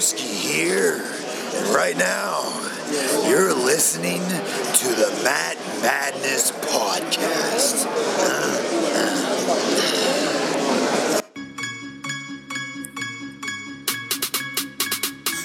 Broski 0.00 0.32
here. 0.32 0.94
And 0.96 1.74
right 1.74 1.94
now, 1.94 2.40
you're 3.28 3.52
listening 3.52 4.22
to 4.22 4.88
the 4.96 5.20
Matt 5.22 5.58
Madness 5.82 6.52
Podcast. 6.52 7.84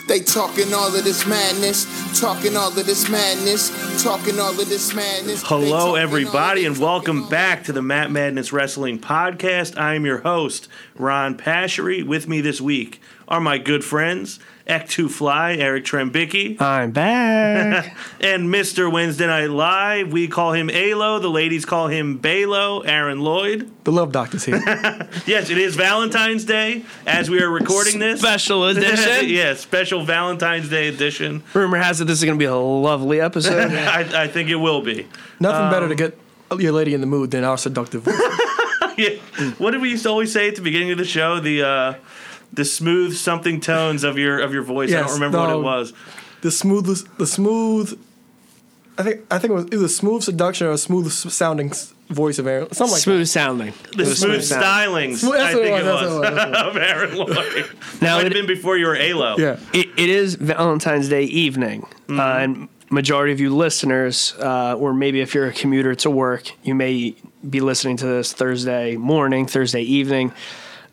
They 0.08 0.22
talking 0.22 0.74
all 0.74 0.96
of 0.96 1.04
this 1.04 1.28
madness, 1.28 1.86
talking 2.18 2.56
all 2.56 2.70
of 2.70 2.86
this 2.86 3.10
madness, 3.10 3.72
talking 4.06 4.40
all 4.40 4.52
of 4.52 4.70
this 4.70 4.94
madness. 4.94 5.42
Hello, 5.44 5.96
everybody, 5.96 6.68
and 6.68 6.78
welcome 6.78 7.28
back 7.28 7.64
to 7.64 7.72
the 7.74 7.82
Matt 7.82 8.12
Madness 8.12 8.54
Wrestling 8.54 9.00
Podcast. 9.00 9.76
I 9.80 9.96
am 9.96 10.06
your 10.06 10.20
host, 10.20 10.68
Ron 10.96 11.36
Pashery. 11.36 12.06
With 12.06 12.28
me 12.28 12.40
this 12.40 12.62
week 12.62 13.02
are 13.28 13.40
my 13.40 13.58
good 13.58 13.84
friends, 13.84 14.40
Ek2 14.68 15.10
Fly, 15.10 15.54
Eric 15.56 15.84
Trembicki, 15.84 16.62
I'm 16.62 16.92
back. 16.92 17.98
and 18.22 18.54
Mr. 18.54 18.92
Wednesday 18.92 19.26
Night 19.26 19.50
Live. 19.50 20.12
We 20.12 20.28
call 20.28 20.54
him 20.54 20.70
Alo. 20.70 21.18
The 21.18 21.30
ladies 21.30 21.66
call 21.66 21.88
him 21.88 22.20
Balo, 22.20 22.84
Aaron 22.86 23.22
Lloyd. 23.22 23.72
the 23.84 23.92
Love 23.92 24.12
Doctor's 24.12 24.46
here. 24.46 24.62
Yes, 25.26 25.50
it 25.50 25.58
is 25.58 25.76
Valentine's 25.76 26.46
Day 26.46 26.84
as 27.08 27.32
we 27.32 27.42
are 27.42 27.50
recording 27.50 27.98
this. 27.98 28.20
Special 28.20 28.66
edition. 28.68 29.28
yeah, 29.28 29.56
special 29.56 30.04
Valentine's 30.04 30.70
Day 30.70 30.88
edition. 30.88 31.42
Rumor 31.56 31.78
has 31.78 32.00
it 32.02 32.06
this 32.06 32.20
is 32.20 32.26
going 32.26 32.38
to 32.38 32.40
be 32.40 32.46
a 32.46 32.56
lovely 32.56 33.20
episode. 33.22 33.72
I, 33.96 34.24
I 34.24 34.28
think 34.28 34.50
it 34.50 34.56
will 34.56 34.82
be. 34.82 35.08
Nothing 35.40 35.70
better 35.72 35.88
to 35.88 35.96
get 35.96 36.18
your 36.60 36.72
lady 36.74 36.94
in 36.94 37.02
the 37.02 37.08
mood 37.08 37.32
than 37.32 37.44
our 37.44 37.58
seductive 37.58 38.02
voice. 38.04 38.16
Yeah. 38.98 39.10
What 39.58 39.72
did 39.72 39.82
we 39.82 39.90
used 39.90 40.04
to 40.04 40.10
always 40.10 40.32
say 40.32 40.48
at 40.48 40.56
the 40.56 40.62
beginning 40.62 40.90
of 40.92 40.98
the 40.98 41.04
show? 41.04 41.42
The 41.42 41.64
uh, 41.68 41.94
the 42.54 42.64
smooth 42.64 43.14
something 43.14 43.60
tones 43.60 44.06
of 44.06 44.18
your 44.18 44.40
of 44.40 44.54
your 44.54 44.64
voice. 44.64 44.90
I 44.94 45.02
don't 45.02 45.12
remember 45.16 45.38
what 45.40 45.50
it 45.50 45.60
was. 45.62 45.92
the 46.42 46.50
smooth 46.50 46.86
the 47.18 47.28
smooth. 47.28 48.00
I 48.98 49.04
think 49.04 49.26
I 49.30 49.38
think 49.38 49.52
it 49.52 49.54
was 49.56 49.66
either 49.74 49.90
smooth 49.90 50.24
seduction 50.24 50.68
or 50.68 50.72
a 50.72 50.78
smooth 50.78 51.12
sounding 51.12 51.74
voice 52.10 52.40
of 52.40 52.48
Aaron. 52.48 52.72
Something 52.72 52.94
like 52.94 53.02
Smooth 53.02 53.28
sounding. 53.28 53.74
The 53.98 54.04
It 54.04 54.08
was 54.08 54.20
smooth 54.22 54.44
sound. 54.44 54.64
stylings. 54.64 55.18
Smooth- 55.18 55.34
that's 55.34 55.56
I 55.56 55.58
think 55.58 55.66
it 55.66 55.84
was, 55.84 56.10
was, 56.12 56.30
it 56.30 56.34
was, 56.34 56.62
of 56.62 56.78
Aaron 56.78 57.16
Lloyd. 57.18 57.66
Now 58.02 58.16
Might 58.16 58.24
have 58.24 58.32
been 58.34 58.48
before 58.48 58.78
you 58.78 58.86
were 58.86 58.96
Alo. 58.96 59.36
that. 59.36 59.60
Yeah. 59.74 59.80
It, 59.82 59.88
it 59.98 60.10
is 60.10 60.36
Valentine's 60.36 61.10
Day 61.10 61.24
evening, 61.24 61.82
Mm-hmm. 62.08 62.20
uh, 62.22 62.24
and 62.38 62.70
majority 62.96 63.34
of 63.34 63.42
you 63.42 63.54
listeners, 63.54 64.34
uh, 64.40 64.74
or 64.76 64.94
maybe 64.94 65.20
if 65.20 65.36
you're 65.36 65.48
a 65.48 65.54
commuter 65.54 65.94
to 65.94 66.10
work, 66.10 66.50
you 66.64 66.74
may 66.74 67.14
be 67.48 67.60
listening 67.60 67.98
to 67.98 68.06
this 68.08 68.32
Thursday 68.32 68.96
morning, 68.96 69.46
Thursday 69.46 69.82
evening. 69.82 70.34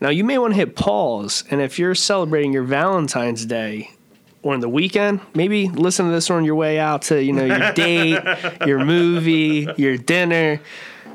Now 0.00 0.08
you 0.10 0.24
may 0.24 0.36
want 0.36 0.52
to 0.52 0.56
hit 0.56 0.74
pause, 0.74 1.44
and 1.48 1.62
if 1.62 1.78
you're 1.78 1.94
celebrating 1.94 2.52
your 2.52 2.64
Valentine's 2.64 3.46
Day 3.46 3.92
or 4.42 4.52
on 4.52 4.60
the 4.60 4.68
weekend, 4.68 5.20
maybe 5.32 5.68
listen 5.68 6.06
to 6.06 6.12
this 6.12 6.28
on 6.28 6.44
your 6.44 6.56
way 6.56 6.80
out 6.80 7.02
to 7.02 7.22
you 7.22 7.32
know 7.32 7.44
your 7.44 7.72
date, 7.74 8.20
your 8.66 8.84
movie, 8.84 9.68
your 9.76 9.96
dinner. 9.96 10.60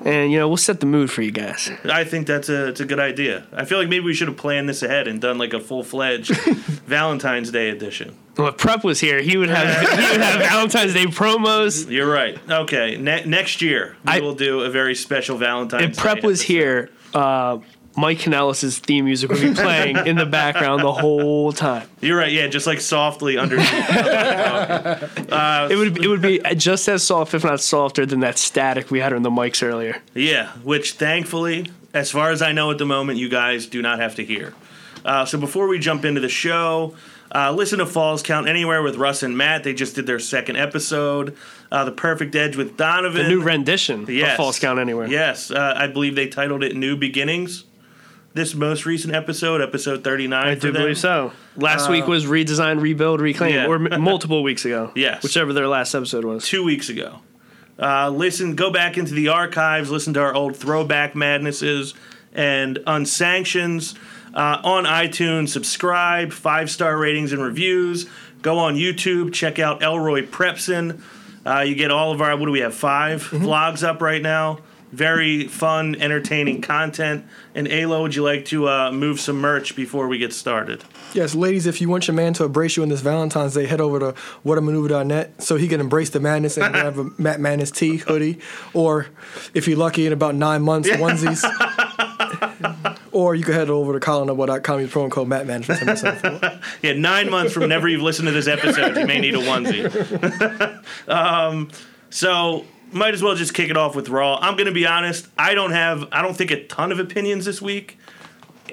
And 0.07 0.31
you 0.31 0.39
know 0.39 0.47
we'll 0.47 0.55
set 0.55 0.79
the 0.79 0.85
mood 0.85 1.11
for 1.11 1.21
you 1.21 1.31
guys. 1.31 1.69
I 1.83 2.05
think 2.05 2.27
that's 2.27 2.47
a 2.47 2.67
it's 2.69 2.79
a 2.79 2.85
good 2.85 2.99
idea. 2.99 3.45
I 3.51 3.65
feel 3.65 3.77
like 3.77 3.89
maybe 3.89 4.05
we 4.05 4.13
should 4.13 4.29
have 4.29 4.37
planned 4.37 4.69
this 4.69 4.81
ahead 4.81 5.05
and 5.07 5.19
done 5.19 5.37
like 5.37 5.51
a 5.53 5.59
full 5.59 5.83
fledged 5.83 6.33
Valentine's 6.87 7.51
Day 7.51 7.69
edition. 7.69 8.15
Well, 8.37 8.47
if 8.49 8.57
Prep 8.57 8.83
was 8.83 8.99
here, 9.01 9.19
he 9.21 9.35
would 9.35 9.49
have 9.49 9.67
he 9.89 10.11
would 10.11 10.21
have 10.21 10.39
Valentine's 10.39 10.93
Day 10.93 11.05
promos. 11.05 11.89
You're 11.91 12.09
right. 12.09 12.37
Okay, 12.49 12.95
ne- 12.97 13.25
next 13.25 13.61
year 13.61 13.97
we 14.05 14.13
I- 14.13 14.19
will 14.21 14.35
do 14.35 14.61
a 14.61 14.69
very 14.69 14.95
special 14.95 15.37
Valentine's. 15.37 15.97
If 15.97 15.97
Prep 15.97 16.21
Day 16.21 16.27
was 16.27 16.39
episode. 16.41 16.53
here, 16.53 16.89
uh, 17.13 17.57
Mike 17.97 18.19
Kanellis' 18.19 18.77
theme 18.77 19.05
music 19.05 19.31
would 19.31 19.41
be 19.41 19.53
playing 19.55 19.97
in 20.05 20.15
the 20.17 20.25
background 20.25 20.83
the 20.83 20.93
whole 20.93 21.51
time. 21.51 21.87
You're 21.99 22.17
right. 22.17 22.31
Yeah, 22.31 22.45
just 22.47 22.67
like 22.67 22.79
softly 22.79 23.37
underneath. 23.37 23.67
It 25.69 25.75
would 25.75 25.97
it 26.03 26.07
would 26.07 26.21
be 26.21 26.39
just 26.55 26.87
as 26.87 27.03
soft, 27.03 27.33
if 27.33 27.43
not 27.43 27.59
softer, 27.59 28.05
than 28.05 28.21
that 28.21 28.37
static 28.37 28.89
we 28.91 28.99
had 28.99 29.13
on 29.13 29.23
the 29.23 29.29
mics 29.29 29.61
earlier. 29.67 30.01
Yeah, 30.13 30.49
which 30.63 30.93
thankfully, 30.93 31.71
as 31.93 32.11
far 32.11 32.31
as 32.31 32.41
I 32.41 32.51
know 32.51 32.71
at 32.71 32.77
the 32.77 32.85
moment, 32.85 33.17
you 33.19 33.29
guys 33.29 33.65
do 33.65 33.81
not 33.81 33.99
have 33.99 34.15
to 34.15 34.23
hear. 34.25 34.53
Uh, 35.03 35.25
so 35.25 35.37
before 35.39 35.67
we 35.67 35.79
jump 35.79 36.05
into 36.05 36.21
the 36.21 36.29
show, 36.29 36.95
uh, 37.33 37.51
listen 37.51 37.79
to 37.79 37.85
Falls 37.85 38.23
Count 38.23 38.47
Anywhere 38.47 38.81
with 38.83 38.95
Russ 38.95 39.23
and 39.23 39.37
Matt. 39.37 39.63
They 39.63 39.73
just 39.73 39.95
did 39.95 40.05
their 40.05 40.19
second 40.19 40.55
episode. 40.57 41.35
Uh, 41.71 41.83
the 41.85 41.91
Perfect 41.91 42.35
Edge 42.35 42.55
with 42.55 42.77
Donovan. 42.77 43.23
The 43.23 43.29
new 43.29 43.41
rendition 43.41 44.05
Yes. 44.07 44.31
of 44.31 44.37
Falls 44.37 44.59
Count 44.59 44.79
Anywhere. 44.79 45.07
Yes, 45.07 45.51
uh, 45.51 45.73
I 45.75 45.87
believe 45.87 46.15
they 46.15 46.27
titled 46.27 46.63
it 46.63 46.75
New 46.75 46.95
Beginnings. 46.95 47.63
This 48.37 48.53
most 48.53 48.85
recent 48.85 49.15
episode, 49.15 49.61
episode 49.61 50.03
39. 50.03 50.47
I 50.47 50.53
do 50.53 50.71
them. 50.71 50.83
believe 50.83 50.99
so. 50.99 51.31
Last 51.55 51.89
week 51.89 52.05
was 52.05 52.27
redesign, 52.27 52.79
rebuild, 52.79 53.19
reclaim, 53.19 53.55
yeah. 53.55 53.65
or 53.65 53.75
m- 53.91 53.99
multiple 53.99 54.43
weeks 54.43 54.63
ago. 54.63 54.91
Yes. 54.95 55.23
whichever 55.23 55.53
their 55.53 55.67
last 55.67 55.95
episode 55.95 56.23
was. 56.23 56.45
two 56.47 56.63
weeks 56.63 56.87
ago. 56.87 57.21
Uh, 57.79 58.11
listen, 58.11 58.53
go 58.55 58.69
back 58.69 58.95
into 58.95 59.15
the 59.15 59.29
archives, 59.29 59.89
listen 59.89 60.13
to 60.13 60.19
our 60.21 60.35
old 60.35 60.55
throwback 60.55 61.15
madnesses 61.15 61.95
and 62.31 62.77
unsanctions 62.85 63.95
uh, 64.35 64.61
on 64.63 64.83
iTunes. 64.83 65.49
Subscribe, 65.49 66.31
five 66.31 66.69
star 66.69 66.95
ratings 66.95 67.33
and 67.33 67.41
reviews. 67.41 68.07
Go 68.43 68.59
on 68.59 68.75
YouTube, 68.75 69.33
check 69.33 69.57
out 69.57 69.81
Elroy 69.81 70.27
Prepson. 70.27 71.01
Uh, 71.43 71.61
you 71.61 71.73
get 71.73 71.89
all 71.89 72.11
of 72.11 72.21
our 72.21 72.37
what 72.37 72.45
do 72.45 72.51
we 72.51 72.59
have? 72.59 72.75
5 72.75 73.29
vlogs 73.31 73.81
up 73.81 73.99
right 73.99 74.21
now. 74.21 74.59
Very 74.91 75.47
fun, 75.47 75.95
entertaining 75.95 76.61
content. 76.61 77.25
And 77.53 77.67
Alo, 77.67 78.03
would 78.03 78.15
you 78.15 78.23
like 78.23 78.45
to 78.45 78.69
uh, 78.69 78.91
move 78.91 79.19
some 79.19 79.37
merch 79.41 79.75
before 79.75 80.07
we 80.07 80.17
get 80.17 80.31
started? 80.31 80.83
Yes, 81.13 81.35
ladies, 81.35 81.65
if 81.65 81.81
you 81.81 81.89
want 81.89 82.07
your 82.07 82.15
man 82.15 82.33
to 82.33 82.45
embrace 82.45 82.77
you 82.77 82.83
in 82.83 82.89
this 82.89 83.01
Valentine's 83.01 83.53
Day, 83.53 83.65
head 83.65 83.81
over 83.81 83.99
to 83.99 84.13
whatamaneuver.net 84.45 85.43
so 85.43 85.57
he 85.57 85.67
can 85.67 85.81
embrace 85.81 86.09
the 86.11 86.21
madness 86.21 86.57
and 86.57 86.73
have 86.75 86.97
a 86.99 87.09
Matt 87.17 87.41
Madness 87.41 87.71
tee, 87.71 87.97
hoodie, 87.97 88.39
or 88.73 89.07
if 89.53 89.67
you're 89.67 89.77
lucky, 89.77 90.05
in 90.05 90.13
about 90.13 90.35
nine 90.35 90.61
months, 90.61 90.89
onesies. 90.89 91.43
or 93.11 93.35
you 93.35 93.43
can 93.43 93.55
head 93.55 93.69
over 93.69 93.97
to 93.97 94.05
colinabwa.com, 94.05 94.79
use 94.79 94.91
promo 94.91 95.11
code 95.11 95.27
Matt 95.27 95.47
10% 95.47 96.61
Yeah, 96.81 96.93
nine 96.93 97.29
months 97.29 97.51
from 97.51 97.63
whenever 97.63 97.89
you've 97.89 98.01
listened 98.01 98.27
to 98.27 98.31
this 98.31 98.47
episode, 98.47 98.95
you 98.95 99.05
may 99.05 99.19
need 99.19 99.35
a 99.35 99.39
onesie. 99.39 100.83
um, 101.09 101.69
so 102.09 102.65
might 102.91 103.13
as 103.13 103.21
well 103.21 103.35
just 103.35 103.53
kick 103.53 103.69
it 103.69 103.77
off 103.77 103.95
with 103.95 104.09
Raw. 104.09 104.37
I'm 104.41 104.57
gonna 104.57 104.71
be 104.71 104.85
honest. 104.85 105.27
I 105.37 105.53
don't 105.53 105.71
have. 105.71 106.07
I 106.11 106.21
don't 106.21 106.35
think 106.35 106.51
a 106.51 106.65
ton 106.65 106.91
of 106.91 106.99
opinions 106.99 107.45
this 107.45 107.61
week. 107.61 107.97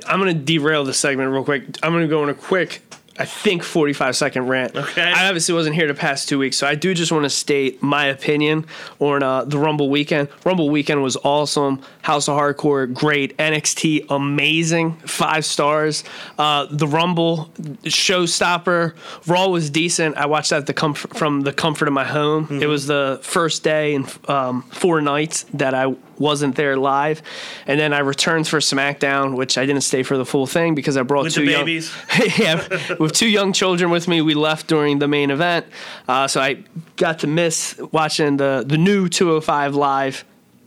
I'm 0.07 0.21
going 0.21 0.37
to 0.37 0.41
derail 0.41 0.85
the 0.85 0.93
segment 0.93 1.31
real 1.31 1.45
quick. 1.45 1.65
I'm 1.83 1.93
going 1.93 2.03
to 2.03 2.09
go 2.09 2.23
on 2.23 2.29
a 2.29 2.35
quick, 2.35 2.83
I 3.19 3.25
think, 3.25 3.63
45 3.63 4.17
second 4.17 4.49
rant. 4.49 4.75
Okay. 4.75 5.03
I 5.03 5.29
obviously 5.29 5.55
wasn't 5.55 5.77
here 5.77 5.87
the 5.87 5.95
past 5.95 6.29
two 6.29 6.39
weeks, 6.39 6.57
so 6.57 6.67
I 6.67 6.75
do 6.75 6.95
just 6.95 7.13
want 7.13 7.25
to 7.25 7.31
state 7.31 7.81
my 7.83 8.07
opinion 8.07 8.67
on 8.99 9.23
uh, 9.23 9.45
the 9.45 9.59
Rumble 9.59 9.89
weekend. 9.89 10.29
Rumble 10.45 10.69
weekend 10.69 11.03
was 11.03 11.17
awesome. 11.19 11.81
House 12.03 12.29
of 12.29 12.37
Hardcore, 12.37 12.93
great. 12.93 13.37
NXT, 13.37 14.07
amazing. 14.11 14.97
Five 14.99 15.45
stars. 15.45 16.03
Uh, 16.39 16.67
the 16.71 16.89
Rumble, 16.89 17.51
showstopper. 17.85 18.95
Raw 19.27 19.49
was 19.49 19.71
decent. 19.71 20.17
I 20.17 20.27
watched 20.27 20.51
that 20.51 20.67
the 20.67 20.75
comfort, 20.75 21.17
from 21.17 21.43
the 21.43 21.53
comfort 21.53 21.87
of 21.87 21.95
my 21.95 22.05
home. 22.05 22.49
It 22.61 22.67
was 22.67 22.87
the 22.87 23.21
first 23.23 23.63
day 23.63 23.95
in 23.95 24.07
um, 24.27 24.63
four 24.63 25.01
nights 25.01 25.45
that 25.55 25.75
I 25.75 25.95
wasn't 26.19 26.57
there 26.57 26.77
live, 26.77 27.23
and 27.67 27.79
then 27.79 27.93
I 27.93 28.01
returned 28.01 28.49
for 28.49 28.59
SmackDown, 28.59 29.37
which 29.37 29.59
I 29.59 29.67
didn't 29.67 29.83
stay 29.83 30.03
for 30.03 30.17
the 30.17 30.25
full 30.25 30.47
thing 30.47 30.75
because 30.75 30.97
I 30.97 31.03
brought 31.03 31.25
With 31.25 31.35
two 31.35 31.45
young, 31.45 31.63
babies? 31.63 31.93
yeah, 32.39 32.67
with 32.99 33.13
two 33.13 33.29
young 33.29 33.53
children 33.53 33.91
with 33.91 34.09
me. 34.09 34.21
We 34.21 34.35
left 34.35 34.67
during 34.67 34.99
the 34.99 35.09
main 35.09 35.31
event, 35.31 35.67
uh, 36.09 36.29
so 36.29 36.41
I 36.41 36.65
got 36.97 37.21
to 37.21 37.27
miss 37.27 37.81
watching 37.93 38.37
the 38.37 38.65
the 38.67 38.79
new 38.79 39.09
205 39.09 39.75
live. 39.75 40.25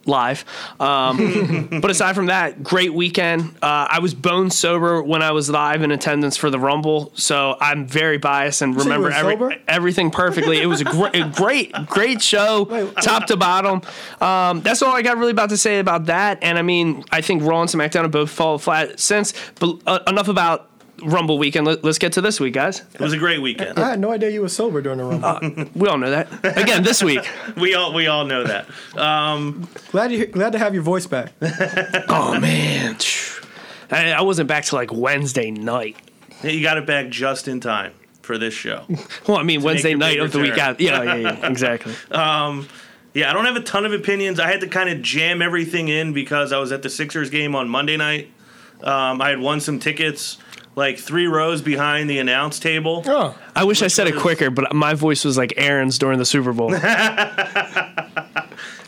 Live, 0.08 0.46
um, 0.80 1.68
but 1.82 1.92
aside 1.92 2.16
from 2.16 2.28
that, 2.28 2.64
great 2.64 2.94
weekend. 2.94 3.56
Uh, 3.62 3.88
I 3.90 4.00
was 4.00 4.14
bone 4.14 4.50
sober 4.50 5.02
when 5.02 5.22
I 5.22 5.32
was 5.32 5.50
live 5.50 5.82
in 5.82 5.92
attendance 5.92 6.38
for 6.38 6.50
the 6.50 6.60
Rumble, 6.60 7.12
so 7.16 7.58
I'm 7.60 7.86
very 7.86 8.18
biased 8.18 8.62
and 8.62 8.76
remember 8.76 9.12
every, 9.12 9.62
everything 9.68 10.12
perfectly. 10.12 10.62
It 10.62 10.68
was 10.68 10.82
a 10.82 10.86
great, 10.86 11.16
a 11.16 11.30
great, 11.30 11.74
great 11.88 12.22
show, 12.22 12.92
top 13.02 13.28
to 13.28 13.38
bottom. 13.38 13.82
Um, 14.22 14.62
that's 14.62 14.82
all 14.82 14.96
I 14.96 15.02
got 15.02 15.18
really 15.18 15.32
about 15.32 15.50
to 15.50 15.58
say 15.58 15.80
about 15.80 16.06
that. 16.06 16.40
And 16.42 16.58
I 16.58 16.62
mean, 16.62 17.04
I 17.12 17.22
think 17.22 17.44
Raw 17.44 17.62
and 17.62 17.70
SmackDown 17.70 18.04
have 18.04 18.12
both 18.12 18.30
fallen 18.30 18.60
flat 18.60 19.00
since. 19.00 19.34
But 19.60 19.80
uh, 19.86 20.00
enough 20.08 20.28
about 20.28 20.70
Rumble 21.04 21.38
weekend. 21.38 21.68
Let, 21.68 21.86
us 21.86 21.98
get 21.98 22.14
to 22.14 22.22
this 22.22 22.40
week, 22.40 22.54
guys. 22.54 22.82
It 22.94 23.00
was 23.00 23.14
a 23.14 23.18
great 23.18 23.42
weekend. 23.42 23.78
I 23.80 23.90
had 23.92 24.00
no 24.00 24.12
idea 24.12 24.30
you 24.30 24.42
were 24.42 24.50
sober 24.50 24.82
during 24.82 24.98
the 24.98 25.06
Rumble. 25.06 25.70
We 25.76 25.88
all 25.88 25.98
know 25.98 26.10
that. 26.10 26.28
Again, 26.58 26.84
this 26.84 27.04
week. 27.04 27.28
We 27.56 27.74
all 27.74 27.94
we 27.94 28.08
all 28.08 28.26
know 28.26 28.44
that. 28.44 28.68
Um, 28.96 29.68
glad, 29.92 30.12
you, 30.12 30.28
glad 30.28 30.52
to 30.52 30.60
have 30.60 30.74
your 30.74 30.84
voice 30.84 31.08
back. 31.08 31.34
Oh 32.10 32.40
man, 32.40 32.98
I, 33.90 34.12
I 34.12 34.22
wasn't 34.22 34.48
back 34.48 34.66
till 34.66 34.78
like 34.78 34.92
Wednesday 34.94 35.52
night. 35.52 35.98
you 36.44 36.62
got 36.62 36.78
it 36.78 36.86
back 36.86 37.10
just 37.10 37.48
in 37.48 37.60
time 37.60 37.94
for 38.22 38.38
this 38.38 38.54
show. 38.54 38.86
Well, 39.28 39.38
I 39.38 39.44
mean 39.44 39.64
Wednesday 39.64 39.96
night 39.96 40.20
of 40.20 40.32
the 40.32 40.40
week 40.40 40.58
out. 40.58 40.80
Yeah, 40.80 41.02
yeah, 41.04 41.16
yeah, 41.16 41.48
exactly. 41.48 41.94
Yeah, 43.14 43.32
I 43.32 43.34
don't 43.34 43.46
have 43.46 43.56
a 43.56 43.62
ton 43.62 43.84
of 43.84 43.94
opinions. 43.94 44.40
I 44.40 44.48
had 44.48 44.62
to 44.62 44.68
kind 44.68 44.90
of 44.90 45.02
jam 45.02 45.42
everything 45.42 45.88
in 45.88 46.14
because 46.14 46.54
I 46.54 46.60
was 46.60 46.72
at 46.72 46.84
the 46.84 46.90
Sixers 46.90 47.32
game 47.32 47.56
on 47.56 47.68
Monday 47.68 47.98
night. 47.98 48.30
Um, 48.84 49.24
I 49.24 49.30
had 49.30 49.40
won 49.40 49.60
some 49.60 49.80
tickets 49.80 50.38
like 50.78 51.00
three 51.00 51.26
rows 51.26 51.62
behind 51.62 52.08
the 52.08 52.20
announce 52.20 52.60
table. 52.60 53.02
Oh, 53.06 53.36
I 53.56 53.64
wish 53.64 53.82
I 53.82 53.86
Which 53.86 53.94
said 53.94 54.08
it 54.08 54.16
quicker, 54.16 54.52
but 54.52 54.74
my 54.74 54.94
voice 54.94 55.26
was 55.26 55.36
like 55.36 55.56
Aaron's 55.58 55.98
during 55.98 56.20
the 56.20 56.26
Super 56.26 56.54
Bowl. 56.54 56.74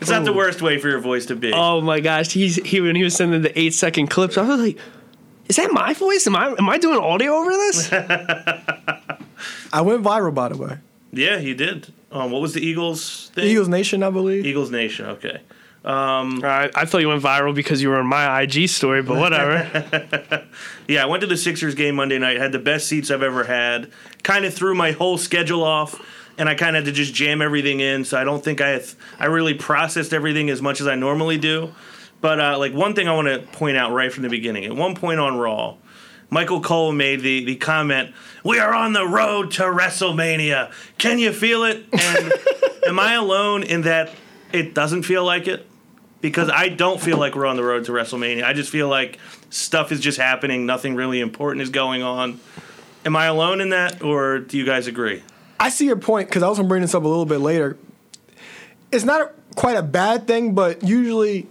It's 0.00 0.08
not 0.08 0.24
the 0.24 0.32
worst 0.32 0.62
way 0.62 0.78
for 0.78 0.88
your 0.88 0.98
voice 0.98 1.26
to 1.26 1.36
be. 1.36 1.52
oh 1.52 1.82
my 1.82 2.00
gosh, 2.00 2.32
he's 2.32 2.56
he 2.56 2.80
when 2.80 2.96
he 2.96 3.04
was 3.04 3.14
sending 3.14 3.42
the 3.42 3.56
eight 3.58 3.74
second 3.74 4.06
clips, 4.06 4.38
I 4.38 4.42
was 4.42 4.58
like, 4.58 4.78
"Is 5.46 5.56
that 5.56 5.70
my 5.72 5.92
voice? 5.92 6.26
Am 6.26 6.34
I 6.34 6.54
am 6.58 6.68
I 6.70 6.78
doing 6.78 6.98
audio 6.98 7.34
over 7.34 7.50
this?" 7.50 7.92
I 9.72 9.82
went 9.82 10.02
viral 10.02 10.34
by 10.34 10.48
the 10.48 10.56
way. 10.56 10.78
Yeah, 11.12 11.38
he 11.38 11.52
did. 11.52 11.92
Um, 12.10 12.30
what 12.30 12.40
was 12.40 12.54
the 12.54 12.60
Eagles 12.66 13.30
thing? 13.34 13.44
Eagles 13.44 13.68
Nation, 13.68 14.02
I 14.02 14.08
believe. 14.10 14.46
Eagles 14.46 14.70
Nation. 14.70 15.04
Okay. 15.06 15.42
I, 16.44 16.70
I 16.74 16.84
thought 16.84 16.98
you 16.98 17.08
went 17.08 17.22
viral 17.22 17.54
because 17.54 17.80
you 17.82 17.88
were 17.88 18.00
in 18.00 18.06
my 18.06 18.42
IG 18.42 18.68
story, 18.68 19.02
but 19.02 19.16
whatever. 19.18 20.46
Yeah, 20.88 21.04
I 21.04 21.06
went 21.06 21.20
to 21.20 21.28
the 21.28 21.36
Sixers 21.36 21.76
game 21.76 21.94
Monday 21.94 22.18
night. 22.18 22.36
Had 22.36 22.50
the 22.50 22.58
best 22.58 22.88
seats 22.88 23.12
I've 23.12 23.22
ever 23.22 23.44
had. 23.44 23.92
Kind 24.24 24.44
of 24.44 24.52
threw 24.52 24.74
my 24.74 24.90
whole 24.90 25.18
schedule 25.18 25.62
off, 25.62 25.94
and 26.36 26.48
I 26.48 26.56
kind 26.56 26.74
of 26.74 26.84
had 26.84 26.92
to 26.92 26.96
just 26.96 27.14
jam 27.14 27.40
everything 27.40 27.78
in. 27.78 28.04
So 28.04 28.18
I 28.18 28.24
don't 28.24 28.42
think 28.42 28.60
I 28.60 28.80
I 29.20 29.26
really 29.26 29.54
processed 29.54 30.12
everything 30.12 30.50
as 30.50 30.60
much 30.60 30.80
as 30.80 30.88
I 30.88 30.96
normally 30.96 31.38
do. 31.38 31.72
But 32.20 32.40
uh, 32.40 32.58
like 32.58 32.74
one 32.74 32.96
thing 32.96 33.06
I 33.06 33.14
want 33.14 33.28
to 33.28 33.38
point 33.56 33.76
out 33.76 33.92
right 33.92 34.12
from 34.12 34.24
the 34.24 34.28
beginning. 34.28 34.64
At 34.64 34.74
one 34.74 34.96
point 34.96 35.20
on 35.20 35.38
Raw, 35.38 35.76
Michael 36.28 36.60
Cole 36.60 36.90
made 36.90 37.20
the 37.20 37.44
the 37.44 37.54
comment, 37.54 38.12
"We 38.42 38.58
are 38.58 38.74
on 38.74 38.92
the 38.92 39.06
road 39.06 39.52
to 39.52 39.62
WrestleMania. 39.62 40.72
Can 40.98 41.20
you 41.20 41.32
feel 41.32 41.62
it?" 41.62 41.84
And 41.92 42.32
am 42.88 42.98
I 42.98 43.14
alone 43.14 43.62
in 43.62 43.82
that 43.82 44.10
it 44.52 44.74
doesn't 44.74 45.04
feel 45.04 45.24
like 45.24 45.46
it? 45.46 45.69
Because 46.20 46.50
I 46.50 46.68
don't 46.68 47.00
feel 47.00 47.16
like 47.16 47.34
we're 47.34 47.46
on 47.46 47.56
the 47.56 47.64
road 47.64 47.86
to 47.86 47.92
WrestleMania. 47.92 48.44
I 48.44 48.52
just 48.52 48.70
feel 48.70 48.88
like 48.88 49.18
stuff 49.48 49.90
is 49.90 50.00
just 50.00 50.18
happening. 50.18 50.66
Nothing 50.66 50.94
really 50.94 51.20
important 51.20 51.62
is 51.62 51.70
going 51.70 52.02
on. 52.02 52.40
Am 53.04 53.16
I 53.16 53.26
alone 53.26 53.60
in 53.60 53.70
that, 53.70 54.02
or 54.02 54.38
do 54.38 54.58
you 54.58 54.66
guys 54.66 54.86
agree? 54.86 55.22
I 55.58 55.70
see 55.70 55.86
your 55.86 55.96
point 55.96 56.28
because 56.28 56.42
I 56.42 56.48
was 56.48 56.58
gonna 56.58 56.68
bring 56.68 56.82
this 56.82 56.94
up 56.94 57.04
a 57.04 57.08
little 57.08 57.24
bit 57.24 57.38
later. 57.38 57.78
It's 58.92 59.04
not 59.04 59.32
quite 59.54 59.76
a 59.76 59.82
bad 59.82 60.26
thing, 60.26 60.54
but 60.54 60.82
usually 60.82 61.46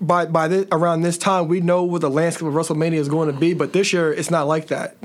by 0.00 0.26
by 0.26 0.48
this, 0.48 0.66
around 0.72 1.02
this 1.02 1.18
time 1.18 1.48
we 1.48 1.60
know 1.60 1.82
what 1.82 2.00
the 2.00 2.10
landscape 2.10 2.46
of 2.46 2.54
WrestleMania 2.54 2.94
is 2.94 3.08
going 3.08 3.32
to 3.32 3.38
be. 3.38 3.54
But 3.54 3.72
this 3.72 3.92
year 3.92 4.12
it's 4.12 4.30
not 4.30 4.46
like 4.46 4.68
that. 4.68 4.96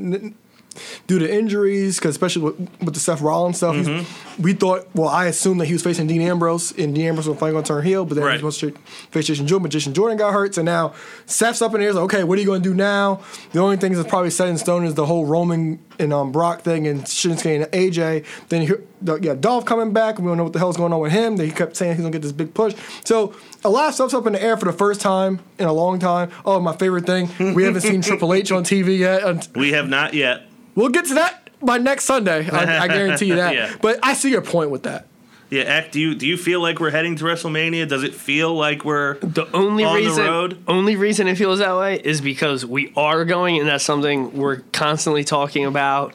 Due 1.08 1.20
to 1.20 1.32
injuries, 1.34 1.98
because 1.98 2.12
especially 2.12 2.42
with, 2.44 2.60
with 2.82 2.94
the 2.94 3.00
Seth 3.00 3.22
Rollins 3.22 3.58
stuff, 3.58 3.76
Mm-hmm. 3.76 4.42
we 4.42 4.54
thought. 4.54 4.88
Well, 4.94 5.10
I 5.10 5.26
assumed 5.28 5.60
that 5.62 5.66
he 5.66 5.74
was 5.74 5.84
facing 5.84 6.08
Dean 6.08 6.22
Ambrose, 6.22 6.72
and 6.78 6.94
Dean 6.96 7.08
Ambrose 7.08 7.28
was 7.28 7.38
finally 7.38 7.54
going 7.54 7.64
to 7.64 7.68
turn 7.68 7.84
heel. 7.86 8.06
But 8.06 8.16
then 8.16 8.24
Right. 8.24 8.40
he 8.40 8.44
was 8.46 8.58
supposed 8.58 8.76
to 8.76 8.82
face 9.12 9.26
Jason 9.28 9.48
Jordan, 9.48 9.64
but 9.64 9.72
Jason 9.72 9.94
Jordan 9.94 10.18
got 10.18 10.34
hurt. 10.34 10.56
So 10.56 10.62
now 10.62 10.94
Seth's 11.26 11.62
up 11.62 11.74
in 11.76 11.82
the 11.82 11.88
air. 11.88 11.94
Like, 11.94 12.04
okay, 12.06 12.24
what 12.24 12.38
are 12.38 12.42
you 12.42 12.48
going 12.48 12.62
to 12.64 12.70
do 12.70 12.76
now? 12.76 13.22
The 13.52 13.60
only 13.60 13.78
thing 13.78 13.94
that's 13.94 14.08
probably 14.08 14.30
set 14.30 14.48
in 14.50 14.58
stone 14.58 14.86
is 14.86 14.94
the 14.96 15.06
whole 15.06 15.26
Roman 15.26 15.80
and 16.00 16.12
um, 16.12 16.32
Brock 16.32 16.62
thing 16.62 16.88
and 16.88 17.04
Shinsuke 17.04 17.56
and 17.64 17.72
AJ. 17.72 18.26
Then 18.50 18.64
you 18.64 18.86
the, 19.02 19.16
yeah, 19.20 19.34
Dolph 19.36 19.66
coming 19.66 19.94
back. 19.94 20.18
We 20.20 20.26
don't 20.26 20.38
know 20.38 20.44
what 20.44 20.54
the 20.54 20.60
hell's 20.60 20.78
going 20.78 20.92
on 20.92 21.00
with 21.00 21.12
him. 21.12 21.38
They 21.38 21.52
kept 21.52 21.76
saying 21.78 21.94
he's 21.94 22.02
gonna 22.02 22.12
get 22.12 22.22
this 22.22 22.32
big 22.32 22.54
push. 22.54 22.74
So 23.04 23.34
a 23.64 23.70
lot 23.70 23.90
of 23.90 23.94
stuff's 23.94 24.14
up 24.14 24.26
in 24.28 24.34
the 24.34 24.42
air 24.42 24.58
for 24.58 24.66
the 24.66 24.74
first 24.74 25.00
time 25.00 25.40
in 25.60 25.68
a 25.68 25.74
long 25.74 26.00
time. 26.00 26.32
Oh, 26.46 26.60
my 26.60 26.76
favorite 26.76 27.06
thing. 27.06 27.30
We 27.54 27.64
haven't 27.64 27.82
seen 27.82 28.02
Triple 28.02 28.34
H 28.34 28.52
on 28.52 28.64
TV 28.64 28.98
yet. 29.00 29.48
We 29.56 29.72
have 29.74 29.88
not 29.88 30.14
yet. 30.14 30.48
We'll 30.76 30.90
get 30.90 31.06
to 31.06 31.14
that 31.16 31.50
by 31.62 31.78
next 31.78 32.06
Sunday. 32.06 32.50
I, 32.50 32.84
I 32.84 32.88
guarantee 32.88 33.26
you 33.26 33.36
that. 33.38 33.56
Yeah. 33.56 33.76
But 33.82 34.00
I 34.04 34.14
see 34.14 34.30
your 34.30 34.42
point 34.42 34.70
with 34.72 34.84
that. 34.84 35.08
Yeah, 35.52 35.62
Eck, 35.62 35.92
do 35.92 36.00
you 36.02 36.16
do 36.16 36.28
you 36.28 36.38
feel 36.38 36.60
like 36.60 36.80
we're 36.80 36.90
heading 36.90 37.16
to 37.18 37.24
WrestleMania? 37.24 37.88
Does 37.88 38.04
it 38.04 38.16
feel 38.16 38.54
like 38.56 38.84
we're 38.84 39.20
The 39.20 39.46
only 39.56 39.84
On 39.84 39.96
the 39.96 40.02
reason, 40.04 40.26
road? 40.26 40.58
only 40.68 40.96
reason 40.96 41.28
it 41.28 41.36
feels 41.36 41.60
that 41.60 41.76
way 41.78 41.98
is 41.98 42.20
because 42.20 42.66
we 42.66 42.92
are 42.98 43.24
going, 43.26 43.60
and 43.60 43.68
that's 43.70 43.84
something 43.84 44.34
we're 44.36 44.62
constantly 44.74 45.24
talking 45.24 45.66
about. 45.66 46.14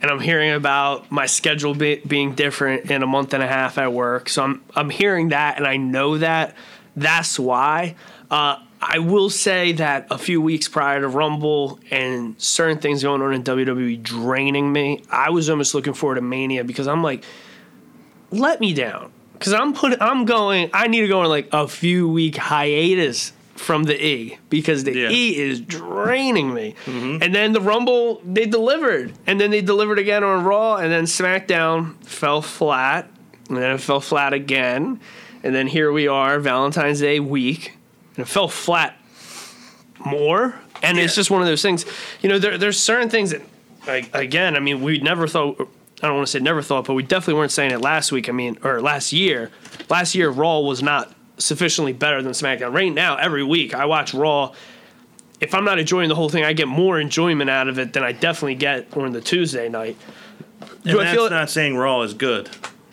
And 0.00 0.10
I'm 0.10 0.18
hearing 0.18 0.50
about 0.52 1.12
my 1.12 1.26
schedule 1.26 1.74
be, 1.74 1.96
being 2.06 2.34
different 2.34 2.90
in 2.90 3.02
a 3.02 3.06
month 3.06 3.34
and 3.34 3.42
a 3.42 3.46
half 3.46 3.76
at 3.76 3.92
work, 3.92 4.30
so 4.30 4.42
I'm 4.42 4.62
I'm 4.74 4.88
hearing 4.88 5.28
that, 5.28 5.58
and 5.58 5.66
I 5.66 5.76
know 5.76 6.16
that. 6.16 6.56
That's 6.96 7.38
why. 7.38 7.96
Uh, 8.30 8.56
I 8.82 8.98
will 8.98 9.28
say 9.28 9.72
that 9.72 10.06
a 10.10 10.16
few 10.16 10.40
weeks 10.40 10.66
prior 10.66 11.00
to 11.00 11.08
Rumble 11.08 11.78
and 11.90 12.40
certain 12.40 12.78
things 12.78 13.02
going 13.02 13.20
on 13.20 13.34
in 13.34 13.42
WWE 13.42 14.02
draining 14.02 14.72
me, 14.72 15.02
I 15.10 15.30
was 15.30 15.50
almost 15.50 15.74
looking 15.74 15.92
forward 15.92 16.14
to 16.14 16.22
Mania 16.22 16.64
because 16.64 16.88
I'm 16.88 17.02
like, 17.02 17.24
let 18.30 18.60
me 18.60 18.72
down. 18.72 19.12
Because 19.34 19.52
I'm 19.52 19.72
putting 19.74 20.00
I'm 20.00 20.24
going 20.24 20.70
I 20.72 20.86
need 20.86 21.00
to 21.02 21.08
go 21.08 21.20
on 21.20 21.28
like 21.28 21.48
a 21.52 21.66
few 21.68 22.08
week 22.08 22.36
hiatus 22.36 23.32
from 23.54 23.84
the 23.84 24.02
E 24.02 24.38
because 24.48 24.84
the 24.84 24.96
Yeah. 24.96 25.10
E 25.10 25.36
is 25.36 25.60
draining 25.60 26.52
me. 26.54 26.74
Mm-hmm. 26.86 27.22
And 27.22 27.34
then 27.34 27.52
the 27.52 27.60
Rumble 27.60 28.22
they 28.24 28.46
delivered. 28.46 29.12
And 29.26 29.38
then 29.38 29.50
they 29.50 29.60
delivered 29.60 29.98
again 29.98 30.24
on 30.24 30.44
Raw 30.44 30.76
and 30.76 30.90
then 30.90 31.04
SmackDown 31.04 32.02
fell 32.04 32.40
flat 32.40 33.10
and 33.48 33.58
then 33.58 33.74
it 33.74 33.80
fell 33.80 34.00
flat 34.00 34.32
again. 34.32 35.00
And 35.42 35.54
then 35.54 35.66
here 35.66 35.92
we 35.92 36.06
are 36.08 36.38
Valentine's 36.38 37.00
Day 37.00 37.20
week 37.20 37.76
and 38.16 38.26
it 38.26 38.28
fell 38.28 38.48
flat 38.48 38.96
more. 40.04 40.54
And 40.82 40.98
it's 40.98 41.14
just 41.14 41.30
one 41.30 41.42
of 41.42 41.46
those 41.46 41.62
things 41.62 41.84
you 42.22 42.28
know 42.28 42.38
there, 42.38 42.56
there's 42.56 42.80
certain 42.80 43.10
things 43.10 43.30
that 43.30 43.42
like 43.86 44.14
again 44.14 44.56
i 44.56 44.60
mean 44.60 44.80
we 44.80 44.98
never 44.98 45.26
thought 45.26 45.56
i 46.02 46.06
don't 46.06 46.16
want 46.16 46.26
to 46.26 46.30
say 46.30 46.38
never 46.38 46.62
thought 46.62 46.86
but 46.86 46.94
we 46.94 47.02
definitely 47.02 47.34
weren't 47.34 47.52
saying 47.52 47.70
it 47.70 47.80
last 47.82 48.12
week 48.12 48.28
i 48.28 48.32
mean 48.32 48.58
or 48.62 48.80
last 48.80 49.12
year. 49.12 49.50
Last 49.90 50.14
year 50.14 50.30
raw 50.30 50.60
was 50.60 50.82
not 50.82 51.12
sufficiently 51.38 51.92
better 51.92 52.22
than 52.22 52.32
smackdown. 52.32 52.74
Right 52.74 52.92
now 52.92 53.16
every 53.16 53.44
week 53.44 53.74
i 53.74 53.84
watch 53.84 54.14
raw. 54.14 54.54
If 55.38 55.54
i'm 55.54 55.64
not 55.64 55.78
enjoying 55.78 56.08
the 56.08 56.14
whole 56.14 56.30
thing 56.30 56.44
i 56.44 56.54
get 56.54 56.68
more 56.68 56.98
enjoyment 56.98 57.50
out 57.50 57.68
of 57.68 57.78
it 57.78 57.92
than 57.92 58.02
i 58.02 58.12
definitely 58.12 58.54
get 58.54 58.96
on 58.96 59.12
the 59.12 59.20
tuesday 59.20 59.68
night. 59.68 59.98
And 60.60 60.84
do 60.84 61.00
i 61.00 61.04
that's 61.04 61.14
feel 61.14 61.28
not 61.28 61.50
saying 61.50 61.76
Raw 61.76 62.00
is 62.02 62.14
good. 62.14 62.48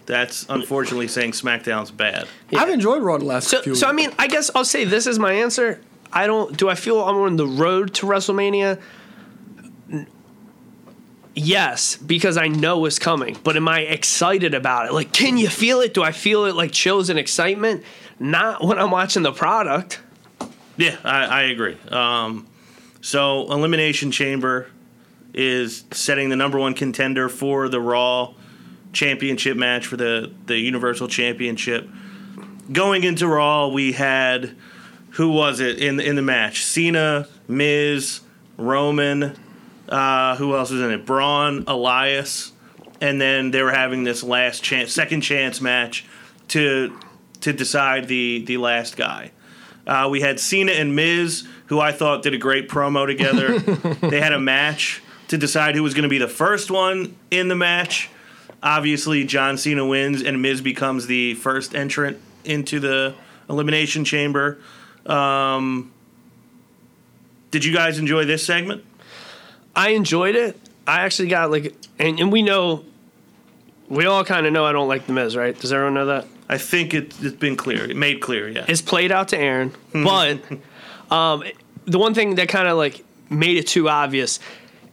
That's 0.08 0.46
unfortunately 0.48 1.10
saying 1.10 1.34
SmackDown's 1.34 1.92
bad. 1.92 2.28
I've 2.56 2.70
enjoyed 2.70 3.04
Raw 3.04 3.18
the 3.18 3.26
last 3.26 3.50
So, 3.50 3.62
few 3.62 3.76
so 3.76 3.88
I 3.88 3.92
mean, 3.92 4.12
I 4.18 4.28
guess 4.28 4.50
I'll 4.56 4.66
say 4.66 4.86
this 4.86 5.06
is 5.06 5.20
my 5.20 5.34
answer. 5.34 5.82
I 6.14 6.26
don't. 6.28 6.56
Do 6.58 6.70
I 6.70 6.76
feel 6.76 7.02
I'm 7.04 7.18
on 7.18 7.36
the 7.36 7.46
road 7.46 7.94
to 7.96 8.06
WrestleMania? 8.06 8.80
Yes, 11.36 11.98
because 11.98 12.38
I 12.38 12.48
know 12.48 12.86
it's 12.86 12.98
coming. 12.98 13.38
But 13.44 13.58
am 13.58 13.68
I 13.68 13.82
excited 13.82 14.54
about 14.54 14.88
it? 14.88 14.94
Like, 14.94 15.12
can 15.12 15.38
you 15.38 15.50
feel 15.50 15.82
it? 15.82 15.94
Do 15.94 16.02
I 16.02 16.12
feel 16.12 16.46
it 16.46 16.56
like 16.56 16.72
chills 16.72 17.10
and 17.10 17.20
excitement? 17.20 17.84
Not 18.18 18.64
when 18.64 18.80
I'm 18.80 18.90
watching 18.90 19.22
the 19.24 19.34
product. 19.34 20.00
Yeah, 20.78 20.96
I, 21.04 21.26
I 21.26 21.42
agree. 21.44 21.78
Um, 21.90 22.48
so 23.02 23.52
Elimination 23.52 24.12
Chamber 24.12 24.72
is 25.34 25.84
setting 25.92 26.30
the 26.30 26.36
number 26.36 26.58
one 26.58 26.74
contender 26.74 27.30
for 27.30 27.70
the 27.70 27.80
Raw 27.82 28.34
championship 28.94 29.58
match 29.58 29.88
for 29.88 29.98
the, 29.98 30.32
the 30.46 30.58
Universal 30.58 31.08
Championship. 31.08 31.88
Going 32.72 33.04
into 33.04 33.28
Raw, 33.28 33.68
we 33.68 33.94
had 33.94 34.56
who 35.12 35.32
was 35.32 35.60
it 35.60 35.80
in 35.80 36.00
in 36.00 36.16
the 36.16 36.22
match? 36.22 36.64
Cena, 36.64 37.28
Miz, 37.48 38.22
Roman. 38.58 39.36
Uh, 39.90 40.36
who 40.36 40.56
else 40.56 40.70
was 40.70 40.82
in 40.82 40.92
it? 40.92 41.06
Braun, 41.06 41.64
Elias, 41.66 42.52
and 43.00 43.22
then 43.22 43.52
they 43.52 43.64
were 43.64 43.72
having 43.72 44.04
this 44.04 44.22
last 44.22 44.62
chance, 44.62 44.92
second 44.92 45.22
chance 45.22 45.62
match 45.62 46.06
to 46.50 46.98
to 47.42 47.54
decide 47.54 48.08
the 48.08 48.44
the 48.46 48.58
last 48.58 48.98
guy. 48.98 49.32
Uh, 49.86 50.10
we 50.12 50.20
had 50.20 50.40
Cena 50.40 50.74
and 50.74 50.96
Miz, 50.96 51.48
who 51.68 51.80
I 51.80 51.94
thought 51.94 52.22
did 52.22 52.34
a 52.34 52.38
great 52.38 52.68
promo 52.68 53.08
together. 53.08 53.60
they 54.10 54.20
had 54.20 54.34
a 54.34 54.40
match 54.40 55.02
to 55.30 55.38
decide 55.38 55.76
who 55.76 55.84
was 55.84 55.94
going 55.94 56.04
to 56.04 56.10
be 56.10 56.18
the 56.18 56.28
first 56.28 56.70
one 56.70 57.16
in 57.32 57.48
the 57.48 57.56
match. 57.56 58.10
Obviously, 58.62 59.24
John 59.24 59.58
Cena 59.58 59.86
wins, 59.86 60.24
and 60.24 60.42
Miz 60.42 60.62
becomes 60.62 61.08
the 61.08 61.36
first 61.36 61.76
entrant 61.76 62.18
into 62.44 62.80
the 62.80 63.14
Elimination 63.50 64.04
Chamber. 64.04 64.60
Um, 65.06 65.92
did 67.52 67.64
you 67.64 67.74
guys 67.74 68.00
enjoy 68.00 68.26
this 68.26 68.46
segment? 68.46 68.84
I 69.76 69.90
enjoyed 69.90 70.36
it. 70.36 70.60
I 70.88 71.02
actually 71.02 71.30
got 71.30 71.52
like, 71.52 71.76
and, 72.00 72.20
and 72.20 72.32
we 72.32 72.42
know, 72.42 72.84
we 73.90 74.06
all 74.06 74.24
kind 74.26 74.46
of 74.46 74.54
know 74.54 74.66
I 74.66 74.72
don't 74.72 74.88
like 74.88 75.06
the 75.06 75.14
Miz, 75.14 75.36
right? 75.36 75.58
Does 75.58 75.72
everyone 75.72 75.94
know 75.94 76.06
that? 76.08 76.26
I 76.50 76.58
think 76.58 76.94
it, 76.94 77.14
it's 77.22 77.36
been 77.36 77.58
clear, 77.58 77.90
it 77.90 77.98
made 77.98 78.22
clear, 78.22 78.50
yeah. 78.50 78.66
It's 78.68 78.82
played 78.82 79.12
out 79.12 79.28
to 79.30 79.38
Aaron, 79.38 79.74
but 79.92 80.40
um, 81.12 81.44
the 81.86 82.00
one 82.00 82.14
thing 82.14 82.36
that 82.36 82.48
kind 82.48 82.68
of 82.68 82.78
like 82.78 83.04
made 83.30 83.58
it 83.58 83.68
too 83.68 83.90
obvious. 83.90 84.40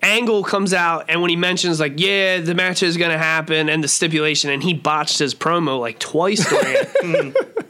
Angle 0.05 0.45
comes 0.45 0.73
out, 0.75 1.07
and 1.09 1.21
when 1.21 1.31
he 1.31 1.37
mentions 1.37 1.81
like, 1.81 1.95
"Yeah, 1.97 2.39
the 2.41 2.55
match 2.55 2.83
is 2.83 2.97
gonna 2.97 3.19
happen," 3.19 3.69
and 3.69 3.83
the 3.83 3.89
stipulation, 3.89 4.51
and 4.51 4.63
he 4.63 4.75
botched 4.75 5.19
his 5.19 5.35
promo 5.35 5.81
like 5.81 5.99
twice. 5.99 6.49
during 6.49 6.77
it. 6.77 6.89
Mm-hmm. 7.05 7.61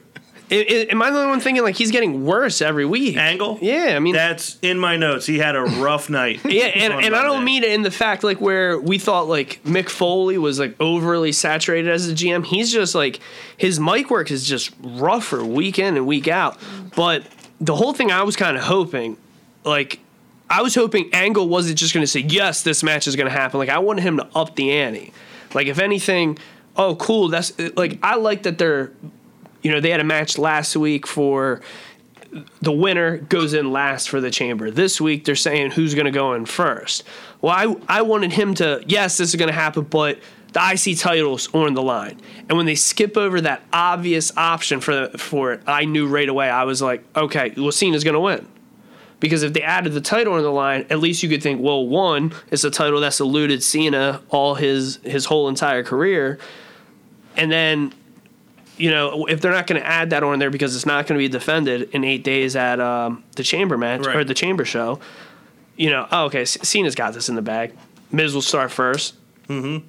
I- 0.51 0.57
I- 0.57 0.87
am 0.93 1.01
I 1.01 1.11
the 1.11 1.17
only 1.17 1.31
one 1.31 1.41
thinking 1.41 1.63
like 1.65 1.75
he's 1.75 1.91
getting 1.91 2.27
worse 2.27 2.61
every 2.61 2.85
week? 2.85 3.17
Angle? 3.17 3.59
Yeah, 3.63 3.95
I 3.97 3.99
mean, 3.99 4.13
That's 4.15 4.59
in 4.61 4.79
my 4.79 4.97
notes. 4.97 5.25
He 5.25 5.39
had 5.39 5.57
a 5.57 5.63
rough 5.63 6.11
night. 6.11 6.41
yeah, 6.45 6.67
and, 6.67 6.93
and 6.93 7.17
I 7.17 7.23
don't 7.23 7.37
Monday. 7.39 7.45
mean 7.45 7.65
it 7.65 7.73
in 7.73 7.81
the 7.83 7.91
fact 7.91 8.23
like 8.23 8.43
where 8.43 8.79
we 8.79 8.99
thought 8.99 9.27
like 9.27 9.61
Mick 9.65 9.89
Foley 9.89 10.37
was 10.37 10.59
like 10.59 10.77
overly 10.81 11.33
saturated 11.33 11.91
as 11.91 12.09
a 12.11 12.13
GM. 12.13 12.45
He's 12.45 12.71
just 12.71 12.95
like 12.95 13.21
his 13.57 13.81
mic 13.81 14.11
work 14.11 14.31
is 14.31 14.47
just 14.47 14.71
rougher 14.83 15.43
week 15.43 15.79
in 15.79 15.97
and 15.97 16.07
week 16.07 16.29
out. 16.29 16.59
But 16.95 17.25
the 17.59 17.75
whole 17.75 17.95
thing 17.95 18.13
I 18.13 18.23
was 18.23 18.37
kind 18.37 18.57
of 18.57 18.65
hoping, 18.65 19.17
like 19.65 19.99
I 20.49 20.63
was 20.63 20.75
hoping 20.75 21.13
Angle 21.13 21.49
wasn't 21.49 21.79
just 21.79 21.95
going 21.95 22.03
to 22.03 22.11
say 22.11 22.21
yes, 22.21 22.63
this 22.63 22.83
match 22.83 23.07
is 23.07 23.17
going 23.17 23.29
to 23.29 23.37
happen. 23.37 23.59
Like 23.59 23.69
I 23.69 23.79
wanted 23.79 24.03
him 24.03 24.19
to 24.19 24.29
up 24.35 24.57
the 24.57 24.73
ante. 24.73 25.13
Like 25.55 25.67
if 25.67 25.79
anything, 25.79 26.39
oh 26.77 26.97
cool, 26.97 27.29
that's 27.29 27.53
like 27.77 27.99
I 28.03 28.17
like 28.17 28.43
that 28.45 28.59
they're, 28.59 28.93
you 29.63 29.71
know, 29.71 29.81
they 29.81 29.91
had 29.91 30.01
a 30.01 30.05
match 30.05 30.39
last 30.39 30.77
week 30.77 31.07
for 31.07 31.61
the 32.61 32.73
winner 32.73 33.19
goes 33.19 33.55
in 33.55 33.73
last 33.73 34.09
for 34.09 34.21
the 34.21 34.31
chamber. 34.31 34.71
This 34.71 35.01
week 35.01 35.25
they're 35.25 35.37
saying 35.37 35.73
who's 35.73 35.95
going 35.95 36.07
to 36.07 36.11
go 36.11 36.35
in 36.35 36.47
first. 36.47 37.05
Well, 37.41 37.53
I 37.53 37.99
I 37.99 38.03
wanted 38.03 38.33
him 38.33 38.55
to 38.57 38.83
yes, 38.87 39.17
this 39.17 39.31
is 39.31 39.37
going 39.37 39.49
to 39.49 39.55
happen, 39.55 39.85
but 39.85 40.19
the 40.53 40.61
IC 40.61 40.99
titles 40.99 41.53
on 41.53 41.75
the 41.75 41.83
line. 41.83 42.21
And 42.49 42.57
when 42.57 42.67
they 42.67 42.75
skip 42.77 43.17
over 43.17 43.41
that 43.41 43.63
obvious 43.73 44.37
option 44.37 44.81
for 44.81 45.09
for 45.17 45.53
it, 45.53 45.63
I 45.67 45.85
knew 45.85 46.07
right 46.07 46.29
away. 46.29 46.49
I 46.49 46.65
was 46.65 46.83
like, 46.83 47.05
okay, 47.17 47.53
well, 47.57 47.73
Cena's 47.73 48.05
going 48.05 48.15
to 48.15 48.21
win. 48.21 48.49
Because 49.25 49.43
if 49.43 49.55
they 49.55 49.63
added 49.63 49.95
the 49.95 50.03
title 50.03 50.35
on 50.35 50.43
the 50.43 50.51
line, 50.53 50.85
at 50.91 50.99
least 50.99 51.23
you 51.23 51.31
could 51.31 51.43
think, 51.43 51.59
well, 51.63 51.87
one, 51.89 52.35
it's 52.51 52.63
a 52.63 52.71
title 52.71 53.01
that's 53.01 53.21
eluded 53.21 53.63
Cena 53.63 54.21
all 54.29 54.55
his 54.55 54.97
his 55.03 55.25
whole 55.25 55.49
entire 55.49 55.83
career, 55.83 56.39
and 57.35 57.51
then 57.51 57.95
you 58.77 58.91
know, 58.91 59.25
if 59.25 59.41
they're 59.41 59.51
not 59.51 59.67
going 59.67 59.81
to 59.81 59.87
add 59.87 60.11
that 60.11 60.23
on 60.23 60.39
there 60.41 60.51
because 60.51 60.77
it's 60.77 60.85
not 60.85 61.07
going 61.07 61.19
to 61.19 61.25
be 61.25 61.29
defended 61.29 61.89
in 61.95 62.05
eight 62.05 62.23
days 62.23 62.55
at 62.55 62.81
um, 62.81 63.25
the 63.37 63.43
chamber 63.43 63.79
match 63.79 64.05
Right. 64.05 64.17
or 64.17 64.25
the 64.25 64.35
chamber 64.35 64.67
show, 64.67 64.99
you 65.77 65.89
know, 65.89 66.07
oh, 66.13 66.25
okay, 66.27 66.45
C- 66.45 66.61
Cena's 66.63 66.95
got 66.95 67.15
this 67.15 67.31
in 67.31 67.35
the 67.35 67.41
bag. 67.41 67.73
Miz 68.13 68.35
will 68.35 68.43
start 68.43 68.71
first. 68.73 69.15
Mm-hmm. 69.49 69.87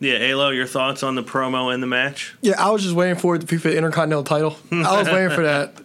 Yeah, 0.00 0.14
Alo, 0.14 0.48
your 0.50 0.66
thoughts 0.66 1.04
on 1.04 1.14
the 1.14 1.22
promo 1.22 1.72
and 1.72 1.80
the 1.80 1.86
match? 1.86 2.34
Yeah, 2.40 2.54
I 2.58 2.70
was 2.70 2.82
just 2.82 2.96
waiting 2.96 3.16
for 3.16 3.36
it 3.36 3.40
to 3.40 3.46
be 3.46 3.58
for 3.58 3.68
the 3.68 3.76
Intercontinental 3.76 4.24
title. 4.24 4.56
I 4.72 4.98
was 4.98 5.08
waiting 5.08 5.30
for 5.30 5.44
that. 5.44 5.74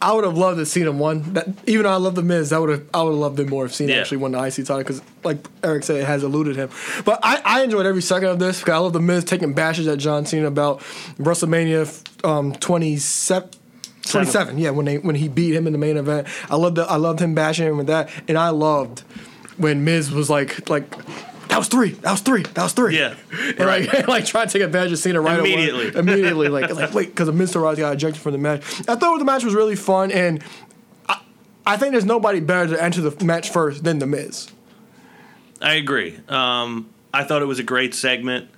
I 0.00 0.12
would 0.12 0.24
have 0.24 0.36
loved 0.36 0.58
to 0.58 0.66
Cena 0.66 0.92
won. 0.92 1.22
That 1.34 1.48
even 1.66 1.84
though 1.84 1.92
I 1.92 1.96
love 1.96 2.14
the 2.14 2.22
Miz, 2.22 2.52
I 2.52 2.58
would 2.58 2.70
have 2.70 2.84
I 2.92 3.02
would 3.02 3.10
have 3.10 3.18
loved 3.18 3.40
it 3.40 3.48
more 3.48 3.64
if 3.66 3.74
Cena 3.74 3.92
Yeah. 3.92 4.00
actually 4.00 4.18
won 4.18 4.32
the 4.32 4.42
IC 4.42 4.54
title 4.66 4.78
because, 4.78 5.02
like 5.24 5.38
Eric 5.62 5.84
said, 5.84 5.96
it 5.96 6.04
has 6.06 6.22
eluded 6.22 6.56
him. 6.56 6.70
But 7.04 7.20
I, 7.22 7.40
I 7.44 7.62
enjoyed 7.64 7.86
every 7.86 8.02
second 8.02 8.28
of 8.28 8.38
this 8.38 8.60
because 8.60 8.74
I 8.74 8.78
love 8.78 8.92
the 8.92 9.00
Miz 9.00 9.24
taking 9.24 9.52
bashes 9.54 9.86
at 9.88 9.98
John 9.98 10.26
Cena 10.26 10.46
about 10.46 10.80
WrestleMania 11.18 12.24
um, 12.24 12.52
27. 12.54 13.50
27, 14.02 14.58
yeah, 14.58 14.70
when 14.70 14.86
they 14.86 14.98
when 14.98 15.16
he 15.16 15.28
beat 15.28 15.52
him 15.52 15.66
in 15.66 15.72
the 15.72 15.78
main 15.80 15.96
event, 15.96 16.28
I 16.48 16.54
loved 16.54 16.76
the, 16.76 16.84
I 16.84 16.94
loved 16.94 17.18
him 17.20 17.34
bashing 17.34 17.66
him 17.66 17.76
with 17.76 17.88
that, 17.88 18.08
and 18.28 18.38
I 18.38 18.50
loved 18.50 19.00
when 19.56 19.84
Miz 19.84 20.12
was 20.12 20.30
like 20.30 20.70
like 20.70 20.84
that 21.56 21.60
was 21.60 21.68
three, 21.68 21.90
that 21.92 22.10
was 22.10 22.20
three, 22.20 22.42
that 22.42 22.62
was 22.64 22.72
three, 22.74 22.98
Yeah, 22.98 23.14
and 23.32 23.60
like 23.60 24.08
like 24.08 24.26
trying 24.26 24.46
to 24.46 24.52
take 24.52 24.60
advantage 24.60 24.92
of 24.92 24.98
Cena 24.98 25.22
right 25.22 25.38
Immediately. 25.38 25.88
away. 25.88 25.94
Immediately. 25.98 26.48
like 26.48 26.70
like 26.70 26.92
wait, 26.92 27.08
because 27.08 27.30
Miztourage 27.30 27.78
got 27.78 27.94
ejected 27.94 28.20
from 28.20 28.32
the 28.32 28.38
match. 28.38 28.60
I 28.86 28.94
thought 28.96 29.18
the 29.18 29.24
match 29.24 29.42
was 29.42 29.54
really 29.54 29.74
fun, 29.74 30.12
and 30.12 30.44
I, 31.08 31.18
I 31.66 31.78
think 31.78 31.92
there's 31.92 32.04
nobody 32.04 32.40
better 32.40 32.74
to 32.76 32.82
enter 32.82 33.00
the 33.00 33.24
match 33.24 33.48
first 33.48 33.84
than 33.84 34.00
the 34.00 34.06
Miz. 34.06 34.50
I 35.62 35.76
agree. 35.76 36.20
Um, 36.28 36.90
I 37.14 37.24
thought 37.24 37.40
it 37.40 37.46
was 37.46 37.58
a 37.58 37.62
great 37.62 37.94
segment. 37.94 38.50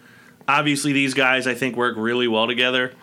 Obviously, 0.49 0.93
these 0.93 1.15
guys 1.15 1.47
I 1.47 1.55
think 1.55 1.77
work 1.77 1.95
really 1.97 2.27
well 2.27 2.49
together. 2.49 2.95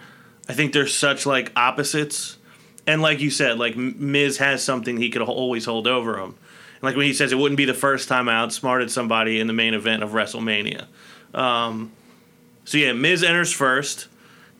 I 0.49 0.53
think 0.53 0.73
they're 0.73 0.87
such 0.87 1.25
like 1.25 1.53
opposites, 1.55 2.37
and 2.85 3.01
like 3.01 3.21
you 3.21 3.29
said, 3.31 3.57
like 3.59 3.77
Miz 3.77 4.39
has 4.39 4.61
something 4.61 4.97
he 4.97 5.09
could 5.09 5.21
always 5.21 5.63
hold 5.63 5.87
over 5.87 6.19
him. 6.19 6.35
Like 6.85 6.95
when 6.95 7.05
he 7.05 7.13
says 7.13 7.31
it 7.31 7.37
wouldn't 7.37 7.57
be 7.57 7.65
the 7.65 7.73
first 7.73 8.07
time 8.07 8.29
I 8.29 8.35
outsmarted 8.35 8.89
somebody 8.89 9.39
in 9.39 9.47
the 9.47 9.53
main 9.53 9.73
event 9.73 10.03
of 10.03 10.11
WrestleMania. 10.11 10.85
Um, 11.33 11.91
so 12.63 12.77
yeah, 12.77 12.93
Miz 12.93 13.23
enters 13.23 13.51
first, 13.51 14.07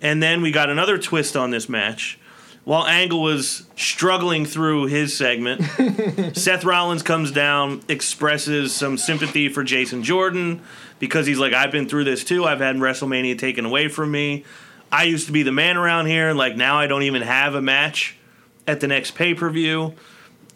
and 0.02 0.22
then 0.22 0.42
we 0.42 0.52
got 0.52 0.70
another 0.70 0.98
twist 0.98 1.38
on 1.38 1.52
this 1.52 1.70
match. 1.70 2.20
While 2.66 2.88
Angle 2.88 3.22
was 3.22 3.68
struggling 3.76 4.46
through 4.46 4.88
his 4.88 5.16
segment, 5.16 5.62
Seth 6.36 6.66
Rollins 6.66 7.04
comes 7.04 7.32
down, 7.32 7.84
expresses 7.88 8.74
some 8.74 8.98
sympathy 8.98 9.50
for 9.50 9.64
Jason 9.64 10.02
Jordan 10.02 10.62
because 10.98 11.28
he's 11.28 11.38
like, 11.38 11.54
I've 11.54 11.72
been 11.72 11.88
through 11.88 12.06
this 12.06 12.24
too. 12.24 12.44
I've 12.44 12.60
had 12.60 12.78
WrestleMania 12.78 13.38
taken 13.38 13.66
away 13.66 13.88
from 13.88 14.10
me. 14.10 14.46
I 14.92 15.04
used 15.04 15.28
to 15.28 15.32
be 15.32 15.44
the 15.44 15.52
man 15.52 15.78
around 15.78 16.08
here. 16.08 16.30
and 16.30 16.40
Like, 16.40 16.56
now 16.56 16.80
I 16.80 16.88
don't 16.88 17.04
even 17.04 17.22
have 17.22 17.54
a 17.54 17.62
match 17.62 18.18
at 18.66 18.80
the 18.80 18.88
next 18.88 19.12
pay 19.12 19.36
per 19.36 19.50
view. 19.50 19.94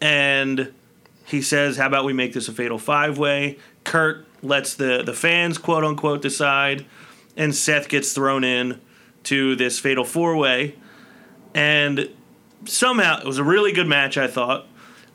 And 0.00 0.72
he 1.30 1.42
says, 1.42 1.76
How 1.76 1.86
about 1.86 2.04
we 2.04 2.12
make 2.12 2.32
this 2.32 2.48
a 2.48 2.52
fatal 2.52 2.78
five 2.78 3.16
way? 3.18 3.58
Kurt 3.84 4.26
lets 4.42 4.74
the, 4.74 5.02
the 5.02 5.14
fans, 5.14 5.58
quote 5.58 5.84
unquote, 5.84 6.22
decide. 6.22 6.84
And 7.36 7.54
Seth 7.54 7.88
gets 7.88 8.12
thrown 8.12 8.42
in 8.44 8.80
to 9.24 9.54
this 9.54 9.78
fatal 9.78 10.04
four 10.04 10.36
way. 10.36 10.74
And 11.54 12.10
somehow 12.64 13.20
it 13.20 13.26
was 13.26 13.38
a 13.38 13.44
really 13.44 13.72
good 13.72 13.86
match, 13.86 14.18
I 14.18 14.26
thought. 14.26 14.66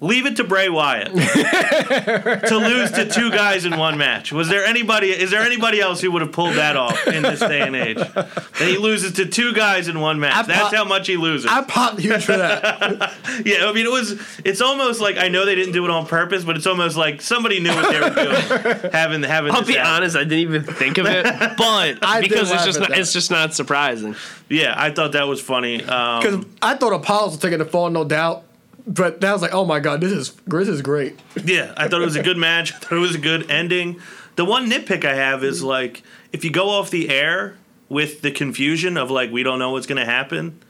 Leave 0.02 0.26
it 0.26 0.36
to 0.36 0.44
Bray 0.44 0.68
Wyatt 0.68 1.08
to 1.14 2.58
lose 2.58 2.92
to 2.92 3.10
two 3.10 3.32
guys 3.32 3.64
in 3.66 3.78
one 3.78 3.98
match. 3.98 4.32
Was 4.34 4.50
there 4.50 4.66
anybody? 4.66 5.10
Is 5.10 5.32
there 5.32 5.42
anybody 5.42 5.80
else 5.80 6.02
who 6.02 6.12
would 6.12 6.22
have 6.22 6.34
pulled 6.34 6.56
that 6.56 6.76
off 6.76 7.08
in 7.08 7.24
this 7.24 7.40
day 7.40 7.62
and 7.62 7.76
age? 7.76 7.96
That 7.98 8.44
he 8.60 8.78
loses 8.78 9.14
to 9.14 9.26
two 9.26 9.54
guys 9.54 9.88
in 9.88 10.00
one 10.02 10.20
match. 10.20 10.36
I 10.36 10.42
That's 10.44 10.60
pop- 10.64 10.74
how 10.76 10.84
much 10.84 11.08
he 11.08 11.16
loses. 11.16 11.50
I 11.50 11.62
popped 11.64 12.00
huge 12.02 12.26
for 12.26 12.36
that. 12.38 13.14
yeah, 13.46 13.66
I 13.68 13.72
mean 13.74 13.86
it 13.86 13.92
was. 13.92 14.22
It's 14.44 14.60
almost 14.62 15.00
like 15.00 15.18
I 15.18 15.30
know 15.30 15.46
they 15.46 15.56
didn't 15.56 15.74
do 15.74 15.86
it 15.86 15.90
on 15.92 16.06
purpose, 16.08 16.44
but 16.44 16.58
it's 16.58 16.68
almost 16.68 16.98
like 16.98 17.22
somebody 17.22 17.62
knew 17.62 17.74
what 17.74 17.90
they 17.90 18.00
were 18.02 18.10
doing. 18.10 18.92
having 18.92 19.24
having. 19.24 19.52
I'll 19.54 19.62
this 19.62 19.68
be 19.70 19.76
happen. 19.76 19.92
honest, 19.94 20.16
I 20.18 20.24
didn't 20.26 20.40
even 20.40 20.64
think 20.64 20.98
of 20.98 21.06
it, 21.06 21.24
but 21.58 22.00
I 22.04 22.20
because 22.22 22.52
it's 22.52 22.66
just 22.66 22.80
not, 22.82 22.90
that. 22.90 23.00
it's 23.00 23.14
just 23.14 23.32
not 23.32 23.54
surprising. 23.54 24.16
Yeah, 24.50 24.76
I 24.78 24.92
thought 24.92 25.14
that 25.14 25.28
was 25.28 25.42
funny. 25.42 25.78
Because 25.78 26.26
Um, 26.36 26.52
I 26.62 26.76
thought 26.76 26.92
Apollos 26.94 27.32
was 27.32 27.40
taking 27.40 27.60
the 27.60 27.66
fall, 27.66 27.90
no 27.90 28.04
doubt. 28.04 28.44
But 28.88 29.22
that 29.22 29.34
was 29.34 29.42
like, 29.42 29.54
oh 29.54 29.66
my 29.66 29.80
god, 29.80 30.02
this 30.02 30.12
is 30.12 30.32
this 30.46 30.68
is 30.68 30.82
great. 30.82 31.20
Yeah, 31.44 31.74
I 31.76 31.88
thought 31.88 32.02
it 32.02 32.06
was 32.06 32.16
a 32.16 32.24
good 32.24 32.38
match. 32.38 32.74
I 32.74 32.78
thought 32.78 32.94
it 32.94 33.00
was 33.00 33.16
a 33.16 33.20
good 33.20 33.50
ending. 33.50 34.00
The 34.36 34.46
one 34.46 34.70
nitpick 34.70 35.06
I 35.06 35.16
have 35.16 35.44
is 35.44 35.64
like 35.64 36.04
if 36.32 36.44
you 36.44 36.52
go 36.52 36.70
off 36.70 36.92
the 36.92 37.10
air 37.10 37.58
with 37.90 38.22
the 38.22 38.32
confusion 38.32 38.98
of 38.98 39.10
like 39.10 39.32
we 39.32 39.44
don't 39.44 39.60
know 39.60 39.72
what's 39.72 39.88
going 39.88 40.00
to 40.00 40.06
happen, 40.06 40.62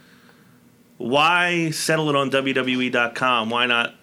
why 0.98 1.72
settle 1.72 2.10
it 2.10 2.16
on 2.16 2.32
WWE.com? 2.32 3.50
Why 3.50 3.66
not 3.66 3.94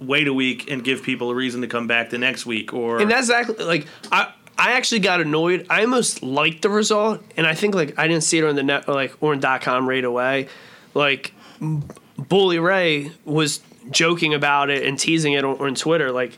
wait 0.00 0.28
a 0.28 0.32
week 0.32 0.70
and 0.70 0.82
give 0.82 1.02
people 1.02 1.30
a 1.30 1.34
reason 1.34 1.60
to 1.60 1.66
come 1.66 1.86
back 1.86 2.10
the 2.10 2.18
next 2.18 2.46
week? 2.46 2.72
Or 2.72 3.00
And 3.00 3.10
that's 3.10 3.28
exactly 3.28 3.64
like 3.64 3.86
I 4.10 4.32
I 4.56 4.72
actually 4.72 5.00
got 5.00 5.20
annoyed. 5.20 5.66
I 5.70 5.82
almost 5.82 6.22
liked 6.22 6.62
the 6.62 6.70
result, 6.70 7.22
and 7.36 7.46
I 7.46 7.54
think 7.54 7.74
like 7.74 7.98
I 7.98 8.08
didn't 8.08 8.24
see 8.24 8.38
it 8.38 8.44
on 8.44 8.56
the 8.56 8.62
net 8.62 8.88
or 8.88 8.94
like 8.94 9.14
or 9.20 9.32
on 9.32 9.40
.com 9.60 9.88
right 9.88 10.04
away. 10.04 10.48
Like 10.94 11.32
M- 11.60 11.84
Bully 12.18 12.58
Ray 12.58 13.12
was 13.24 13.60
joking 13.90 14.34
about 14.34 14.70
it 14.70 14.84
and 14.86 14.98
teasing 14.98 15.32
it 15.34 15.44
on, 15.44 15.56
on 15.58 15.74
Twitter 15.74 16.10
like 16.10 16.36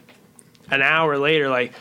an 0.69 0.81
hour 0.81 1.17
later, 1.17 1.49
like, 1.49 1.73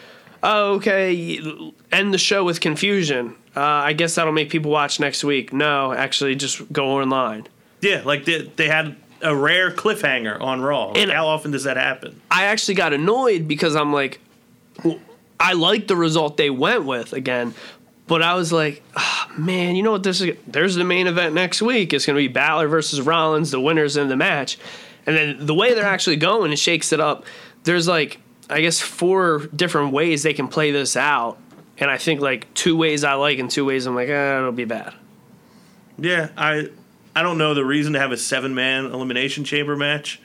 oh 0.42 0.75
okay, 0.75 1.50
end 1.92 2.12
the 2.14 2.19
show 2.19 2.42
with 2.45 2.61
confusion. 2.61 3.37
Uh, 3.54 3.61
I 3.61 3.92
guess 3.92 4.14
that'll 4.14 4.33
make 4.33 4.49
people 4.50 4.71
watch 4.71 5.00
next 5.00 5.23
week. 5.25 5.52
No, 5.52 5.92
actually, 5.92 6.35
just 6.37 6.73
go 6.73 6.87
online. 7.00 7.47
yeah, 7.80 8.02
like 8.04 8.25
they, 8.25 8.42
they 8.57 8.69
had 8.69 8.97
a 9.23 9.35
rare 9.37 9.71
cliffhanger 9.71 10.40
on 10.40 10.62
Raw. 10.62 10.87
Like, 10.88 10.99
And- 10.99 11.11
how 11.11 11.26
often 11.26 11.50
does 11.50 11.64
that 11.64 11.76
happen? 11.76 12.21
I 12.30 12.45
actually 12.45 12.75
got 12.75 12.92
annoyed 12.92 13.47
because 13.47 13.76
I'm 13.76 13.92
like, 13.92 14.19
I 15.38 15.52
like 15.54 15.88
the 15.88 15.97
result 15.97 16.37
they 16.37 16.49
went 16.50 16.85
with 16.85 17.12
again, 17.12 17.54
but 18.07 18.23
I 18.23 18.35
was 18.35 18.52
like, 18.52 18.83
man, 19.37 19.76
you 19.76 19.82
know 19.82 19.92
what? 19.92 20.02
This 20.02 20.20
is 20.20 20.37
there's 20.46 20.75
the 20.75 20.84
main 20.84 21.06
event 21.06 21.34
next 21.34 21.62
week. 21.62 21.92
It's 21.92 22.06
going 22.06 22.16
to 22.16 22.20
be 22.20 22.28
Balor 22.28 22.68
versus 22.68 23.00
Rollins, 23.00 23.50
the 23.50 23.60
winners 23.60 23.96
in 23.96 24.08
the 24.08 24.16
match, 24.16 24.58
and 25.06 25.16
then 25.16 25.46
the 25.46 25.54
way 25.54 25.75
they're 25.75 25.84
actually 25.84 26.16
going, 26.16 26.52
it 26.52 26.58
shakes 26.58 26.92
it 26.92 27.00
up. 27.00 27.25
There's 27.64 27.88
like 27.88 28.18
I 28.49 28.60
guess 28.60 28.80
four 28.80 29.49
different 29.54 29.92
ways 29.92 30.22
they 30.22 30.34
can 30.34 30.49
play 30.49 30.72
this 30.72 30.96
out, 30.96 31.38
and 31.78 31.90
I 31.90 31.99
think 31.99 32.20
like 32.20 32.52
two 32.54 32.76
ways 32.76 33.04
I 33.04 33.14
like 33.14 33.38
and 33.38 33.50
two 33.50 33.64
ways 33.64 33.87
I'm 33.87 33.94
like, 33.94 34.08
eh, 34.08 34.38
it'll 34.38 34.52
be 34.52 34.64
bad. 34.64 34.94
Yeah, 35.99 36.30
I 36.37 36.68
I 37.14 37.22
don't 37.22 37.38
know 37.38 37.54
the 37.54 37.64
reason 37.64 37.92
to 37.94 38.00
have 38.00 38.12
a 38.12 38.16
seven 38.16 38.54
man 38.54 38.87
elimination 38.87 39.44
chamber 39.44 39.76
match. 39.76 40.20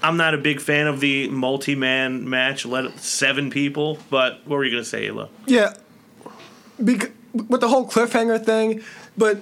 I'm 0.00 0.16
not 0.16 0.32
a 0.32 0.38
big 0.38 0.60
fan 0.60 0.86
of 0.86 1.00
the 1.00 1.28
multi 1.28 1.74
man 1.74 2.28
match, 2.28 2.64
let 2.64 2.98
seven 3.00 3.50
people. 3.50 3.98
But 4.10 4.46
what 4.46 4.56
were 4.56 4.64
you 4.64 4.70
gonna 4.70 4.84
say, 4.84 5.08
Elo? 5.08 5.28
Yeah, 5.46 5.74
because 6.82 7.10
with 7.34 7.60
the 7.60 7.68
whole 7.68 7.86
cliffhanger 7.86 8.44
thing, 8.44 8.82
but 9.16 9.40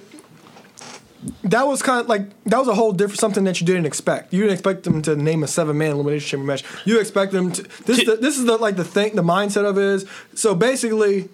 that 1.43 1.67
was 1.67 1.81
kind 1.81 2.01
of 2.01 2.07
like 2.07 2.29
that 2.45 2.57
was 2.57 2.67
a 2.67 2.75
whole 2.75 2.91
different 2.91 3.19
something 3.19 3.43
that 3.45 3.59
you 3.59 3.67
didn't 3.67 3.85
expect. 3.85 4.33
You 4.33 4.41
didn't 4.41 4.53
expect 4.53 4.83
them 4.83 5.01
to 5.03 5.15
name 5.15 5.43
a 5.43 5.47
seven 5.47 5.77
man 5.77 5.91
elimination 5.91 6.27
chamber 6.29 6.45
match. 6.45 6.63
You 6.85 6.99
expect 6.99 7.31
them 7.31 7.51
to. 7.53 7.63
This 7.85 7.99
is 7.99 8.05
the, 8.05 8.15
this 8.17 8.37
is 8.37 8.45
the 8.45 8.57
like 8.57 8.75
the 8.75 8.83
thing. 8.83 9.15
The 9.15 9.23
mindset 9.23 9.65
of 9.65 9.77
it 9.77 9.83
is 9.83 10.05
so 10.33 10.55
basically. 10.55 11.29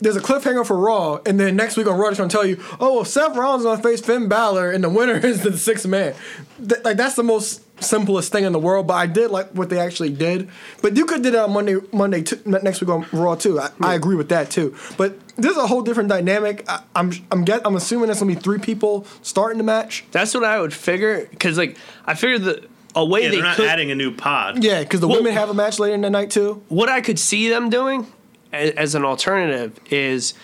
There's 0.00 0.16
a 0.16 0.20
cliffhanger 0.20 0.66
for 0.66 0.76
Raw, 0.76 1.20
and 1.26 1.38
then 1.38 1.56
next 1.56 1.76
week 1.76 1.86
on 1.86 1.96
Raw, 1.98 2.08
they're 2.08 2.16
gonna 2.16 2.28
tell 2.30 2.44
you, 2.46 2.62
"Oh, 2.80 2.96
well, 2.96 3.04
Seth 3.04 3.36
Rollins 3.36 3.60
is 3.62 3.66
gonna 3.66 3.82
face 3.82 4.00
Finn 4.00 4.28
Balor, 4.28 4.70
and 4.70 4.82
the 4.84 4.88
winner 4.90 5.14
is 5.26 5.42
the 5.42 5.56
sixth 5.56 5.86
man." 5.86 6.14
Th- 6.58 6.82
like 6.84 6.96
that's 6.96 7.14
the 7.16 7.22
most 7.22 7.62
simplest 7.82 8.30
thing 8.32 8.44
in 8.44 8.52
the 8.52 8.58
world. 8.58 8.86
But 8.86 8.94
I 8.94 9.06
did 9.06 9.30
like 9.30 9.50
what 9.50 9.68
they 9.70 9.78
actually 9.78 10.10
did. 10.10 10.48
But 10.82 10.96
you 10.96 11.04
could 11.06 11.22
do 11.22 11.30
that 11.32 11.44
on 11.44 11.52
Monday, 11.52 11.76
Monday 11.92 12.22
t- 12.22 12.36
next 12.46 12.80
week 12.80 12.90
on 12.90 13.06
Raw 13.12 13.34
too. 13.34 13.58
I, 13.60 13.70
I 13.80 13.94
agree 13.94 14.16
with 14.16 14.28
that 14.30 14.50
too. 14.50 14.74
But 14.96 15.16
there's 15.36 15.56
a 15.56 15.66
whole 15.66 15.82
different 15.82 16.08
dynamic. 16.08 16.64
I, 16.68 16.82
I'm 16.94 17.12
I'm 17.30 17.44
get, 17.44 17.62
I'm 17.64 17.76
assuming 17.76 18.06
there's 18.06 18.20
gonna 18.20 18.34
be 18.34 18.40
three 18.40 18.58
people 18.58 19.06
starting 19.22 19.58
the 19.58 19.64
match. 19.64 20.04
That's 20.12 20.34
what 20.34 20.44
I 20.44 20.60
would 20.60 20.72
figure 20.74 21.26
because 21.30 21.58
like 21.58 21.76
I 22.06 22.14
figured 22.14 22.42
that 22.44 22.70
a 22.96 23.04
way 23.04 23.22
Yeah, 23.24 23.28
they 23.30 23.34
they're 23.36 23.44
not 23.44 23.56
could 23.56 23.66
adding 23.68 23.90
a 23.90 23.94
new 23.96 24.12
pod. 24.14 24.62
Yeah, 24.62 24.80
because 24.80 25.00
the 25.00 25.08
Well- 25.08 25.16
women 25.18 25.32
have 25.32 25.50
a 25.50 25.54
match 25.54 25.78
later 25.80 25.94
in 25.94 26.02
the 26.02 26.10
night 26.10 26.30
too. 26.30 26.62
what 26.68 26.88
I 26.88 27.00
could 27.00 27.18
see 27.18 27.48
them 27.48 27.68
doing 27.70 28.02
a- 28.02 28.06
as 28.54 28.94
an 28.94 29.04
alternative 29.04 29.78
is 29.90 30.34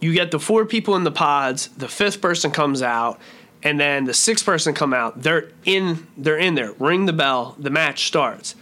you 0.00 0.12
get 0.12 0.30
the 0.30 0.38
four 0.38 0.64
people 0.64 0.96
in 0.96 1.04
the 1.04 1.10
pods, 1.10 1.68
the 1.68 1.88
fifth 1.88 2.20
person 2.20 2.50
comes 2.50 2.82
out, 2.82 3.18
and 3.62 3.80
then 3.80 4.04
the 4.04 4.14
sixth 4.14 4.44
person 4.44 4.74
come 4.74 4.92
out. 4.92 5.22
They're 5.22 5.50
in 5.64 6.06
they're 6.16 6.38
in 6.38 6.54
there. 6.54 6.72
Ring 6.72 7.06
the 7.06 7.12
bell, 7.12 7.56
the 7.58 7.70
match 7.70 8.06
starts. 8.06 8.54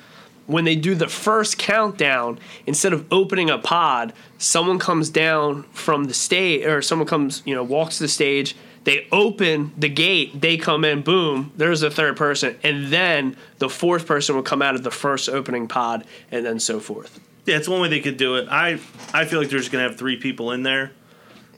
When 0.47 0.65
they 0.65 0.77
do 0.77 0.95
the 0.95 1.09
first 1.09 1.57
countdown, 1.57 2.39
instead 2.67 2.93
of 2.93 3.11
opening 3.11 3.49
a 3.49 3.59
pod, 3.59 4.13
someone 4.37 4.79
comes 4.79 5.09
down 5.09 5.63
from 5.73 6.05
the 6.05 6.15
stage 6.15 6.67
or 6.67 6.83
someone 6.83 7.09
comes, 7.09 7.43
you 7.47 7.55
know, 7.55 7.63
walks 7.63 7.99
the 7.99 8.09
stage, 8.09 8.55
they 8.85 9.07
open 9.11 9.73
the 9.79 9.89
gate, 9.89 10.39
they 10.39 10.59
come 10.59 10.85
in, 10.85 11.01
boom, 11.01 11.51
there's 11.57 11.83
a 11.83 11.91
third 11.91 12.19
person, 12.19 12.59
and 12.63 12.89
then 12.89 13.37
the 13.59 13.71
fourth 13.71 14.07
person 14.07 14.37
will 14.37 14.43
come 14.43 14.61
out 14.61 14.75
of 14.75 14.83
the 14.83 14.91
first 14.91 15.31
opening 15.31 15.67
pod 15.67 16.05
and 16.31 16.45
then 16.45 16.61
so 16.61 16.79
forth. 16.79 17.21
Yeah, 17.47 17.57
it's 17.57 17.69
one 17.69 17.81
way 17.81 17.89
they 17.89 18.01
could 18.01 18.17
do 18.17 18.37
it. 18.37 18.49
I 18.51 18.79
I 19.13 19.25
feel 19.27 19.39
like 19.41 19.51
they're 19.51 19.59
just 19.59 19.71
gonna 19.73 19.85
have 19.85 19.97
three 19.97 20.17
people 20.17 20.53
in 20.53 20.63
there, 20.63 20.93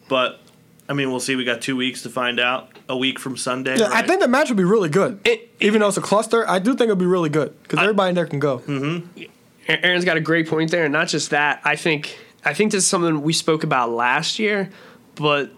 but 0.09 0.41
I 0.89 0.93
mean, 0.93 1.11
we'll 1.11 1.21
see. 1.21 1.35
We 1.37 1.45
got 1.45 1.61
two 1.63 1.77
weeks 1.77 2.03
to 2.03 2.09
find 2.11 2.39
out. 2.41 2.71
A 2.89 2.97
week 2.97 3.19
from 3.19 3.37
Sunday. 3.37 3.77
Yeah, 3.77 3.89
I 3.93 4.03
think 4.07 4.21
the 4.21 4.29
match 4.29 4.49
would 4.49 4.57
be 4.57 4.63
really 4.63 4.89
good. 4.89 5.19
It- 5.25 5.51
Even 5.59 5.81
though 5.81 5.89
it's 5.89 5.97
a 5.97 6.01
cluster, 6.01 6.49
I 6.49 6.61
do 6.61 6.71
think 6.71 6.83
it'll 6.83 6.95
be 6.95 7.05
really 7.05 7.29
good 7.31 7.61
because 7.65 7.81
everybody 7.81 8.11
in 8.11 8.15
there 8.15 8.27
can 8.27 8.39
go. 8.39 8.59
Mm-hmm. 8.61 9.23
Aaron's 9.69 10.05
got 10.05 10.17
a 10.17 10.21
great 10.21 10.49
point 10.49 10.71
there, 10.71 10.85
and 10.85 10.93
not 10.93 11.09
just 11.09 11.31
that. 11.31 11.61
I 11.65 11.75
think 11.75 12.17
I 12.45 12.55
think 12.55 12.71
this 12.71 12.85
is 12.85 12.89
something 12.89 13.23
we 13.23 13.33
spoke 13.33 13.65
about 13.65 13.91
last 13.91 14.39
year, 14.39 14.71
but 15.17 15.51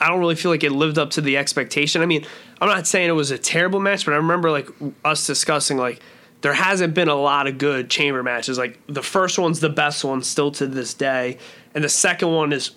I 0.00 0.08
don't 0.08 0.20
really 0.20 0.36
feel 0.36 0.52
like 0.52 0.62
it 0.62 0.70
lived 0.70 0.96
up 0.96 1.10
to 1.12 1.20
the 1.20 1.36
expectation. 1.38 2.02
I 2.02 2.06
mean, 2.06 2.24
I'm 2.60 2.68
not 2.68 2.86
saying 2.86 3.08
it 3.08 3.12
was 3.14 3.32
a 3.32 3.38
terrible 3.38 3.80
match, 3.80 4.04
but 4.04 4.14
I 4.14 4.18
remember 4.18 4.52
like 4.52 4.68
us 5.04 5.26
discussing 5.26 5.76
like 5.76 6.00
there 6.42 6.54
hasn't 6.54 6.94
been 6.94 7.08
a 7.08 7.14
lot 7.14 7.46
of 7.46 7.58
good 7.58 7.90
chamber 7.90 8.22
matches. 8.22 8.58
Like 8.58 8.78
the 8.86 9.02
first 9.02 9.38
one's 9.38 9.60
the 9.60 9.68
best 9.68 10.04
one 10.04 10.22
still 10.22 10.50
to 10.52 10.66
this 10.66 10.94
day, 10.94 11.38
and 11.74 11.84
the 11.84 11.88
second 11.88 12.32
one 12.32 12.52
is. 12.52 12.72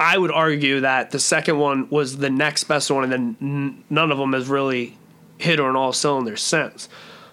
I 0.00 0.18
would 0.18 0.32
argue 0.32 0.80
that 0.80 1.12
the 1.12 1.20
second 1.20 1.58
one 1.58 1.88
was 1.88 2.16
the 2.16 2.30
next 2.30 2.64
best 2.64 2.90
one, 2.90 3.04
and 3.04 3.12
then 3.12 3.36
n- 3.40 3.84
none 3.88 4.10
of 4.10 4.18
them 4.18 4.32
has 4.32 4.48
really 4.48 4.98
hit 5.38 5.60
on 5.60 5.76
all 5.76 5.92
cylinders 5.92 6.42
since. 6.42 6.88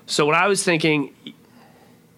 So 0.06 0.24
what 0.28 0.36
I 0.36 0.48
was 0.48 0.64
thinking, 0.64 1.16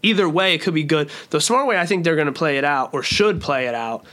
either 0.03 0.27
way, 0.27 0.53
it 0.53 0.61
could 0.61 0.73
be 0.73 0.83
good. 0.83 1.09
The 1.29 1.39
smart 1.39 1.67
way 1.67 1.77
I 1.77 1.85
think 1.85 2.03
they're 2.03 2.15
going 2.15 2.27
to 2.27 2.33
play 2.33 2.57
it 2.57 2.65
out, 2.65 2.93
or 2.93 3.01
should 3.01 3.39
play 3.39 3.67
it 3.67 3.75
out. 3.75 4.03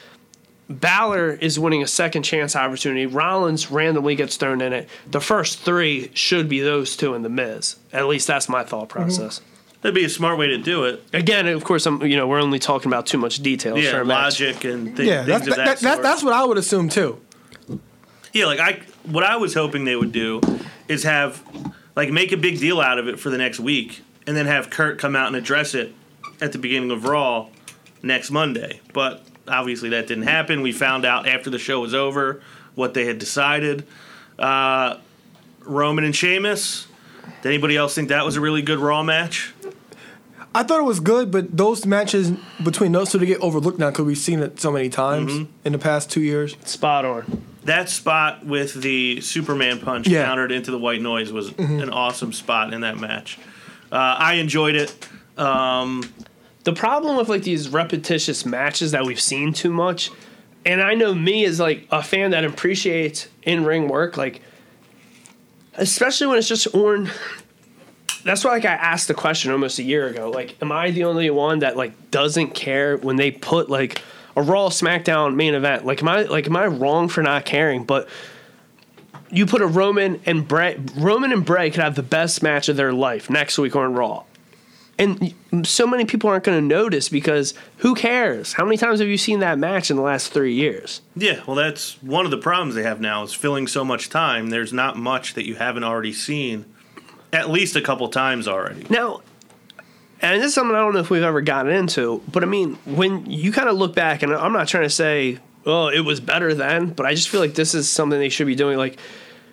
Balor 0.68 1.32
is 1.32 1.58
winning 1.58 1.82
a 1.82 1.86
second 1.86 2.24
chance 2.24 2.54
opportunity. 2.54 3.06
Rollins 3.06 3.70
randomly 3.70 4.14
gets 4.14 4.36
thrown 4.36 4.60
in 4.60 4.72
it. 4.72 4.88
The 5.10 5.20
first 5.20 5.60
three 5.60 6.10
should 6.14 6.48
be 6.48 6.60
those 6.60 6.96
two 6.96 7.14
in 7.14 7.22
the 7.22 7.30
Miz. 7.30 7.76
At 7.92 8.06
least 8.06 8.26
that's 8.26 8.48
my 8.48 8.64
thought 8.64 8.88
mm-hmm. 8.88 8.98
process. 8.98 9.40
that'd 9.80 9.94
be 9.94 10.04
a 10.04 10.08
smart 10.08 10.38
way 10.38 10.48
to 10.48 10.58
do 10.58 10.84
it. 10.84 11.02
Again, 11.12 11.46
of 11.46 11.64
course, 11.64 11.86
I'm 11.86 12.04
you 12.04 12.16
know 12.16 12.26
we're 12.26 12.40
only 12.40 12.58
talking 12.58 12.90
about 12.90 13.06
too 13.06 13.18
much 13.18 13.38
detail. 13.38 13.78
Yeah, 13.78 13.92
for 13.92 14.00
a 14.00 14.04
match. 14.04 14.40
logic 14.40 14.64
and 14.64 14.96
thi- 14.96 15.06
Yeah, 15.06 15.24
things 15.24 15.26
that's, 15.26 15.48
of 15.48 15.56
that, 15.56 15.66
that, 15.66 15.80
that, 15.80 16.02
that's 16.02 16.22
what 16.22 16.34
I 16.34 16.44
would 16.44 16.58
assume 16.58 16.88
too. 16.88 17.20
Yeah, 18.32 18.46
like 18.46 18.60
I, 18.60 18.82
what 19.04 19.24
I 19.24 19.36
was 19.36 19.54
hoping 19.54 19.84
they 19.84 19.96
would 19.96 20.12
do 20.12 20.40
is 20.86 21.04
have, 21.04 21.42
like, 21.96 22.10
make 22.10 22.32
a 22.32 22.36
big 22.36 22.60
deal 22.60 22.80
out 22.80 22.98
of 22.98 23.08
it 23.08 23.18
for 23.18 23.30
the 23.30 23.38
next 23.38 23.58
week, 23.58 24.02
and 24.26 24.36
then 24.36 24.46
have 24.46 24.68
Kurt 24.68 24.98
come 24.98 25.16
out 25.16 25.28
and 25.28 25.36
address 25.36 25.74
it 25.74 25.94
at 26.40 26.52
the 26.52 26.58
beginning 26.58 26.90
of 26.90 27.04
Raw 27.04 27.48
next 28.02 28.30
Monday. 28.30 28.80
But 28.92 29.24
obviously 29.48 29.88
that 29.90 30.06
didn't 30.06 30.24
happen. 30.24 30.62
We 30.62 30.72
found 30.72 31.04
out 31.04 31.26
after 31.28 31.50
the 31.50 31.58
show 31.58 31.80
was 31.80 31.94
over 31.94 32.40
what 32.74 32.94
they 32.94 33.04
had 33.06 33.18
decided. 33.18 33.86
Uh, 34.38 34.98
Roman 35.62 36.04
and 36.04 36.14
Sheamus. 36.14 36.86
Did 37.42 37.48
anybody 37.50 37.76
else 37.76 37.94
think 37.94 38.08
that 38.08 38.24
was 38.24 38.36
a 38.36 38.40
really 38.40 38.62
good 38.62 38.78
Raw 38.78 39.02
match? 39.02 39.52
I 40.54 40.62
thought 40.62 40.80
it 40.80 40.84
was 40.84 40.98
good, 41.00 41.30
but 41.30 41.56
those 41.56 41.84
matches 41.84 42.32
between 42.64 42.90
those 42.92 43.10
two 43.12 43.18
to 43.18 43.26
get 43.26 43.40
overlooked 43.40 43.78
now 43.78 43.90
because 43.90 44.06
we've 44.06 44.16
seen 44.18 44.40
it 44.40 44.58
so 44.60 44.72
many 44.72 44.88
times 44.88 45.32
Mm-hmm. 45.32 45.52
in 45.64 45.72
the 45.72 45.78
past 45.78 46.10
two 46.10 46.22
years. 46.22 46.56
Spot 46.64 47.04
on. 47.04 47.42
That 47.64 47.90
spot 47.90 48.46
with 48.46 48.80
the 48.80 49.20
Superman 49.20 49.78
punch 49.78 50.08
Yeah. 50.08 50.24
countered 50.24 50.50
into 50.50 50.70
the 50.70 50.78
white 50.78 51.02
noise 51.02 51.30
was 51.32 51.52
an 51.58 51.90
awesome 51.90 52.32
spot 52.32 52.72
in 52.72 52.80
that 52.80 52.96
match. 52.98 53.38
Uh, 53.92 53.96
I 54.18 54.34
enjoyed 54.34 54.74
it. 54.74 55.06
Um, 55.36 56.02
the 56.64 56.72
problem 56.72 57.16
with 57.16 57.28
like 57.28 57.42
these 57.42 57.68
repetitious 57.68 58.44
matches 58.44 58.92
that 58.92 59.04
we've 59.04 59.20
seen 59.20 59.52
too 59.52 59.70
much 59.70 60.10
and 60.64 60.82
i 60.82 60.94
know 60.94 61.14
me 61.14 61.44
as 61.44 61.60
like 61.60 61.86
a 61.90 62.02
fan 62.02 62.30
that 62.30 62.44
appreciates 62.44 63.28
in-ring 63.42 63.88
work 63.88 64.16
like 64.16 64.40
especially 65.74 66.26
when 66.26 66.38
it's 66.38 66.48
just 66.48 66.66
on 66.74 67.10
that's 68.24 68.44
why 68.44 68.50
like 68.50 68.64
i 68.64 68.74
asked 68.74 69.08
the 69.08 69.14
question 69.14 69.50
almost 69.50 69.78
a 69.78 69.82
year 69.82 70.06
ago 70.08 70.30
like 70.30 70.56
am 70.60 70.72
i 70.72 70.90
the 70.90 71.04
only 71.04 71.30
one 71.30 71.60
that 71.60 71.76
like 71.76 72.10
doesn't 72.10 72.50
care 72.54 72.96
when 72.96 73.16
they 73.16 73.30
put 73.30 73.70
like 73.70 74.02
a 74.38 74.42
raw 74.42 74.68
smackdown 74.68 75.34
main 75.34 75.54
event? 75.54 75.84
Like 75.84 76.00
am 76.00 76.08
i 76.08 76.22
like 76.22 76.46
am 76.46 76.56
i 76.56 76.66
wrong 76.66 77.08
for 77.08 77.22
not 77.22 77.44
caring? 77.44 77.84
But 77.84 78.08
you 79.30 79.46
put 79.46 79.60
a 79.60 79.66
Roman 79.66 80.20
and 80.24 80.46
Bray, 80.46 80.80
Roman 80.96 81.32
and 81.32 81.44
Bray 81.44 81.70
could 81.70 81.82
have 81.82 81.96
the 81.96 82.02
best 82.04 82.42
match 82.42 82.68
of 82.68 82.76
their 82.76 82.92
life 82.92 83.28
next 83.28 83.58
week 83.58 83.74
on 83.76 83.94
Raw 83.94 84.24
and 84.98 85.34
so 85.62 85.86
many 85.86 86.04
people 86.04 86.28
aren't 86.28 86.44
going 86.44 86.58
to 86.58 86.66
notice 86.66 87.08
because 87.08 87.54
who 87.78 87.94
cares? 87.94 88.52
How 88.52 88.64
many 88.64 88.76
times 88.76 88.98
have 88.98 89.08
you 89.08 89.16
seen 89.16 89.40
that 89.40 89.58
match 89.58 89.90
in 89.90 89.96
the 89.96 90.02
last 90.02 90.32
three 90.32 90.54
years? 90.54 91.02
Yeah, 91.14 91.42
well, 91.46 91.54
that's 91.54 92.02
one 92.02 92.24
of 92.24 92.30
the 92.30 92.38
problems 92.38 92.74
they 92.74 92.82
have 92.82 93.00
now 93.00 93.22
is 93.22 93.32
filling 93.32 93.66
so 93.68 93.84
much 93.84 94.08
time. 94.08 94.50
There's 94.50 94.72
not 94.72 94.96
much 94.96 95.34
that 95.34 95.46
you 95.46 95.54
haven't 95.54 95.84
already 95.84 96.12
seen, 96.12 96.64
at 97.32 97.48
least 97.48 97.76
a 97.76 97.80
couple 97.80 98.08
times 98.08 98.48
already. 98.48 98.86
Now, 98.90 99.20
and 100.20 100.42
this 100.42 100.48
is 100.48 100.54
something 100.54 100.74
I 100.74 100.80
don't 100.80 100.94
know 100.94 101.00
if 101.00 101.10
we've 101.10 101.22
ever 101.22 101.42
gotten 101.42 101.72
into, 101.72 102.20
but 102.32 102.42
I 102.42 102.46
mean, 102.46 102.74
when 102.84 103.24
you 103.30 103.52
kind 103.52 103.68
of 103.68 103.76
look 103.76 103.94
back, 103.94 104.22
and 104.22 104.32
I'm 104.34 104.52
not 104.52 104.66
trying 104.66 104.84
to 104.84 104.90
say, 104.90 105.38
oh, 105.64 105.88
it 105.88 106.00
was 106.00 106.18
better 106.18 106.54
then, 106.54 106.90
but 106.90 107.06
I 107.06 107.14
just 107.14 107.28
feel 107.28 107.40
like 107.40 107.54
this 107.54 107.74
is 107.74 107.88
something 107.88 108.18
they 108.18 108.28
should 108.28 108.46
be 108.46 108.56
doing. 108.56 108.78
Like, 108.78 108.98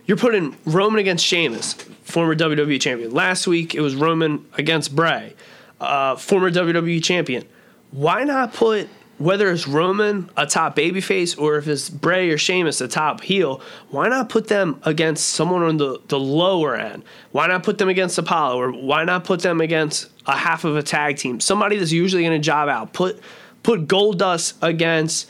you're 0.06 0.18
putting 0.18 0.56
Roman 0.66 1.00
against 1.00 1.24
Sheamus, 1.26 1.76
former 2.16 2.34
WWE 2.34 2.80
champion. 2.80 3.12
Last 3.12 3.46
week, 3.46 3.76
it 3.76 3.82
was 3.82 3.94
Roman 3.94 4.46
against 4.58 4.96
Bray, 4.96 5.34
uh, 5.82 6.16
former 6.16 6.50
WWE 6.50 7.04
champion. 7.04 7.44
Why 7.92 8.24
not 8.24 8.54
put 8.54 8.88
whether 9.18 9.52
it's 9.52 9.68
Roman 9.68 10.30
a 10.38 10.46
top 10.46 10.78
babyface 10.78 11.38
or 11.38 11.58
if 11.58 11.68
it's 11.68 11.90
Bray 11.90 12.30
or 12.30 12.38
Sheamus 12.38 12.80
a 12.80 12.88
top 12.88 13.20
heel? 13.20 13.60
Why 13.90 14.08
not 14.08 14.30
put 14.30 14.48
them 14.48 14.80
against 14.84 15.28
someone 15.28 15.62
on 15.64 15.76
the, 15.76 16.00
the 16.08 16.18
lower 16.18 16.78
end? 16.78 17.04
Why 17.34 17.48
not 17.48 17.64
put 17.64 17.80
them 17.80 17.90
against 17.90 18.18
Apollo 18.18 18.62
or 18.62 18.72
why 18.72 19.04
not 19.04 19.26
put 19.26 19.42
them 19.42 19.60
against 19.60 20.08
a 20.26 20.38
half 20.38 20.64
of 20.64 20.78
a 20.78 20.84
tag 20.84 21.18
team? 21.18 21.42
Somebody 21.42 21.76
that's 21.76 21.92
usually 21.92 22.24
going 22.24 22.40
to 22.42 22.46
job 22.46 22.70
out. 22.70 22.94
Put 22.94 23.20
put 23.62 23.88
Goldust 23.88 24.54
against 24.62 25.30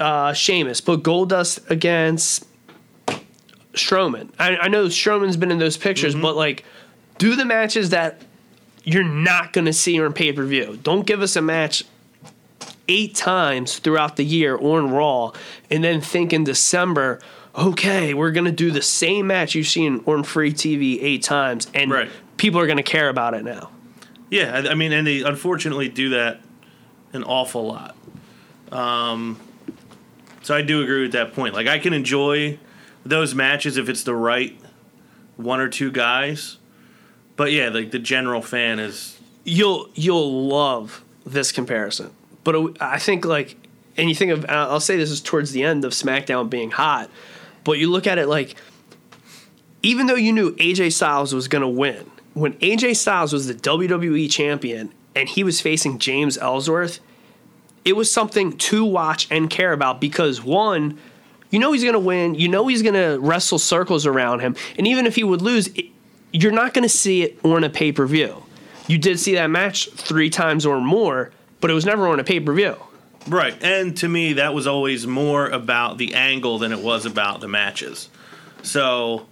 uh, 0.00 0.32
Sheamus. 0.32 0.80
Put 0.80 1.04
Goldust 1.04 1.70
against 1.70 2.49
Strowman. 3.74 4.30
I, 4.38 4.56
I 4.56 4.68
know 4.68 4.86
Strowman's 4.86 5.36
been 5.36 5.50
in 5.50 5.58
those 5.58 5.76
pictures, 5.76 6.14
but 6.14 6.36
like, 6.36 6.64
do 7.18 7.36
the 7.36 7.44
matches 7.44 7.90
that 7.90 8.20
you're 8.84 9.04
not 9.04 9.52
going 9.52 9.66
to 9.66 9.72
see 9.72 10.00
on 10.00 10.12
pay 10.12 10.32
per 10.32 10.44
view. 10.44 10.78
Don't 10.82 11.06
give 11.06 11.20
us 11.22 11.36
a 11.36 11.42
match 11.42 11.84
eight 12.88 13.14
times 13.14 13.78
throughout 13.78 14.16
the 14.16 14.24
year 14.24 14.56
on 14.58 14.90
Raw 14.90 15.32
and 15.70 15.84
then 15.84 16.00
think 16.00 16.32
in 16.32 16.42
December, 16.44 17.20
okay, 17.56 18.14
we're 18.14 18.32
going 18.32 18.46
to 18.46 18.52
do 18.52 18.70
the 18.70 18.82
same 18.82 19.26
match 19.28 19.54
you've 19.54 19.66
seen 19.68 20.02
on 20.06 20.24
free 20.24 20.52
TV 20.52 20.98
eight 21.02 21.22
times, 21.22 21.68
and 21.74 21.90
Right. 21.90 22.10
people 22.36 22.58
are 22.60 22.66
going 22.66 22.78
to 22.78 22.82
care 22.82 23.08
about 23.08 23.34
it 23.34 23.44
now. 23.44 23.70
Yeah, 24.30 24.62
I 24.64 24.70
I 24.70 24.74
mean, 24.74 24.92
and 24.92 25.06
they 25.06 25.22
unfortunately 25.22 25.88
do 25.88 26.10
that 26.10 26.40
an 27.12 27.22
awful 27.24 27.66
lot. 27.66 27.96
Um, 28.72 29.38
so 30.42 30.54
I 30.54 30.62
do 30.62 30.82
agree 30.82 31.02
with 31.02 31.12
that 31.12 31.34
point. 31.34 31.54
Like, 31.54 31.66
I 31.66 31.78
can 31.80 31.92
enjoy 31.92 32.58
those 33.04 33.34
matches 33.34 33.76
if 33.76 33.88
it's 33.88 34.02
the 34.02 34.14
right 34.14 34.58
one 35.36 35.60
or 35.60 35.68
two 35.68 35.90
guys. 35.90 36.58
But 37.36 37.52
yeah, 37.52 37.68
like 37.68 37.90
the 37.90 37.98
general 37.98 38.42
fan 38.42 38.78
is 38.78 39.20
You'll 39.44 39.88
you'll 39.94 40.48
love 40.48 41.02
this 41.24 41.50
comparison, 41.50 42.10
but 42.44 42.76
I 42.80 42.98
think 42.98 43.24
like, 43.24 43.56
and 43.96 44.08
you 44.08 44.14
think 44.14 44.32
of 44.32 44.44
I'll 44.48 44.80
say 44.80 44.96
this 44.98 45.10
is 45.10 45.20
towards 45.22 45.52
the 45.52 45.64
end 45.64 45.84
of 45.84 45.92
SmackDown 45.92 46.50
being 46.50 46.70
hot, 46.70 47.10
but 47.64 47.78
you 47.78 47.90
look 47.90 48.06
at 48.06 48.18
it 48.18 48.28
like, 48.28 48.54
even 49.82 50.06
though 50.06 50.14
you 50.14 50.32
knew 50.32 50.54
AJ 50.56 50.92
Styles 50.92 51.34
was 51.34 51.48
going 51.48 51.62
to 51.62 51.68
win, 51.68 52.10
when 52.34 52.52
AJ 52.58 52.96
Styles 52.96 53.32
was 53.32 53.46
the 53.46 53.54
WWE 53.54 54.30
champion 54.30 54.92
and 55.16 55.26
he 55.26 55.42
was 55.42 55.60
facing 55.62 55.98
James 55.98 56.36
Ellsworth, 56.36 57.00
it 57.84 57.94
was 57.94 58.12
something 58.12 58.58
to 58.58 58.84
watch 58.84 59.26
and 59.30 59.48
care 59.48 59.72
about 59.72 60.02
because 60.02 60.42
one, 60.42 60.98
you 61.50 61.58
know 61.58 61.72
he's 61.72 61.82
going 61.82 61.94
to 61.94 61.98
win, 61.98 62.34
you 62.34 62.48
know 62.48 62.66
he's 62.66 62.82
going 62.82 62.94
to 62.94 63.18
wrestle 63.20 63.58
circles 63.58 64.06
around 64.06 64.40
him, 64.40 64.56
and 64.78 64.86
even 64.86 65.06
if 65.06 65.16
he 65.16 65.24
would 65.24 65.42
lose, 65.42 65.68
it, 65.68 65.86
you're 66.32 66.52
not 66.52 66.74
going 66.74 66.82
to 66.82 66.88
see 66.88 67.22
it 67.22 67.38
on 67.44 67.64
a 67.64 67.70
pay 67.70 67.92
per 67.92 68.06
view. 68.06 68.42
You 68.86 68.98
did 68.98 69.20
see 69.20 69.34
that 69.34 69.48
match 69.48 69.90
three 69.90 70.30
times 70.30 70.66
or 70.66 70.80
more, 70.80 71.30
but 71.60 71.70
it 71.70 71.74
was 71.74 71.84
never 71.84 72.08
on 72.08 72.18
a 72.20 72.24
pay 72.24 72.40
per 72.40 72.52
view. 72.52 72.76
right. 73.28 73.56
And 73.62 73.96
to 73.98 74.08
me, 74.08 74.34
that 74.34 74.54
was 74.54 74.66
always 74.66 75.06
more 75.06 75.48
about 75.48 75.98
the 75.98 76.14
angle 76.14 76.58
than 76.58 76.72
it 76.72 76.80
was 76.80 77.06
about 77.06 77.40
the 77.40 77.48
matches. 77.48 78.08
So, 78.62 79.26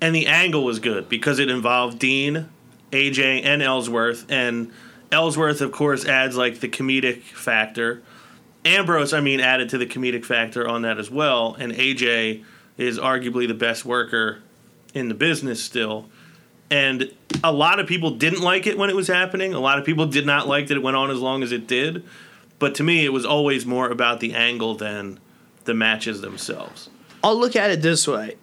and 0.00 0.14
the 0.14 0.26
angle 0.26 0.64
was 0.64 0.78
good 0.78 1.08
because 1.08 1.38
it 1.38 1.50
involved 1.50 1.98
Dean 1.98 2.48
AJ 2.92 3.44
and 3.44 3.62
Ellsworth, 3.62 4.26
and 4.28 4.72
Ellsworth, 5.12 5.60
of 5.60 5.72
course, 5.72 6.04
adds 6.04 6.36
like 6.36 6.60
the 6.60 6.68
comedic 6.68 7.22
factor. 7.22 8.02
Ambrose, 8.64 9.12
I 9.12 9.20
mean, 9.20 9.40
added 9.40 9.70
to 9.70 9.78
the 9.78 9.86
comedic 9.86 10.24
factor 10.24 10.68
on 10.68 10.82
that 10.82 10.98
as 10.98 11.10
well, 11.10 11.56
and 11.58 11.72
AJ 11.72 12.44
is 12.76 12.98
arguably 12.98 13.48
the 13.48 13.54
best 13.54 13.84
worker 13.84 14.40
in 14.94 15.08
the 15.08 15.14
business 15.14 15.62
still. 15.62 16.08
And 16.70 17.12
a 17.42 17.52
lot 17.52 17.80
of 17.80 17.86
people 17.86 18.12
didn't 18.12 18.42
like 18.42 18.66
it 18.66 18.78
when 18.78 18.90
it 18.90 18.96
was 18.96 19.08
happening. 19.08 19.54
A 19.54 19.60
lot 19.60 19.78
of 19.78 19.84
people 19.84 20.06
did 20.06 20.26
not 20.26 20.46
like 20.46 20.68
that 20.68 20.76
it 20.76 20.82
went 20.82 20.96
on 20.96 21.10
as 21.10 21.18
long 21.18 21.42
as 21.42 21.52
it 21.52 21.66
did. 21.66 22.04
But 22.58 22.74
to 22.76 22.84
me, 22.84 23.04
it 23.04 23.12
was 23.12 23.24
always 23.24 23.66
more 23.66 23.88
about 23.88 24.20
the 24.20 24.34
angle 24.34 24.74
than 24.74 25.18
the 25.64 25.74
matches 25.74 26.20
themselves. 26.20 26.90
I'll 27.24 27.38
look 27.38 27.56
at 27.56 27.70
it 27.70 27.82
this 27.82 28.06
way 28.06 28.36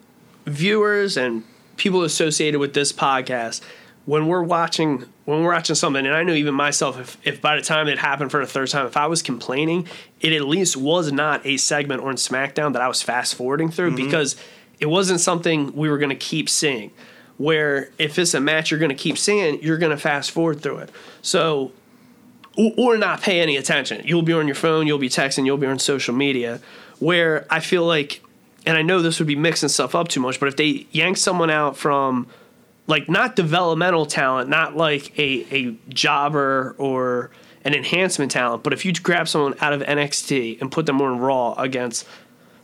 viewers 0.46 1.16
and 1.16 1.44
people 1.76 2.02
associated 2.02 2.58
with 2.58 2.74
this 2.74 2.92
podcast 2.92 3.62
when 4.08 4.26
we're 4.26 4.42
watching 4.42 5.04
when 5.26 5.42
we're 5.42 5.52
watching 5.52 5.76
something 5.76 6.06
and 6.06 6.14
i 6.14 6.22
know 6.22 6.32
even 6.32 6.54
myself 6.54 6.98
if, 6.98 7.18
if 7.24 7.42
by 7.42 7.54
the 7.56 7.62
time 7.62 7.88
it 7.88 7.98
happened 7.98 8.30
for 8.30 8.40
the 8.40 8.46
third 8.46 8.68
time 8.68 8.86
if 8.86 8.96
i 8.96 9.06
was 9.06 9.20
complaining 9.20 9.86
it 10.22 10.32
at 10.32 10.48
least 10.48 10.78
was 10.78 11.12
not 11.12 11.44
a 11.44 11.58
segment 11.58 12.02
on 12.02 12.14
smackdown 12.14 12.72
that 12.72 12.80
i 12.80 12.88
was 12.88 13.02
fast 13.02 13.34
forwarding 13.34 13.70
through 13.70 13.88
mm-hmm. 13.88 14.04
because 14.04 14.34
it 14.80 14.86
wasn't 14.86 15.20
something 15.20 15.74
we 15.76 15.90
were 15.90 15.98
going 15.98 16.08
to 16.08 16.16
keep 16.16 16.48
seeing 16.48 16.90
where 17.36 17.90
if 17.98 18.18
it's 18.18 18.32
a 18.32 18.40
match 18.40 18.70
you're 18.70 18.80
going 18.80 18.88
to 18.88 18.94
keep 18.94 19.18
seeing 19.18 19.62
you're 19.62 19.78
going 19.78 19.90
to 19.90 19.98
fast 19.98 20.30
forward 20.30 20.60
through 20.62 20.78
it 20.78 20.90
so 21.20 21.70
or 22.76 22.96
not 22.96 23.22
pay 23.22 23.40
any 23.40 23.56
attention. 23.56 24.04
You'll 24.04 24.22
be 24.22 24.32
on 24.32 24.48
your 24.48 24.56
phone, 24.56 24.88
you'll 24.88 24.98
be 24.98 25.08
texting, 25.08 25.46
you'll 25.46 25.58
be 25.58 25.68
on 25.68 25.78
social 25.78 26.12
media. 26.12 26.60
Where 26.98 27.46
I 27.48 27.60
feel 27.60 27.86
like, 27.86 28.20
and 28.66 28.76
I 28.76 28.82
know 28.82 29.00
this 29.00 29.20
would 29.20 29.28
be 29.28 29.36
mixing 29.36 29.68
stuff 29.68 29.94
up 29.94 30.08
too 30.08 30.20
much, 30.20 30.40
but 30.40 30.48
if 30.48 30.56
they 30.56 30.86
yank 30.90 31.18
someone 31.18 31.50
out 31.50 31.76
from, 31.76 32.26
like, 32.88 33.08
not 33.08 33.36
developmental 33.36 34.06
talent, 34.06 34.48
not 34.48 34.76
like 34.76 35.16
a, 35.18 35.46
a 35.54 35.76
jobber 35.90 36.74
or 36.78 37.30
an 37.64 37.74
enhancement 37.74 38.32
talent, 38.32 38.62
but 38.62 38.72
if 38.72 38.84
you 38.84 38.92
grab 38.94 39.28
someone 39.28 39.54
out 39.60 39.72
of 39.72 39.82
NXT 39.82 40.60
and 40.60 40.72
put 40.72 40.86
them 40.86 41.00
on 41.00 41.20
Raw 41.20 41.54
against 41.54 42.06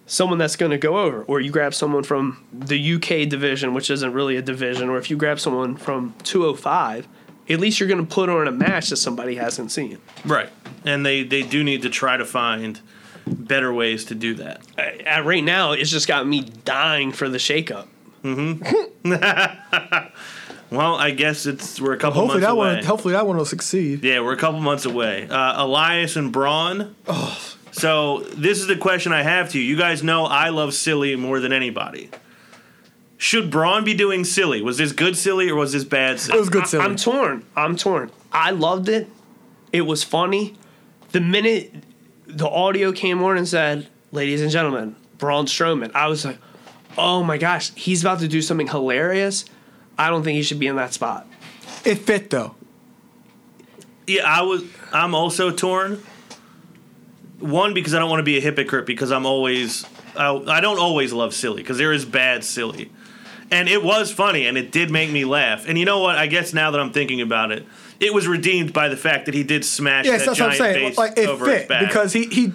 someone 0.07 0.39
that's 0.39 0.57
going 0.57 0.71
to 0.71 0.79
go 0.79 0.99
over, 0.99 1.23
or 1.25 1.41
you 1.41 1.51
grab 1.51 1.75
someone 1.75 2.03
from 2.03 2.45
the 2.53 2.95
UK 2.95 3.29
division, 3.29 3.75
which 3.75 3.91
isn't 3.91 4.13
really 4.13 4.37
a 4.37 4.43
division, 4.43 4.89
or 4.89 4.99
if 4.99 5.11
you 5.11 5.17
grab 5.17 5.41
someone 5.41 5.77
from 5.77 6.15
205, 6.25 7.07
at 7.49 7.61
least 7.61 7.79
you're 7.79 7.89
going 7.89 8.05
to 8.05 8.15
put 8.15 8.29
on 8.29 8.49
a 8.49 8.53
match 8.53 8.91
that 8.91 8.97
somebody 8.97 9.37
hasn't 9.37 9.71
seen. 9.71 9.99
Right. 10.25 10.49
And 10.85 11.05
they, 11.05 11.23
they 11.23 11.43
do 11.43 11.63
need 11.63 11.83
to 11.83 11.91
try 11.91 12.17
to 12.17 12.25
find 12.25 12.81
better 13.27 13.73
ways 13.73 14.05
to 14.07 14.15
do 14.15 14.35
that. 14.35 14.63
Uh, 14.79 14.83
at 15.07 15.25
right 15.25 15.45
now, 15.45 15.73
it's 15.73 15.91
just 15.91 16.09
got 16.09 16.27
me 16.27 16.43
dying 16.65 17.13
for 17.13 17.29
the 17.29 17.39
shakeup. 17.39 17.89
Well, 20.71 20.97
I 20.97 21.13
guess 21.13 21.47
it's 21.47 21.81
we're 21.81 21.93
a 21.93 21.97
couple 21.97 22.23
Hopefully 22.23 22.41
months 22.41 22.47
that 22.47 22.53
away. 22.53 22.75
one. 22.77 22.85
Hopefully 22.85 23.13
that 23.13 23.27
one 23.27 23.37
will 23.37 23.45
succeed. 23.45 24.03
Yeah, 24.03 24.21
we're 24.21 24.33
a 24.33 24.37
couple 24.37 24.61
months 24.61 24.87
away. 24.87 25.29
Uh, 25.29 25.63
Elias 25.65 26.17
and 26.17 26.33
Braun. 26.33 26.97
Oh. 27.07 27.39
So 27.71 28.21
this 28.35 28.59
is 28.61 28.67
the 28.67 28.77
question 28.77 29.13
I 29.13 29.23
have 29.23 29.51
to 29.51 29.59
you. 29.59 29.65
You 29.65 29.77
guys 29.77 30.03
know 30.03 30.25
I 30.25 30.49
love 30.49 30.75
silly 30.75 31.15
more 31.17 31.39
than 31.39 31.53
anybody. 31.53 32.11
Should 33.19 33.51
Braun 33.51 33.85
be 33.85 33.95
doing 33.95 34.25
silly? 34.25 34.63
Was 34.63 34.79
this 34.79 34.93
good 34.93 35.17
silly 35.17 35.49
or 35.49 35.55
was 35.55 35.73
this 35.73 35.85
bad 35.85 36.17
It 36.17 36.35
was 36.35 36.49
good. 36.49 36.67
Silly. 36.67 36.85
I'm 36.85 36.97
torn. 36.97 37.45
I'm 37.55 37.77
torn. 37.77 38.11
I 38.33 38.51
loved 38.51 38.89
it. 38.89 39.09
It 39.71 39.83
was 39.83 40.03
funny. 40.03 40.57
The 41.13 41.21
minute 41.21 41.73
the 42.27 42.49
audio 42.49 42.91
came 42.91 43.23
on 43.23 43.37
and 43.37 43.47
said, 43.47 43.87
"Ladies 44.13 44.41
and 44.41 44.51
gentlemen, 44.51 44.97
Braun 45.19 45.47
Strowman," 45.47 45.93
I 45.95 46.09
was 46.09 46.25
like, 46.25 46.39
"Oh 46.99 47.23
my 47.23 47.39
gosh, 47.39 47.73
he's 47.75 48.03
about 48.03 48.21
to 48.21 48.29
do 48.29 48.41
something 48.43 48.69
hilarious." 48.69 49.45
I 49.97 50.11
don't 50.11 50.25
think 50.25 50.37
he 50.37 50.43
should 50.43 50.59
be 50.59 50.67
in 50.67 50.77
that 50.77 50.93
spot. 50.93 51.27
it 51.85 51.97
fit 52.01 52.31
though. 52.31 52.55
Yeah, 54.07 54.23
I 54.27 54.43
was. 54.43 54.63
I'm 54.93 55.15
also 55.15 55.51
torn. 55.51 56.03
One 57.41 57.75
because 57.75 57.95
I 57.95 57.99
don't 57.99 58.09
want 58.11 58.21
to 58.21 58.25
be 58.25 58.39
a 58.39 58.41
hypocrite 58.41 58.87
because 58.87 59.11
I'm 59.13 59.27
always. 59.27 59.85
I, 60.17 60.31
I 60.35 60.61
don't 60.61 60.79
always 60.79 61.13
love 61.13 61.35
silly 61.35 61.63
because 61.63 61.79
there 61.79 61.93
is 61.93 62.05
bad 62.05 62.45
silly, 62.45 62.91
and 63.51 63.69
it 63.69 63.83
was 63.83 64.13
funny 64.13 64.47
and 64.47 64.57
it 64.57 64.71
did 64.71 64.91
make 64.91 65.11
me 65.11 65.25
laugh. 65.25 65.67
And 65.69 65.77
you 65.77 65.85
know 65.85 65.99
what? 66.01 66.17
I 66.17 66.27
guess 66.29 66.53
now 66.55 66.71
that 66.71 66.81
I'm 66.81 66.93
thinking 66.93 67.21
about 67.21 67.51
it, 67.51 67.67
it 67.99 68.15
was 68.15 68.29
redeemed 68.29 68.73
by 68.73 68.89
the 68.89 68.97
fact 68.97 69.27
that 69.27 69.35
he 69.35 69.43
did 69.43 69.65
smash 69.65 70.05
Yes, 70.07 70.21
that 70.21 70.27
that's 70.27 70.41
what 70.41 70.51
I'm 70.51 70.57
saying. 70.57 70.89
base 70.91 70.99
Like 70.99 71.19
it 71.19 71.29
over 71.29 71.47
his 71.47 71.59
fit 71.61 71.69
back. 71.69 71.87
because 71.87 72.13
he 72.13 72.27
he 72.27 72.53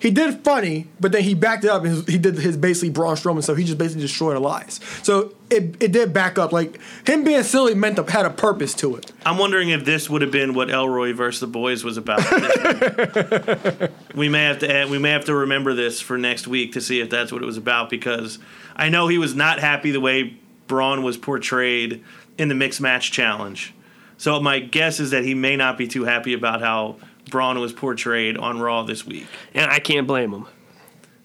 he 0.00 0.10
did 0.10 0.44
funny, 0.44 0.86
but 1.00 1.12
then 1.12 1.22
he 1.22 1.34
backed 1.34 1.64
it 1.64 1.70
up 1.70 1.84
and 1.84 2.08
he 2.08 2.18
did 2.18 2.36
his 2.36 2.56
basically 2.56 2.90
Braun 2.90 3.16
Strowman, 3.16 3.42
so 3.42 3.54
he 3.54 3.64
just 3.64 3.78
basically 3.78 4.02
destroyed 4.02 4.36
Elias. 4.36 4.80
So 5.02 5.34
it 5.50 5.76
it 5.82 5.92
did 5.92 6.12
back 6.12 6.38
up. 6.38 6.52
Like 6.52 6.78
him 7.06 7.24
being 7.24 7.42
silly 7.42 7.74
meant 7.74 7.96
to, 7.96 8.04
had 8.04 8.26
a 8.26 8.30
purpose 8.30 8.74
to 8.74 8.96
it. 8.96 9.12
I'm 9.24 9.38
wondering 9.38 9.70
if 9.70 9.84
this 9.84 10.08
would 10.08 10.22
have 10.22 10.30
been 10.30 10.54
what 10.54 10.70
Elroy 10.70 11.12
versus 11.12 11.40
the 11.40 11.46
Boys 11.46 11.84
was 11.84 11.96
about. 11.96 12.20
we 14.14 14.28
may 14.28 14.44
have 14.44 14.60
to 14.60 14.72
add, 14.72 14.90
we 14.90 14.98
may 14.98 15.10
have 15.10 15.24
to 15.26 15.34
remember 15.34 15.74
this 15.74 16.00
for 16.00 16.18
next 16.18 16.46
week 16.46 16.72
to 16.72 16.80
see 16.80 17.00
if 17.00 17.10
that's 17.10 17.32
what 17.32 17.42
it 17.42 17.46
was 17.46 17.56
about 17.56 17.90
because 17.90 18.38
I 18.76 18.88
know 18.88 19.08
he 19.08 19.18
was 19.18 19.34
not 19.34 19.58
happy 19.58 19.90
the 19.90 20.00
way 20.00 20.36
Braun 20.66 21.02
was 21.02 21.16
portrayed 21.16 22.04
in 22.36 22.48
the 22.48 22.54
mixed 22.54 22.80
match 22.80 23.10
challenge. 23.10 23.74
So 24.16 24.40
my 24.40 24.58
guess 24.58 25.00
is 25.00 25.10
that 25.12 25.24
he 25.24 25.34
may 25.34 25.56
not 25.56 25.78
be 25.78 25.86
too 25.86 26.04
happy 26.04 26.34
about 26.34 26.60
how 26.60 26.96
Braun 27.30 27.58
was 27.60 27.72
portrayed 27.72 28.36
on 28.36 28.60
Raw 28.60 28.82
this 28.82 29.06
week. 29.06 29.26
And 29.54 29.70
I 29.70 29.78
can't 29.78 30.06
blame 30.06 30.32
him. 30.32 30.46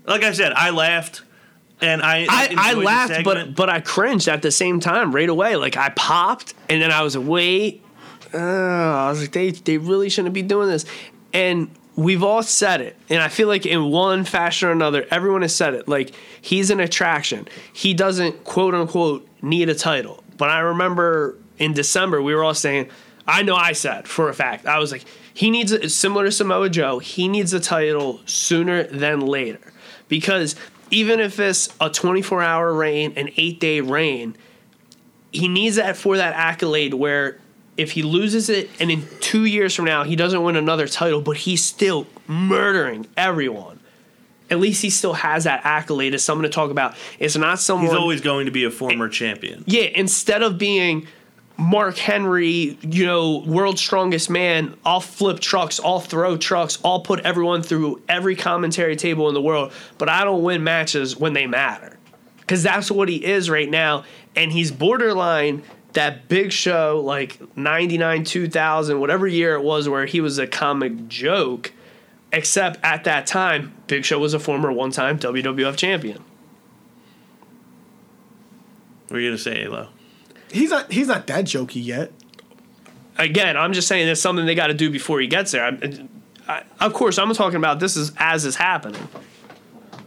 Like 0.05 0.23
I 0.23 0.33
said, 0.33 0.51
I 0.53 0.71
laughed 0.71 1.23
and 1.83 2.01
I 2.01 2.25
I, 2.29 2.55
I 2.57 2.73
laughed, 2.73 3.23
but 3.23 3.55
but 3.55 3.69
I 3.69 3.81
cringed 3.81 4.27
at 4.27 4.41
the 4.41 4.51
same 4.51 4.79
time 4.79 5.13
right 5.13 5.29
away. 5.29 5.55
Like 5.55 5.77
I 5.77 5.89
popped, 5.89 6.53
and 6.69 6.81
then 6.81 6.91
I 6.91 7.03
was 7.03 7.15
like, 7.15 7.27
wait. 7.27 7.83
Uh, 8.33 8.37
I 8.37 9.09
was 9.09 9.21
like, 9.21 9.31
they 9.31 9.51
they 9.51 9.77
really 9.77 10.09
shouldn't 10.09 10.33
be 10.33 10.41
doing 10.41 10.69
this. 10.69 10.85
And 11.33 11.69
we've 11.95 12.23
all 12.23 12.41
said 12.41 12.81
it, 12.81 12.95
and 13.09 13.21
I 13.21 13.27
feel 13.27 13.47
like 13.47 13.65
in 13.65 13.91
one 13.91 14.23
fashion 14.23 14.69
or 14.69 14.71
another, 14.71 15.05
everyone 15.11 15.41
has 15.41 15.55
said 15.55 15.73
it. 15.73 15.87
Like 15.87 16.13
he's 16.41 16.69
an 16.69 16.79
attraction. 16.79 17.47
He 17.73 17.93
doesn't 17.93 18.43
quote 18.43 18.73
unquote 18.73 19.27
need 19.41 19.69
a 19.69 19.75
title. 19.75 20.23
But 20.37 20.49
I 20.49 20.59
remember 20.59 21.37
in 21.59 21.73
December 21.73 22.21
we 22.21 22.33
were 22.33 22.43
all 22.43 22.55
saying, 22.55 22.89
I 23.27 23.43
know 23.43 23.55
I 23.55 23.73
said 23.73 24.07
for 24.07 24.29
a 24.29 24.33
fact, 24.33 24.65
I 24.65 24.79
was 24.79 24.91
like, 24.91 25.05
he 25.33 25.49
needs 25.49 25.71
a, 25.71 25.89
similar 25.89 26.25
to 26.25 26.31
Samoa 26.31 26.69
Joe. 26.69 26.99
He 26.99 27.27
needs 27.27 27.53
a 27.53 27.59
title 27.59 28.21
sooner 28.25 28.83
than 28.83 29.21
later 29.21 29.73
because 30.07 30.55
even 30.91 31.19
if 31.19 31.39
it's 31.39 31.69
a 31.81 31.89
24 31.89 32.43
hour 32.43 32.73
reign, 32.73 33.13
an 33.15 33.29
eight 33.37 33.59
day 33.59 33.81
reign, 33.81 34.35
he 35.31 35.47
needs 35.47 35.77
that 35.77 35.97
for 35.97 36.17
that 36.17 36.33
accolade 36.35 36.93
where 36.93 37.39
if 37.75 37.91
he 37.91 38.03
loses 38.03 38.49
it 38.49 38.69
and 38.79 38.91
in 38.91 39.03
two 39.19 39.45
years 39.45 39.73
from 39.73 39.85
now 39.85 40.03
he 40.03 40.15
doesn't 40.15 40.43
win 40.43 40.55
another 40.55 40.87
title, 40.87 41.21
but 41.21 41.37
he's 41.37 41.65
still 41.65 42.05
murdering 42.27 43.07
everyone. 43.17 43.79
At 44.51 44.59
least 44.59 44.83
he 44.83 44.91
still 44.91 45.13
has 45.13 45.45
that 45.45 45.61
accolade 45.63 46.13
as 46.13 46.23
someone 46.23 46.43
to 46.43 46.49
talk 46.49 46.69
about. 46.69 46.95
It's 47.17 47.35
not 47.35 47.59
someone. 47.59 47.87
he's 47.87 47.95
always 47.95 48.21
going 48.21 48.45
to 48.45 48.51
be 48.51 48.65
a 48.65 48.69
former 48.69 49.09
champion. 49.09 49.63
Yeah, 49.65 49.85
instead 49.95 50.43
of 50.43 50.59
being 50.59 51.07
Mark 51.57 51.97
Henry, 51.97 52.77
you 52.81 53.05
know, 53.05 53.43
world's 53.45 53.81
strongest 53.81 54.29
man, 54.29 54.75
I'll 54.83 54.99
flip 54.99 55.39
trucks, 55.39 55.79
I'll 55.83 55.99
throw 55.99 56.35
trucks, 56.35 56.79
I'll 56.83 57.01
put 57.01 57.19
everyone 57.21 57.61
through 57.61 58.01
every 58.09 58.35
commentary 58.35 58.95
table 58.95 59.27
in 59.27 59.35
the 59.35 59.41
world, 59.41 59.71
but 59.97 60.09
I 60.09 60.23
don't 60.23 60.41
win 60.41 60.63
matches 60.63 61.15
when 61.15 61.33
they 61.33 61.45
matter. 61.45 61.97
Because 62.39 62.63
that's 62.63 62.89
what 62.89 63.07
he 63.07 63.23
is 63.23 63.49
right 63.49 63.69
now. 63.69 64.03
And 64.35 64.51
he's 64.51 64.71
borderline 64.71 65.63
that 65.93 66.27
big 66.27 66.51
show, 66.51 67.01
like 67.03 67.39
99, 67.55 68.23
2000, 68.23 68.99
whatever 68.99 69.27
year 69.27 69.55
it 69.55 69.63
was, 69.63 69.87
where 69.87 70.05
he 70.05 70.21
was 70.21 70.39
a 70.39 70.47
comic 70.47 71.07
joke. 71.07 71.71
Except 72.31 72.79
at 72.83 73.03
that 73.03 73.27
time, 73.27 73.73
Big 73.85 74.03
Show 74.03 74.17
was 74.17 74.33
a 74.33 74.39
former 74.39 74.71
one 74.71 74.89
time 74.89 75.19
WWF 75.19 75.77
champion. 75.77 76.23
What 79.07 79.17
are 79.17 79.19
you 79.19 79.29
gonna 79.29 79.37
say, 79.37 79.65
Alo? 79.65 79.89
He's 80.53 80.69
not 80.69 80.91
he's 80.91 81.07
not 81.07 81.25
that 81.27 81.45
jokey 81.45 81.83
yet. 81.83 82.11
again, 83.17 83.57
I'm 83.57 83.73
just 83.73 83.87
saying 83.87 84.05
there's 84.05 84.21
something 84.21 84.45
they 84.45 84.55
got 84.55 84.67
to 84.67 84.73
do 84.73 84.89
before 84.89 85.19
he 85.19 85.27
gets 85.27 85.51
there. 85.51 85.65
I, 85.65 86.07
I, 86.47 86.63
of 86.85 86.93
course, 86.93 87.17
I'm 87.17 87.33
talking 87.33 87.57
about 87.57 87.79
this 87.79 87.97
is 87.97 88.11
as 88.17 88.45
is 88.45 88.55
happening. 88.55 89.07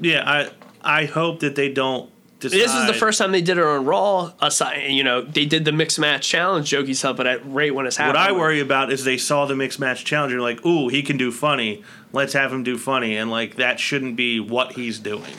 Yeah, 0.00 0.22
I 0.24 0.50
I 0.82 1.04
hope 1.06 1.40
that 1.40 1.56
they 1.56 1.72
don't. 1.72 2.10
Decide. 2.38 2.58
This 2.58 2.74
is 2.74 2.86
the 2.86 2.92
first 2.92 3.18
time 3.18 3.32
they 3.32 3.40
did 3.40 3.56
it 3.56 3.64
on 3.64 3.86
Raw. 3.86 4.30
Aside, 4.40 4.90
you 4.90 5.02
know, 5.02 5.22
they 5.22 5.46
did 5.46 5.64
the 5.64 5.72
mixed 5.72 5.98
match 5.98 6.28
challenge 6.28 6.70
jokey 6.70 6.94
stuff, 6.94 7.16
but 7.16 7.26
at 7.26 7.46
right 7.46 7.74
when 7.74 7.86
it's 7.86 7.96
happening. 7.96 8.20
What. 8.20 8.28
I 8.28 8.32
worry 8.32 8.60
about 8.60 8.92
is 8.92 9.04
they 9.04 9.16
saw 9.16 9.46
the 9.46 9.56
mixed 9.56 9.80
match 9.80 10.04
challenge 10.04 10.34
and 10.34 10.42
like, 10.42 10.64
ooh, 10.66 10.88
he 10.88 11.02
can 11.02 11.16
do 11.16 11.32
funny. 11.32 11.82
Let's 12.12 12.34
have 12.34 12.52
him 12.52 12.62
do 12.62 12.76
funny, 12.76 13.16
and 13.16 13.30
like 13.30 13.56
that 13.56 13.80
shouldn't 13.80 14.16
be 14.16 14.38
what 14.38 14.72
he's 14.72 14.98
doing. 14.98 15.32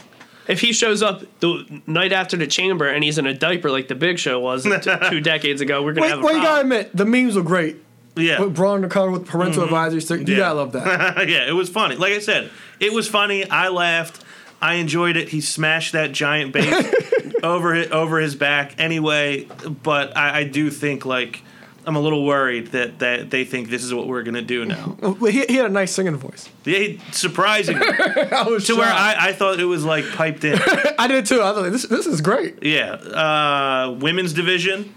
If 0.47 0.61
he 0.61 0.73
shows 0.73 1.01
up 1.01 1.23
the 1.39 1.81
night 1.87 2.11
after 2.11 2.37
the 2.37 2.47
chamber 2.47 2.87
and 2.87 3.03
he's 3.03 3.17
in 3.17 3.27
a 3.27 3.33
diaper 3.33 3.69
like 3.69 3.87
the 3.87 3.95
Big 3.95 4.19
Show 4.19 4.39
was 4.39 4.63
t- 4.63 4.91
two 5.09 5.21
decades 5.21 5.61
ago, 5.61 5.83
we're 5.83 5.93
gonna 5.93 6.05
Wait, 6.07 6.09
have 6.11 6.19
a 6.19 6.23
well, 6.23 6.35
you 6.35 6.41
gotta 6.41 6.61
admit 6.61 6.95
the 6.95 7.05
memes 7.05 7.35
were 7.35 7.43
great. 7.43 7.77
Yeah, 8.15 8.41
With 8.41 8.55
Braun 8.55 8.81
the 8.81 8.87
cover 8.87 9.11
with 9.11 9.27
parental 9.27 9.63
mm-hmm. 9.63 9.73
advisory 9.75 10.01
sticker. 10.01 10.23
You 10.23 10.33
Yeah. 10.33 10.39
gotta 10.39 10.55
love 10.55 10.71
that. 10.71 11.29
yeah, 11.29 11.47
it 11.47 11.51
was 11.51 11.69
funny. 11.69 11.95
Like 11.95 12.13
I 12.13 12.19
said, 12.19 12.49
it 12.79 12.91
was 12.91 13.07
funny. 13.07 13.47
I 13.47 13.67
laughed. 13.69 14.23
I 14.59 14.75
enjoyed 14.75 15.17
it. 15.17 15.29
He 15.29 15.39
smashed 15.41 15.91
that 15.91 16.13
giant 16.13 16.51
base 16.51 16.91
over 17.43 17.75
his, 17.75 17.91
over 17.91 18.19
his 18.19 18.35
back 18.35 18.73
anyway. 18.79 19.47
But 19.83 20.17
I, 20.17 20.39
I 20.39 20.43
do 20.45 20.71
think 20.71 21.05
like 21.05 21.43
I'm 21.87 21.95
a 21.95 22.01
little 22.01 22.25
worried 22.25 22.67
that, 22.73 22.99
that 22.99 23.29
they 23.29 23.45
think 23.45 23.69
this 23.69 23.81
is 23.81 23.93
what 23.93 24.07
we're 24.07 24.23
gonna 24.23 24.41
do 24.41 24.65
now. 24.65 24.97
Well, 25.01 25.31
he, 25.31 25.45
he 25.45 25.55
had 25.55 25.65
a 25.65 25.69
nice 25.69 25.93
singing 25.93 26.17
voice. 26.17 26.49
They 26.63 26.99
surprising 27.11 27.77
I 27.81 28.43
was 28.43 28.67
to 28.67 28.75
where 28.75 28.85
shocked. 28.85 29.21
I, 29.21 29.29
I 29.29 29.33
thought 29.33 29.59
it 29.59 29.65
was 29.65 29.85
like 29.85 30.05
piped 30.11 30.43
in. 30.43 30.59
I 30.99 31.07
did 31.07 31.25
too. 31.25 31.39
I 31.39 31.51
was 31.51 31.61
like, 31.61 31.71
this, 31.71 31.83
this 31.83 32.05
is 32.05 32.19
great. 32.19 32.61
Yeah. 32.61 32.91
Uh, 32.91 33.97
women's 34.01 34.33
division, 34.33 34.93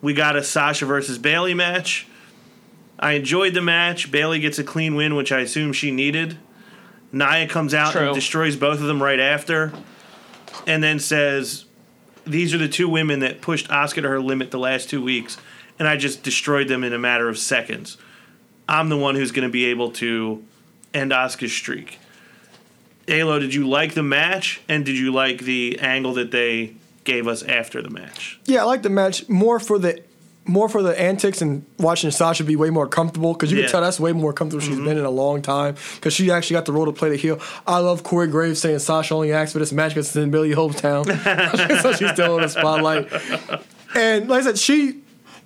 we 0.00 0.14
got 0.14 0.36
a 0.36 0.44
Sasha 0.44 0.86
versus 0.86 1.18
Bayley 1.18 1.52
match. 1.52 2.06
I 3.00 3.12
enjoyed 3.14 3.54
the 3.54 3.60
match. 3.60 4.12
Bayley 4.12 4.38
gets 4.38 4.58
a 4.60 4.64
clean 4.64 4.94
win, 4.94 5.16
which 5.16 5.32
I 5.32 5.40
assume 5.40 5.72
she 5.72 5.90
needed. 5.90 6.38
Nia 7.12 7.48
comes 7.48 7.74
out 7.74 7.92
True. 7.92 8.06
and 8.06 8.14
destroys 8.14 8.54
both 8.54 8.78
of 8.78 8.86
them 8.86 9.02
right 9.02 9.18
after, 9.18 9.72
and 10.66 10.80
then 10.82 11.00
says, 11.00 11.64
"These 12.24 12.54
are 12.54 12.58
the 12.58 12.68
two 12.68 12.88
women 12.88 13.18
that 13.20 13.40
pushed 13.40 13.68
Asuka 13.68 14.02
to 14.02 14.08
her 14.08 14.20
limit 14.20 14.52
the 14.52 14.60
last 14.60 14.88
two 14.88 15.02
weeks, 15.02 15.36
and 15.80 15.88
I 15.88 15.96
just 15.96 16.22
destroyed 16.22 16.68
them 16.68 16.84
in 16.84 16.92
a 16.92 16.98
matter 16.98 17.28
of 17.28 17.36
seconds. 17.38 17.96
I'm 18.68 18.88
the 18.88 18.96
one 18.96 19.16
who's 19.16 19.32
going 19.32 19.48
to 19.48 19.52
be 19.52 19.64
able 19.66 19.90
to 19.92 20.44
end 20.94 21.10
Asuka's 21.10 21.52
streak." 21.52 21.98
Alo, 23.08 23.40
did 23.40 23.52
you 23.52 23.68
like 23.68 23.94
the 23.94 24.04
match, 24.04 24.60
and 24.68 24.84
did 24.84 24.96
you 24.96 25.12
like 25.12 25.38
the 25.40 25.80
angle 25.80 26.12
that 26.14 26.30
they 26.30 26.74
gave 27.02 27.26
us 27.26 27.42
after 27.42 27.82
the 27.82 27.90
match? 27.90 28.38
Yeah, 28.44 28.60
I 28.60 28.64
like 28.64 28.82
the 28.82 28.90
match 28.90 29.28
more 29.28 29.58
for 29.58 29.78
the 29.80 30.00
more 30.46 30.68
for 30.68 30.82
the 30.82 30.98
antics 30.98 31.42
and 31.42 31.64
watching 31.78 32.10
Sasha 32.10 32.44
be 32.44 32.56
way 32.56 32.70
more 32.70 32.86
comfortable 32.88 33.32
because 33.34 33.50
you 33.52 33.58
Yeah. 33.58 33.64
Mm-hmm. 33.64 33.66
can 33.68 33.72
tell 33.72 33.80
that's 33.82 34.00
way 34.00 34.12
more 34.12 34.32
comfortable 34.32 34.64
she's 34.64 34.78
been 34.78 34.96
in 34.98 35.04
a 35.04 35.10
long 35.10 35.42
time 35.42 35.76
because 35.96 36.12
she 36.14 36.30
actually 36.30 36.54
got 36.54 36.64
the 36.66 36.72
role 36.72 36.86
to 36.86 36.92
play 36.92 37.10
the 37.10 37.16
heel. 37.16 37.38
I 37.66 37.78
love 37.78 38.02
Corey 38.02 38.26
Graves 38.26 38.60
saying 38.60 38.78
Sasha 38.80 39.14
only 39.14 39.32
asked 39.32 39.52
for 39.52 39.58
this 39.58 39.70
match 39.72 39.90
because 39.92 40.06
it's 40.08 40.16
in 40.16 40.30
Billy 40.30 40.52
Hope's 40.52 40.80
town, 40.80 41.04
so 41.82 41.92
she's 41.92 42.10
still 42.12 42.36
in 42.36 42.42
the 42.42 42.48
spotlight. 42.48 43.12
And 43.94 44.28
like 44.28 44.40
I 44.42 44.44
said, 44.44 44.58
she 44.58 45.00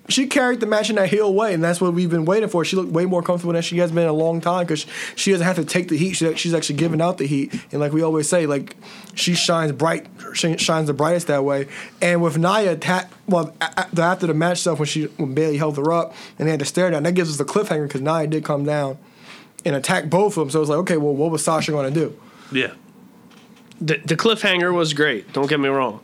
she 0.09 0.27
carried 0.27 0.61
the 0.61 0.67
match 0.67 0.90
in 0.90 0.97
that 0.97 1.09
heel 1.09 1.33
way, 1.33 1.55
and 1.55 1.64
that's 1.64 1.81
what 1.81 1.95
we've 1.95 2.11
been 2.11 2.27
waiting 2.27 2.49
for. 2.49 2.64
She 2.64 2.77
looked 2.77 2.93
way 2.93 3.07
more 3.07 3.23
comfortable 3.23 3.55
than 3.55 3.62
she 3.62 3.79
has 3.79 3.90
been 3.90 4.03
in 4.03 4.09
a 4.09 4.12
long 4.12 4.40
time 4.40 4.64
because 4.67 4.85
she 5.17 5.31
doesn't 5.31 5.47
have 5.47 5.57
to 5.57 5.64
take 5.64 5.88
the 5.88 5.97
heat. 5.97 6.12
She, 6.12 6.35
she's 6.37 6.53
actually 6.53 6.77
giving 6.77 7.01
out 7.01 7.19
the 7.19 7.27
heat, 7.27 7.55
and 7.73 7.81
like 7.81 7.93
we 7.93 8.03
always 8.03 8.29
say, 8.29 8.47
like 8.47 8.77
she 9.14 9.35
shines 9.35 9.73
bright, 9.73 10.07
she 10.35 10.57
shines 10.59 10.88
the 10.88 10.95
brightest 10.95 11.29
that 11.29 11.45
way. 11.45 11.69
And 12.03 12.23
with 12.23 12.37
Nia, 12.37 12.77
ta- 12.77 13.09
well, 13.27 13.55
after 13.61 14.27
the 14.27 14.35
match 14.35 14.59
stuff 14.59 14.79
when 14.79 14.87
she 14.87 15.05
when 15.17 15.35
Bayley 15.35 15.57
held 15.57 15.77
her 15.79 15.93
up 15.93 16.14
and 16.38 16.47
they 16.47 16.51
had 16.51 16.61
to 16.61 16.67
stare 16.67 16.90
down, 16.90 17.03
that 17.05 17.14
gives 17.14 17.31
us 17.31 17.38
the 17.38 17.45
cliffhanger 17.45 17.87
because 17.87 18.03
Nia 18.03 18.27
did 18.27 18.45
come 18.45 18.64
down 18.64 18.99
and 19.64 19.75
attack 19.75 20.11
both 20.11 20.37
of 20.37 20.43
them. 20.43 20.51
So 20.51 20.59
it 20.59 20.61
was 20.61 20.69
like, 20.69 20.79
okay, 20.81 20.97
well, 20.99 21.14
what 21.14 21.31
was 21.31 21.43
Sasha 21.43 21.71
going 21.73 21.93
to 21.95 21.99
do? 21.99 22.21
Yeah. 22.53 22.73
the, 23.81 23.97
the 24.05 24.17
cliffhanger 24.17 24.73
was 24.75 24.93
great. 24.93 25.33
Don't 25.33 25.49
get 25.49 25.59
me 25.59 25.71
wrong. 25.71 26.01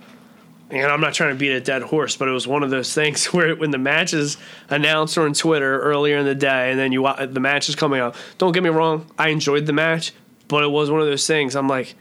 And 0.70 0.86
I'm 0.86 1.00
not 1.00 1.14
trying 1.14 1.30
to 1.30 1.34
beat 1.38 1.50
a 1.50 1.60
dead 1.60 1.82
horse, 1.82 2.16
but 2.16 2.28
it 2.28 2.30
was 2.30 2.46
one 2.46 2.62
of 2.62 2.70
those 2.70 2.94
things 2.94 3.26
where 3.32 3.54
when 3.56 3.70
the 3.70 3.78
match 3.78 4.14
is 4.14 4.36
announced 4.68 5.18
on 5.18 5.32
Twitter 5.34 5.80
earlier 5.80 6.18
in 6.18 6.24
the 6.24 6.34
day, 6.34 6.70
and 6.70 6.78
then 6.78 6.92
you 6.92 7.08
the 7.26 7.40
match 7.40 7.68
is 7.68 7.74
coming 7.74 8.00
up. 8.00 8.14
Don't 8.38 8.52
get 8.52 8.62
me 8.62 8.70
wrong, 8.70 9.10
I 9.18 9.28
enjoyed 9.28 9.66
the 9.66 9.72
match, 9.72 10.12
but 10.48 10.62
it 10.62 10.68
was 10.68 10.90
one 10.90 11.00
of 11.00 11.06
those 11.06 11.26
things. 11.26 11.56
I'm 11.56 11.68
like, 11.68 11.94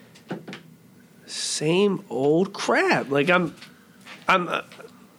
same 1.25 2.03
old 2.09 2.53
crap. 2.53 3.09
Like 3.09 3.29
I'm, 3.29 3.55
I'm, 4.27 4.47
uh, 4.47 4.61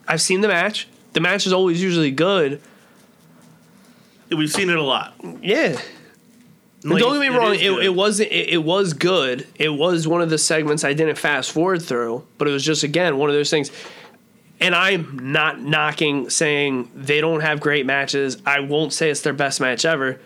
I've 0.07 0.21
seen 0.21 0.41
the 0.41 0.47
match. 0.47 0.87
The 1.13 1.19
match 1.19 1.45
is 1.45 1.53
always 1.53 1.81
usually 1.81 2.11
good. 2.11 2.61
We've 4.29 4.51
seen 4.51 4.69
it 4.69 4.77
a 4.77 4.83
lot. 4.83 5.13
Yeah. 5.41 5.79
Like, 6.83 6.99
don't 6.99 7.13
get 7.13 7.31
me 7.31 7.37
wrong, 7.37 7.53
it, 7.55 7.71
it 7.85 7.93
wasn't. 7.95 8.31
It, 8.31 8.49
it 8.49 8.63
was 8.63 8.93
good. 8.93 9.47
It 9.55 9.69
was 9.69 10.07
one 10.07 10.21
of 10.21 10.29
the 10.29 10.37
segments 10.37 10.83
I 10.83 10.93
didn't 10.93 11.17
fast 11.17 11.51
forward 11.51 11.81
through, 11.81 12.25
but 12.37 12.47
it 12.47 12.51
was 12.51 12.63
just 12.63 12.83
again 12.83 13.17
one 13.17 13.29
of 13.29 13.35
those 13.35 13.49
things. 13.51 13.71
And 14.59 14.75
I'm 14.75 15.31
not 15.31 15.59
knocking 15.59 16.29
saying 16.29 16.89
they 16.95 17.19
don't 17.21 17.41
have 17.41 17.59
great 17.59 17.85
matches. 17.85 18.37
I 18.45 18.59
won't 18.59 18.93
say 18.93 19.09
it's 19.09 19.21
their 19.21 19.33
best 19.33 19.59
match 19.59 19.85
ever, 19.85 20.19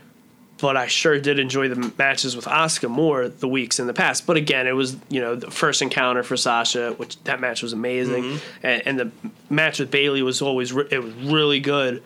but 0.57 0.75
I 0.75 0.87
sure 0.87 1.19
did 1.19 1.39
enjoy 1.39 1.69
the 1.69 1.93
matches 1.97 2.35
with 2.35 2.43
Asuka 2.45 2.89
more 2.89 3.27
the 3.29 3.47
weeks 3.47 3.79
in 3.79 3.87
the 3.87 3.93
past. 3.93 4.25
But 4.27 4.35
again, 4.37 4.67
it 4.67 4.73
was 4.75 4.95
you 5.09 5.19
know 5.21 5.35
the 5.35 5.51
first 5.51 5.81
encounter 5.81 6.23
for 6.23 6.37
Sasha, 6.37 6.93
which 6.93 7.21
that 7.25 7.39
match 7.41 7.61
was 7.63 7.73
amazing, 7.73 8.23
Mm-hmm. 8.23 8.65
and, 8.67 8.87
and 8.87 8.99
the 8.99 9.11
match 9.49 9.79
with 9.79 9.91
Bayley 9.91 10.21
was 10.21 10.41
always 10.41 10.71
re- 10.71 10.87
it 10.89 11.03
was 11.03 11.13
really 11.15 11.59
good, 11.59 12.01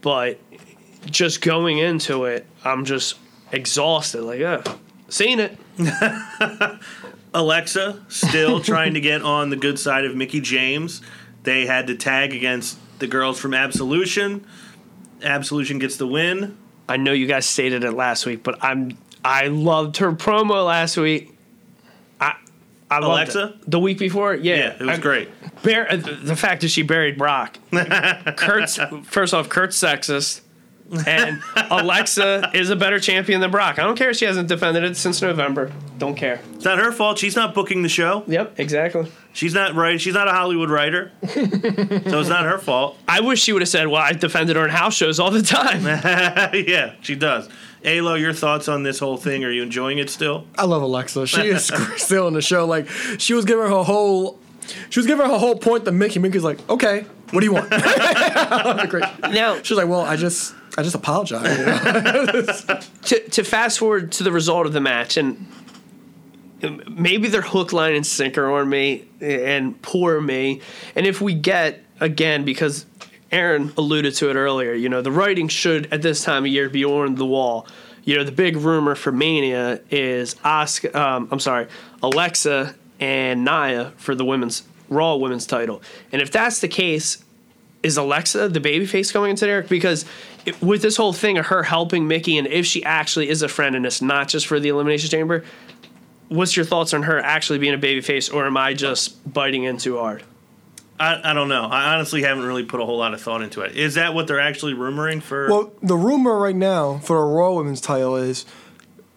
but 0.00 0.38
just 1.06 1.40
going 1.40 1.78
into 1.78 2.24
it, 2.24 2.46
I'm 2.64 2.84
just 2.84 3.16
exhausted. 3.52 4.22
Like, 4.22 4.40
yeah, 4.40 4.62
seen 5.08 5.40
it. 5.40 5.56
Alexa 7.34 8.04
still 8.08 8.60
trying 8.62 8.94
to 8.94 9.00
get 9.00 9.22
on 9.22 9.50
the 9.50 9.56
good 9.56 9.78
side 9.78 10.04
of 10.04 10.16
Mickie 10.16 10.40
James. 10.40 11.00
They 11.44 11.66
had 11.66 11.86
to 11.86 11.94
tag 11.96 12.34
against 12.34 12.78
the 12.98 13.06
girls 13.06 13.38
from 13.38 13.54
Absolution. 13.54 14.44
Absolution 15.22 15.78
gets 15.78 15.96
the 15.96 16.06
win. 16.06 16.56
I 16.88 16.96
know 16.96 17.12
you 17.12 17.26
guys 17.26 17.46
stated 17.46 17.84
it 17.84 17.92
last 17.92 18.26
week, 18.26 18.42
but 18.42 18.62
I'm 18.64 18.98
I 19.24 19.46
loved 19.48 19.98
her 19.98 20.12
promo 20.12 20.66
last 20.66 20.96
week. 20.96 21.36
I 22.20 22.34
I 22.90 22.98
loved 22.98 23.04
Alexa? 23.34 23.54
it. 23.62 23.70
the 23.70 23.78
week 23.78 23.98
before. 23.98 24.34
Yeah, 24.34 24.56
Yeah, 24.56 24.66
it 24.74 24.80
was 24.80 24.98
I- 24.98 25.00
great. 25.00 25.28
Bar- 25.62 25.94
the 25.96 26.12
the 26.22 26.36
fact 26.36 26.62
that 26.62 26.68
she 26.68 26.82
buried 26.82 27.16
Brock. 27.18 27.58
Kurt's 28.36 28.78
first 29.04 29.34
off, 29.34 29.48
Kurt's 29.48 29.78
sexist. 29.80 30.40
And 31.06 31.40
Alexa 31.70 32.50
is 32.54 32.70
a 32.70 32.76
better 32.76 32.98
champion 32.98 33.40
than 33.40 33.50
Brock. 33.50 33.78
I 33.78 33.84
don't 33.84 33.96
care 33.96 34.10
if 34.10 34.16
she 34.16 34.24
hasn't 34.24 34.48
defended 34.48 34.82
it 34.84 34.96
since 34.96 35.22
November. 35.22 35.70
Don't 35.98 36.16
care. 36.16 36.40
It's 36.54 36.64
not 36.64 36.78
her 36.78 36.90
fault. 36.90 37.18
She's 37.18 37.36
not 37.36 37.54
booking 37.54 37.82
the 37.82 37.88
show. 37.88 38.24
Yep, 38.26 38.58
exactly. 38.58 39.10
She's 39.32 39.54
not 39.54 39.74
right. 39.74 40.00
She's 40.00 40.14
not 40.14 40.26
a 40.26 40.32
Hollywood 40.32 40.70
writer, 40.70 41.12
so 41.22 41.30
it's 41.40 42.28
not 42.28 42.44
her 42.44 42.58
fault. 42.58 42.98
I 43.08 43.20
wish 43.20 43.40
she 43.40 43.52
would 43.52 43.62
have 43.62 43.68
said, 43.68 43.86
"Well, 43.86 44.02
I 44.02 44.12
defended 44.12 44.56
her 44.56 44.64
in 44.64 44.70
house 44.70 44.94
shows 44.94 45.20
all 45.20 45.30
the 45.30 45.42
time." 45.42 45.84
yeah, 46.66 46.94
she 47.00 47.14
does. 47.14 47.48
Alo, 47.84 48.14
your 48.14 48.32
thoughts 48.32 48.68
on 48.68 48.82
this 48.82 48.98
whole 48.98 49.16
thing? 49.16 49.44
Are 49.44 49.50
you 49.50 49.62
enjoying 49.62 49.98
it 49.98 50.10
still? 50.10 50.46
I 50.58 50.64
love 50.64 50.82
Alexa. 50.82 51.26
She 51.26 51.42
is 51.42 51.70
still 51.96 52.26
in 52.28 52.34
the 52.34 52.42
show. 52.42 52.66
Like 52.66 52.88
she 53.18 53.32
was 53.34 53.44
giving 53.44 53.64
her 53.64 53.82
whole, 53.84 54.38
she 54.90 54.98
was 54.98 55.06
giving 55.06 55.24
her 55.26 55.38
whole 55.38 55.56
point 55.56 55.84
to 55.86 55.92
Mickie. 55.92 56.18
Mickie's 56.18 56.44
like, 56.44 56.68
okay, 56.68 57.06
what 57.30 57.40
do 57.40 57.46
you 57.46 57.52
want? 57.52 57.70
Great. 58.90 59.04
now, 59.30 59.62
She's 59.62 59.76
like, 59.78 59.88
well, 59.88 60.02
I 60.02 60.16
just, 60.16 60.54
I 60.78 60.82
just 60.82 60.94
apologize. 60.94 61.58
you 61.58 61.66
know? 62.72 62.80
to, 63.02 63.28
to 63.30 63.44
fast 63.44 63.78
forward 63.78 64.12
to 64.12 64.22
the 64.22 64.32
result 64.32 64.66
of 64.66 64.72
the 64.72 64.80
match 64.80 65.16
and 65.16 65.46
maybe 66.88 67.28
they're 67.28 67.40
hook 67.42 67.72
line 67.72 67.94
and 67.94 68.06
sinker 68.06 68.50
on 68.50 68.68
me 68.68 69.04
and 69.20 69.80
poor 69.82 70.20
me 70.20 70.60
and 70.94 71.06
if 71.06 71.20
we 71.20 71.34
get 71.34 71.82
again 72.00 72.44
because 72.44 72.86
aaron 73.32 73.72
alluded 73.76 74.14
to 74.14 74.30
it 74.30 74.34
earlier 74.34 74.72
you 74.72 74.88
know 74.88 75.02
the 75.02 75.12
writing 75.12 75.48
should 75.48 75.90
at 75.92 76.02
this 76.02 76.22
time 76.22 76.44
of 76.44 76.50
year 76.50 76.68
be 76.68 76.84
on 76.84 77.14
the 77.14 77.26
wall 77.26 77.66
you 78.04 78.16
know 78.16 78.24
the 78.24 78.32
big 78.32 78.56
rumor 78.56 78.94
for 78.94 79.12
mania 79.12 79.80
is 79.90 80.34
Asuka, 80.36 80.94
um, 80.94 81.28
i'm 81.30 81.40
sorry 81.40 81.66
alexa 82.02 82.74
and 82.98 83.44
nia 83.44 83.92
for 83.96 84.14
the 84.14 84.24
women's 84.24 84.62
raw 84.88 85.14
women's 85.14 85.46
title 85.46 85.80
and 86.12 86.20
if 86.20 86.30
that's 86.30 86.60
the 86.60 86.68
case 86.68 87.24
is 87.82 87.96
Alexa 87.96 88.48
the 88.50 88.60
babyface 88.60 89.12
going 89.12 89.30
into 89.30 89.46
there? 89.46 89.62
Because 89.62 90.04
it, 90.46 90.60
with 90.62 90.82
this 90.82 90.96
whole 90.96 91.12
thing 91.12 91.38
of 91.38 91.46
her 91.46 91.62
helping 91.62 92.08
Mickie, 92.08 92.38
and 92.38 92.46
if 92.46 92.66
she 92.66 92.84
actually 92.84 93.28
is 93.28 93.42
a 93.42 93.48
friend 93.48 93.76
and 93.76 93.86
it's 93.86 94.02
not 94.02 94.28
just 94.28 94.46
for 94.46 94.60
the 94.60 94.68
Elimination 94.68 95.10
Chamber, 95.10 95.44
what's 96.28 96.56
your 96.56 96.64
thoughts 96.64 96.94
on 96.94 97.02
her 97.04 97.18
actually 97.18 97.58
being 97.58 97.74
a 97.74 97.78
babyface, 97.78 98.32
or 98.32 98.46
am 98.46 98.56
I 98.56 98.74
just 98.74 99.32
biting 99.32 99.64
in 99.64 99.76
too 99.76 99.98
hard? 99.98 100.22
I, 100.98 101.30
I 101.30 101.32
don't 101.32 101.48
know. 101.48 101.64
I 101.64 101.94
honestly 101.94 102.22
haven't 102.22 102.44
really 102.44 102.64
put 102.64 102.80
a 102.80 102.84
whole 102.84 102.98
lot 102.98 103.14
of 103.14 103.22
thought 103.22 103.40
into 103.42 103.62
it. 103.62 103.74
Is 103.74 103.94
that 103.94 104.12
what 104.14 104.26
they're 104.26 104.40
actually 104.40 104.74
rumoring 104.74 105.22
for? 105.22 105.48
well, 105.48 105.72
the 105.82 105.96
rumor 105.96 106.38
right 106.38 106.54
now 106.54 106.98
for 106.98 107.18
the 107.18 107.24
Royal 107.24 107.56
Women's 107.56 107.80
title 107.80 108.16
is, 108.16 108.44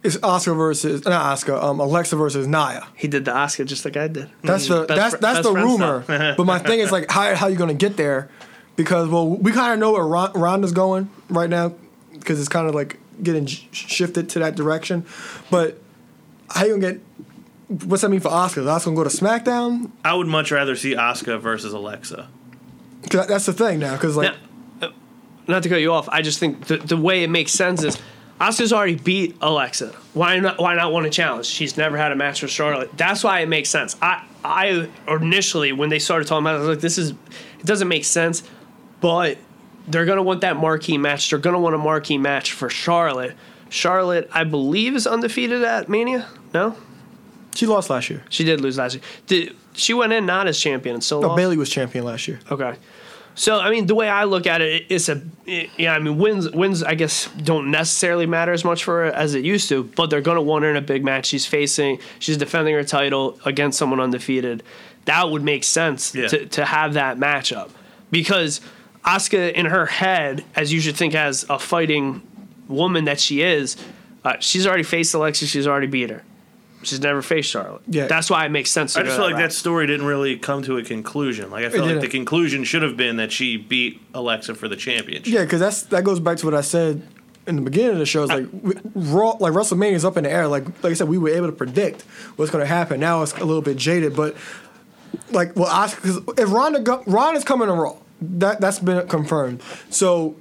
is 0.02 0.18
Asuka 0.18 0.56
versus 0.56 1.04
not 1.04 1.38
Asuka, 1.38 1.62
um, 1.62 1.80
Alexa 1.80 2.16
versus 2.16 2.48
Nia. 2.48 2.88
He 2.96 3.08
did 3.08 3.26
the 3.26 3.32
Asuka 3.32 3.66
just 3.66 3.86
like 3.86 3.98
I 3.98 4.08
did. 4.08 4.30
That's 4.44 4.68
the 4.68 4.86
Best 4.86 5.22
that's 5.22 5.44
that's 5.44 5.48
the 5.48 5.54
rumor. 5.54 6.04
but 6.38 6.46
my 6.46 6.60
thing 6.60 6.80
is 6.80 6.92
like, 6.92 7.12
how 7.12 7.36
how 7.36 7.48
you 7.48 7.58
gonna 7.58 7.74
get 7.74 7.98
there? 7.98 8.30
Because 8.76 9.08
well, 9.10 9.28
we 9.30 9.52
kind 9.52 9.74
of 9.74 9.80
know 9.80 9.92
where 9.92 10.06
Ron- 10.06 10.34
Ronda's 10.34 10.72
going 10.72 11.10
right 11.30 11.50
now, 11.50 11.74
because 12.14 12.40
it's 12.40 12.50
kind 12.50 12.68
of 12.68 12.74
like 12.74 12.98
getting 13.22 13.46
sh- 13.46 13.66
shifted 13.72 14.30
to 14.30 14.40
that 14.40 14.56
direction. 14.56 15.06
But 15.52 15.80
how 16.50 16.66
you 16.66 16.78
gonna 16.80 16.94
get? 16.94 17.02
What's 17.88 18.02
that 18.02 18.10
mean 18.10 18.20
for 18.20 18.30
Asuka? 18.30 18.58
Is 18.60 18.66
Asuka 18.66 18.86
gonna 18.86 18.96
go 18.98 19.04
to 19.04 19.10
SmackDown? 19.10 19.92
I 20.04 20.14
would 20.16 20.28
much 20.28 20.52
rather 20.52 20.76
see 20.76 20.96
Asuka 20.96 21.40
versus 21.40 21.74
Alexa. 21.74 22.28
'Cause 23.10 23.28
that's 23.28 23.46
the 23.46 23.54
thing 23.54 23.80
now. 23.80 23.94
Because 23.94 24.16
like, 24.16 24.34
Now, 24.82 24.88
uh, 24.88 24.92
not 25.48 25.62
to 25.64 25.70
cut 25.70 25.82
you 25.82 25.92
off, 25.92 26.08
I 26.10 26.22
just 26.22 26.40
think 26.40 26.66
the, 26.68 26.78
the 26.78 26.98
way 26.98 27.24
it 27.24 27.30
makes 27.30 27.52
sense 27.52 27.84
is 27.84 27.98
Asuka's 28.42 28.74
already 28.74 28.96
beat 28.96 29.36
Alexa. 29.42 29.92
Why 30.14 30.40
not? 30.40 30.60
Why 30.60 30.74
not 30.76 30.92
want 30.92 31.06
a 31.06 31.10
challenge? 31.10 31.46
She's 31.46 31.78
never 31.78 31.98
had 31.98 32.12
a 32.12 32.16
match 32.16 32.42
with 32.42 32.50
Charlotte. 32.52 32.90
That's 32.98 33.24
why 33.24 33.42
it 33.42 33.50
makes 33.50 33.70
sense. 33.70 33.96
I 34.02 34.24
I 34.44 34.90
initially 35.08 35.74
when 35.74 35.90
they 35.90 36.00
started 36.00 36.28
talking 36.28 36.44
about 36.44 36.56
it, 36.56 36.58
I 36.58 36.60
was 36.62 36.70
like, 36.70 36.80
this 36.80 36.98
is 36.98 37.12
it 37.12 37.66
doesn't 37.66 37.88
make 37.88 38.04
sense, 38.06 38.44
but 39.04 39.38
they're 39.88 40.06
gonna 40.06 40.24
want 40.24 40.42
that 40.42 40.56
marquee 40.58 40.98
match. 40.98 41.30
They're 41.30 41.38
gonna 41.38 41.60
want 41.60 41.76
a 41.76 41.78
marquee 41.78 42.18
match 42.18 42.54
for 42.54 42.70
Charlotte. 42.70 43.36
Charlotte, 43.70 44.30
I 44.34 44.44
believe, 44.46 44.96
is 44.96 45.06
undefeated 45.06 45.62
at 45.64 45.90
Mania. 45.90 46.28
No, 46.54 46.76
she 47.54 47.66
lost 47.68 47.90
last 47.90 48.10
year. 48.10 48.24
she 48.30 48.44
did 48.44 48.62
lose 48.62 48.78
last 48.78 48.96
year. 48.96 49.04
Did 49.28 49.56
she 49.74 49.94
went 49.94 50.14
in 50.14 50.26
not 50.26 50.48
as 50.48 50.60
champion 50.60 50.96
and 50.96 51.04
still 51.04 51.22
No, 51.22 51.28
lost? 51.30 51.38
Bayley 51.38 51.58
was 51.58 51.70
champion 51.70 52.06
last 52.06 52.28
year. 52.28 52.40
Okay. 52.50 52.76
So 53.36 53.60
I 53.60 53.72
mean, 53.72 53.88
the 53.88 53.96
way 53.96 54.08
I 54.08 54.24
look 54.26 54.46
at 54.46 54.62
it, 54.62 54.86
it's 54.90 55.10
a 55.10 55.22
it, 55.48 55.72
yeah. 55.76 55.94
I 55.96 56.00
mean, 56.00 56.18
wins 56.20 56.50
wins 56.52 56.82
I 56.84 56.94
guess 56.94 57.28
don't 57.44 57.72
necessarily 57.72 58.28
matter 58.28 58.54
as 58.54 58.64
much 58.64 58.84
for 58.84 59.04
her 59.06 59.12
as 59.12 59.34
it 59.34 59.44
used 59.44 59.68
to, 59.70 59.84
but 59.84 60.10
they're 60.12 60.22
going 60.22 60.36
to 60.38 60.42
want 60.44 60.64
her 60.66 60.70
in 60.70 60.78
a 60.78 60.82
big 60.82 61.04
match. 61.04 61.26
She's 61.26 61.46
facing, 61.48 62.00
she's 62.20 62.38
defending 62.38 62.76
her 62.76 62.84
title 62.84 63.40
against 63.44 63.80
someone 63.80 64.00
undefeated. 64.00 64.62
That 65.06 65.30
would 65.32 65.44
make 65.44 65.64
sense 65.64 66.14
Yeah. 66.16 66.28
to 66.28 66.46
to 66.46 66.64
have 66.64 66.94
that 66.94 67.18
matchup 67.18 67.72
because 68.12 68.62
Asuka 69.06 69.52
in 69.54 69.66
her 69.66 69.86
head, 69.86 70.44
as 70.56 70.72
you 70.72 70.80
should 70.80 70.96
think 70.96 71.14
as 71.16 71.46
a 71.50 71.60
fighting 71.60 72.22
woman 72.68 73.06
that 73.06 73.20
she 73.20 73.42
is, 73.42 73.76
uh, 74.24 74.36
she's 74.40 74.66
already 74.66 74.84
faced 74.84 75.14
Alexa. 75.14 75.46
She's 75.46 75.68
already 75.68 75.88
beat 75.88 76.10
her. 76.10 76.24
She's 76.84 77.00
never 77.00 77.22
faced 77.22 77.50
Charlotte. 77.50 77.82
Yeah. 77.88 78.08
that's 78.08 78.30
why 78.30 78.46
it 78.46 78.50
makes 78.50 78.70
sense. 78.70 78.94
To 78.94 79.00
I 79.00 79.04
just 79.04 79.16
feel 79.16 79.26
like 79.26 79.36
route. 79.36 79.42
that 79.42 79.54
story 79.54 79.88
didn't 79.88 80.06
really 80.06 80.38
come 80.38 80.64
to 80.64 80.78
a 80.78 80.84
conclusion. 80.84 81.50
Like 81.50 81.66
I 81.66 81.70
feel 81.70 81.86
like 81.86 82.02
the 82.02 82.08
conclusion 82.10 82.64
should 82.66 82.82
have 82.82 82.98
been 82.98 83.18
that 83.18 83.32
she 83.32 83.58
beat 83.58 84.02
Alexa 84.14 84.56
for 84.56 84.68
the 84.68 84.76
championship. 84.76 85.28
Yeah, 85.34 85.44
because 85.44 85.60
that's 85.62 85.84
that 85.84 86.04
goes 86.04 86.20
back 86.20 86.38
to 86.38 86.46
what 86.46 86.54
I 86.54 86.62
said 86.62 87.02
in 87.48 87.56
the 87.56 87.62
beginning 87.62 87.92
of 87.92 88.00
the 88.00 88.06
show. 88.06 88.24
Is 88.24 88.30
like 88.30 88.48
we- 88.52 88.76
Raw, 88.96 89.32
like 89.40 89.54
WrestleMania 89.54 89.94
is 89.94 90.04
up 90.06 90.18
in 90.18 90.26
the 90.26 90.32
air. 90.32 90.48
Like 90.48 90.66
like 90.84 90.92
I 90.92 90.94
said, 90.94 91.08
we 91.08 91.18
were 91.18 91.30
able 91.30 91.48
to 91.48 91.54
predict 91.54 92.02
what's 92.36 92.52
going 92.52 92.62
to 92.64 92.68
happen. 92.68 93.00
Now 93.00 93.22
it's 93.24 93.34
a 93.34 93.46
little 93.46 93.62
bit 93.62 93.78
jaded, 93.78 94.14
but 94.16 94.36
like 95.32 95.56
well, 95.56 95.70
Asuka, 95.70 96.02
cause 96.26 96.38
if 96.38 96.52
Ronda 96.52 96.82
go, 96.82 97.02
Ronda's 97.08 97.46
coming 97.46 97.70
to 97.70 97.74
Raw, 97.74 97.96
that 98.40 98.62
that's 98.62 98.80
been 98.80 99.08
confirmed. 99.08 99.62
So 99.90 100.36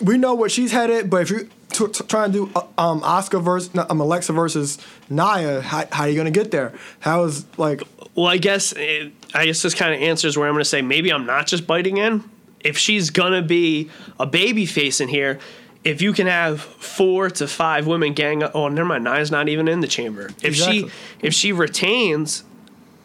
we 0.00 0.18
know 0.18 0.34
where 0.34 0.48
she's 0.48 0.72
headed. 0.72 1.10
But 1.10 1.22
if 1.22 1.30
you 1.30 1.48
t- 1.70 1.88
t- 1.88 2.04
trying 2.04 2.32
to 2.32 2.46
do 2.46 2.52
uh, 2.56 2.66
um 2.78 3.00
Asuka 3.02 3.42
versus 3.42 3.70
um, 3.88 4.00
Alexa 4.00 4.32
versus 4.32 4.78
Nia, 5.08 5.60
how, 5.60 5.84
how 5.90 6.04
are 6.04 6.08
you 6.08 6.14
going 6.14 6.32
to 6.32 6.38
get 6.38 6.50
there? 6.50 6.72
How 7.00 7.24
is 7.24 7.46
like 7.58 7.82
Well, 8.14 8.26
I 8.26 8.38
guess 8.38 8.72
it, 8.76 9.12
I 9.34 9.46
guess 9.46 9.62
this 9.62 9.74
kind 9.74 9.94
of 9.94 10.00
answers 10.00 10.36
where 10.36 10.48
I'm 10.48 10.54
going 10.54 10.64
to 10.64 10.68
say 10.68 10.82
maybe 10.82 11.12
I'm 11.12 11.26
not 11.26 11.46
just 11.46 11.66
biting 11.66 11.96
in. 11.98 12.24
If 12.60 12.78
she's 12.78 13.10
gonna 13.10 13.42
be 13.42 13.90
a 14.20 14.26
baby 14.26 14.66
face 14.66 15.00
in 15.00 15.08
here, 15.08 15.40
if 15.82 16.00
you 16.00 16.12
can 16.12 16.28
have 16.28 16.60
four 16.60 17.28
to 17.30 17.48
five 17.48 17.88
women 17.88 18.12
gang 18.12 18.40
up, 18.44 18.52
oh 18.54 18.68
never 18.68 18.88
mind, 18.88 19.02
Nia's 19.02 19.32
not 19.32 19.48
even 19.48 19.66
in 19.66 19.80
the 19.80 19.88
chamber. 19.88 20.30
If 20.42 20.54
she 20.54 20.88
if 21.20 21.34
she 21.34 21.52
retains, 21.52 22.44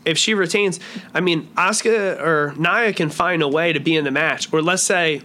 if 0.07 0.17
she 0.17 0.33
retains, 0.33 0.79
I 1.13 1.19
mean, 1.19 1.47
Asuka 1.55 2.19
or 2.19 2.53
Nia 2.57 2.93
can 2.93 3.09
find 3.09 3.43
a 3.43 3.47
way 3.47 3.73
to 3.73 3.79
be 3.79 3.95
in 3.95 4.05
the 4.05 4.11
match. 4.11 4.51
Or 4.53 4.61
let's 4.61 4.81
say, 4.81 5.21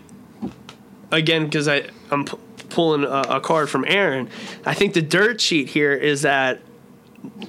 again, 1.11 1.45
because 1.45 1.68
I 1.68 1.85
I'm 2.11 2.25
p- 2.25 2.37
pulling 2.68 3.05
a, 3.05 3.37
a 3.37 3.40
card 3.40 3.71
from 3.71 3.85
Aaron. 3.87 4.29
I 4.66 4.75
think 4.75 4.95
the 4.95 5.03
dirt 5.03 5.40
sheet 5.40 5.68
here 5.68 5.92
is 5.92 6.23
that 6.23 6.61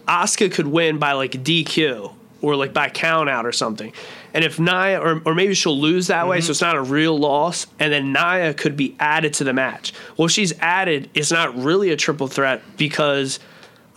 Asuka 0.07 0.51
could 0.51 0.67
win 0.67 0.99
by 0.99 1.13
like 1.13 1.31
DQ 1.31 2.13
or 2.41 2.55
like 2.55 2.73
by 2.73 2.89
count 2.89 3.29
out 3.29 3.45
or 3.45 3.51
something. 3.51 3.91
And 4.33 4.43
if 4.43 4.59
Nia, 4.59 4.99
or, 4.99 5.21
or 5.25 5.33
maybe 5.33 5.53
she'll 5.53 5.79
lose 5.79 6.07
that 6.07 6.27
way, 6.27 6.39
so 6.39 6.45
mm-hmm. 6.45 6.51
it's 6.51 6.61
not 6.61 6.75
a 6.75 6.81
real 6.81 7.17
loss, 7.17 7.67
and 7.79 7.93
then 7.93 8.11
Nia 8.11 8.53
could 8.53 8.75
be 8.75 8.95
added 8.99 9.33
to 9.35 9.43
the 9.43 9.53
match. 9.53 9.93
Well, 10.17 10.27
she's 10.27 10.57
added, 10.59 11.09
it's 11.13 11.31
not 11.31 11.55
really 11.55 11.91
a 11.91 11.95
triple 11.95 12.27
threat 12.27 12.61
because 12.75 13.39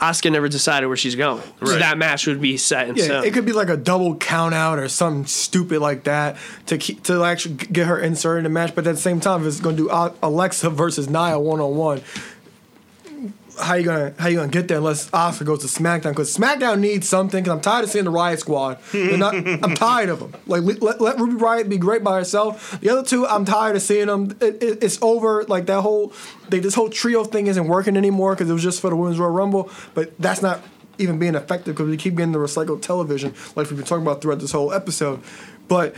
Asuka 0.01 0.31
never 0.31 0.47
decided 0.49 0.87
where 0.89 0.97
she's 0.97 1.15
going. 1.15 1.41
So 1.65 1.71
Right. 1.73 1.79
that 1.79 1.97
match 1.97 2.27
would 2.27 2.41
be 2.41 2.59
set 2.59 2.89
in 2.91 2.97
Yeah, 2.97 3.05
stone. 3.05 3.25
it 3.25 3.33
could 3.33 3.47
be 3.47 3.53
like 3.53 3.71
a 3.71 3.79
double 3.79 4.15
count 4.17 4.55
out 4.55 4.79
or 4.79 4.89
something 4.89 5.25
stupid 5.25 5.81
like 5.81 6.05
that 6.05 6.37
to 6.67 6.77
keep 6.77 7.03
to 7.05 7.25
actually 7.25 7.55
get 7.55 7.87
her 7.87 7.99
inserted 7.99 8.41
in 8.41 8.45
the 8.45 8.51
match. 8.51 8.75
But 8.75 8.87
at 8.87 8.95
the 8.97 9.01
same 9.01 9.21
time, 9.21 9.41
if 9.41 9.47
it's 9.49 9.61
going 9.61 9.77
to 9.77 9.85
do 9.89 10.11
Alexa 10.23 10.69
versus 10.71 11.09
Nia 11.09 11.39
one 11.39 11.61
on 11.61 11.77
one, 11.77 12.03
how 13.61 13.75
you 13.75 13.85
gonna 13.85 14.15
how 14.19 14.29
you 14.29 14.37
gonna 14.37 14.49
get 14.49 14.69
there 14.69 14.79
unless 14.79 15.11
Asuka 15.11 15.45
goes 15.45 15.61
to 15.61 15.67
SmackDown? 15.67 16.11
Because 16.11 16.37
SmackDown 16.37 16.81
needs 16.81 17.09
something. 17.09 17.43
Because 17.43 17.57
I'm 17.57 17.61
tired 17.61 17.85
of 17.85 17.91
seeing 17.91 18.05
the 18.05 18.13
Riott 18.13 18.39
Squad. 18.39 18.79
Not, 18.95 19.35
I'm 19.65 19.75
tired 19.75 20.09
of 20.09 20.21
them. 20.21 20.35
Like 20.47 20.63
let, 20.63 20.83
let, 20.83 21.01
let 21.01 21.19
Ruby 21.19 21.35
Riott 21.43 21.69
be 21.69 21.79
great 21.79 22.05
by 22.05 22.17
herself. 22.17 22.81
The 22.81 22.91
other 22.91 23.03
two, 23.03 23.27
I'm 23.27 23.45
tired 23.45 23.77
of 23.77 23.83
seeing 23.83 24.07
them. 24.07 24.37
It, 24.41 24.63
it, 24.63 24.83
it's 24.83 24.99
over. 25.03 25.45
Like 25.45 25.67
that 25.67 25.81
whole 25.81 26.13
they, 26.49 26.61
this 26.61 26.75
whole 26.75 26.91
trio 26.91 27.25
thing 27.25 27.47
isn't 27.47 27.67
working 27.67 27.97
anymore 27.97 28.35
because 28.35 28.49
it 28.51 28.53
was 28.53 28.63
just 28.63 28.81
for 28.81 28.91
the 28.91 28.97
Women's 28.97 29.19
Royal 29.19 29.33
Rumble. 29.33 29.71
But 29.95 30.19
that's 30.19 30.43
not 30.43 30.63
even 30.99 31.19
being 31.19 31.35
effective 31.35 31.75
because 31.75 31.91
we 31.91 31.97
keep 31.97 32.17
getting 32.17 32.33
the 32.33 32.39
recycled 32.39 32.83
television 32.83 33.35
like 33.55 33.69
we've 33.69 33.77
been 33.77 33.87
talking 33.87 34.03
about 34.03 34.23
throughout 34.23 34.41
this 34.41 34.53
whole 34.53 34.73
episode. 34.73 35.21
But 35.69 35.97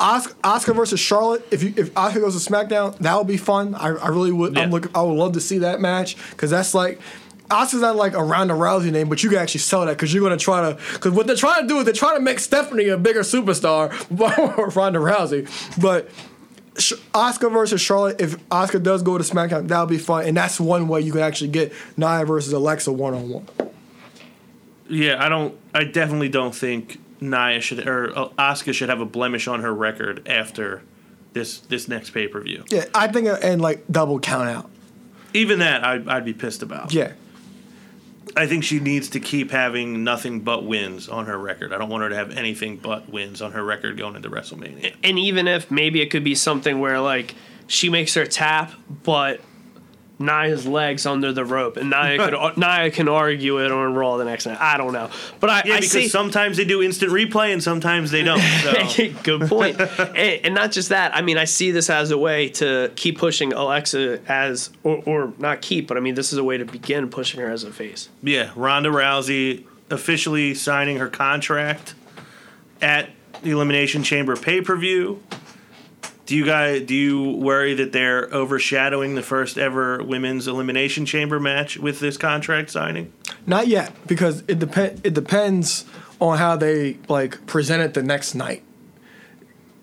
Asuka, 0.00 0.34
Asuka 0.42 0.74
versus 0.74 0.98
Charlotte. 1.00 1.46
If 1.50 1.62
you 1.62 1.72
if 1.76 1.92
Asuka 1.94 2.20
goes 2.20 2.44
to 2.44 2.50
SmackDown, 2.52 2.96
that 2.98 3.16
would 3.16 3.26
be 3.26 3.36
fun. 3.36 3.74
I, 3.74 3.88
I 3.88 4.08
really 4.08 4.32
would. 4.32 4.56
I'm 4.58 4.68
Yeah. 4.70 4.72
look. 4.74 4.96
I 4.96 5.02
would 5.02 5.14
love 5.16 5.32
to 5.34 5.40
see 5.40 5.58
that 5.58 5.80
match 5.80 6.16
because 6.30 6.50
that's 6.50 6.74
like. 6.74 7.00
Asuka's 7.50 7.82
not 7.82 7.96
like 7.96 8.14
a 8.14 8.22
Ronda 8.24 8.54
Rousey 8.54 8.90
name, 8.90 9.10
but 9.10 9.22
you 9.22 9.28
can 9.28 9.38
actually 9.38 9.60
sell 9.60 9.84
that 9.84 9.92
because 9.92 10.14
you're 10.14 10.22
going 10.26 10.38
to 10.38 10.42
try 10.42 10.70
to. 10.70 10.78
Because 10.94 11.12
what 11.12 11.26
they're 11.26 11.36
trying 11.36 11.62
to 11.62 11.68
do 11.68 11.78
is 11.80 11.84
they're 11.84 11.92
trying 11.92 12.16
to 12.16 12.22
make 12.22 12.38
Stephanie 12.38 12.88
a 12.88 12.96
bigger 12.96 13.20
superstar, 13.20 13.90
Ronda 14.74 14.98
Rousey. 15.00 15.46
But 15.78 16.08
Asuka 16.76 17.52
versus 17.52 17.78
Charlotte, 17.82 18.22
if 18.22 18.38
Asuka 18.48 18.82
does 18.82 19.02
go 19.02 19.18
to 19.18 19.24
SmackDown, 19.24 19.68
that'll 19.68 19.84
be 19.84 19.98
fun, 19.98 20.24
and 20.24 20.34
that's 20.34 20.58
one 20.58 20.88
way 20.88 21.02
you 21.02 21.12
can 21.12 21.20
actually 21.20 21.50
get 21.50 21.74
Nia 21.98 22.24
versus 22.24 22.54
Alexa 22.54 22.90
one 22.90 23.12
on 23.12 23.28
one. 23.28 23.46
Yeah, 24.88 25.22
I 25.22 25.28
don't. 25.28 25.54
I 25.74 25.84
definitely 25.84 26.30
don't 26.30 26.54
think 26.54 27.00
Nia 27.22 27.60
should 27.60 27.86
or 27.86 28.08
Asuka 28.38 28.74
should 28.74 28.88
have 28.88 29.00
a 29.00 29.06
blemish 29.06 29.48
on 29.48 29.60
her 29.60 29.72
record 29.72 30.28
after 30.28 30.82
this 31.32 31.60
this 31.60 31.88
next 31.88 32.10
pay 32.10 32.28
per 32.28 32.40
view. 32.40 32.64
Yeah, 32.68 32.84
I 32.94 33.08
think 33.08 33.28
uh, 33.28 33.38
and 33.42 33.60
like 33.60 33.84
double 33.90 34.18
count 34.18 34.48
out. 34.48 34.70
Even 35.34 35.60
that, 35.60 35.82
I'd, 35.82 36.08
I'd 36.08 36.24
be 36.26 36.34
pissed 36.34 36.62
about. 36.62 36.92
Yeah, 36.92 37.12
I 38.36 38.46
think 38.46 38.64
she 38.64 38.80
needs 38.80 39.08
to 39.10 39.20
keep 39.20 39.50
having 39.50 40.04
nothing 40.04 40.40
but 40.40 40.64
wins 40.64 41.08
on 41.08 41.26
her 41.26 41.38
record. 41.38 41.72
I 41.72 41.78
don't 41.78 41.88
want 41.88 42.02
her 42.02 42.08
to 42.10 42.16
have 42.16 42.32
anything 42.32 42.76
but 42.76 43.08
wins 43.08 43.40
on 43.40 43.52
her 43.52 43.64
record 43.64 43.96
going 43.96 44.16
into 44.16 44.28
WrestleMania. 44.28 44.94
and 45.02 45.18
even 45.18 45.48
if 45.48 45.70
maybe 45.70 46.02
it 46.02 46.10
could 46.10 46.24
be 46.24 46.34
something 46.34 46.80
where 46.80 47.00
like 47.00 47.34
she 47.66 47.88
makes 47.88 48.14
her 48.14 48.26
tap, 48.26 48.72
but 49.04 49.40
Nia's 50.18 50.66
legs 50.66 51.04
under 51.06 51.32
the 51.32 51.44
rope, 51.44 51.76
and 51.76 51.90
Nia 51.90 52.16
could 52.18 52.56
Nia 52.56 52.90
can 52.90 53.08
argue 53.08 53.58
it 53.64 53.72
on 53.72 53.94
Raw 53.94 54.16
the 54.18 54.24
next 54.24 54.46
night. 54.46 54.60
I 54.60 54.76
don't 54.76 54.92
know, 54.92 55.10
but 55.40 55.50
I, 55.50 55.62
Yeah, 55.64 55.74
I 55.74 55.76
because 55.78 55.92
see. 55.92 56.08
sometimes 56.08 56.56
they 56.56 56.64
do 56.64 56.82
instant 56.82 57.10
replay 57.12 57.52
and 57.52 57.62
sometimes 57.62 58.10
they 58.10 58.22
don't. 58.22 58.40
So. 58.62 59.08
Good 59.22 59.48
point. 59.48 59.80
and, 59.98 60.16
and 60.16 60.54
not 60.54 60.70
just 60.72 60.90
that. 60.90 61.14
I 61.16 61.22
mean, 61.22 61.38
I 61.38 61.44
see 61.44 61.70
this 61.72 61.90
as 61.90 62.10
a 62.10 62.18
way 62.18 62.48
to 62.50 62.92
keep 62.94 63.18
pushing 63.18 63.52
Alexa 63.52 64.20
as, 64.30 64.70
or, 64.84 65.02
or 65.04 65.32
not 65.38 65.62
keep, 65.62 65.88
but 65.88 65.96
I 65.96 66.00
mean, 66.00 66.14
this 66.14 66.32
is 66.32 66.38
a 66.38 66.44
way 66.44 66.58
to 66.58 66.64
begin 66.64 67.08
pushing 67.10 67.40
her 67.40 67.50
as 67.50 67.64
a 67.64 67.72
face. 67.72 68.08
Yeah, 68.22 68.52
Ronda 68.54 68.90
Rousey 68.90 69.64
officially 69.90 70.54
signing 70.54 70.98
her 70.98 71.08
contract 71.08 71.94
at 72.80 73.10
the 73.42 73.50
Elimination 73.50 74.02
Chamber 74.02 74.36
pay 74.36 74.60
per 74.60 74.76
view. 74.76 75.22
Do 76.32 76.38
you 76.38 76.46
guys 76.46 76.86
do 76.86 76.94
you 76.94 77.32
worry 77.32 77.74
that 77.74 77.92
they're 77.92 78.26
overshadowing 78.32 79.16
the 79.16 79.22
first 79.22 79.58
ever 79.58 80.02
women's 80.02 80.48
Elimination 80.48 81.04
Chamber 81.04 81.38
match 81.38 81.76
with 81.76 82.00
this 82.00 82.16
contract 82.16 82.70
signing? 82.70 83.12
not 83.44 83.66
yet 83.66 83.92
because 84.06 84.42
it 84.48 84.58
depend. 84.58 85.02
It 85.04 85.12
depends 85.12 85.84
on 86.22 86.38
how 86.38 86.56
they 86.56 86.96
like 87.06 87.44
present 87.44 87.82
it 87.82 87.92
the 87.92 88.02
next 88.02 88.34
night. 88.34 88.62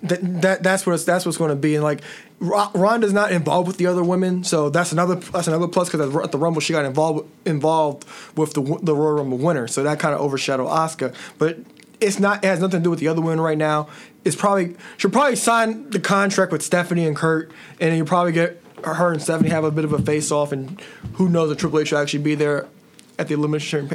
That, 0.01 0.41
that 0.41 0.63
that's 0.63 0.87
what 0.87 1.05
that's 1.05 1.23
what's 1.23 1.37
going 1.37 1.51
to 1.51 1.55
be 1.55 1.75
and 1.75 1.83
like 1.83 2.01
Ro- 2.39 2.71
Ronda's 2.73 3.13
not 3.13 3.31
involved 3.31 3.67
with 3.67 3.77
the 3.77 3.85
other 3.85 4.03
women, 4.03 4.43
so 4.43 4.71
that's 4.71 4.91
another 4.91 5.17
that's 5.17 5.47
another 5.47 5.67
plus 5.67 5.91
because 5.91 6.15
at 6.15 6.31
the 6.31 6.39
Rumble 6.39 6.61
she 6.61 6.73
got 6.73 6.83
involved 6.83 7.29
involved 7.45 8.05
with 8.35 8.55
the 8.55 8.79
the 8.81 8.95
Royal 8.95 9.17
Rumble 9.17 9.37
winner, 9.37 9.67
so 9.67 9.83
that 9.83 9.99
kind 9.99 10.15
of 10.15 10.21
overshadowed 10.21 10.67
Asuka. 10.67 11.13
But 11.37 11.59
it's 12.01 12.19
not 12.19 12.43
it 12.43 12.47
has 12.47 12.59
nothing 12.59 12.79
to 12.79 12.83
do 12.83 12.89
with 12.89 12.99
the 12.99 13.07
other 13.07 13.21
women 13.21 13.41
right 13.41 13.57
now. 13.57 13.87
It's 14.23 14.35
probably 14.35 14.75
she'll 14.97 15.11
probably 15.11 15.35
sign 15.35 15.89
the 15.89 15.99
contract 15.99 16.51
with 16.51 16.61
Stephanie 16.61 17.05
and 17.05 17.15
Kurt, 17.15 17.51
and 17.79 17.95
you 17.95 18.05
probably 18.05 18.31
get 18.31 18.61
her 18.83 19.11
and 19.11 19.21
Stephanie 19.21 19.49
have 19.49 19.63
a 19.63 19.71
bit 19.71 19.85
of 19.85 19.93
a 19.93 19.99
face 19.99 20.31
off, 20.31 20.51
and 20.51 20.81
who 21.13 21.29
knows 21.29 21.51
if 21.51 21.57
Triple 21.57 21.79
H 21.79 21.91
will 21.91 21.99
actually 21.99 22.23
be 22.23 22.35
there 22.35 22.67
at 23.17 23.27
the 23.27 23.33
elimination. 23.33 23.89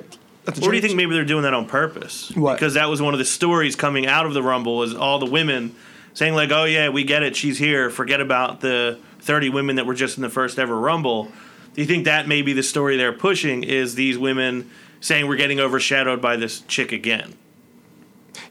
At 0.47 0.57
the 0.57 0.67
Or 0.67 0.71
do 0.71 0.77
you 0.77 0.83
think 0.83 0.95
maybe 0.95 1.15
they're 1.15 1.25
doing 1.25 1.43
that 1.45 1.55
on 1.55 1.67
purpose? 1.67 2.31
What? 2.33 2.55
Because 2.55 2.75
that 2.75 2.91
was 2.91 3.01
one 3.01 3.15
of 3.15 3.19
the 3.19 3.25
stories 3.25 3.77
coming 3.77 4.07
out 4.07 4.27
of 4.27 4.35
the 4.35 4.43
Rumble 4.43 4.83
is 4.83 4.95
all 4.95 5.19
the 5.19 5.27
women 5.27 5.75
saying 6.13 6.35
like, 6.35 6.51
"Oh 6.53 6.65
yeah, 6.65 6.91
we 6.91 7.05
get 7.05 7.23
it, 7.23 7.35
she's 7.37 7.59
here. 7.59 7.91
Forget 7.91 8.21
about 8.21 8.61
the 8.61 8.99
30 9.21 9.49
women 9.49 9.77
that 9.77 9.87
were 9.87 9.95
just 9.95 10.19
in 10.19 10.23
the 10.23 10.31
first 10.31 10.59
ever 10.59 10.79
Rumble." 10.79 11.33
Do 11.75 11.81
you 11.81 11.87
think 11.87 12.05
that 12.05 12.29
may 12.29 12.43
be 12.43 12.53
the 12.53 12.63
story 12.63 12.97
they're 12.97 13.13
pushing 13.13 13.65
is 13.65 13.97
these 13.97 14.17
women 14.17 14.71
saying 15.01 15.27
we're 15.27 15.37
getting 15.37 15.59
overshadowed 15.59 16.23
by 16.23 16.37
this 16.37 16.61
chick 16.61 16.93
again? 16.93 17.35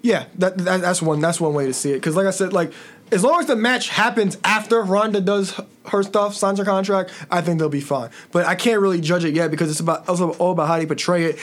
Yeah, 0.02 0.26
that, 0.36 0.58
that 0.60 0.82
that's 0.82 1.02
one 1.02 1.20
that's 1.20 1.40
one 1.40 1.54
way 1.54 1.66
to 1.66 1.74
see 1.74 1.92
it. 1.92 1.96
Because 1.96 2.16
like 2.16 2.26
I 2.26 2.32
said, 2.32 2.54
like 2.54 2.72
as 3.12 3.24
long 3.24 3.40
as 3.40 3.48
the 3.48 3.56
match 3.56 3.90
happens 3.90 4.38
after 4.44 4.82
Ronda 4.82 5.22
does 5.22 5.60
her 5.88 6.04
stuff, 6.04 6.36
signs 6.36 6.60
her 6.60 6.66
contract, 6.66 7.12
I 7.30 7.42
think 7.42 7.60
they'll 7.60 7.70
be 7.70 7.82
fine. 7.82 8.10
But 8.32 8.46
I 8.46 8.56
can't 8.56 8.82
really 8.82 9.02
judge 9.02 9.24
it 9.24 9.34
yet 9.34 9.52
because 9.52 9.70
it's 9.70 9.80
about 9.80 10.08
also 10.10 10.32
all 10.34 10.52
about 10.52 10.68
how 10.68 10.78
they 10.78 10.86
portray 10.86 11.26
it 11.26 11.40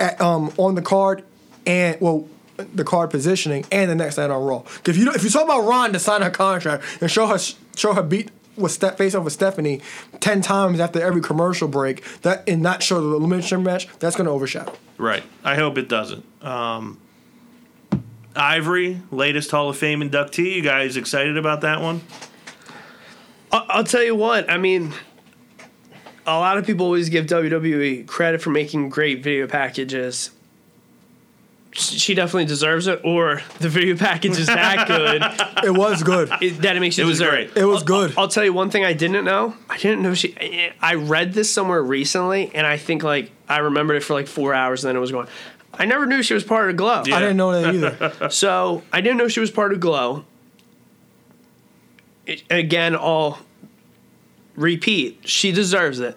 at, 0.00 0.20
um, 0.20 0.52
on 0.56 0.74
the 0.74 0.82
card 0.82 1.24
and 1.66 2.00
well 2.00 2.28
the 2.56 2.84
card 2.84 3.10
positioning 3.10 3.64
and 3.72 3.90
the 3.90 3.94
next 3.94 4.16
night 4.16 4.30
on 4.30 4.42
Raw. 4.42 4.62
If 4.86 4.96
you 4.96 5.10
if 5.12 5.24
you 5.24 5.30
talk 5.30 5.44
about 5.44 5.66
Ronda 5.66 5.98
sign 5.98 6.22
her 6.22 6.30
contract 6.30 6.84
and 7.00 7.10
show 7.10 7.26
her 7.26 7.38
show 7.76 7.94
her 7.94 8.02
beat 8.02 8.30
with 8.56 8.72
Ste- 8.72 8.96
face 8.96 9.14
off 9.14 9.24
with 9.24 9.32
Stephanie 9.32 9.80
ten 10.20 10.40
times 10.40 10.80
after 10.80 11.00
every 11.00 11.20
commercial 11.20 11.68
break 11.68 12.04
that 12.22 12.48
and 12.48 12.62
not 12.62 12.82
show 12.82 13.00
the 13.00 13.16
elimination 13.16 13.62
match, 13.62 13.88
that's 13.98 14.16
going 14.16 14.26
to 14.26 14.30
overshadow. 14.30 14.72
Right. 14.98 15.24
I 15.42 15.56
hope 15.56 15.76
it 15.78 15.88
doesn't. 15.88 16.24
Um, 16.42 17.00
Ivory, 18.36 19.00
latest 19.10 19.50
Hall 19.50 19.68
of 19.68 19.76
Fame 19.76 20.00
inductee. 20.00 20.56
You 20.56 20.62
guys 20.62 20.96
excited 20.96 21.36
about 21.36 21.60
that 21.62 21.80
one? 21.80 22.00
I- 23.52 23.64
I'll 23.68 23.84
tell 23.84 24.02
you 24.02 24.14
what. 24.14 24.50
I 24.50 24.58
mean, 24.58 24.92
a 26.26 26.38
lot 26.38 26.58
of 26.58 26.66
people 26.66 26.86
always 26.86 27.08
give 27.08 27.26
WWE 27.26 28.06
credit 28.06 28.42
for 28.42 28.50
making 28.50 28.88
great 28.88 29.22
video 29.22 29.46
packages. 29.46 30.30
She 31.76 32.14
definitely 32.14 32.44
deserves 32.44 32.86
it, 32.86 33.00
or 33.02 33.42
the 33.58 33.68
video 33.68 33.96
package 33.96 34.38
is 34.38 34.46
that 34.46 34.86
good 35.58 35.64
It 35.66 35.72
was 35.76 36.04
good. 36.04 36.30
it, 36.40 36.62
that 36.62 36.76
it 36.76 36.80
makes 36.80 36.96
you 36.96 37.02
It 37.02 37.08
was 37.08 37.18
deserve 37.18 37.32
great. 37.32 37.46
it. 37.48 37.56
It 37.56 37.64
was 37.64 37.82
good. 37.82 38.14
I'll 38.16 38.28
tell 38.28 38.44
you 38.44 38.52
one 38.52 38.70
thing 38.70 38.84
I 38.84 38.92
didn't 38.92 39.24
know. 39.24 39.56
I 39.68 39.76
didn't 39.78 40.02
know 40.02 40.14
she. 40.14 40.70
I 40.80 40.94
read 40.94 41.32
this 41.32 41.52
somewhere 41.52 41.82
recently, 41.82 42.52
and 42.54 42.64
I 42.64 42.76
think 42.76 43.02
like 43.02 43.32
I 43.48 43.58
remembered 43.58 43.96
it 43.96 44.04
for 44.04 44.14
like 44.14 44.28
four 44.28 44.54
hours, 44.54 44.84
and 44.84 44.90
then 44.90 44.96
it 44.96 45.00
was 45.00 45.10
going. 45.10 45.26
I 45.78 45.84
never 45.86 46.06
knew 46.06 46.22
she 46.22 46.34
was 46.34 46.44
part 46.44 46.70
of 46.70 46.76
Glow. 46.76 47.02
Yeah. 47.06 47.16
I 47.16 47.20
didn't 47.20 47.36
know 47.36 47.52
that 47.52 47.74
either. 47.74 48.12
So 48.30 48.82
I 48.92 49.00
didn't 49.00 49.18
know 49.18 49.28
she 49.28 49.40
was 49.40 49.50
part 49.50 49.72
of 49.72 49.80
Glow. 49.80 50.24
It- 52.26 52.42
again, 52.50 52.94
I'll 52.94 53.38
repeat. 54.56 55.20
She 55.28 55.52
deserves 55.52 56.00
it. 56.00 56.16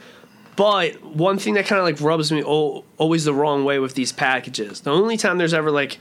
But 0.56 1.04
one 1.04 1.38
thing 1.38 1.54
that 1.56 1.66
kind 1.68 1.80
of 1.80 1.86
like 1.86 2.02
rubs 2.02 2.32
me 2.32 2.42
al- 2.42 2.84
always 2.98 3.26
the 3.26 3.34
wrong 3.34 3.64
way 3.64 3.78
with 3.80 3.94
these 3.94 4.12
packages. 4.12 4.82
The 4.82 4.92
only 4.92 5.16
time 5.18 5.38
there's 5.38 5.54
ever 5.54 5.70
like, 5.70 6.00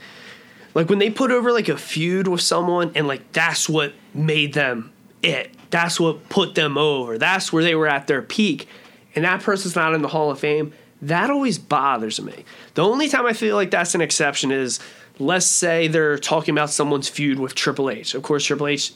like 0.73 0.89
when 0.89 0.99
they 0.99 1.09
put 1.11 1.29
over 1.31 1.51
like 1.51 1.69
a 1.69 1.77
feud 1.77 2.27
with 2.27 2.41
someone 2.41 2.91
and 2.95 3.07
like 3.07 3.31
that's 3.33 3.69
what 3.69 3.93
made 4.13 4.53
them 4.53 4.91
it. 5.21 5.51
That's 5.69 5.99
what 5.99 6.29
put 6.29 6.55
them 6.55 6.77
over. 6.77 7.17
That's 7.17 7.51
where 7.53 7.63
they 7.63 7.75
were 7.75 7.87
at 7.87 8.07
their 8.07 8.21
peak. 8.21 8.67
And 9.15 9.25
that 9.25 9.41
person's 9.41 9.75
not 9.75 9.93
in 9.93 10.01
the 10.01 10.07
Hall 10.07 10.31
of 10.31 10.39
Fame. 10.39 10.73
That 11.01 11.29
always 11.29 11.59
bothers 11.59 12.19
me. 12.19 12.45
The 12.73 12.83
only 12.83 13.07
time 13.07 13.25
I 13.25 13.33
feel 13.33 13.55
like 13.55 13.71
that's 13.71 13.95
an 13.95 14.01
exception 14.01 14.51
is 14.51 14.79
let's 15.19 15.45
say 15.45 15.87
they're 15.87 16.17
talking 16.17 16.53
about 16.53 16.69
someone's 16.69 17.09
feud 17.09 17.39
with 17.39 17.55
Triple 17.55 17.89
H. 17.89 18.13
Of 18.15 18.23
course, 18.23 18.45
Triple 18.45 18.67
H, 18.67 18.93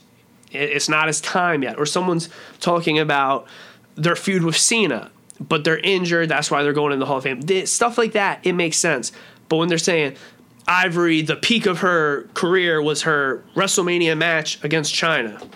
it's 0.52 0.90
not 0.90 1.08
his 1.08 1.22
time 1.22 1.64
yet. 1.64 1.78
Or 1.78 1.86
someone's 1.86 2.30
talking 2.60 3.00
about 3.00 3.48
their 3.96 4.16
feud 4.16 4.44
with 4.44 4.58
Cena, 4.58 5.12
but 5.40 5.64
they're 5.64 5.80
injured. 5.80 6.30
That's 6.30 6.50
why 6.50 6.64
they're 6.64 6.74
going 6.74 6.94
in 6.94 7.00
the 7.00 7.06
Hall 7.06 7.18
of 7.18 7.24
Fame. 7.24 7.66
Stuff 7.66 7.98
like 7.98 8.14
that, 8.14 8.40
it 8.46 8.54
makes 8.54 8.78
sense. 8.78 9.12
But 9.50 9.58
when 9.58 9.70
they're 9.70 9.78
saying 9.78 10.16
Ivory, 10.68 11.22
the 11.22 11.36
peak 11.36 11.66
of 11.66 11.80
her 11.80 12.30
career 12.34 12.82
was 12.82 13.04
her 13.04 13.44
WrestleMania 13.56 14.18
match 14.18 14.64
against 14.64 14.94
Chyna. 14.94 15.48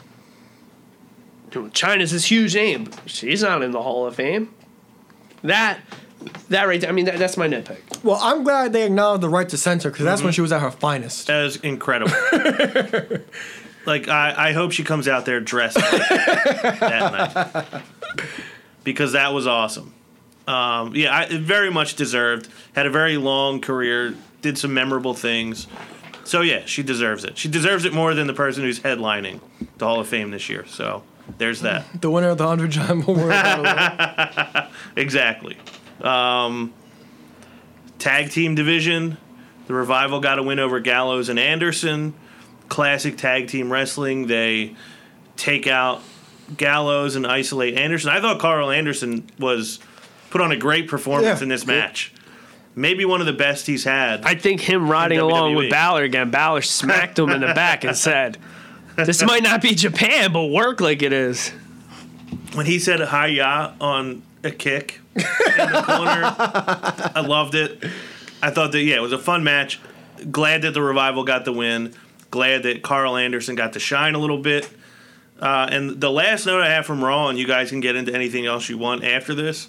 Chyna's 1.52 2.12
this 2.12 2.26
huge 2.26 2.54
name. 2.56 2.89
She's 3.06 3.41
not 3.41 3.62
in 3.62 3.72
the 3.72 3.82
Hall 3.82 4.06
of 4.06 4.16
Fame. 4.16 4.54
That, 5.41 5.80
that 6.49 6.67
right 6.67 6.80
there. 6.82 6.89
I 6.89 6.93
mean, 6.93 7.05
that, 7.05 7.17
that's 7.17 7.38
my 7.38 7.47
nitpick. 7.47 8.03
Well, 8.03 8.19
I'm 8.21 8.43
glad 8.43 8.73
they 8.73 8.86
acknowledged 8.86 9.21
the 9.23 9.30
right 9.30 9.47
to 9.49 9.57
censor 9.57 9.89
because 9.91 10.05
that's 10.05 10.21
when 10.21 10.30
Mm-hmm. 10.32 10.36
she 10.36 10.41
was 10.41 10.51
at 10.51 10.61
her 10.61 10.71
finest. 10.71 11.28
That 11.28 11.45
is 11.45 11.57
incredible. 11.57 12.11
like 13.86 14.07
I, 14.07 14.49
I 14.49 14.53
hope 14.53 14.71
she 14.71 14.84
comes 14.84 15.07
out 15.07 15.26
there 15.26 15.39
dressed 15.39 15.78
like 15.78 15.91
that, 16.09 16.78
that 16.80 17.53
night 17.63 17.82
because 18.84 19.11
that 19.13 19.34
was 19.34 19.47
awesome. 19.47 19.93
Um, 20.47 20.95
yeah, 20.95 21.15
I, 21.15 21.38
very 21.38 21.71
much 21.71 21.95
deserved. 21.95 22.49
Had 22.76 22.86
a 22.86 22.89
very 22.91 23.17
long 23.17 23.61
career. 23.61 24.15
Did 24.41 24.57
some 24.57 24.73
memorable 24.73 25.13
things. 25.15 25.65
So 26.23 26.41
yeah, 26.41 26.65
she 26.65 26.84
deserves 26.84 27.23
it. 27.23 27.38
She 27.38 27.47
deserves 27.49 27.86
it 27.86 27.93
more 27.93 28.13
than 28.13 28.28
the 28.28 28.34
person 28.34 28.63
who's 28.63 28.80
headlining 28.80 29.39
the 29.78 29.86
Hall 29.86 29.99
of 29.99 30.07
Fame 30.07 30.30
this 30.32 30.49
year. 30.49 30.65
So 30.67 31.03
there's 31.39 31.61
that. 31.61 31.86
The 32.01 32.09
winner 32.11 32.30
of 32.30 32.38
the 32.38 32.43
100 32.45 32.71
Giant 32.71 33.07
Memorial 33.07 33.30
Battle. 33.30 34.67
Exactly. 34.97 35.57
Um, 36.02 36.74
tag 38.00 38.30
team 38.32 38.56
division. 38.56 39.18
The 39.68 39.74
Revival 39.74 40.20
got 40.20 40.38
a 40.39 40.43
win 40.43 40.60
over 40.60 40.80
Gallows 40.80 41.30
and 41.30 41.39
Anderson. 41.39 42.14
Classic 42.70 43.18
tag 43.18 43.48
team 43.48 43.72
wrestling. 43.72 44.28
They 44.28 44.76
take 45.38 45.68
out 45.68 46.02
Gallows 46.58 47.16
and 47.16 47.26
isolate 47.26 47.76
Anderson. 47.78 48.10
I 48.12 48.22
thought 48.22 48.39
Karl 48.39 48.70
Anderson 48.72 49.28
was 49.39 49.80
put 50.30 50.41
on 50.41 50.52
a 50.52 50.58
great 50.58 50.88
performance 50.88 51.39
Yeah. 51.39 51.43
in 51.43 51.50
this 51.50 51.66
match. 51.66 52.12
Maybe 52.76 53.06
one 53.06 53.22
of 53.22 53.26
the 53.26 53.34
best 53.34 53.68
he's 53.68 53.86
had. 53.86 54.26
I 54.26 54.36
think 54.36 54.60
him 54.62 54.89
riding 54.89 55.18
along 55.18 55.56
with 55.56 55.70
Balor 55.70 56.04
again, 56.04 56.30
Balor 56.30 56.62
smacked 56.62 57.18
him 57.18 57.30
in 57.30 57.39
the 57.41 57.54
back 57.54 57.84
and 57.86 57.96
said, 57.96 58.38
This 58.98 59.24
might 59.24 59.43
not 59.43 59.62
be 59.62 59.74
Japan, 59.76 60.34
but 60.34 60.46
work 60.48 60.82
like 60.82 61.02
it 61.02 61.14
is. 61.14 61.50
when 62.54 62.66
he 62.66 62.78
said 62.80 63.00
"hiya" 63.00 63.74
on 63.80 64.22
a 64.46 64.52
kick 64.52 65.00
in 65.16 65.22
the 65.24 65.84
corner, 65.86 66.22
I 67.16 67.24
loved 67.26 67.56
it. 67.56 67.84
I 68.41 68.50
thought 68.52 68.72
that 68.74 68.82
yeah, 68.82 68.96
it 68.96 69.02
was 69.02 69.14
a 69.14 69.18
fun 69.18 69.43
match. 69.43 69.80
Glad 70.32 70.62
that 70.64 70.74
the 70.74 70.82
revival 70.82 71.24
got 71.24 71.46
the 71.46 71.52
win. 71.54 71.93
Glad 72.32 72.64
that 72.64 72.82
Karl 72.84 73.18
Anderson 73.18 73.56
got 73.56 73.74
to 73.74 73.80
shine 73.80 74.16
a 74.16 74.20
little 74.20 74.38
bit. 74.39 74.70
Uh, 75.39 75.68
and 75.70 76.00
the 76.02 76.10
last 76.12 76.46
note 76.46 76.62
I 76.62 76.70
have 76.70 76.86
from 76.86 77.04
Raw, 77.04 77.28
and 77.30 77.38
you 77.38 77.46
guys 77.48 77.70
can 77.70 77.80
get 77.82 77.96
into 77.96 78.14
anything 78.14 78.46
else 78.46 78.70
you 78.70 78.78
want 78.78 79.04
after 79.04 79.34
this. 79.36 79.68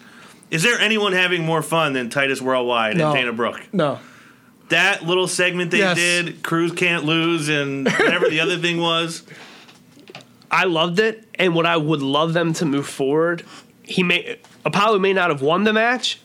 Is 0.50 0.62
there 0.62 0.78
anyone 0.78 1.12
having 1.12 1.44
more 1.44 1.62
fun 1.62 1.92
than 1.92 2.08
Titus 2.08 2.40
Worldwide 2.40 2.96
No. 2.96 3.06
and 3.10 3.14
Dana 3.16 3.32
Brooke? 3.32 3.62
no. 3.72 3.98
That 4.68 5.02
little 5.04 5.28
segment 5.28 5.70
they 5.70 5.78
Yes. 5.78 5.96
did, 5.96 6.42
Crews 6.42 6.72
can't 6.72 7.04
lose, 7.04 7.48
and 7.48 7.86
whatever 7.86 8.28
the 8.28 8.40
other 8.40 8.56
thing 8.58 8.80
was. 8.80 9.22
I 10.50 10.64
loved 10.64 10.98
it, 10.98 11.24
and 11.36 11.54
what 11.54 11.66
I 11.66 11.76
would 11.76 12.02
love 12.02 12.32
them 12.32 12.52
to 12.54 12.64
move 12.64 12.86
forward, 12.88 13.44
he 13.86 14.02
may 14.02 14.38
Apollo 14.64 14.98
may 14.98 15.12
not 15.12 15.30
have 15.30 15.40
won 15.42 15.64
the 15.64 15.72
match, 15.72 16.20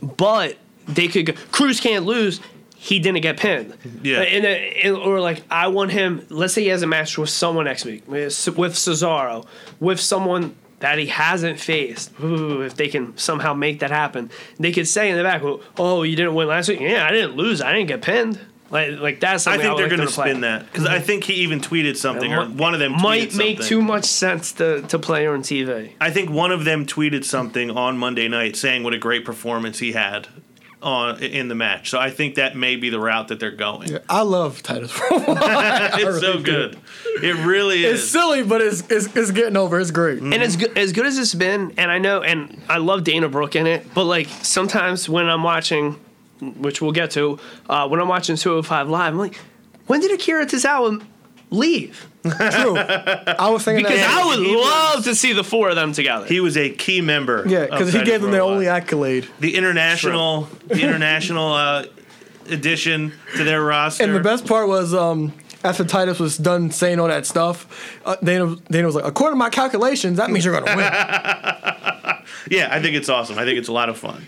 but 0.00 0.56
they 0.86 1.08
could 1.08 1.26
go. 1.26 1.32
Crews 1.50 1.80
can't 1.80 2.04
lose. 2.04 2.40
He 2.76 3.00
didn't 3.00 3.22
get 3.22 3.38
pinned. 3.38 3.74
Yeah. 4.02 4.20
And, 4.20 4.44
uh, 4.44 4.48
and- 4.48 4.96
or 4.96 5.18
like 5.20 5.42
I 5.50 5.66
want 5.68 5.90
him. 5.90 6.24
Let's 6.30 6.54
say 6.54 6.62
he 6.62 6.68
has 6.68 6.82
a 6.82 6.86
match 6.86 7.18
with 7.18 7.30
someone 7.30 7.64
next 7.64 7.84
week 7.84 8.04
with 8.06 8.48
with 8.56 8.74
Cesaro, 8.74 9.44
with 9.80 9.98
someone 9.98 10.54
that 10.80 10.98
he 10.98 11.06
hasn't 11.06 11.58
faced. 11.58 12.12
Ooh, 12.22 12.60
if 12.60 12.76
they 12.76 12.86
can 12.88 13.16
somehow 13.16 13.54
make 13.54 13.80
that 13.80 13.90
happen, 13.90 14.30
they 14.60 14.70
could 14.72 14.86
say 14.86 15.08
in 15.10 15.16
the 15.16 15.22
back, 15.22 15.42
"Oh, 15.78 16.02
you 16.02 16.14
didn't 16.14 16.34
win 16.34 16.48
last 16.48 16.68
week. 16.68 16.80
Yeah, 16.80 17.06
I 17.06 17.10
didn't 17.10 17.34
lose. 17.34 17.60
I 17.62 17.72
didn't 17.72 17.88
get 17.88 18.02
pinned." 18.02 18.38
Like, 18.70 18.98
like 18.98 19.20
that's. 19.20 19.46
I 19.46 19.58
think 19.58 19.70
would 19.70 19.78
they're 19.78 19.86
like 19.86 19.90
going 19.90 20.00
them 20.00 20.08
to 20.08 20.14
play. 20.14 20.30
spin 20.30 20.40
that 20.42 20.66
because 20.66 20.86
I 20.86 20.98
think 20.98 21.24
he 21.24 21.34
even 21.34 21.60
tweeted 21.60 21.96
something, 21.96 22.32
or 22.32 22.46
one 22.46 22.74
of 22.74 22.80
them 22.80 22.94
tweeted 22.94 23.02
might 23.02 23.34
make 23.34 23.56
something. 23.58 23.66
too 23.66 23.82
much 23.82 24.04
sense 24.04 24.52
to, 24.52 24.82
to 24.82 24.98
play 24.98 25.26
on 25.26 25.42
TV. 25.42 25.92
I 26.00 26.10
think 26.10 26.30
one 26.30 26.50
of 26.50 26.64
them 26.64 26.86
tweeted 26.86 27.24
something 27.24 27.70
on 27.70 27.96
Monday 27.98 28.28
night 28.28 28.56
saying 28.56 28.82
what 28.82 28.94
a 28.94 28.98
great 28.98 29.24
performance 29.24 29.78
he 29.78 29.92
had 29.92 30.28
on 30.82 31.22
in 31.22 31.48
the 31.48 31.54
match. 31.54 31.90
So 31.90 31.98
I 31.98 32.10
think 32.10 32.36
that 32.36 32.56
may 32.56 32.76
be 32.76 32.90
the 32.90 33.00
route 33.00 33.28
that 33.28 33.40
they're 33.40 33.50
going. 33.50 33.88
Yeah, 33.88 33.98
I 34.08 34.22
love 34.22 34.62
Titus. 34.62 34.92
it's 35.10 36.20
so 36.20 36.32
really 36.32 36.36
do. 36.38 36.42
good. 36.42 36.78
It 37.22 37.46
really 37.46 37.84
is. 37.84 38.00
it's 38.00 38.10
silly, 38.10 38.42
but 38.42 38.60
it's, 38.60 38.80
it's 38.90 39.14
it's 39.16 39.30
getting 39.30 39.56
over. 39.56 39.80
It's 39.80 39.90
great. 39.90 40.22
And 40.22 40.34
as 40.34 40.56
good 40.56 40.76
as 40.76 40.92
good 40.92 41.06
as 41.06 41.18
it's 41.18 41.34
been, 41.34 41.74
and 41.76 41.90
I 41.90 41.98
know, 41.98 42.22
and 42.22 42.60
I 42.68 42.78
love 42.78 43.04
Dana 43.04 43.28
Brooke 43.28 43.56
in 43.56 43.66
it, 43.66 43.92
but 43.94 44.04
like 44.04 44.28
sometimes 44.42 45.08
when 45.08 45.28
I'm 45.28 45.42
watching, 45.42 45.98
which 46.40 46.80
we'll 46.82 46.92
get 46.92 47.10
to, 47.12 47.38
uh, 47.68 47.88
when 47.88 48.00
I'm 48.00 48.08
watching 48.08 48.36
205 48.36 48.88
Live, 48.88 49.12
I'm 49.14 49.18
like, 49.18 49.36
when 49.86 50.00
did 50.00 50.12
Akira 50.12 50.46
Tozawa 50.46 51.02
leave? 51.50 52.06
True. 52.24 52.76
I 52.76 53.48
was 53.50 53.62
thinking 53.62 53.84
Because 53.84 54.00
that. 54.00 54.20
I 54.20 54.26
would 54.26 54.44
he 54.44 54.54
was- 54.56 54.64
love 54.66 55.04
to 55.04 55.14
see 55.14 55.32
the 55.32 55.44
four 55.44 55.68
of 55.70 55.76
them 55.76 55.92
together. 55.92 56.26
he 56.26 56.40
was 56.40 56.56
a 56.56 56.70
key 56.70 57.00
member. 57.00 57.44
yeah, 57.46 57.66
because 57.66 57.92
he 57.92 58.02
gave 58.02 58.20
them 58.20 58.32
their 58.32 58.42
only 58.42 58.66
accolade. 58.66 59.28
the 59.38 59.54
international 59.56 60.48
the 60.66 60.82
international 60.82 61.52
uh, 61.52 61.84
addition 62.50 63.12
to 63.36 63.44
their 63.44 63.62
roster. 63.62 64.02
And 64.02 64.12
the 64.14 64.20
best 64.20 64.44
part 64.46 64.66
was 64.68 64.92
um, 64.92 65.32
after 65.62 65.84
Titus 65.84 66.18
was 66.18 66.36
done 66.36 66.70
saying 66.72 66.98
all 66.98 67.06
that 67.08 67.26
stuff, 67.26 67.98
uh, 68.04 68.16
Dana, 68.22 68.56
Dana 68.70 68.86
was 68.86 68.96
like, 68.96 69.04
according 69.04 69.34
to 69.34 69.38
my 69.38 69.50
calculations, 69.50 70.16
that 70.18 70.30
means 70.30 70.44
you're 70.44 70.60
going 70.60 70.66
to 70.66 70.76
win. 70.76 70.86
yeah, 72.50 72.68
I 72.70 72.80
think 72.82 72.96
it's 72.96 73.08
awesome. 73.08 73.38
I 73.38 73.44
think 73.44 73.58
it's 73.58 73.68
a 73.68 73.72
lot 73.72 73.88
of 73.88 73.96
fun. 73.98 74.26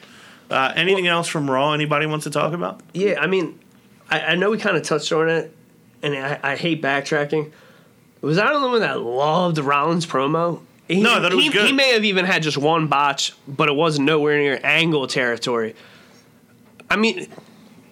Uh, 0.51 0.73
anything 0.77 1.07
else 1.07 1.29
from 1.29 1.51
Raw? 1.51 1.73
Anybody 1.73 2.07
wants 2.07 2.25
to 2.25 2.31
talk 2.31 2.53
about? 2.55 2.81
Yeah, 2.95 3.21
I 3.21 3.27
mean, 3.27 3.59
I, 4.11 4.21
I 4.21 4.35
know 4.35 4.51
we 4.51 4.59
kind 4.59 4.77
of 4.77 4.83
touched 4.83 5.13
on 5.13 5.29
it, 5.29 5.55
and 6.03 6.15
I, 6.15 6.41
I 6.43 6.57
hate 6.57 6.83
backtracking. 6.83 7.53
Was 8.21 8.39
I 8.39 8.53
the 8.53 8.61
one 8.67 8.81
that 8.81 9.01
loved 9.01 9.59
Rollins' 9.59 10.07
promo? 10.07 10.63
He, 10.89 11.03
No, 11.03 11.23
it 11.23 11.35
was 11.35 11.45
he, 11.45 11.51
good. 11.51 11.67
he 11.67 11.73
may 11.73 11.93
have 11.93 12.05
even 12.05 12.25
had 12.25 12.43
just 12.43 12.57
one 12.57 12.87
botch, 12.87 13.35
but 13.47 13.69
it 13.69 13.75
was 13.75 13.99
nowhere 13.99 14.39
near 14.39 14.59
angle 14.65 15.07
territory. 15.07 15.75
I 16.91 16.97
mean, 16.97 17.29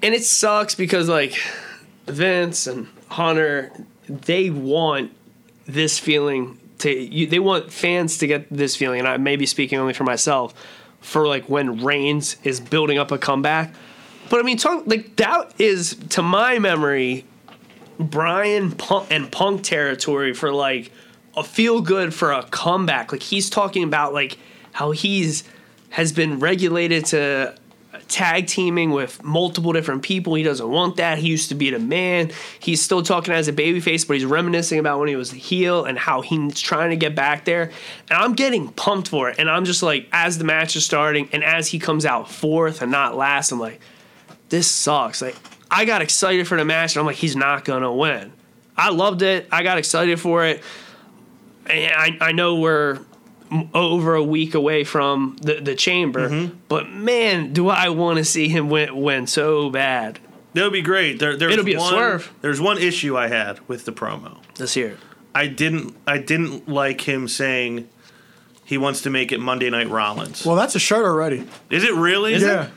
and 0.03 0.15
it 0.15 0.25
sucks 0.25 0.75
because 0.75 1.09
like 1.09 1.39
Vince 2.07 2.67
and 2.67 2.89
Hunter, 3.09 3.71
they 4.09 4.49
want 4.49 5.13
this 5.67 5.99
feeling 5.99 6.59
to 6.79 6.91
you, 6.91 7.27
they 7.27 7.39
want 7.39 7.71
fans 7.71 8.17
to 8.19 8.27
get 8.27 8.47
this 8.51 8.77
feeling, 8.77 9.01
and 9.01 9.09
I 9.09 9.19
may 9.19 9.37
be 9.37 9.47
speaking 9.47 9.79
only 9.79 9.93
for 9.93 10.05
myself 10.05 10.55
for 11.01 11.27
like 11.27 11.49
when 11.49 11.85
Reigns 11.85 12.37
is 12.43 12.61
building 12.61 12.99
up 12.99 13.11
a 13.11 13.19
comeback. 13.19 13.75
But 14.29 14.41
I 14.41 14.43
mean, 14.43 14.57
talk 14.57 14.87
like 14.87 15.17
that 15.17 15.55
is 15.59 15.97
to 16.11 16.23
my 16.23 16.59
memory, 16.59 17.25
Brian 17.99 18.73
Punk 18.73 19.09
and 19.11 19.31
Punk 19.31 19.63
territory 19.63 20.35
for 20.35 20.53
like 20.53 20.91
a 21.37 21.45
feel 21.45 21.81
good 21.81 22.13
for 22.13 22.33
a 22.33 22.43
comeback. 22.45 23.13
Like 23.13 23.23
he's 23.23 23.51
talking 23.51 23.85
about 23.85 24.13
like 24.13 24.39
how 24.73 24.91
he's 24.91 25.45
has 25.91 26.13
been 26.13 26.41
regulated 26.41 27.05
to 27.07 27.55
tag 28.09 28.47
teaming 28.47 28.91
with 28.91 29.23
multiple 29.25 29.73
different 29.73 30.03
people. 30.03 30.35
He 30.35 30.43
doesn't 30.43 30.69
want 30.69 30.97
that. 30.97 31.19
He 31.19 31.29
used 31.29 31.49
to 31.49 31.55
be 31.55 31.71
the 31.71 31.79
man. 31.79 32.31
He's 32.61 32.81
still 32.81 33.03
talking 33.03 33.35
as 33.35 33.49
a 33.49 33.53
babyface, 33.53 34.07
but 34.07 34.15
he's 34.15 34.25
reminiscing 34.25 34.79
about 34.79 34.99
when 35.01 35.09
he 35.09 35.17
was 35.17 35.31
the 35.31 35.39
heel 35.39 35.85
and 35.85 35.99
how 35.99 36.21
he's 36.21 36.61
trying 36.61 36.91
to 36.91 36.97
get 36.97 37.15
back 37.15 37.45
there. 37.45 37.73
And 38.11 38.19
I'm 38.19 38.35
getting 38.35 38.69
pumped 38.69 39.09
for 39.09 39.29
it. 39.29 39.39
And 39.39 39.51
I'm 39.51 39.65
just 39.65 39.83
like, 39.83 40.09
as 40.13 40.39
the 40.39 40.45
match 40.45 40.77
is 40.77 40.85
starting 40.85 41.29
and 41.33 41.43
as 41.43 41.69
he 41.69 41.79
comes 41.79 42.07
out 42.07 42.31
fourth 42.31 42.83
and 42.83 42.93
not 42.93 43.17
last, 43.17 43.51
I'm 43.51 43.61
like, 43.61 43.81
this 44.49 44.71
sucks. 44.71 45.21
Like, 45.21 45.37
I 45.71 45.85
got 45.85 46.03
excited 46.03 46.47
for 46.47 46.57
the 46.57 46.65
match, 46.65 46.95
and 46.95 47.01
I'm 47.01 47.07
like, 47.07 47.17
he's 47.17 47.35
not 47.35 47.65
gonna 47.65 47.93
win. 47.93 48.33
I 48.77 48.91
loved 48.91 49.23
it. 49.23 49.49
I 49.51 49.63
got 49.63 49.79
excited 49.79 50.21
for 50.21 50.45
it. 50.45 50.63
And 51.69 51.93
I, 51.93 52.29
I 52.29 52.33
know 52.33 52.57
we're 52.57 53.01
over 53.75 54.15
a 54.15 54.23
week 54.23 54.55
away 54.55 54.85
from 54.85 55.37
the, 55.41 55.61
the 55.61 55.75
chamber, 55.75 56.29
mm-hmm. 56.29 56.57
but 56.69 56.91
man, 56.91 57.53
do 57.53 57.69
I 57.69 57.89
want 57.91 58.19
to 58.19 58.25
see 58.25 58.49
him 58.49 58.69
win, 58.69 59.01
win 59.01 59.27
so 59.27 59.71
bad. 59.71 60.19
That 60.55 60.63
would 60.63 60.73
be 60.73 60.83
great. 60.83 61.19
There, 61.19 61.37
there's 61.37 61.53
It'll 61.53 61.65
be 61.65 61.75
a 61.75 61.79
one, 61.79 61.93
swerve. 61.93 62.33
There's 62.41 62.61
one 62.61 62.79
issue 62.79 63.17
I 63.17 63.29
had 63.29 63.67
with 63.69 63.85
the 63.85 63.93
promo. 63.93 64.39
Let's 64.59 64.75
hear 64.75 64.89
it. 64.89 64.99
I 65.35 65.49
didn't. 65.49 65.95
I 66.07 66.17
didn't 66.17 66.67
like 66.67 67.03
him 67.03 67.29
saying 67.29 67.89
he 68.65 68.79
wants 68.79 69.03
to 69.03 69.11
make 69.11 69.33
it 69.33 69.39
Monday 69.39 69.69
Night 69.69 69.91
Rollins. 69.91 70.47
Well, 70.47 70.57
that's 70.57 70.75
a 70.75 70.79
shirt 70.79 71.05
already. 71.05 71.47
Is 71.69 71.85
it 71.85 71.95
really? 71.95 72.37
yeah. 72.37 72.69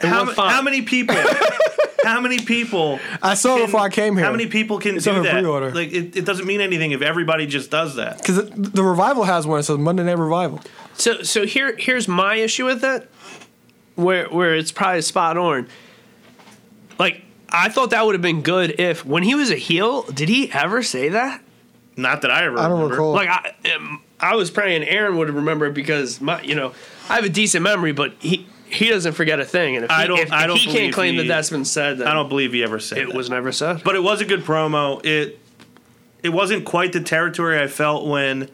How, 0.00 0.24
went 0.24 0.26
ma- 0.26 0.34
fine. 0.34 0.50
how 0.50 0.62
many 0.62 0.82
people? 0.82 1.16
how 2.04 2.20
many 2.20 2.38
people? 2.40 3.00
I 3.22 3.34
saw 3.34 3.56
can- 3.56 3.66
before 3.66 3.80
I 3.80 3.88
came 3.88 4.16
here. 4.16 4.24
How 4.24 4.30
many 4.32 4.46
people 4.46 4.78
can 4.78 4.96
It's 4.96 5.04
do 5.04 5.22
that? 5.22 5.32
pre-order. 5.32 5.70
Like 5.72 5.92
it, 5.92 6.16
it 6.16 6.24
doesn't 6.24 6.46
mean 6.46 6.60
anything 6.60 6.92
if 6.92 7.02
everybody 7.02 7.46
just 7.46 7.70
does 7.70 7.96
that. 7.96 8.18
Because 8.18 8.48
the 8.50 8.82
revival 8.84 9.24
has 9.24 9.46
one. 9.46 9.60
It 9.60 9.64
says 9.64 9.78
Monday 9.78 10.04
Night 10.04 10.18
Revival. 10.18 10.60
So 10.94 11.22
so 11.22 11.44
here 11.46 11.74
here's 11.76 12.06
my 12.06 12.36
issue 12.36 12.66
with 12.66 12.84
it, 12.84 13.10
where 13.96 14.26
where 14.28 14.54
it's 14.54 14.70
probably 14.72 15.02
spot 15.02 15.36
on. 15.36 15.68
Like 16.98 17.22
I 17.48 17.68
thought 17.68 17.90
that 17.90 18.04
would 18.06 18.14
have 18.14 18.22
been 18.22 18.42
good 18.42 18.78
if 18.80 19.04
when 19.04 19.22
he 19.22 19.34
was 19.34 19.50
a 19.50 19.56
heel, 19.56 20.02
did 20.02 20.28
he 20.28 20.50
ever 20.52 20.82
say 20.82 21.08
that? 21.10 21.40
Not 21.96 22.22
that 22.22 22.30
I 22.30 22.44
ever. 22.44 22.58
I 22.58 22.62
don't 22.68 22.72
remember. 22.72 22.94
recall. 22.94 23.12
Like 23.12 23.28
I 23.28 23.54
um, 23.74 24.02
I 24.20 24.34
was 24.36 24.50
praying 24.50 24.84
Aaron 24.84 25.16
would 25.18 25.30
remember 25.30 25.70
because 25.70 26.20
my 26.20 26.40
you 26.42 26.54
know 26.54 26.72
I 27.08 27.14
have 27.16 27.24
a 27.24 27.28
decent 27.28 27.62
memory, 27.62 27.92
but 27.92 28.14
he 28.20 28.46
he 28.74 28.88
doesn't 28.88 29.12
forget 29.12 29.40
a 29.40 29.44
thing, 29.44 29.76
and 29.76 29.84
if 29.84 29.90
he, 29.90 29.96
I 29.96 30.06
don't- 30.06 30.18
if, 30.18 30.32
I 30.32 30.46
don't 30.46 30.56
he 30.58 30.70
can't 30.70 30.92
claim 30.92 31.14
he- 31.14 31.20
that 31.22 31.28
that's 31.28 31.50
been 31.50 31.64
said, 31.64 32.02
I 32.02 32.12
don't 32.14 32.28
believe 32.28 32.52
he 32.52 32.62
ever 32.62 32.78
said 32.78 32.98
it 32.98 33.06
that. 33.08 33.16
was 33.16 33.30
never 33.30 33.52
said. 33.52 33.82
But 33.84 33.94
it 33.94 34.02
was 34.02 34.20
a 34.20 34.24
good 34.24 34.40
promo. 34.44 35.04
It 35.04 35.38
it 36.22 36.30
wasn't 36.30 36.64
quite 36.64 36.92
the 36.92 37.00
territory 37.02 37.60
I 37.60 37.66
felt 37.66 38.06
when 38.06 38.48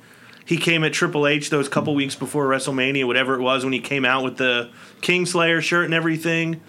he 0.45 0.57
came 0.57 0.83
at 0.83 0.93
Triple 0.93 1.27
H 1.29 1.51
those 1.51 1.69
couple 1.69 1.95
weeks 1.95 2.15
before 2.17 2.47
WrestleMania, 2.49 3.07
whatever 3.07 3.35
it 3.37 3.41
was, 3.41 3.63
when 3.65 3.73
he 3.73 3.79
came 3.81 4.05
out 4.05 4.25
with 4.25 4.37
the 4.39 4.71
Kingslayer 5.01 5.61
shirt 5.63 5.85
and 5.85 5.95
everything. 5.95 6.61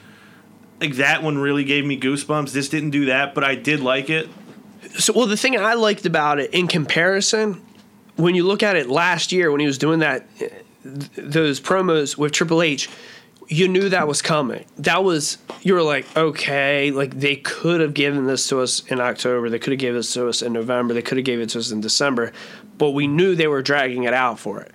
Like 0.80 0.96
that 0.96 1.22
one 1.24 1.38
really 1.40 1.64
gave 1.64 1.86
me 1.86 2.00
goosebumps. 2.00 2.52
This 2.54 2.70
didn't 2.70 2.92
do 2.92 3.06
that, 3.06 3.34
but 3.36 3.44
I 3.44 3.56
did 3.56 3.80
like 3.82 4.10
it. 4.10 4.30
So, 4.98 5.14
well, 5.14 5.26
the 5.28 5.38
thing 5.38 5.58
I 5.58 5.74
liked 5.76 6.06
about 6.06 6.40
it 6.40 6.54
in 6.54 6.68
comparison, 6.68 7.62
when 8.16 8.36
you 8.36 8.44
look 8.46 8.62
at 8.64 8.76
it 8.76 8.90
last 8.90 9.32
year 9.32 9.52
when 9.52 9.60
he 9.60 9.66
was 9.68 9.78
doing 9.78 10.00
that, 10.00 10.28
eh, 10.40 10.50
th- 10.84 11.10
those 11.16 11.60
promos 11.62 12.18
with 12.18 12.32
Triple 12.32 12.62
H, 12.62 12.90
you 13.52 13.68
knew 13.68 13.90
that 13.90 14.08
was 14.08 14.22
coming. 14.22 14.64
That 14.78 15.04
was 15.04 15.38
you 15.62 15.74
were 15.74 15.84
like, 15.84 16.06
okay, 16.16 16.90
like 16.92 17.20
they 17.20 17.36
could 17.36 17.82
have 17.82 17.94
given 17.94 18.26
this 18.26 18.48
to 18.48 18.62
us 18.62 18.80
in 18.88 19.02
October. 19.02 19.50
They 19.50 19.60
could 19.60 19.74
have 19.74 19.80
given 19.80 19.98
this 19.98 20.14
to 20.14 20.30
us 20.30 20.42
in 20.42 20.54
November. 20.54 20.94
They 20.94 21.02
could 21.02 21.18
have 21.18 21.26
given 21.26 21.44
it 21.44 21.50
to 21.50 21.60
us 21.60 21.70
in 21.70 21.82
December, 21.82 22.32
but 22.78 22.92
we 22.92 23.08
knew 23.08 23.36
they 23.36 23.48
were 23.48 23.62
dragging 23.62 24.04
it 24.04 24.14
out 24.14 24.40
for 24.40 24.62
it. 24.62 24.72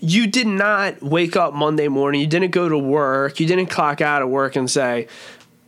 You 0.00 0.26
did 0.26 0.48
not 0.48 1.00
wake 1.00 1.36
up 1.36 1.54
Monday 1.54 1.86
morning. 1.86 2.20
You 2.20 2.26
didn't 2.26 2.50
go 2.50 2.68
to 2.68 2.78
work. 2.78 3.38
You 3.38 3.46
didn't 3.46 3.66
clock 3.66 4.00
out 4.00 4.22
of 4.22 4.28
work 4.28 4.56
and 4.56 4.68
say, 4.68 5.06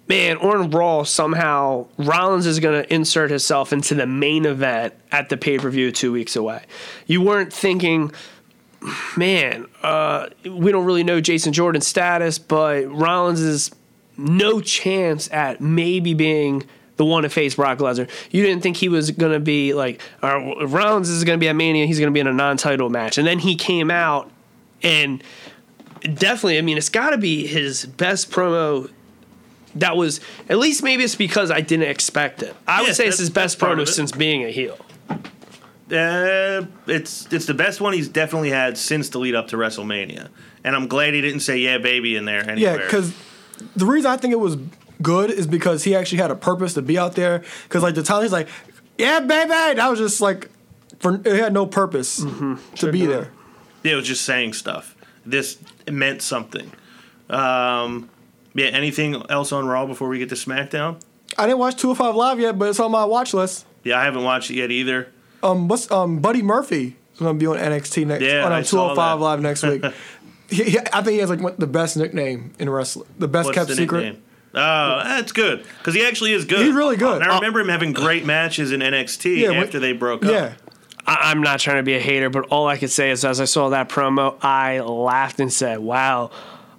man, 0.08 0.38
on 0.38 0.70
Raw, 0.70 1.04
somehow 1.04 1.86
Rollins 1.96 2.46
is 2.46 2.58
going 2.58 2.82
to 2.82 2.92
insert 2.92 3.30
himself 3.30 3.72
into 3.72 3.94
the 3.94 4.06
main 4.06 4.46
event 4.46 4.94
at 5.12 5.28
the 5.28 5.36
pay 5.36 5.58
per 5.58 5.70
view 5.70 5.92
two 5.92 6.10
weeks 6.10 6.34
away. 6.34 6.64
You 7.06 7.20
weren't 7.20 7.52
thinking, 7.52 8.10
man, 9.16 9.66
uh, 9.82 10.28
we 10.44 10.72
don't 10.72 10.84
really 10.84 11.04
know 11.04 11.20
Jason 11.20 11.52
Jordan's 11.52 11.86
status, 11.86 12.38
but 12.38 12.84
Rollins 12.92 13.40
is 13.40 13.70
no 14.16 14.60
chance 14.60 15.30
at 15.32 15.60
maybe 15.60 16.14
being 16.14 16.64
the 16.96 17.04
one 17.04 17.22
to 17.22 17.28
face 17.28 17.54
Brock 17.54 17.78
Lesnar. 17.78 18.08
You 18.30 18.42
didn't 18.42 18.62
think 18.62 18.76
he 18.76 18.88
was 18.88 19.10
going 19.10 19.32
to 19.32 19.40
be 19.40 19.72
like, 19.74 20.00
uh, 20.22 20.66
Rollins 20.66 21.08
is 21.08 21.24
going 21.24 21.38
to 21.38 21.40
be 21.40 21.48
at 21.48 21.56
Mania, 21.56 21.86
he's 21.86 21.98
going 21.98 22.10
to 22.10 22.14
be 22.14 22.20
in 22.20 22.26
a 22.26 22.32
non 22.32 22.56
title 22.56 22.90
match. 22.90 23.18
And 23.18 23.26
then 23.26 23.38
he 23.38 23.56
came 23.56 23.90
out 23.90 24.30
and 24.82 25.22
definitely, 26.02 26.58
I 26.58 26.62
mean, 26.62 26.76
it's 26.76 26.88
got 26.88 27.10
to 27.10 27.18
be 27.18 27.46
his 27.46 27.86
best 27.86 28.30
promo. 28.30 28.90
That 29.76 29.96
was 29.96 30.20
at 30.50 30.58
least 30.58 30.82
maybe 30.82 31.02
it's 31.02 31.14
because 31.14 31.50
I 31.50 31.62
didn't 31.62 31.88
expect 31.88 32.42
it. 32.42 32.54
I 32.66 32.80
Yeah, 32.82 32.88
would 32.88 32.96
say 32.96 33.06
it's 33.06 33.18
his 33.18 33.30
best 33.30 33.58
promo 33.58 33.88
since 33.88 34.12
being 34.12 34.44
a 34.44 34.50
heel. 34.50 34.76
Uh, 35.92 36.64
it's 36.86 37.30
it's 37.30 37.44
the 37.44 37.54
best 37.54 37.80
one 37.80 37.92
he's 37.92 38.08
definitely 38.08 38.50
had 38.50 38.78
since 38.78 39.10
the 39.10 39.18
lead 39.18 39.34
up 39.34 39.48
to 39.48 39.56
WrestleMania, 39.56 40.28
and 40.64 40.74
I'm 40.74 40.88
glad 40.88 41.12
he 41.12 41.20
didn't 41.20 41.40
say 41.40 41.58
"Yeah, 41.58 41.78
baby" 41.78 42.16
in 42.16 42.24
there 42.24 42.58
Yeah, 42.58 42.78
because 42.78 43.14
the 43.76 43.84
reason 43.84 44.10
I 44.10 44.16
think 44.16 44.32
it 44.32 44.40
was 44.40 44.56
good 45.02 45.30
is 45.30 45.46
because 45.46 45.84
he 45.84 45.94
actually 45.94 46.18
had 46.18 46.30
a 46.30 46.36
purpose 46.36 46.74
to 46.74 46.82
be 46.82 46.98
out 46.98 47.14
there. 47.14 47.42
Because 47.64 47.82
like 47.82 47.94
the 47.94 48.02
time 48.02 48.22
he's 48.22 48.32
like, 48.32 48.48
"Yeah, 48.96 49.20
baby," 49.20 49.48
that 49.48 49.88
was 49.90 49.98
just 49.98 50.20
like, 50.22 50.48
for 50.98 51.16
it 51.16 51.26
had 51.26 51.52
no 51.52 51.66
purpose 51.66 52.24
to 52.76 52.90
be 52.90 53.04
there. 53.04 53.30
Yeah, 53.82 53.92
it 53.92 53.96
was 53.96 54.06
just 54.06 54.24
saying 54.24 54.54
stuff. 54.54 54.96
This 55.26 55.58
meant 55.90 56.22
something. 56.22 56.72
Um, 57.28 58.08
yeah. 58.54 58.66
Anything 58.66 59.22
else 59.28 59.52
on 59.52 59.66
Raw 59.66 59.86
before 59.86 60.08
we 60.08 60.18
get 60.18 60.28
to 60.30 60.34
SmackDown? 60.36 61.00
I 61.36 61.46
didn't 61.46 61.58
watch 61.58 61.76
205 61.76 62.14
Live 62.14 62.40
yet, 62.40 62.58
but 62.58 62.68
it's 62.68 62.80
on 62.80 62.90
my 62.90 63.04
watch 63.04 63.34
list. 63.34 63.66
Yeah, 63.84 63.98
I 63.98 64.04
haven't 64.04 64.24
watched 64.24 64.50
it 64.50 64.54
yet 64.54 64.70
either. 64.70 65.08
Um, 65.42 65.68
what's 65.68 65.90
um 65.90 66.20
Buddy 66.20 66.42
Murphy 66.42 66.96
is 67.14 67.18
gonna 67.18 67.34
be 67.38 67.46
on 67.46 67.56
NXT 67.56 68.06
next 68.06 68.22
Yeah, 68.24 68.44
on 68.44 68.52
I 68.52 68.58
um, 68.58 68.64
205 68.64 69.18
that. 69.18 69.24
Live 69.24 69.40
next 69.40 69.62
week. 69.62 69.84
he, 70.50 70.64
he- 70.64 70.78
I 70.78 71.02
think 71.02 71.08
he 71.14 71.18
has 71.18 71.30
like 71.30 71.40
what- 71.40 71.58
the 71.58 71.66
best 71.66 71.96
nickname 71.96 72.52
in 72.58 72.68
wrestling, 72.70 73.08
the 73.18 73.28
best 73.28 73.46
What's 73.46 73.56
kept 73.58 73.68
the 73.68 73.76
secret. 73.76 74.04
nickname? 74.04 74.22
Oh, 74.54 75.00
that's 75.04 75.32
good 75.32 75.64
because 75.78 75.94
he 75.94 76.04
actually 76.06 76.32
is 76.34 76.44
good. 76.44 76.64
He's 76.66 76.74
really 76.74 76.96
good. 76.96 77.22
And 77.22 77.30
I 77.30 77.36
remember 77.36 77.60
him 77.60 77.68
having 77.68 77.92
great 77.94 78.26
matches 78.26 78.70
in 78.70 78.80
NXT 78.80 79.38
Yeah, 79.38 79.50
when- 79.50 79.62
after 79.62 79.78
they 79.80 79.92
broke 79.92 80.24
up. 80.24 80.30
Yeah, 80.30 80.52
I- 81.06 81.30
I'm 81.30 81.40
not 81.42 81.58
trying 81.58 81.78
to 81.78 81.82
be 81.82 81.94
a 81.94 82.00
hater, 82.00 82.28
but 82.30 82.46
all 82.50 82.66
I 82.68 82.76
could 82.76 82.90
say 82.90 83.10
is 83.10 83.24
as 83.24 83.40
I 83.40 83.46
saw 83.46 83.70
that 83.70 83.88
promo, 83.88 84.36
I 84.42 84.80
laughed 84.80 85.40
and 85.40 85.50
said, 85.52 85.78
wow, 85.78 86.30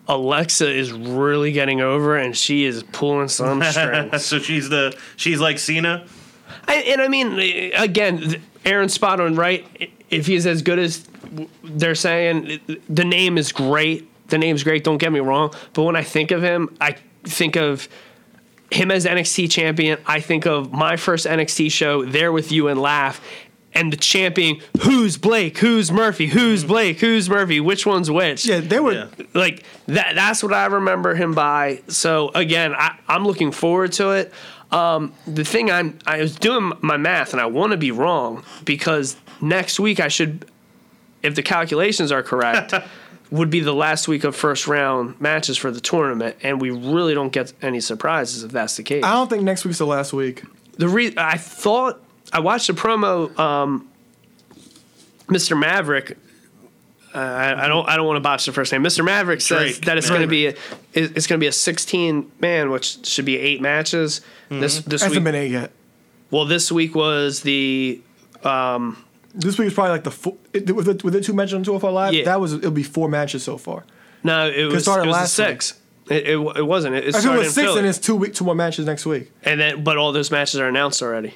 Alexa 0.07 0.69
is 0.69 0.91
really 0.91 1.51
getting 1.51 1.81
over 1.81 2.15
and 2.15 2.35
she 2.37 2.65
is 2.65 2.83
pulling 2.91 3.27
some 3.27 3.63
strings. 3.71 4.23
so 4.23 4.37
she's 4.39 4.69
the 4.69 4.95
she's 5.15 5.39
like 5.39 5.57
Cena. 5.59 6.05
I, 6.67 6.75
and 6.75 7.01
I 7.01 7.07
mean, 7.07 7.71
again, 7.75 8.41
Aaron's 8.65 8.93
spot 8.93 9.19
on, 9.19 9.35
right? 9.35 9.65
If 10.09 10.27
he's 10.27 10.45
as 10.45 10.61
good 10.61 10.79
as 10.79 11.07
they're 11.63 11.95
saying, 11.95 12.59
the 12.89 13.03
name 13.05 13.37
is 13.37 13.51
great. 13.51 14.09
The 14.29 14.37
name's 14.37 14.63
great, 14.63 14.83
don't 14.83 14.97
get 14.97 15.11
me 15.11 15.19
wrong. 15.19 15.53
But 15.73 15.83
when 15.83 15.95
I 15.95 16.03
think 16.03 16.31
of 16.31 16.41
him, 16.41 16.75
I 16.79 16.95
think 17.23 17.55
of 17.55 17.87
him 18.71 18.89
as 18.89 19.05
NXT 19.05 19.51
champion. 19.51 19.99
I 20.05 20.19
think 20.19 20.45
of 20.45 20.71
my 20.71 20.95
first 20.95 21.25
NXT 21.25 21.71
show, 21.71 22.05
There 22.05 22.31
With 22.31 22.51
You 22.51 22.67
and 22.67 22.81
Laugh. 22.81 23.21
And 23.75 23.91
the 23.91 23.97
champion, 23.97 24.59
who's 24.81 25.17
Blake? 25.17 25.57
Who's 25.57 25.91
Murphy? 25.91 26.27
Who's 26.27 26.63
Blake? 26.63 26.99
Who's 26.99 27.29
Murphy? 27.29 27.59
Which 27.59 27.85
one's 27.85 28.11
which? 28.11 28.45
yeah, 28.45 28.59
they 28.59 28.79
were. 28.79 28.93
Yeah. 28.93 29.25
like 29.33 29.63
that 29.87 30.13
that's 30.15 30.43
what 30.43 30.53
I 30.53 30.65
remember 30.67 31.15
him 31.15 31.33
by. 31.33 31.81
So 31.87 32.29
again, 32.35 32.73
I, 32.75 32.97
I'm 33.07 33.25
looking 33.25 33.51
forward 33.51 33.91
to 33.93 34.11
it. 34.11 34.31
Um, 34.71 35.13
the 35.27 35.43
thing 35.43 35.71
I'm 35.71 35.97
I 36.05 36.17
was 36.17 36.35
doing 36.35 36.73
my 36.81 36.97
math 36.97 37.33
and 37.33 37.41
I 37.41 37.45
want 37.47 37.71
to 37.71 37.77
be 37.77 37.91
wrong 37.91 38.43
because 38.65 39.15
next 39.41 39.79
week 39.79 39.99
I 39.99 40.07
should, 40.07 40.45
if 41.21 41.35
the 41.35 41.43
calculations 41.43 42.11
are 42.11 42.23
correct, 42.23 42.73
would 43.31 43.49
be 43.49 43.59
the 43.59 43.73
last 43.73 44.07
week 44.07 44.23
of 44.23 44.35
first 44.35 44.67
round 44.67 45.19
matches 45.19 45.57
for 45.57 45.71
the 45.71 45.81
tournament, 45.81 46.35
and 46.43 46.61
we 46.61 46.69
really 46.69 47.13
don't 47.15 47.31
get 47.33 47.51
any 47.63 47.79
surprises 47.79 48.43
if 48.43 48.51
that's 48.51 48.77
the 48.77 48.83
case. 48.83 49.03
I 49.03 49.13
don't 49.13 49.29
think 49.29 49.41
next 49.43 49.65
week's 49.65 49.79
the 49.79 49.87
last 49.87 50.13
week. 50.13 50.43
The 50.77 50.87
re- 50.87 51.13
I 51.17 51.37
thought 51.37 52.01
I 52.33 52.39
watched 52.39 52.67
the 52.67 52.73
promo. 52.73 53.37
Um, 53.39 53.87
Mr. 55.27 55.57
Maverick. 55.57 56.17
Uh, 57.15 57.19
I, 57.19 57.65
I 57.65 57.67
don't. 57.67 57.87
I 57.87 57.95
don't 57.95 58.07
want 58.07 58.17
to 58.17 58.21
botch 58.21 58.45
the 58.45 58.51
first 58.51 58.71
name. 58.71 58.83
Mr. 58.83 59.05
Maverick 59.05 59.39
says 59.39 59.73
Drake 59.73 59.85
that 59.85 59.97
it's 59.99 60.09
going 60.09 60.21
to 60.21 60.27
be 60.27 60.47
a, 60.47 60.55
it's 60.93 61.27
going 61.27 61.39
to 61.39 61.43
be 61.43 61.47
a 61.47 61.51
16 61.51 62.31
man, 62.39 62.71
which 62.71 63.05
should 63.05 63.25
be 63.25 63.37
eight 63.37 63.61
matches. 63.61 64.21
This 64.49 64.79
this 64.79 65.01
Hasn't 65.03 65.19
week. 65.19 65.23
been 65.23 65.35
eight 65.35 65.51
yet. 65.51 65.71
Well, 66.31 66.45
this 66.45 66.71
week 66.71 66.95
was 66.95 67.41
the 67.41 68.01
This 68.43 69.57
week 69.59 69.65
was 69.65 69.73
probably 69.75 69.91
like 69.91 70.03
the 70.03 70.11
four, 70.11 70.35
it, 70.53 70.75
with, 70.75 70.85
the, 70.87 70.99
with 71.03 71.13
the 71.13 71.21
two 71.21 71.33
mentioned 71.33 71.59
on 71.59 71.63
205 71.63 71.93
Live. 71.93 72.13
Yeah. 72.13 72.25
That 72.25 72.41
was 72.41 72.53
it'll 72.53 72.71
be 72.71 72.81
four 72.83 73.07
matches 73.07 73.43
so 73.43 73.57
far. 73.57 73.85
no. 74.23 74.49
It 74.49 74.65
was, 74.65 74.75
it 74.75 74.81
started 74.81 75.05
was 75.07 75.13
last 75.13 75.33
a 75.33 75.45
six. 75.45 75.79
It, 76.09 76.27
it, 76.27 76.57
it 76.57 76.65
wasn't. 76.65 76.95
It, 76.95 77.05
it 77.05 77.09
I 77.09 77.11
think 77.11 77.15
it 77.15 77.21
started 77.21 77.39
was 77.39 77.53
six, 77.53 77.67
Philly. 77.67 77.79
and 77.79 77.87
it's 77.87 77.99
two 77.99 78.15
week, 78.15 78.33
two 78.33 78.43
more 78.45 78.55
matches 78.55 78.85
next 78.87 79.05
week. 79.05 79.31
and 79.43 79.59
then 79.59 79.83
but 79.83 79.97
all 79.97 80.11
those 80.11 80.31
matches 80.31 80.59
are 80.59 80.67
announced 80.67 81.01
already. 81.03 81.35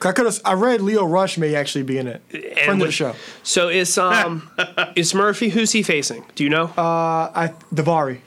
'Cause 0.00 0.10
I 0.10 0.12
could 0.14 0.24
have. 0.26 0.40
I 0.44 0.54
read 0.54 0.80
Lio 0.80 1.04
Rush 1.04 1.36
may 1.38 1.54
actually 1.54 1.84
be 1.84 1.98
in 1.98 2.08
it. 2.08 2.22
And 2.32 2.58
Friend 2.58 2.82
of 2.82 2.88
the 2.88 2.92
show. 2.92 3.14
So 3.42 3.68
it's 3.68 3.96
um 3.98 4.50
it's 4.96 5.14
Murphy. 5.14 5.50
Who's 5.50 5.72
he 5.72 5.82
facing? 5.82 6.24
Do 6.34 6.42
you 6.42 6.50
know? 6.50 6.64
Uh, 6.76 7.30
I 7.34 7.52
Davari. 7.72 8.20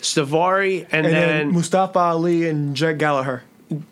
Stavari, 0.00 0.82
and, 0.90 1.06
And 1.06 1.14
then 1.14 1.28
then 1.46 1.52
Mustafa 1.52 1.98
Ali 1.98 2.48
and 2.48 2.74
Jack 2.76 2.98
Gallagher. 2.98 3.42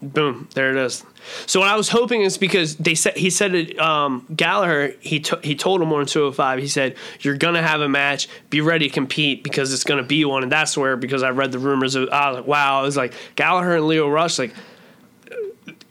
boom, 0.02 0.48
there 0.54 0.70
it 0.70 0.76
is. 0.76 1.04
So 1.46 1.60
what 1.60 1.68
I 1.68 1.76
was 1.76 1.88
hoping 1.88 2.22
is 2.22 2.36
because 2.36 2.76
they 2.76 2.94
said 2.94 3.16
he 3.16 3.30
said 3.30 3.54
it. 3.54 3.78
Um, 3.78 4.26
Gallagher 4.34 4.94
he 5.00 5.20
t- 5.20 5.36
he 5.42 5.54
told 5.54 5.80
him 5.80 5.92
on 5.92 6.04
205. 6.06 6.58
He 6.58 6.68
said 6.68 6.96
you're 7.20 7.36
gonna 7.36 7.62
have 7.62 7.80
a 7.80 7.88
match. 7.88 8.28
Be 8.50 8.60
ready 8.60 8.88
to 8.88 8.92
compete 8.94 9.42
because 9.42 9.72
it's 9.72 9.84
gonna 9.84 10.02
be 10.02 10.24
one. 10.24 10.42
And 10.42 10.52
that's 10.52 10.76
where 10.76 10.96
because 10.96 11.22
I 11.22 11.30
read 11.30 11.52
the 11.52 11.58
rumors. 11.58 11.94
Of, 11.94 12.08
I 12.10 12.30
was 12.30 12.36
like, 12.38 12.46
wow. 12.46 12.80
it 12.80 12.84
was 12.84 12.96
like 12.96 13.14
Gallagher 13.36 13.76
and 13.76 13.86
Lio 13.86 14.08
Rush. 14.08 14.38
Like 14.38 14.54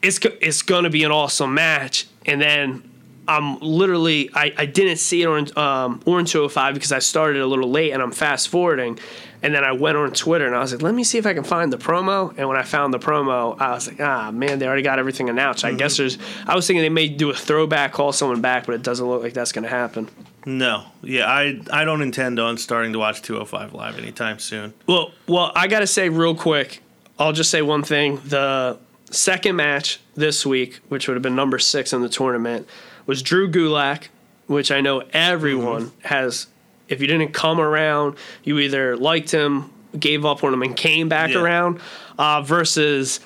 it's 0.01 0.19
it's 0.41 0.61
gonna 0.61 0.89
be 0.89 1.03
an 1.03 1.11
awesome 1.11 1.53
match. 1.53 2.07
And 2.25 2.41
then 2.41 2.89
I'm 3.27 3.59
literally 3.59 4.29
I, 4.33 4.53
I 4.57 4.65
didn't 4.65 4.97
see 4.97 5.21
it 5.23 5.27
on 5.27 5.57
um, 5.57 6.01
on 6.05 6.25
205 6.25 6.73
because 6.73 6.91
I 6.91 6.99
started 6.99 7.41
a 7.41 7.47
little 7.47 7.69
late 7.69 7.91
and 7.91 8.01
I'm 8.01 8.11
fast 8.11 8.49
forwarding. 8.49 8.99
And 9.43 9.55
then 9.55 9.63
I 9.63 9.71
went 9.71 9.97
on 9.97 10.11
Twitter 10.11 10.45
and 10.45 10.55
I 10.55 10.59
was 10.59 10.71
like, 10.71 10.83
let 10.83 10.93
me 10.93 11.03
see 11.03 11.17
if 11.17 11.25
I 11.25 11.33
can 11.33 11.43
find 11.43 11.73
the 11.73 11.77
promo. 11.77 12.31
And 12.37 12.47
when 12.47 12.57
I 12.57 12.61
found 12.61 12.93
the 12.93 12.99
promo, 12.99 13.59
I 13.59 13.71
was 13.71 13.87
like, 13.87 13.99
ah, 13.99 14.29
man, 14.29 14.59
they 14.59 14.67
already 14.67 14.83
got 14.83 14.99
everything 14.99 15.29
announced. 15.29 15.65
I 15.65 15.73
guess 15.73 15.97
there's, 15.97 16.19
I 16.45 16.55
was 16.55 16.67
thinking 16.67 16.83
they 16.83 16.89
may 16.89 17.07
do 17.07 17.31
a 17.31 17.33
throwback, 17.33 17.91
call 17.91 18.11
someone 18.11 18.39
back, 18.39 18.67
but 18.67 18.75
it 18.75 18.83
doesn't 18.83 19.07
look 19.07 19.23
like 19.23 19.33
that's 19.33 19.51
going 19.51 19.63
to 19.63 19.69
happen. 19.69 20.09
No, 20.45 20.85
yeah, 21.03 21.25
I 21.27 21.59
I 21.71 21.85
don't 21.85 22.01
intend 22.01 22.39
on 22.39 22.57
starting 22.57 22.93
to 22.93 22.99
watch 22.99 23.21
205 23.21 23.73
live 23.73 23.97
anytime 23.97 24.39
soon. 24.39 24.73
Well, 24.87 25.11
well, 25.27 25.51
I 25.55 25.67
got 25.67 25.79
to 25.79 25.87
say 25.87 26.09
real 26.09 26.35
quick, 26.35 26.81
I'll 27.19 27.33
just 27.33 27.51
say 27.51 27.61
one 27.61 27.83
thing. 27.83 28.17
The 28.25 28.79
second 29.11 29.55
match 29.55 29.99
this 30.15 30.45
week, 30.45 30.79
which 30.89 31.07
would 31.07 31.13
have 31.15 31.21
been 31.23 31.35
number 31.35 31.59
six 31.59 31.93
in 31.93 32.01
the 32.01 32.09
tournament, 32.09 32.67
was 33.05 33.21
Drew 33.21 33.49
Gulak, 33.49 34.07
which 34.47 34.71
I 34.71 34.81
know 34.81 35.03
everyone 35.13 35.91
has. 36.03 36.47
If 36.89 36.99
you 37.01 37.07
didn't 37.07 37.33
come 37.33 37.59
around, 37.61 38.15
you 38.43 38.59
either 38.59 38.97
liked 38.97 39.31
him, 39.31 39.71
gave 39.97 40.25
up 40.25 40.43
on 40.43 40.53
him, 40.53 40.61
and 40.61 40.75
came 40.75 41.07
back 41.09 41.31
Yeah. 41.31 41.39
around, 41.41 41.79
uh, 42.17 42.41
versus 42.41 43.19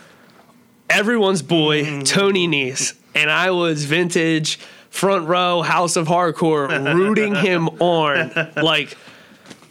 everyone's 0.89 1.41
boy 1.41 2.01
Tony 2.03 2.47
Nese, 2.47 2.93
and 3.15 3.31
I 3.31 3.51
was 3.51 3.85
vintage 3.85 4.57
front 4.89 5.27
row 5.27 5.61
House 5.61 5.95
of 5.95 6.07
Hardcore 6.07 6.93
rooting 6.95 7.35
him 7.35 7.67
on 7.81 8.31
like 8.55 8.95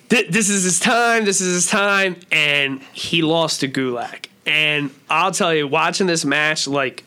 th- 0.09 0.29
this 0.29 0.49
is 0.51 0.65
his 0.65 0.81
time, 0.81 1.25
this 1.25 1.41
is 1.41 1.55
his 1.55 1.67
time, 1.71 2.17
and 2.33 2.83
he 2.93 3.23
lost 3.23 3.61
to 3.61 3.69
Gulak. 3.69 4.27
And 4.47 4.91
I'll 5.09 5.33
tell 5.33 5.55
you, 5.55 5.67
watching 5.67 6.07
this 6.07 6.25
match, 6.25 6.67
like 6.67 7.05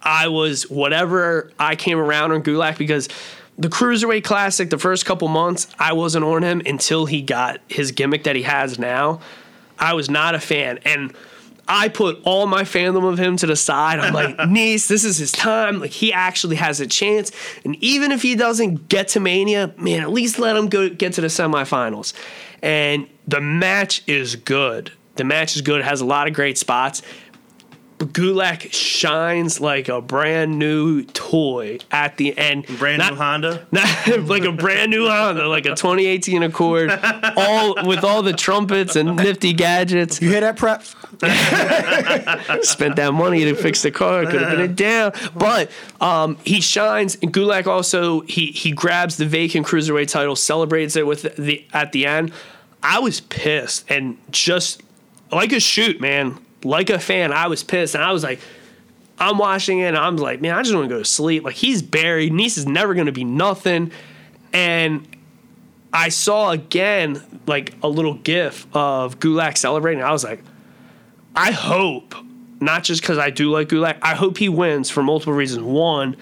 I 0.00 0.28
was 0.28 0.70
whatever 0.70 1.52
I 1.58 1.76
came 1.76 1.98
around 1.98 2.32
on 2.32 2.42
Gulak 2.42 2.78
because 2.78 3.08
the 3.58 3.68
Cruiserweight 3.68 4.24
Classic, 4.24 4.70
the 4.70 4.78
first 4.78 5.04
couple 5.04 5.28
months, 5.28 5.68
I 5.78 5.92
wasn't 5.92 6.24
on 6.24 6.42
him 6.42 6.62
until 6.64 7.06
he 7.06 7.22
got 7.22 7.60
his 7.68 7.92
gimmick 7.92 8.24
that 8.24 8.36
he 8.36 8.42
has 8.42 8.78
now. 8.78 9.20
I 9.78 9.94
was 9.94 10.08
not 10.08 10.34
a 10.34 10.40
fan. 10.40 10.78
And 10.84 11.14
I 11.68 11.88
put 11.88 12.20
all 12.24 12.46
my 12.46 12.62
fandom 12.62 13.08
of 13.10 13.18
him 13.18 13.36
to 13.38 13.46
the 13.46 13.56
side. 13.56 14.00
I'm 14.00 14.12
like, 14.12 14.36
Nese, 14.38 14.88
this 14.88 15.04
is 15.04 15.18
his 15.18 15.32
time. 15.32 15.80
Like 15.80 15.90
he 15.90 16.12
actually 16.12 16.56
has 16.56 16.80
a 16.80 16.86
chance. 16.86 17.30
And 17.64 17.76
even 17.76 18.10
if 18.10 18.22
he 18.22 18.34
doesn't 18.34 18.88
get 18.88 19.08
to 19.08 19.20
Mania, 19.20 19.74
man, 19.76 20.00
at 20.00 20.10
least 20.10 20.38
let 20.38 20.56
him 20.56 20.68
go 20.68 20.88
get 20.88 21.14
to 21.14 21.20
the 21.20 21.28
semifinals. 21.28 22.14
And 22.62 23.08
the 23.26 23.40
match 23.40 24.02
is 24.06 24.36
good. 24.36 24.92
The 25.16 25.24
match 25.24 25.56
is 25.56 25.62
good. 25.62 25.80
It 25.80 25.84
has 25.84 26.00
a 26.00 26.06
lot 26.06 26.26
of 26.26 26.34
great 26.34 26.58
spots. 26.58 27.02
But 28.02 28.14
Gulak 28.14 28.72
shines 28.72 29.60
like 29.60 29.88
a 29.88 30.00
brand 30.00 30.58
new 30.58 31.04
toy 31.04 31.78
at 31.92 32.16
the 32.16 32.36
end. 32.36 32.66
Brand 32.66 32.98
Not- 32.98 33.12
new 33.12 33.18
Honda. 33.18 33.66
not 33.72 34.24
like 34.24 34.42
a 34.42 34.50
brand 34.50 34.90
new 34.90 35.06
Honda, 35.06 35.46
like 35.46 35.66
a 35.66 35.76
2018 35.76 36.42
Accord, 36.42 36.90
all 37.36 37.76
with 37.86 38.02
all 38.02 38.22
the 38.22 38.32
trumpets 38.32 38.96
and 38.96 39.14
nifty 39.14 39.52
gadgets. 39.52 40.20
You 40.20 40.30
hear 40.30 40.40
that, 40.40 40.56
prep? 40.56 40.82
Spent 42.64 42.96
that 42.96 43.12
money 43.14 43.44
to 43.44 43.54
fix 43.54 43.82
the 43.82 43.92
car, 43.92 44.26
could 44.26 44.42
have 44.42 44.50
been 44.50 44.70
it 44.70 44.74
down. 44.74 45.12
But 45.36 45.70
um, 46.00 46.38
he 46.44 46.60
shines, 46.60 47.16
and 47.22 47.32
Gulak 47.32 47.68
also 47.68 48.22
he 48.22 48.46
he 48.46 48.72
grabs 48.72 49.16
the 49.16 49.26
vacant 49.26 49.64
cruiserweight 49.64 50.08
title, 50.08 50.34
celebrates 50.34 50.96
it 50.96 51.06
with 51.06 51.36
the 51.36 51.64
at 51.72 51.92
the 51.92 52.06
end. 52.06 52.32
I 52.82 52.98
was 52.98 53.20
pissed 53.20 53.88
and 53.88 54.18
just 54.32 54.82
like 55.32 55.52
a 55.52 55.60
shoot, 55.60 56.00
man, 56.00 56.38
like 56.62 56.90
a 56.90 56.98
fan. 56.98 57.32
I 57.32 57.48
was 57.48 57.64
pissed, 57.64 57.94
and 57.94 58.04
I 58.04 58.12
was 58.12 58.22
like. 58.22 58.40
I'm 59.18 59.38
watching 59.38 59.78
it 59.78 59.88
and 59.88 59.98
I'm 59.98 60.16
like, 60.16 60.40
man, 60.40 60.56
I 60.56 60.62
just 60.62 60.74
want 60.74 60.88
to 60.88 60.92
go 60.92 60.98
to 60.98 61.04
sleep. 61.04 61.44
Like 61.44 61.54
he's 61.54 61.80
buried. 61.80 62.32
Nese 62.32 62.58
is 62.58 62.66
never 62.66 62.92
going 62.92 63.06
to 63.06 63.12
be 63.12 63.22
nothing. 63.22 63.92
And 64.52 65.06
I 65.92 66.08
saw 66.08 66.50
again 66.50 67.22
like 67.46 67.74
a 67.84 67.88
little 67.88 68.14
gif 68.14 68.66
of 68.74 69.20
Gulak 69.20 69.58
celebrating. 69.58 70.02
I 70.02 70.10
was 70.10 70.24
like, 70.24 70.42
I 71.36 71.52
hope, 71.52 72.16
not 72.60 72.82
just 72.82 73.00
because 73.00 73.18
I 73.18 73.30
do 73.30 73.50
like 73.50 73.68
Gulak, 73.68 73.98
I 74.02 74.14
hope 74.16 74.38
he 74.38 74.48
wins 74.48 74.90
for 74.90 75.04
multiple 75.04 75.34
reasons. 75.34 75.62
One, 75.62 76.16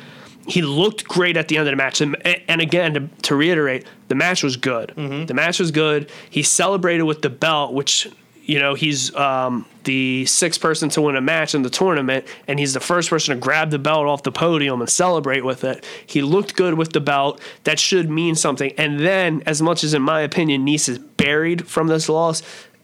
he 0.46 0.60
looked 0.60 1.04
great 1.04 1.38
at 1.38 1.48
the 1.48 1.56
end 1.56 1.68
of 1.68 1.72
the 1.72 1.76
match. 1.76 2.02
And, 2.02 2.16
and 2.26 2.60
again, 2.60 2.94
to, 2.94 3.08
to 3.22 3.34
reiterate, 3.34 3.86
the 4.08 4.14
match 4.14 4.42
was 4.42 4.58
good. 4.58 4.92
Mm-hmm. 4.96 5.24
The 5.24 5.34
match 5.34 5.58
was 5.58 5.70
good. 5.70 6.10
He 6.28 6.42
celebrated 6.42 7.04
with 7.04 7.22
the 7.22 7.30
belt, 7.30 7.72
which, 7.72 8.08
you 8.50 8.58
know, 8.58 8.74
he's 8.74 9.14
um, 9.14 9.64
the 9.84 10.26
sixth 10.26 10.60
person 10.60 10.88
to 10.88 11.00
win 11.00 11.14
a 11.14 11.20
match 11.20 11.54
in 11.54 11.62
the 11.62 11.70
tournament, 11.70 12.26
and 12.48 12.58
he's 12.58 12.74
the 12.74 12.80
first 12.80 13.08
person 13.08 13.32
to 13.32 13.40
grab 13.40 13.70
the 13.70 13.78
belt 13.78 14.06
off 14.06 14.24
the 14.24 14.32
podium 14.32 14.80
and 14.80 14.90
celebrate 14.90 15.44
with 15.44 15.62
it. 15.62 15.86
He 16.04 16.20
looked 16.20 16.56
good 16.56 16.74
with 16.74 16.92
the 16.92 17.00
belt. 17.00 17.40
That 17.62 17.78
should 17.78 18.10
mean 18.10 18.34
something. 18.34 18.72
And 18.76 18.98
then, 18.98 19.44
as 19.46 19.62
much 19.62 19.84
as 19.84 19.94
in 19.94 20.02
my 20.02 20.22
opinion, 20.22 20.66
Nese 20.66 20.88
is 20.88 20.98
buried 20.98 21.68
from 21.68 21.86
this 21.86 22.08
loss, 22.08 22.42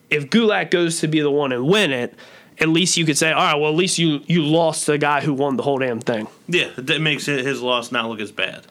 if 0.08 0.30
Gulak 0.30 0.70
goes 0.70 1.00
to 1.00 1.08
be 1.08 1.18
the 1.18 1.32
one 1.32 1.50
and 1.50 1.66
win 1.66 1.90
it, 1.90 2.14
at 2.60 2.68
least 2.68 2.96
you 2.96 3.04
could 3.04 3.18
say, 3.18 3.32
all 3.32 3.42
right, 3.42 3.60
well, 3.60 3.72
at 3.72 3.76
least 3.76 3.98
you 3.98 4.20
you 4.28 4.44
lost 4.44 4.86
the 4.86 4.98
guy 4.98 5.20
who 5.20 5.34
won 5.34 5.56
the 5.56 5.64
whole 5.64 5.78
damn 5.78 5.98
thing. 5.98 6.28
Yeah, 6.46 6.70
that 6.78 7.00
makes 7.00 7.26
his 7.26 7.60
loss 7.60 7.90
not 7.90 8.08
look 8.08 8.20
as 8.20 8.30
bad. 8.30 8.64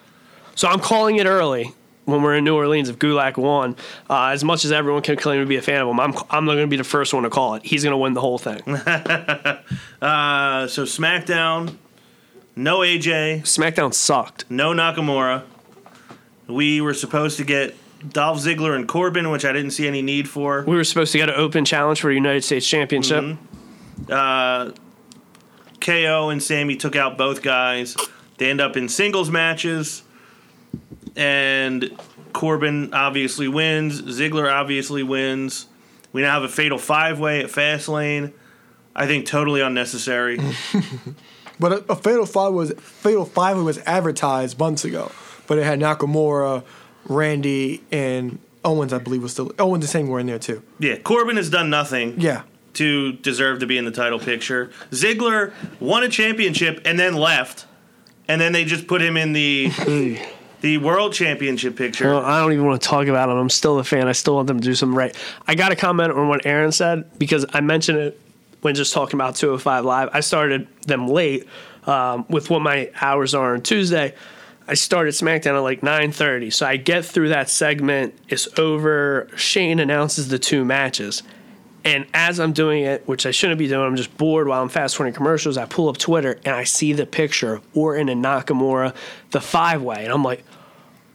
So 0.56 0.70
I'm 0.70 0.80
calling 0.80 1.18
it 1.18 1.26
early 1.26 1.74
when 2.06 2.22
we're 2.22 2.36
in 2.36 2.44
New 2.44 2.56
Orleans. 2.56 2.90
If 2.90 2.98
Gulak 3.00 3.38
won, 3.38 3.76
uh, 4.10 4.28
as 4.28 4.44
much 4.44 4.64
as 4.66 4.72
everyone 4.72 5.02
can 5.02 5.16
claim 5.18 5.42
to 5.42 5.46
be 5.46 5.58
a 5.58 5.62
fan 5.62 5.82
of 5.82 5.88
him, 5.88 6.00
I'm 6.00 6.14
I'm 6.30 6.46
not 6.46 6.54
going 6.54 6.68
to 6.68 6.68
be 6.68 6.78
the 6.78 6.84
first 6.84 7.14
one 7.14 7.24
to 7.24 7.30
call 7.30 7.56
it. 7.56 7.64
He's 7.66 7.84
going 7.84 7.92
to 7.92 7.98
win 7.98 8.14
the 8.14 8.22
whole 8.22 8.38
thing. 8.38 8.62
Uh, 10.02 10.68
so 10.68 10.84
SmackDown, 10.84 11.78
no 12.56 12.80
AJ, 12.80 13.42
SmackDown 13.42 13.94
sucked. 13.94 14.46
no 14.52 14.72
Nakamura. 14.72 15.44
We 16.48 16.80
were 16.80 16.94
supposed 16.94 17.38
to 17.38 17.44
get 17.44 17.76
Dolph 18.08 18.38
Ziggler 18.40 18.76
and 18.76 18.88
Corbin, 18.88 19.32
which 19.32 19.46
I 19.46 19.52
didn't 19.52 19.72
see 19.72 19.88
any 19.88 20.04
need 20.04 20.30
for. 20.30 20.64
We 20.68 20.76
were 20.76 20.84
supposed 20.84 21.12
to 21.14 21.18
get 21.18 21.30
an 21.30 21.36
open 21.36 21.66
challenge 21.66 22.02
for 22.02 22.12
a 22.12 22.14
United 22.14 22.44
States 22.44 22.68
Championship. 22.68 23.38
Uh, 24.08 24.72
KO 25.82 26.30
and 26.30 26.44
Sami 26.44 26.76
took 26.76 26.96
out 26.96 27.18
both 27.18 27.42
guys. 27.42 27.96
They 28.38 28.50
end 28.52 28.62
up 28.62 28.78
in 28.78 28.90
singles 28.90 29.32
matches, 29.32 30.04
and 31.16 31.98
Corbin 32.34 32.94
obviously 32.94 33.48
wins. 33.48 34.02
Ziggler 34.02 34.52
obviously 34.52 35.04
wins. 35.04 35.68
We 36.14 36.22
now 36.22 36.34
have 36.34 36.44
a 36.44 36.50
fatal 36.50 36.78
five 36.78 37.20
way 37.20 37.42
at 37.42 37.48
Fastlane. 37.50 38.34
I 38.96 39.06
think 39.08 39.26
totally 39.26 39.62
unnecessary. 39.62 40.40
But 41.58 41.72
a, 41.72 41.92
a 41.94 41.96
fatal 41.96 42.26
five 42.26 42.52
was 42.52 42.74
fatal 42.74 43.24
five 43.24 43.56
was 43.58 43.78
advertised 43.86 44.60
months 44.60 44.84
ago, 44.84 45.10
but 45.48 45.58
it 45.58 45.64
had 45.64 45.80
Nakamura, 45.80 46.66
Randy, 47.08 47.82
and 47.94 48.40
Owens. 48.66 48.92
I 48.92 48.98
believe 48.98 49.24
was 49.24 49.32
still 49.32 49.54
Owens 49.58 49.86
and 49.86 49.90
Singh 49.90 50.10
were 50.10 50.20
in 50.20 50.28
there 50.28 50.38
too. 50.38 50.62
yeah, 50.80 50.98
Corbin 50.98 51.38
has 51.38 51.50
done 51.50 51.70
nothing 51.70 52.20
Yeah, 52.20 52.42
to 52.74 53.14
deserve 53.14 53.60
to 53.60 53.66
be 53.66 53.78
in 53.78 53.86
the 53.86 53.92
title 53.92 54.20
picture. 54.20 54.70
Ziggler 54.92 55.54
won 55.80 56.04
a 56.04 56.10
championship 56.10 56.82
and 56.84 57.00
then 57.00 57.14
left, 57.16 57.68
and 58.28 58.42
then 58.42 58.52
they 58.52 58.66
just 58.66 58.86
put 58.86 59.02
him 59.02 59.16
in 59.16 59.32
the 59.32 59.72
the 60.66 60.80
world 60.80 61.14
championship 61.14 61.76
picture. 61.76 62.08
Well, 62.08 62.26
I 62.26 62.42
don't 62.42 62.52
even 62.52 62.66
want 62.66 62.82
to 62.82 62.88
talk 62.88 63.06
about 63.06 63.30
him. 63.30 63.38
I'm 63.38 63.52
still 63.52 63.78
a 63.78 63.84
fan. 63.84 64.08
I 64.08 64.14
still 64.14 64.34
want 64.34 64.48
them 64.48 64.60
to 64.60 64.66
do 64.66 64.74
something 64.74 64.96
right. 64.98 65.16
I 65.48 65.54
got 65.54 65.70
to 65.70 65.76
comment 65.76 66.12
on 66.12 66.28
what 66.28 66.48
Aaron 66.48 66.72
said 66.72 67.20
because 67.20 67.46
I 67.54 67.62
mentioned 67.62 68.00
it 68.00 68.20
when 68.62 68.74
just 68.74 68.92
talking 68.92 69.16
about 69.16 69.36
205 69.36 69.86
Live. 69.86 70.10
I 70.12 70.22
started 70.22 70.68
them 70.88 71.08
late 71.08 71.48
um, 71.86 72.26
with 72.30 72.50
what 72.50 72.64
my 72.64 72.90
hours 73.00 73.36
are 73.36 73.54
on 73.54 73.62
Tuesday. 73.62 74.16
I 74.68 74.74
started 74.74 75.14
SmackDown 75.14 75.56
at 75.56 75.60
like 75.60 75.82
9:30, 75.82 76.52
so 76.52 76.66
I 76.66 76.78
get 76.78 77.06
through 77.06 77.30
that 77.30 77.48
segment. 77.48 78.16
It's 78.28 78.48
over. 78.58 79.30
Shane 79.36 79.80
announces 79.80 80.30
the 80.30 80.40
two 80.40 80.66
matches. 80.66 81.22
And 81.86 82.08
as 82.16 82.40
I'm 82.40 82.52
doing 82.52 82.84
it, 82.84 83.08
which 83.08 83.28
I 83.28 83.32
shouldn't 83.32 83.60
be 83.60 83.68
doing, 83.68 83.86
I'm 83.86 83.96
just 83.96 84.18
bored 84.18 84.48
while 84.48 84.62
I'm 84.62 84.70
fast 84.70 84.96
forwarding 84.98 85.14
commercials. 85.16 85.56
I 85.56 85.66
pull 85.66 85.88
up 85.88 85.98
Twitter 85.98 86.40
and 86.44 86.56
I 86.56 86.64
see 86.64 86.94
the 86.94 87.06
picture 87.06 87.54
of 87.54 87.64
Orton 87.76 88.10
and 88.10 88.26
Nakamura, 88.26 88.96
the 89.30 89.40
five 89.40 89.84
way. 89.84 90.04
And 90.04 90.12
I'm 90.12 90.24
like, 90.24 90.44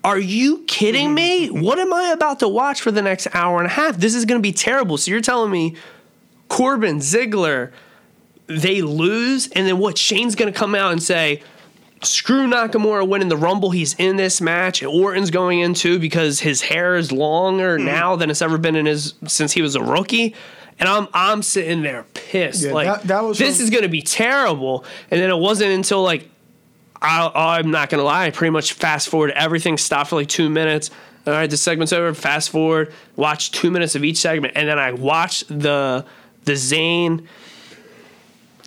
are 0.05 0.19
you 0.19 0.65
kidding 0.69 1.13
me? 1.13 1.49
What 1.49 1.79
am 1.81 1.93
I 1.93 2.11
about 2.13 2.39
to 2.39 2.49
watch 2.49 2.81
for 2.81 2.93
the 2.93 3.03
next 3.03 3.27
hour 3.35 3.59
and 3.59 3.67
a 3.67 3.71
half? 3.71 3.97
This 3.97 4.15
is 4.15 4.25
going 4.25 4.41
to 4.41 4.43
be 4.43 4.53
terrible. 4.53 4.97
So 4.97 5.11
you're 5.11 5.21
telling 5.21 5.51
me 5.51 5.75
Corbin, 6.49 6.99
Ziggler, 7.01 7.73
they 8.47 8.81
lose, 8.81 9.49
and 9.49 9.67
then 9.67 9.79
what? 9.79 9.99
Shane's 9.99 10.35
going 10.37 10.53
to 10.53 10.59
come 10.59 10.75
out 10.75 10.93
and 10.93 11.03
say, 11.03 11.43
screw 12.03 12.49
Nakamura 12.49 13.07
winning 13.07 13.29
the 13.29 13.37
Rumble. 13.37 13.73
He's 13.73 13.95
in 13.95 14.17
this 14.17 14.41
match. 14.41 14.83
And 14.83 14.91
Orton's 14.91 15.31
going 15.31 15.61
in 15.61 15.75
too 15.75 15.99
because 15.99 16.41
his 16.41 16.63
hair 16.63 16.95
is 16.97 17.11
longer 17.13 17.77
Hmm. 17.77 17.85
now 17.85 18.17
than 18.17 18.31
it's 18.31 18.41
ever 18.41 18.57
been 18.57 18.77
in 18.77 18.87
his 18.87 19.15
since 19.27 19.53
he 19.53 19.63
was 19.63 19.75
a 19.75 19.83
rookie. 19.83 20.35
And 20.81 20.89
I'm 20.89 21.07
I'm 21.15 21.43
sitting 21.43 21.83
there 21.83 22.05
pissed. 22.15 22.65
Yeah, 22.65 22.73
like 22.73 22.87
that- 22.87 23.03
that 23.09 23.21
was 23.23 23.39
this 23.39 23.57
from- 23.59 23.65
is 23.65 23.71
gonna 23.71 23.89
be 23.89 24.03
terrible. 24.03 24.85
And 25.11 25.21
then 25.21 25.31
it 25.31 25.37
wasn't 25.39 25.71
until 25.73 26.03
like 26.03 26.29
I, 27.03 27.31
I'm 27.59 27.71
not 27.71 27.89
gonna 27.91 28.03
lie. 28.03 28.27
I 28.27 28.31
pretty 28.31 28.51
much 28.51 28.73
fast 28.73 29.09
forward 29.09 29.31
everything. 29.33 29.77
Stopped 29.79 30.11
for 30.11 30.17
like 30.17 30.29
two 30.29 30.49
minutes. 30.51 30.91
All 31.27 31.35
right, 31.35 31.49
the 31.51 31.57
segment's 31.59 31.93
over. 31.93 32.13
Fast 32.15 32.49
forward. 32.51 32.93
Watch 33.17 33.53
two 33.53 33.71
minutes 33.71 33.95
of 33.95 34.03
each 34.05 34.17
segment, 34.17 34.55
and 34.57 34.67
then 34.69 34.79
I 34.79 34.93
watched 34.93 35.49
the 35.49 36.05
the 36.47 36.57
Zane 36.57 37.29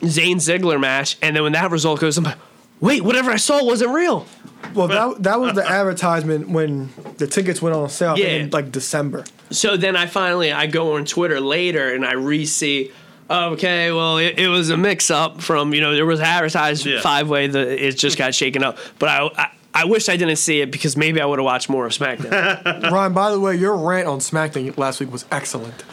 Zayn 0.02 0.36
Ziggler 0.36 0.80
match. 0.80 1.18
And 1.22 1.36
then 1.36 1.44
when 1.44 1.54
that 1.54 1.72
result 1.72 2.00
goes, 2.00 2.18
I'm 2.18 2.24
like, 2.26 2.38
wait, 2.80 3.04
whatever 3.04 3.32
I 3.32 3.38
saw 3.38 3.64
wasn't 3.64 3.92
real. 3.94 4.26
Well, 4.74 4.88
that 4.88 5.24
that 5.24 5.40
was 5.40 5.56
the 5.56 5.68
advertisement 5.68 6.50
when 6.50 6.90
the 7.18 7.28
tickets 7.28 7.62
went 7.62 7.76
on 7.76 7.90
sale 7.90 8.18
Yeah. 8.18 8.28
in 8.28 8.50
like 8.52 8.72
December. 8.72 9.26
So 9.54 9.78
then 9.78 9.96
I 9.96 10.06
finally 10.08 10.52
I 10.52 10.68
go 10.68 10.96
on 10.96 11.06
Twitter 11.06 11.40
later 11.40 11.94
and 11.94 12.06
I 12.06 12.14
re-see. 12.14 12.92
Okay, 13.30 13.92
well, 13.92 14.18
it, 14.18 14.38
it 14.38 14.48
was 14.50 14.70
a 14.70 14.78
mix-up 14.78 15.42
from 15.42 15.74
you 15.74 15.82
know 15.82 15.96
there 15.96 16.06
was 16.06 16.20
advertised 16.20 16.86
Yeah. 16.86 17.00
five 17.02 17.30
way 17.30 17.48
that 17.48 17.68
it 17.86 17.98
just 17.98 18.18
got 18.18 18.36
shaken 18.36 18.64
up. 18.64 18.78
But 19.00 19.10
I, 19.10 19.30
I 19.38 19.52
I 19.76 19.86
wish 19.86 20.08
I 20.10 20.18
didn't 20.18 20.36
see 20.36 20.62
it 20.62 20.72
because 20.72 20.96
maybe 20.98 21.20
I 21.22 21.26
would 21.26 21.40
have 21.40 21.46
watched 21.46 21.68
more 21.70 21.86
of 21.86 21.94
SmackDown. 21.94 22.92
Ryan, 22.92 23.14
by 23.14 23.32
the 23.32 23.40
way, 23.40 23.56
your 23.56 23.76
rant 23.78 24.08
on 24.08 24.20
SmackDown 24.20 24.78
last 24.78 25.00
week 25.00 25.12
was 25.12 25.26
excellent. 25.32 25.84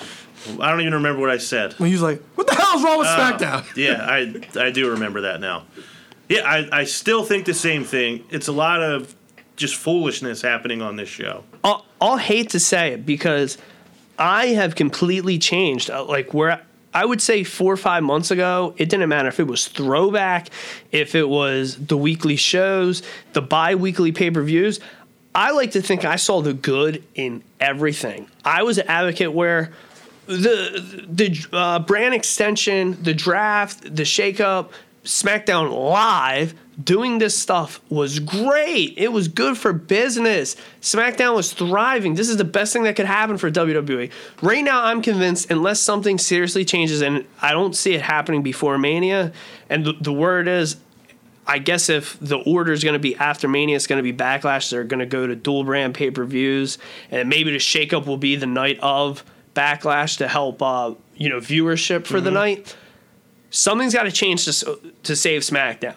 I 0.61 0.71
don't 0.71 0.81
even 0.81 0.95
remember 0.95 1.21
what 1.21 1.31
I 1.31 1.39
said. 1.39 1.75
When 1.75 1.87
he 1.89 1.95
was 1.95 2.03
like, 2.03 2.21
"What 2.35 2.47
the 2.47 2.55
hell's 2.57 2.83
wrong 2.83 2.99
with 2.99 3.07
Oh. 3.09 3.17
SmackDown?" 3.19 3.77
yeah, 3.77 4.05
I 4.07 4.67
I 4.67 4.71
do 4.71 4.91
remember 4.91 5.21
that 5.23 5.41
now. 5.41 5.65
Yeah, 6.29 6.41
I, 6.45 6.81
I 6.81 6.85
still 6.85 7.25
think 7.25 7.45
the 7.47 7.55
same 7.55 7.85
thing. 7.85 8.25
It's 8.31 8.49
a 8.49 8.53
lot 8.53 8.83
of 8.83 9.15
just 9.57 9.77
foolishness 9.77 10.43
happening 10.43 10.81
on 10.83 10.97
this 10.97 11.09
show. 11.09 11.45
I'll, 12.01 12.17
hate 12.17 12.51
to 12.51 12.61
say 12.61 12.93
it 12.93 13.05
because 13.05 13.59
I 14.19 14.49
have 14.49 14.75
completely 14.75 15.39
changed. 15.39 15.91
Uh, 15.91 16.05
Like 16.05 16.33
where 16.35 16.63
I 16.93 17.05
would 17.05 17.23
say 17.23 17.45
four 17.45 17.73
or 17.73 17.77
five 17.77 18.03
months 18.03 18.31
ago, 18.31 18.75
it 18.77 18.89
didn't 18.89 19.09
matter 19.09 19.29
if 19.29 19.39
it 19.39 19.47
was 19.47 19.69
throwback, 19.69 20.51
if 20.91 21.15
it 21.15 21.29
was 21.29 21.77
the 21.77 21.97
weekly 21.97 22.37
shows, 22.37 23.03
the 23.33 23.43
bi-weekly 23.43 24.13
pay-per-views. 24.13 24.81
I 25.33 25.53
like 25.53 25.71
to 25.73 25.83
think 25.83 26.05
I 26.05 26.17
saw 26.17 26.43
the 26.43 26.53
good 26.53 27.05
in 27.15 27.43
everything. 27.61 28.29
I 28.45 28.65
was 28.65 28.79
an 28.79 28.89
advocate 28.89 29.33
where 29.33 29.73
the 30.27 31.07
the 31.09 31.47
uh, 31.53 31.79
brand 31.81 32.15
extension, 32.15 33.01
the 33.03 33.15
draft, 33.15 33.83
the 33.83 34.03
shakeup, 34.03 34.71
SmackDown 35.05 35.71
Live, 35.71 36.55
doing 36.85 37.19
this 37.19 37.37
stuff 37.37 37.81
was 37.89 38.19
great. 38.19 38.95
It 38.97 39.13
was 39.13 39.29
good 39.29 39.59
for 39.59 39.73
business. 39.73 40.57
SmackDown 40.81 41.35
was 41.35 41.53
thriving. 41.53 42.15
This 42.15 42.29
is 42.29 42.37
the 42.37 42.45
best 42.45 42.73
thing 42.73 42.85
that 42.85 42.97
could 42.97 43.07
happen 43.07 43.39
for 43.39 43.51
WWE. 43.51 44.11
Right 44.43 44.65
now, 44.65 44.85
I'm 44.85 45.03
convinced, 45.03 45.51
unless 45.51 45.81
something 45.81 46.19
seriously 46.19 46.65
changes, 46.65 47.03
and 47.03 47.25
I 47.43 47.53
don't 47.53 47.75
see 47.75 47.95
it 47.95 48.03
happening 48.03 48.43
before 48.43 48.79
Mania, 48.79 49.33
and 49.69 49.85
the, 49.85 49.95
the 50.01 50.13
word 50.13 50.49
is 50.49 50.77
I 51.47 51.59
guess 51.59 51.89
if 51.89 52.17
the 52.21 52.39
order 52.39 52.71
is 52.71 52.85
going 52.85 52.93
to 52.93 53.01
be 53.01 53.17
after 53.17 53.49
Mania, 53.49 53.75
it's 53.75 53.89
going 53.89 53.99
to 53.99 54.05
be 54.05 54.13
Backlash. 54.13 54.71
They're 54.71 54.85
going 54.85 55.01
to 55.01 55.07
go 55.07 55.27
to 55.27 55.35
dual 55.35 55.65
brand 55.65 55.95
pay 55.95 56.11
per 56.13 56.25
views, 56.25 56.79
and 57.11 57.29
maybe 57.29 57.51
the 57.51 57.59
shakeup 57.59 58.07
will 58.07 58.19
be 58.19 58.37
the 58.37 58.47
night 58.47 58.79
of 58.81 59.25
Backlash 59.57 60.19
to 60.19 60.29
help, 60.29 60.63
uh, 60.63 60.95
you 61.17 61.29
know, 61.29 61.39
viewership 61.39 62.07
for 62.07 62.21
the 62.21 62.31
night. 62.31 62.77
Something's 63.51 63.95
got 63.95 64.05
to 64.05 64.13
change 64.13 64.45
to 64.45 64.79
to 65.03 65.17
save 65.17 65.43
SmackDown. 65.43 65.97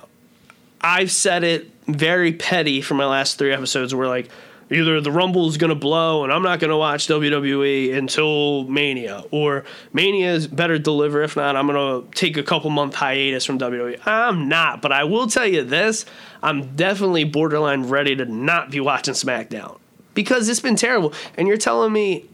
I've 0.83 1.11
said 1.11 1.43
it 1.43 1.69
very 1.87 2.33
petty 2.33 2.81
for 2.81 2.93
my 2.93 3.05
last 3.05 3.37
three 3.37 3.53
episodes. 3.53 3.95
Where 3.95 4.07
like 4.07 4.29
either 4.69 4.99
the 5.01 5.11
Rumble 5.11 5.47
is 5.47 5.57
going 5.57 5.69
to 5.69 5.75
blow 5.75 6.23
and 6.23 6.33
I'm 6.33 6.43
not 6.43 6.59
going 6.59 6.71
to 6.71 6.77
watch 6.77 7.07
WWE 7.07 7.95
until 7.95 8.65
Mania, 8.65 9.23
or 9.31 9.63
Mania 9.93 10.33
is 10.33 10.47
better 10.47 10.77
deliver. 10.77 11.23
If 11.23 11.35
not, 11.35 11.55
I'm 11.55 11.67
going 11.67 12.03
to 12.03 12.11
take 12.17 12.37
a 12.37 12.43
couple 12.43 12.69
month 12.69 12.95
hiatus 12.95 13.45
from 13.45 13.59
WWE. 13.59 14.05
I'm 14.05 14.49
not, 14.49 14.81
but 14.81 14.91
I 14.91 15.03
will 15.05 15.27
tell 15.27 15.47
you 15.47 15.63
this: 15.63 16.05
I'm 16.41 16.75
definitely 16.75 17.23
borderline 17.23 17.83
ready 17.83 18.15
to 18.15 18.25
not 18.25 18.71
be 18.71 18.79
watching 18.79 19.13
SmackDown 19.13 19.79
because 20.13 20.49
it's 20.49 20.59
been 20.59 20.75
terrible. 20.75 21.13
And 21.37 21.47
you're 21.47 21.57
telling 21.57 21.93
me. 21.93 22.25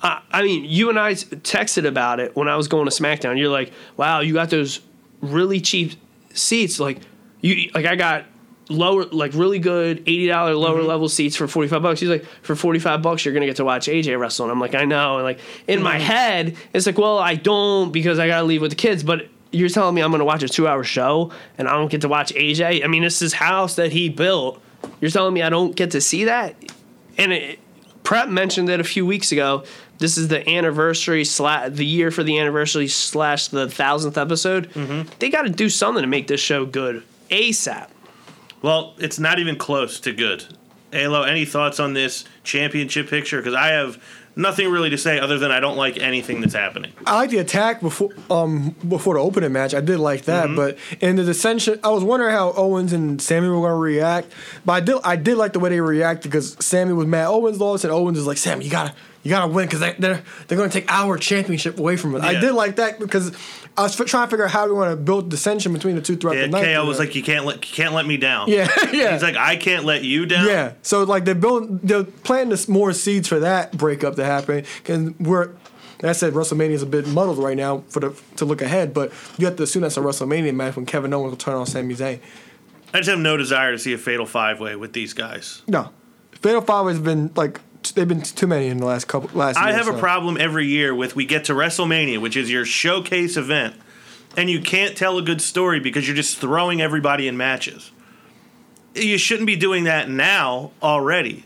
I 0.00 0.22
I 0.30 0.42
mean, 0.42 0.64
you 0.64 0.90
and 0.90 0.98
I 0.98 1.14
texted 1.14 1.84
about 1.84 2.20
it 2.20 2.36
when 2.36 2.46
I 2.46 2.54
was 2.54 2.68
going 2.68 2.88
to 2.88 2.92
SmackDown. 2.92 3.36
You're 3.36 3.48
like, 3.48 3.72
"Wow, 3.96 4.20
you 4.20 4.32
got 4.32 4.48
those 4.48 4.78
really 5.20 5.60
cheap 5.60 5.94
seats." 6.32 6.78
Like, 6.78 7.00
you 7.40 7.70
like 7.74 7.86
I 7.86 7.96
got 7.96 8.24
lower, 8.68 9.04
like 9.06 9.32
really 9.34 9.58
good 9.58 10.00
eighty 10.00 10.26
dollar 10.26 10.54
lower 10.54 10.78
mm-hmm. 10.78 10.88
level 10.88 11.08
seats 11.08 11.36
for 11.36 11.48
forty 11.48 11.68
five 11.68 11.82
bucks. 11.82 12.00
He's 12.00 12.08
like, 12.08 12.24
"For 12.42 12.54
forty 12.54 12.78
five 12.78 13.02
bucks, 13.02 13.24
you're 13.24 13.34
gonna 13.34 13.46
get 13.46 13.56
to 13.56 13.64
watch 13.64 13.88
AJ 13.88 14.18
wrestle." 14.18 14.46
And 14.46 14.52
I'm 14.52 14.60
like, 14.60 14.74
"I 14.74 14.84
know." 14.84 15.16
And 15.16 15.24
like 15.24 15.40
in 15.66 15.82
my 15.82 15.94
mm-hmm. 15.96 16.02
head, 16.02 16.56
it's 16.72 16.86
like, 16.86 16.98
"Well, 16.98 17.18
I 17.18 17.34
don't 17.34 17.92
because 17.92 18.18
I 18.18 18.26
gotta 18.26 18.46
leave 18.46 18.62
with 18.62 18.70
the 18.70 18.76
kids." 18.76 19.02
But 19.02 19.28
you're 19.50 19.68
telling 19.68 19.94
me 19.94 20.02
I'm 20.02 20.10
gonna 20.10 20.24
watch 20.24 20.42
a 20.42 20.48
two 20.48 20.68
hour 20.68 20.84
show 20.84 21.32
and 21.56 21.68
I 21.68 21.72
don't 21.72 21.90
get 21.90 22.02
to 22.02 22.08
watch 22.08 22.32
AJ? 22.34 22.84
I 22.84 22.86
mean, 22.86 23.04
it's 23.04 23.18
his 23.18 23.32
house 23.32 23.76
that 23.76 23.92
he 23.92 24.08
built. 24.08 24.62
You're 25.00 25.10
telling 25.10 25.34
me 25.34 25.42
I 25.42 25.48
don't 25.48 25.74
get 25.74 25.92
to 25.92 26.00
see 26.00 26.24
that? 26.24 26.54
And 27.16 27.32
it, 27.32 27.58
Prep 28.04 28.28
mentioned 28.28 28.68
it 28.70 28.80
a 28.80 28.84
few 28.84 29.04
weeks 29.04 29.32
ago. 29.32 29.64
This 29.98 30.16
is 30.16 30.28
the 30.28 30.48
anniversary 30.48 31.24
slash 31.24 31.72
the 31.72 31.84
year 31.84 32.12
for 32.12 32.22
the 32.22 32.38
anniversary 32.38 32.86
slash 32.86 33.48
the 33.48 33.68
thousandth 33.68 34.16
episode. 34.16 34.70
Mm-hmm. 34.70 35.08
They 35.18 35.28
got 35.28 35.42
to 35.42 35.50
do 35.50 35.68
something 35.68 36.02
to 36.02 36.06
make 36.06 36.28
this 36.28 36.40
show 36.40 36.64
good 36.64 37.02
ASAP. 37.30 37.88
Well, 38.62 38.94
it's 38.98 39.18
not 39.18 39.38
even 39.38 39.56
close 39.56 40.00
to 40.00 40.12
good. 40.12 40.44
Alo, 40.92 41.22
any 41.22 41.44
thoughts 41.44 41.78
on 41.78 41.92
this 41.92 42.24
championship 42.44 43.08
picture? 43.08 43.38
Because 43.38 43.54
I 43.54 43.68
have 43.68 44.02
nothing 44.38 44.70
really 44.70 44.88
to 44.88 44.96
say 44.96 45.18
other 45.18 45.38
than 45.38 45.50
I 45.50 45.60
don't 45.60 45.76
like 45.76 45.98
anything 45.98 46.40
that's 46.40 46.54
happening. 46.54 46.92
I 47.04 47.16
like 47.16 47.30
the 47.30 47.38
attack 47.38 47.80
before 47.80 48.10
um 48.30 48.74
before 48.88 49.14
the 49.14 49.20
opening 49.20 49.52
match. 49.52 49.74
I 49.74 49.80
did 49.80 49.98
like 49.98 50.22
that, 50.22 50.54
but 50.56 50.78
in 51.00 51.16
the 51.16 51.24
dissension, 51.24 51.78
I 51.84 51.90
was 51.90 52.04
wondering 52.04 52.32
how 52.32 52.52
Owens 52.52 52.92
and 52.92 53.20
Sami 53.20 53.48
were 53.48 53.56
going 53.56 53.70
to 53.70 53.74
react. 53.74 54.32
But 54.64 54.72
I 54.72 54.80
did 54.80 54.96
I 55.04 55.16
did 55.16 55.36
like 55.36 55.52
the 55.52 55.60
way 55.60 55.70
they 55.70 55.80
reacted 55.80 56.30
because 56.30 56.56
Sami 56.64 56.94
was 56.94 57.06
mad. 57.06 57.26
Owens 57.26 57.60
lost, 57.60 57.84
and 57.84 57.92
Owens 57.92 58.16
is 58.16 58.26
like, 58.26 58.38
"Sam, 58.38 58.62
you 58.62 58.70
gotta 58.70 58.94
you 59.24 59.30
gotta 59.30 59.52
win 59.52 59.66
because 59.66 59.80
they, 59.80 59.92
they're 59.98 60.22
they're 60.46 60.56
going 60.58 60.70
to 60.70 60.80
take 60.80 60.90
our 60.90 61.18
championship 61.18 61.78
away 61.78 61.96
from 61.96 62.14
us." 62.14 62.22
I 62.22 62.40
did 62.40 62.52
like 62.52 62.76
that 62.76 62.98
because 62.98 63.36
I 63.78 63.82
was 63.82 63.98
f- 63.98 64.06
trying 64.08 64.26
to 64.26 64.30
figure 64.30 64.44
out 64.44 64.50
how 64.50 64.66
we 64.66 64.72
want 64.72 64.90
to 64.90 64.96
build 64.96 65.30
dissension 65.30 65.72
between 65.72 65.94
the 65.94 66.02
two 66.02 66.16
throughout 66.16 66.36
Yeah, 66.36 66.42
the 66.42 66.48
night. 66.48 66.64
KO 66.74 66.84
was 66.84 66.98
like, 66.98 67.14
"You 67.14 67.22
can't 67.22 67.44
let 67.44 67.56
you 67.56 67.74
can't 67.74 67.94
let 67.94 68.06
me 68.06 68.16
down." 68.16 68.48
"Yeah, 68.48 68.68
yeah." 68.92 69.12
He's 69.12 69.22
like, 69.22 69.36
"I 69.36 69.56
can't 69.56 69.84
let 69.84 70.02
you 70.02 70.26
down." 70.26 70.46
Yeah, 70.46 70.72
so 70.82 71.04
like 71.04 71.24
they're 71.24 71.36
building, 71.36 71.78
they're 71.82 72.02
planting 72.02 72.58
more 72.72 72.92
seeds 72.92 73.28
for 73.28 73.38
that 73.38 73.76
breakup 73.76 74.16
to 74.16 74.24
happen. 74.24 74.64
And 74.88 75.14
we're, 75.20 75.50
I 76.02 76.10
said, 76.12 76.32
WrestleMania 76.32 76.70
is 76.70 76.82
a 76.82 76.86
bit 76.86 77.06
muddled 77.06 77.38
right 77.38 77.56
now 77.56 77.84
for 77.88 78.00
the 78.00 78.20
to 78.36 78.44
look 78.44 78.62
ahead. 78.62 78.92
But 78.92 79.12
you 79.38 79.46
have 79.46 79.54
to 79.56 79.62
assume 79.62 79.82
that's 79.82 79.96
a 79.96 80.00
WrestleMania 80.00 80.54
match 80.54 80.74
when 80.74 80.84
Kevin 80.84 81.14
Owens 81.14 81.30
will 81.30 81.36
turn 81.36 81.54
on 81.54 81.66
Sami 81.66 81.94
Zayn. 81.94 82.18
I 82.92 82.98
just 82.98 83.10
have 83.10 83.20
no 83.20 83.36
desire 83.36 83.70
to 83.70 83.78
see 83.78 83.92
a 83.92 83.98
fatal 83.98 84.26
five 84.26 84.58
way 84.60 84.74
with 84.74 84.92
these 84.92 85.12
guys. 85.12 85.62
No, 85.68 85.92
Fatal 86.32 86.60
Five 86.62 86.86
way 86.86 86.92
has 86.92 87.00
been 87.00 87.30
like 87.36 87.60
they've 87.94 88.08
been 88.08 88.22
too 88.22 88.46
many 88.46 88.68
in 88.68 88.78
the 88.78 88.86
last 88.86 89.06
couple 89.06 89.30
last. 89.38 89.56
I 89.56 89.70
year, 89.70 89.78
have 89.78 89.88
a 89.88 89.98
problem 89.98 90.36
every 90.38 90.66
year 90.66 90.94
with 90.94 91.16
we 91.16 91.24
get 91.24 91.44
to 91.46 91.52
WrestleMania, 91.54 92.20
which 92.20 92.36
is 92.36 92.50
your 92.50 92.64
showcase 92.64 93.36
event, 93.36 93.74
and 94.36 94.50
you 94.50 94.60
can't 94.60 94.96
tell 94.96 95.18
a 95.18 95.22
good 95.22 95.40
story 95.40 95.80
because 95.80 96.06
you're 96.06 96.16
just 96.16 96.38
throwing 96.38 96.80
everybody 96.80 97.28
in 97.28 97.36
matches. 97.36 97.90
You 98.94 99.18
shouldn't 99.18 99.46
be 99.46 99.56
doing 99.56 99.84
that 99.84 100.08
now 100.08 100.72
already. 100.82 101.44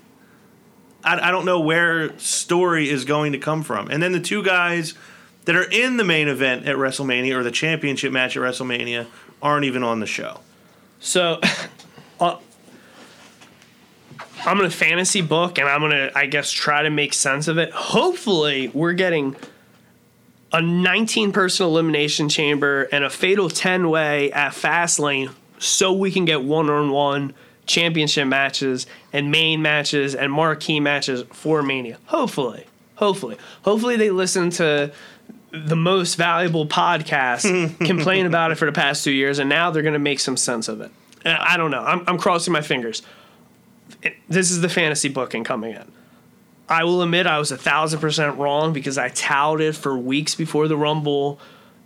I, 1.04 1.28
I 1.28 1.30
don't 1.30 1.44
know 1.44 1.60
where 1.60 2.16
story 2.18 2.88
is 2.88 3.04
going 3.04 3.32
to 3.32 3.38
come 3.38 3.62
from. 3.62 3.88
And 3.88 4.02
then 4.02 4.12
the 4.12 4.20
two 4.20 4.42
guys 4.42 4.94
that 5.44 5.56
are 5.56 5.68
in 5.70 5.96
the 5.96 6.04
main 6.04 6.28
event 6.28 6.66
at 6.66 6.76
WrestleMania 6.76 7.34
or 7.34 7.42
the 7.42 7.50
championship 7.50 8.12
match 8.12 8.36
at 8.36 8.42
WrestleMania 8.42 9.06
aren't 9.42 9.64
even 9.64 9.82
on 9.82 10.00
the 10.00 10.06
show. 10.06 10.40
So, 11.00 11.40
I'm 14.44 14.56
gonna 14.56 14.70
fantasy 14.70 15.20
book, 15.20 15.58
and 15.58 15.68
I'm 15.68 15.80
gonna, 15.80 16.10
I 16.14 16.26
guess, 16.26 16.50
try 16.50 16.82
to 16.82 16.90
make 16.90 17.12
sense 17.12 17.48
of 17.48 17.58
it. 17.58 17.70
Hopefully, 17.72 18.68
we're 18.74 18.92
getting 18.92 19.36
a 20.52 20.60
19 20.60 21.32
person 21.32 21.66
elimination 21.66 22.28
chamber 22.28 22.88
and 22.92 23.04
a 23.04 23.10
fatal 23.10 23.48
10 23.48 23.88
way 23.88 24.32
at 24.32 24.52
Fastlane, 24.52 25.32
so 25.58 25.92
we 25.92 26.10
can 26.10 26.24
get 26.24 26.42
one 26.42 26.68
on 26.68 26.90
one 26.90 27.34
championship 27.66 28.26
matches 28.26 28.86
and 29.12 29.30
main 29.30 29.62
matches 29.62 30.14
and 30.14 30.32
marquee 30.32 30.80
matches 30.80 31.24
for 31.32 31.62
Mania. 31.62 31.98
Hopefully, 32.06 32.66
hopefully, 32.96 33.36
hopefully 33.62 33.96
they 33.96 34.10
listen 34.10 34.50
to 34.50 34.92
the 35.52 35.76
most 35.76 36.16
valuable 36.16 36.66
podcast 36.66 37.78
complain 37.86 38.26
about 38.26 38.50
it 38.50 38.56
for 38.56 38.66
the 38.66 38.72
past 38.72 39.04
two 39.04 39.12
years, 39.12 39.38
and 39.38 39.48
now 39.48 39.70
they're 39.70 39.82
going 39.82 39.92
to 39.92 39.98
make 39.98 40.18
some 40.18 40.36
sense 40.36 40.68
of 40.68 40.80
it. 40.80 40.90
I 41.24 41.56
don't 41.56 41.70
know. 41.70 41.82
I'm, 41.82 42.02
I'm 42.08 42.18
crossing 42.18 42.52
my 42.52 42.62
fingers. 42.62 43.02
It- 44.02 44.16
this 44.28 44.50
is 44.50 44.60
the 44.60 44.68
fantasy 44.68 45.08
booking 45.08 45.44
coming 45.44 45.72
in. 45.72 45.90
I 46.68 46.84
will 46.84 47.02
admit 47.02 47.26
I 47.26 47.38
was 47.38 47.52
a 47.52 47.56
thousand 47.56 48.00
percent 48.00 48.38
wrong 48.38 48.72
because 48.72 48.96
I 48.96 49.08
touted 49.10 49.76
for 49.76 49.96
weeks 49.96 50.34
before 50.34 50.68
the 50.68 50.76
Rumble. 50.76 51.38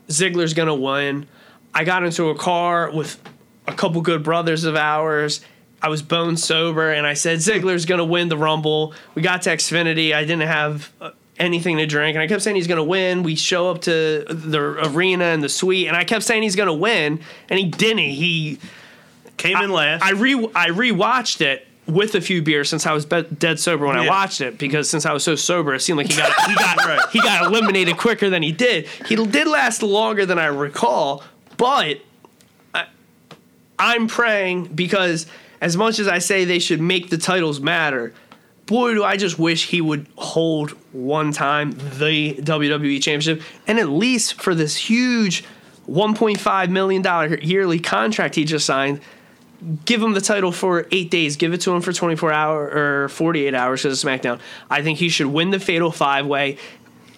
Ziggler's 0.09 0.55
to 0.69 0.75
win. 0.75 1.27
I 1.75 1.85
got 1.85 2.05
into 2.05 2.29
a 2.29 2.35
car 2.35 2.91
with 2.91 3.19
a 3.67 3.73
couple 3.73 4.01
good 4.01 4.23
brothers 4.23 4.65
of 4.65 4.77
ours. 4.77 5.41
I 5.83 5.89
was 5.89 6.03
bone 6.03 6.37
sober, 6.37 6.91
and 6.93 7.07
I 7.07 7.15
said 7.15 7.39
Ziggler's 7.39 7.85
to 7.99 8.05
win 8.05 8.29
the 8.29 8.37
Rumble. 8.37 8.95
We 9.15 9.23
got 9.23 9.43
to 9.43 9.51
Xfinity. 9.51 10.15
I 10.15 10.23
didn't 10.23 10.47
have 10.47 10.91
uh, 11.01 11.11
anything 11.39 11.77
to 11.79 11.87
drink, 11.87 12.15
and 12.15 12.23
I 12.23 12.29
kept 12.29 12.43
saying 12.43 12.57
he's 12.57 12.67
to 12.79 12.85
win. 12.85 13.23
We 13.23 13.35
show 13.35 13.71
up 13.71 13.83
to 13.83 14.25
the 14.29 14.61
arena 14.89 15.25
and 15.25 15.43
the 15.43 15.49
suite, 15.49 15.89
and 15.89 15.97
I 15.97 16.05
kept 16.05 16.25
saying 16.25 16.43
he's 16.45 16.57
to 16.69 16.73
win, 16.73 17.21
and 17.49 17.59
he 17.59 17.67
didn't. 17.67 17.99
He 17.99 18.59
Came 19.37 19.57
in 19.59 19.71
last. 19.71 20.03
I 20.03 20.13
re 20.13 20.35
I 20.55 20.69
rewatched 20.69 21.41
it 21.43 21.66
with 21.87 22.15
a 22.15 22.21
few 22.21 22.43
beers 22.43 22.69
since 22.69 22.85
I 22.87 22.93
was 22.93 23.07
be- 23.07 23.23
dead 23.23 23.61
sober 23.61 23.87
when 23.87 23.97
I 23.97 24.09
watched 24.09 24.41
it 24.41 24.59
because 24.59 24.91
since 24.91 25.07
I 25.07 25.13
was 25.13 25.23
so 25.25 25.35
sober, 25.37 25.75
it 25.75 25.81
seemed 25.81 25.99
like 25.99 26.09
he 26.11 26.17
got 26.17 26.33
he 26.49 26.55
got 26.57 26.77
Right. 26.85 27.01
he 27.13 27.21
got 27.21 27.47
eliminated 27.47 27.97
quicker 27.97 28.29
than 28.29 28.43
he 28.43 28.53
did. 28.53 28.87
He 29.07 29.15
did 29.17 29.47
last 29.47 29.83
longer 29.83 30.27
than 30.27 30.39
I 30.39 30.47
recall, 30.47 31.23
but 31.57 31.99
I, 32.75 32.87
I'm 33.79 34.09
praying 34.09 34.65
because 34.75 35.27
as 35.61 35.77
much 35.77 35.99
as 35.99 36.09
I 36.09 36.19
say 36.19 36.45
they 36.45 36.59
should 36.59 36.81
make 36.81 37.11
the 37.11 37.19
titles 37.19 37.61
matter. 37.61 38.13
Boy, 38.67 38.95
do 38.95 39.05
I 39.05 39.17
just 39.17 39.39
wish 39.39 39.69
he 39.69 39.81
would 39.81 40.09
hold 40.17 40.73
one 40.93 41.31
time 41.33 41.71
the 41.71 42.35
WWE 42.35 43.01
Championship, 43.01 43.41
and 43.69 43.79
at 43.79 43.89
least 43.89 44.43
for 44.43 44.57
this 44.57 44.77
huge 44.77 45.45
$1.5 45.89 46.69
million 46.71 47.39
yearly 47.43 47.79
contract 47.79 48.35
he 48.35 48.45
just 48.45 48.67
signed, 48.67 49.01
give 49.85 50.03
him 50.03 50.13
the 50.13 50.21
title 50.21 50.53
for 50.53 50.87
eight 50.91 51.11
days. 51.11 51.37
Give 51.37 51.53
it 51.53 51.61
to 51.63 51.73
him 51.75 51.81
for 51.81 51.93
24 51.93 52.33
hours 52.33 52.75
or 52.75 53.09
48 53.09 53.55
hours 53.55 53.83
because 53.83 54.03
of 54.03 54.09
SmackDown. 54.09 54.41
I 54.71 54.83
think 54.83 54.99
he 54.99 55.09
should 55.09 55.27
win 55.27 55.51
the 55.51 55.61
Fatal 55.61 55.91
Five 55.91 56.27
Way. 56.27 56.59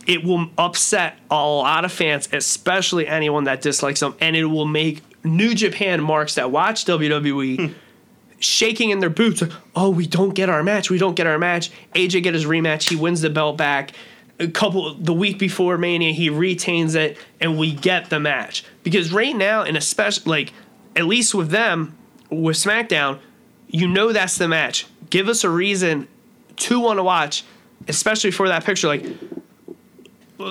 It 0.06 0.24
will 0.24 0.48
upset 0.56 1.18
a 1.30 1.34
lot 1.34 1.84
of 1.84 1.92
fans, 1.92 2.28
especially 2.32 3.06
anyone 3.06 3.44
that 3.44 3.60
dislikes 3.60 4.00
him, 4.00 4.14
and 4.20 4.34
it 4.34 4.46
will 4.46 4.66
make 4.66 5.02
New 5.22 5.54
Japan 5.54 6.02
marks 6.02 6.36
that 6.36 6.50
watch 6.50 6.86
WWE 6.86 7.56
hmm. 7.56 7.72
shaking 8.38 8.90
in 8.90 9.00
their 9.00 9.10
boots. 9.10 9.42
Oh, 9.76 9.90
we 9.90 10.06
don't 10.06 10.34
get 10.34 10.48
our 10.48 10.62
match. 10.62 10.88
We 10.90 10.96
don't 10.96 11.14
get 11.14 11.26
our 11.26 11.38
match. 11.38 11.70
AJ 11.94 12.22
get 12.22 12.34
his 12.34 12.46
rematch. 12.46 12.88
He 12.88 12.96
wins 12.96 13.20
the 13.20 13.30
belt 13.30 13.58
back. 13.58 13.92
A 14.40 14.48
couple 14.48 14.94
the 14.94 15.12
week 15.12 15.38
before 15.38 15.76
Mania, 15.76 16.12
he 16.12 16.30
retains 16.30 16.94
it, 16.94 17.18
and 17.40 17.58
we 17.58 17.72
get 17.72 18.08
the 18.08 18.20
match. 18.20 18.64
Because 18.84 19.12
right 19.12 19.36
now, 19.36 19.62
and 19.62 19.76
especially 19.76 20.30
like 20.30 20.52
at 20.96 21.04
least 21.04 21.34
with 21.34 21.50
them, 21.50 21.98
with 22.30 22.56
SmackDown, 22.56 23.18
you 23.68 23.88
know 23.88 24.12
that's 24.12 24.38
the 24.38 24.48
match. 24.48 24.86
Give 25.10 25.28
us 25.28 25.44
a 25.44 25.50
reason 25.50 26.08
to 26.56 26.80
want 26.80 26.98
to 26.98 27.02
watch, 27.02 27.44
especially 27.86 28.30
for 28.30 28.48
that 28.48 28.64
picture. 28.64 28.88
Like 28.88 29.04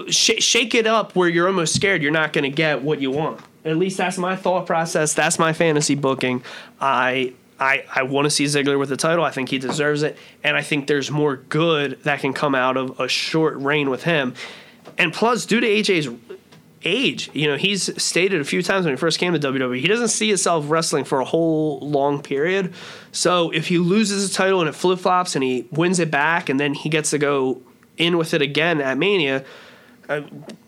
sh- 0.09 0.39
shake 0.39 0.75
it 0.75 0.87
up 0.87 1.15
where 1.15 1.29
you're 1.29 1.47
almost 1.47 1.75
scared 1.75 2.01
you're 2.01 2.11
not 2.11 2.33
going 2.33 2.43
to 2.43 2.49
get 2.49 2.81
what 2.81 3.01
you 3.01 3.11
want. 3.11 3.41
At 3.65 3.77
least 3.77 3.97
that's 3.97 4.17
my 4.17 4.35
thought 4.35 4.65
process. 4.65 5.13
That's 5.13 5.39
my 5.39 5.53
fantasy 5.53 5.95
booking. 5.95 6.43
I 6.79 7.33
I 7.59 7.83
I 7.93 8.03
want 8.03 8.25
to 8.25 8.29
see 8.29 8.45
Ziggler 8.45 8.79
with 8.79 8.89
the 8.89 8.97
title. 8.97 9.23
I 9.23 9.31
think 9.31 9.49
he 9.49 9.57
deserves 9.57 10.03
it, 10.03 10.17
and 10.43 10.55
I 10.55 10.61
think 10.61 10.87
there's 10.87 11.11
more 11.11 11.37
good 11.37 12.01
that 12.03 12.21
can 12.21 12.33
come 12.33 12.55
out 12.55 12.77
of 12.77 12.99
a 12.99 13.07
short 13.07 13.57
reign 13.57 13.89
with 13.89 14.03
him. 14.03 14.35
And 14.97 15.13
plus, 15.13 15.45
due 15.45 15.59
to 15.59 15.67
AJ's 15.67 16.09
age, 16.83 17.29
you 17.33 17.47
know, 17.47 17.57
he's 17.57 18.01
stated 18.01 18.39
a 18.39 18.43
few 18.43 18.61
times 18.61 18.85
when 18.85 18.93
he 18.93 18.97
first 18.97 19.19
came 19.19 19.33
to 19.33 19.39
WWE, 19.39 19.79
he 19.79 19.87
doesn't 19.87 20.09
see 20.09 20.27
himself 20.27 20.69
wrestling 20.69 21.03
for 21.03 21.19
a 21.19 21.25
whole 21.25 21.79
long 21.79 22.21
period. 22.21 22.73
So 23.11 23.51
if 23.51 23.67
he 23.67 23.77
loses 23.77 24.29
the 24.29 24.35
title 24.35 24.59
and 24.59 24.69
it 24.69 24.73
flip 24.73 24.99
flops 24.99 25.35
and 25.35 25.43
he 25.43 25.67
wins 25.71 25.99
it 25.99 26.11
back, 26.11 26.49
and 26.49 26.59
then 26.59 26.73
he 26.73 26.89
gets 26.89 27.09
to 27.11 27.17
go 27.17 27.61
in 27.97 28.17
with 28.17 28.33
it 28.33 28.41
again 28.41 28.79
at 28.81 28.97
Mania, 28.97 29.43
uh, 30.07 30.21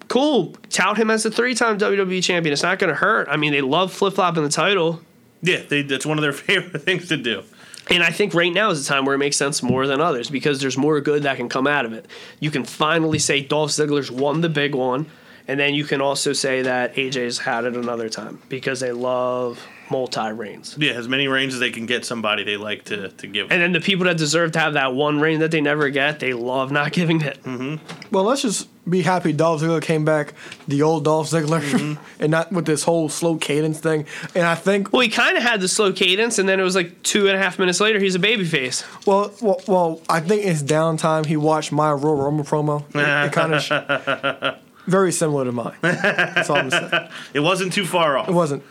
cool. 0.08 0.56
Tout 0.70 0.98
him 0.98 1.10
as 1.10 1.26
a 1.26 1.32
three-time 1.32 1.78
WWE 1.78 2.24
champion. 2.24 2.52
It's 2.52 2.64
not 2.64 2.80
going 2.80 2.90
to 2.90 3.00
hurt. 3.00 3.28
I 3.30 3.38
mean, 3.38 3.52
they 3.52 3.62
love 3.62 3.94
flip-flopping 3.94 4.44
the 4.44 4.50
title, 4.50 5.02
yeah, 5.42 5.62
they, 5.68 5.82
that's 5.84 6.06
one 6.06 6.18
of 6.18 6.22
their 6.22 6.34
favorite 6.34 6.82
things 6.82 7.08
to 7.10 7.18
do. 7.18 7.44
and 7.90 8.04
I 8.04 8.12
think 8.12 8.34
right 8.34 8.54
now 8.54 8.70
is 8.70 8.86
the 8.86 8.94
time 8.94 9.06
where 9.06 9.16
it 9.16 9.20
makes 9.20 9.38
sense 9.38 9.64
more 9.64 9.88
than 9.88 10.02
others 10.02 10.30
because 10.30 10.62
there's 10.62 10.78
more 10.78 11.00
good 11.02 11.24
that 11.24 11.38
can 11.38 11.50
come 11.50 11.68
out 11.68 11.86
of 11.86 11.94
it. 11.94 12.06
You 12.40 12.52
can 12.52 12.64
finally 12.64 13.20
say 13.20 13.42
Dolph 13.42 13.72
Ziggler's 13.72 14.12
won 14.12 14.42
the 14.42 14.50
big 14.50 14.76
one, 14.76 15.08
and 15.50 15.60
then 15.60 15.74
you 15.74 15.84
can 15.84 16.00
also 16.00 16.32
say 16.32 16.62
that 16.62 16.94
AJ's 16.94 17.40
had 17.40 17.66
it 17.66 17.76
another 17.76 18.08
time 18.08 18.40
because 18.50 18.82
they 18.82 18.92
love 18.92 19.60
multi 19.90 20.32
reigns. 20.32 20.76
Yeah, 20.78 20.92
as 20.92 21.08
many 21.08 21.28
reigns 21.28 21.56
as 21.56 21.60
they 21.60 21.72
can 21.72 21.88
get 21.88 22.06
somebody 22.06 22.44
they 22.44 22.56
like 22.56 22.86
to, 22.86 23.10
to 23.10 23.26
give. 23.26 23.52
And 23.52 23.60
then 23.60 23.72
the 23.72 23.82
people 23.82 24.06
that 24.06 24.18
deserve 24.18 24.52
to 24.52 24.60
have 24.60 24.74
that 24.74 24.94
one 24.94 25.20
reign 25.20 25.40
that 25.40 25.50
they 25.50 25.60
never 25.60 25.90
get, 25.90 26.20
they 26.20 26.34
love 26.34 26.72
not 26.72 26.92
giving 26.92 27.22
it. 27.22 27.42
Mm-hmm. 27.42 28.14
Well, 28.14 28.26
let's 28.26 28.44
just 28.44 28.68
be 28.88 29.02
happy 29.02 29.34
Dolph 29.34 29.62
Ziggler 29.62 29.82
came 29.82 30.06
back, 30.06 30.36
the 30.68 30.84
old 30.84 31.06
Dolph 31.06 31.32
Ziggler, 31.32 31.62
mm-hmm. 31.62 32.04
and 32.20 32.30
not 32.30 32.52
with 32.52 32.68
this 32.68 32.84
whole 32.84 33.10
slow 33.10 33.36
cadence 33.36 33.80
thing. 33.80 34.06
And 34.36 34.46
I 34.46 34.54
think, 34.54 34.94
Well, 34.94 35.02
he 35.02 35.10
kind 35.10 35.36
of 35.36 35.42
had 35.42 35.62
the 35.62 35.68
slow 35.68 35.92
cadence, 35.92 36.38
and 36.38 36.48
then 36.48 36.60
it 36.60 36.64
was 36.64 36.76
like 36.76 37.02
two 37.02 37.28
and 37.28 37.36
a 37.36 37.40
half 37.40 37.58
minutes 37.58 37.80
later, 37.80 38.00
he's 38.00 38.14
a 38.14 38.20
babyface. 38.20 38.86
well, 39.08 39.34
well, 39.42 39.62
well 39.68 40.02
I 40.08 40.20
think 40.20 40.46
it's 40.46 40.62
downtime. 40.62 41.26
He 41.26 41.38
watched 41.38 41.72
my 41.72 41.92
Royal 41.92 42.18
Rumble 42.18 42.44
promo. 42.44 42.84
It, 42.96 43.28
it 43.28 43.34
kind 43.34 43.56
of 43.56 43.64
sh- 43.64 44.60
very 44.90 45.12
similar 45.12 45.46
to 45.46 45.52
mine. 45.52 45.76
That's 45.82 46.50
all 46.50 46.58
I'm 46.58 46.70
saying. 46.72 46.92
It 47.34 47.40
wasn't 47.42 47.74
too 47.74 47.86
far 47.86 48.18
off. 48.18 48.28
It 48.30 48.34
wasn't. 48.34 48.64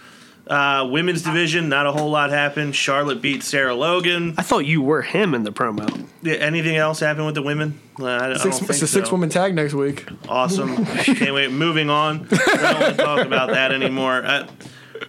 Uh, 0.46 0.88
women's 0.90 1.20
division, 1.22 1.68
not 1.68 1.86
a 1.86 1.92
whole 1.92 2.10
lot 2.10 2.30
happened. 2.30 2.74
Charlotte 2.74 3.20
beat 3.20 3.42
Sarah 3.42 3.74
Logan. 3.74 4.34
I 4.38 4.42
thought 4.42 4.64
you 4.64 4.80
were 4.80 5.02
him 5.02 5.34
in 5.34 5.42
the 5.42 5.52
promo. 5.52 6.06
Yeah, 6.22 6.34
anything 6.36 6.76
else 6.76 7.00
happen 7.00 7.26
with 7.26 7.34
the 7.34 7.42
women? 7.42 7.78
Uh, 8.00 8.06
I, 8.06 8.16
I 8.16 8.28
don't 8.28 8.38
Six, 8.38 8.58
think 8.58 8.70
it's 8.70 8.82
a 8.82 8.86
so. 8.86 8.98
six 9.00 9.12
woman 9.12 9.28
tag 9.28 9.54
next 9.54 9.74
week. 9.74 10.08
Awesome. 10.26 10.86
Can't 10.86 11.34
wait. 11.34 11.50
Moving 11.50 11.90
on. 11.90 12.26
I 12.32 12.36
don't 12.36 12.80
want 12.80 12.96
to 12.96 13.04
talk 13.04 13.26
about 13.26 13.50
that 13.50 13.72
anymore. 13.72 14.24
Uh, 14.24 14.46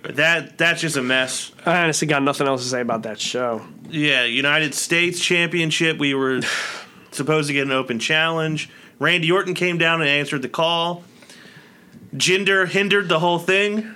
that 0.09 0.57
that's 0.57 0.81
just 0.81 0.97
a 0.97 1.01
mess. 1.01 1.53
I 1.65 1.83
honestly 1.83 2.07
got 2.07 2.21
nothing 2.21 2.45
else 2.45 2.63
to 2.63 2.69
say 2.69 2.81
about 2.81 3.03
that 3.03 3.19
show. 3.19 3.65
Yeah, 3.89 4.25
United 4.25 4.73
States 4.75 5.21
Championship. 5.21 5.97
We 5.99 6.13
were 6.13 6.41
supposed 7.11 7.47
to 7.47 7.53
get 7.53 7.65
an 7.65 7.71
open 7.71 7.99
challenge. 7.99 8.69
Randy 8.99 9.31
Orton 9.31 9.53
came 9.53 9.77
down 9.77 10.01
and 10.01 10.09
answered 10.09 10.41
the 10.41 10.49
call. 10.49 11.03
Jinder 12.15 12.67
hindered 12.67 13.07
the 13.07 13.19
whole 13.19 13.39
thing, 13.39 13.95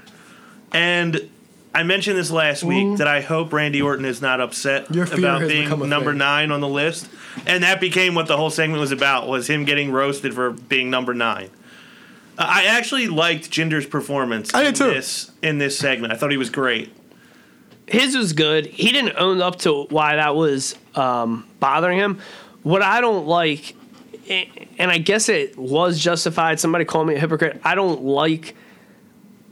and 0.72 1.30
I 1.76 1.84
mentioned 1.84 2.18
this 2.18 2.30
last 2.30 2.64
week 2.64 3.00
that 3.00 3.08
I 3.08 3.22
hope 3.22 3.52
Randy 3.52 3.82
Orton 3.82 4.06
is 4.06 4.22
not 4.22 4.40
upset 4.40 4.90
about 4.96 5.48
being 5.48 5.68
number 5.90 6.12
thing. 6.12 6.20
nine 6.20 6.52
on 6.52 6.62
the 6.62 6.68
list, 6.68 7.10
and 7.48 7.64
that 7.64 7.82
became 7.82 8.14
what 8.14 8.28
the 8.28 8.38
whole 8.38 8.52
segment 8.52 8.80
was 8.80 8.92
about: 8.92 9.28
was 9.28 9.50
him 9.50 9.66
getting 9.66 9.92
roasted 9.92 10.34
for 10.36 10.52
being 10.52 10.92
number 10.92 11.14
nine. 11.16 11.50
Uh, 12.38 12.46
I 12.48 12.66
actually 12.66 13.08
liked 13.08 13.50
Jinder's 13.50 13.88
performance. 13.88 14.54
I 14.54 14.62
did 14.62 14.70
in 14.70 14.74
too. 14.76 14.94
This 14.94 15.32
in 15.42 15.58
this 15.58 15.78
segment, 15.78 16.14
I 16.14 16.16
thought 16.16 16.30
he 16.30 16.38
was 16.38 16.52
great. 16.52 16.96
His 17.88 18.16
was 18.16 18.34
good. 18.34 18.68
He 18.68 18.92
didn't 18.92 19.18
own 19.18 19.42
up 19.42 19.58
to 19.60 19.86
why 19.90 20.16
that 20.16 20.36
was 20.36 20.76
um, 20.96 21.48
bothering 21.60 21.98
him. 21.98 22.20
What 22.62 22.82
I 22.82 23.02
don't 23.02 23.26
like, 23.26 23.76
and 24.30 24.92
I 24.92 24.98
guess 24.98 25.30
it 25.30 25.58
was 25.58 26.00
justified. 26.00 26.60
Somebody 26.60 26.86
called 26.86 27.08
me 27.08 27.16
a 27.16 27.20
hypocrite. 27.20 27.60
I 27.64 27.76
don't 27.76 28.04
like 28.04 28.56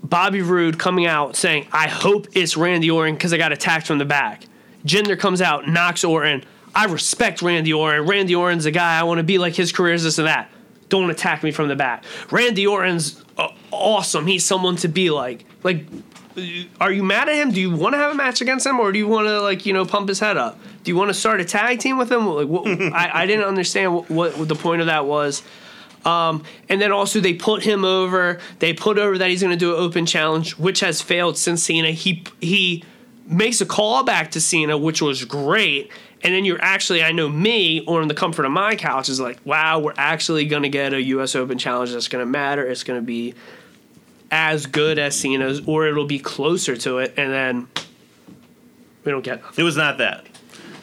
Bobby 0.04 0.42
Roode 0.42 0.80
coming 0.80 1.06
out 1.06 1.36
saying, 1.36 1.68
"I 1.72 1.88
hope 1.88 2.28
it's 2.34 2.58
Randy 2.58 2.90
Orton 2.90 3.16
because 3.16 3.34
I 3.34 3.38
got 3.38 3.52
attacked 3.52 3.88
from 3.88 3.98
the 3.98 4.06
back." 4.06 4.44
Jinder 4.86 5.18
comes 5.18 5.42
out, 5.42 5.68
knocks 5.68 6.04
Orton. 6.04 6.44
I 6.74 6.86
respect 6.86 7.42
Randy 7.42 7.74
Orton. 7.74 8.06
Randy 8.06 8.34
Orton's 8.34 8.66
a 8.66 8.72
guy 8.72 9.00
I 9.00 9.04
want 9.04 9.20
to 9.20 9.24
be 9.24 9.38
like. 9.38 9.56
His 9.56 9.72
career 9.72 9.94
is 9.94 10.04
this 10.04 10.18
and 10.18 10.28
that. 10.28 10.50
Don't 10.90 11.10
attack 11.10 11.44
me 11.44 11.52
from 11.52 11.68
the 11.68 11.76
back. 11.76 12.04
Randy 12.32 12.66
Orton's 12.66 13.24
awesome. 13.72 14.26
He's 14.28 14.46
someone 14.46 14.76
to 14.78 14.88
be 14.88 15.10
like. 15.10 15.46
Like, 15.64 15.86
are 16.80 16.92
you 16.92 17.04
mad 17.04 17.30
at 17.30 17.36
him? 17.36 17.52
Do 17.52 17.60
you 17.60 17.72
want 17.72 17.94
to 17.94 17.98
have 17.98 18.12
a 18.12 18.16
match 18.16 18.42
against 18.42 18.66
him, 18.66 18.80
or 18.80 18.92
do 18.92 19.00
you 19.00 19.08
want 19.08 19.28
to 19.28 19.42
like 19.42 19.66
you 19.66 19.74
know 19.74 19.86
pump 19.86 20.08
his 20.10 20.20
head 20.20 20.38
up? 20.38 20.60
Do 20.84 20.92
you 20.92 20.98
want 20.98 21.10
to 21.10 21.14
start 21.14 21.42
a 21.42 21.46
tag 21.46 21.80
team 21.80 21.98
with 21.98 22.12
him? 22.12 22.28
Like, 22.28 22.48
what, 22.48 22.68
I, 22.94 23.22
I 23.22 23.26
didn't 23.26 23.46
understand 23.46 23.94
what, 23.94 24.10
what, 24.10 24.38
what 24.38 24.48
the 24.48 24.56
point 24.56 24.82
of 24.82 24.88
that 24.88 25.06
was. 25.06 25.44
Um, 26.04 26.44
and 26.68 26.82
then 26.82 26.92
also 26.92 27.20
they 27.20 27.34
put 27.34 27.64
him 27.64 27.86
over. 27.86 28.40
They 28.60 28.74
put 28.74 28.98
over 28.98 29.18
that 29.18 29.30
he's 29.30 29.42
going 29.42 29.54
to 29.54 29.60
do 29.60 29.76
an 29.76 29.82
open 29.82 30.06
challenge, 30.06 30.58
which 30.58 30.80
has 30.80 31.02
failed 31.02 31.38
since 31.38 31.64
Cena. 31.64 31.92
He 31.92 32.24
he 32.40 32.84
makes 33.28 33.62
a 33.62 33.66
call 33.66 34.04
back 34.04 34.32
to 34.32 34.42
Cena, 34.42 34.78
which 34.78 35.02
was 35.02 35.26
great. 35.26 35.92
And 36.24 36.36
then 36.36 36.46
you're 36.46 36.62
actually, 36.62 37.04
I 37.04 37.12
know 37.12 37.28
me, 37.28 37.84
or 37.86 38.02
in 38.02 38.08
the 38.08 38.14
comfort 38.14 38.46
of 38.46 38.52
my 38.52 38.76
couch, 38.76 39.10
is 39.10 39.20
like, 39.20 39.40
wow, 39.44 39.80
we're 39.80 39.94
actually 39.98 40.46
going 40.46 40.62
to 40.62 40.70
get 40.70 40.94
a 40.94 41.02
U.S. 41.02 41.36
Open 41.36 41.58
challenge 41.58 41.94
that's 41.94 42.08
going 42.08 42.22
to 42.22 42.30
matter. 42.30 42.68
It's 42.68 42.84
going 42.84 43.00
to 43.00 43.06
be 43.06 43.34
as 44.32 44.66
good 44.66 44.98
as 44.98 45.16
Cena's, 45.20 45.62
or 45.68 45.86
it'll 45.88 46.06
be 46.06 46.20
closer 46.20 46.76
to 46.78 47.00
it. 47.00 47.14
And 47.18 47.32
then 47.32 47.68
we 49.04 49.12
don't 49.12 49.24
get 49.24 49.42
nothing. 49.42 49.62
It 49.62 49.64
was 49.66 49.76
not 49.78 49.98
that. 50.00 50.26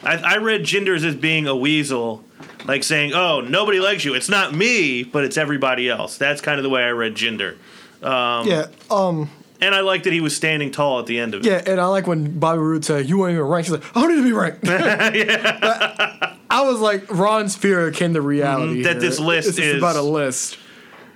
I, 0.03 0.17
I 0.17 0.37
read 0.37 0.61
Jinder's 0.63 1.03
as 1.03 1.15
being 1.15 1.47
a 1.47 1.55
weasel, 1.55 2.23
like 2.65 2.83
saying, 2.83 3.13
"Oh, 3.13 3.41
nobody 3.41 3.79
likes 3.79 4.05
you. 4.05 4.13
It's 4.13 4.29
not 4.29 4.53
me, 4.53 5.03
but 5.03 5.23
it's 5.25 5.35
everybody 5.37 5.89
else." 5.89 6.17
That's 6.17 6.39
kind 6.41 6.57
of 6.57 6.63
the 6.63 6.69
way 6.69 6.83
I 6.83 6.89
read 6.91 7.15
Jinder, 7.15 7.57
yeah. 8.01 8.67
Um. 8.89 9.29
and 9.59 9.75
I 9.75 9.81
like 9.81 10.03
that 10.03 10.13
he 10.13 10.21
was 10.21 10.33
standing 10.35 10.71
tall 10.71 10.99
at 10.99 11.05
the 11.05 11.19
end 11.19 11.33
of 11.33 11.41
it. 11.41 11.47
Yeah, 11.49 11.61
and 11.65 11.81
I 11.81 11.87
like 11.87 12.07
when 12.07 12.39
Bobby 12.39 12.59
Roode 12.59 12.85
said, 12.85 13.09
"You 13.09 13.17
weren't 13.17 13.33
even 13.33 13.45
ranked." 13.45 13.67
He's 13.69 13.77
like, 13.77 13.97
"I 13.97 14.01
don't 14.01 14.11
need 14.15 14.21
to 14.21 14.23
be 14.23 14.31
ranked." 14.31 14.63
But 16.29 16.35
I 16.51 16.61
was 16.63 16.79
like, 16.79 17.11
Ron's 17.11 17.55
fear 17.55 17.91
came 17.91 18.13
to 18.15 18.21
reality. 18.21 18.79
Mhm, 18.79 18.83
that 18.85 18.93
here. 18.93 19.01
this 19.01 19.19
list 19.19 19.49
it's 19.49 19.59
is- 19.59 19.77
about 19.77 19.95
a 19.97 20.01
list. 20.01 20.57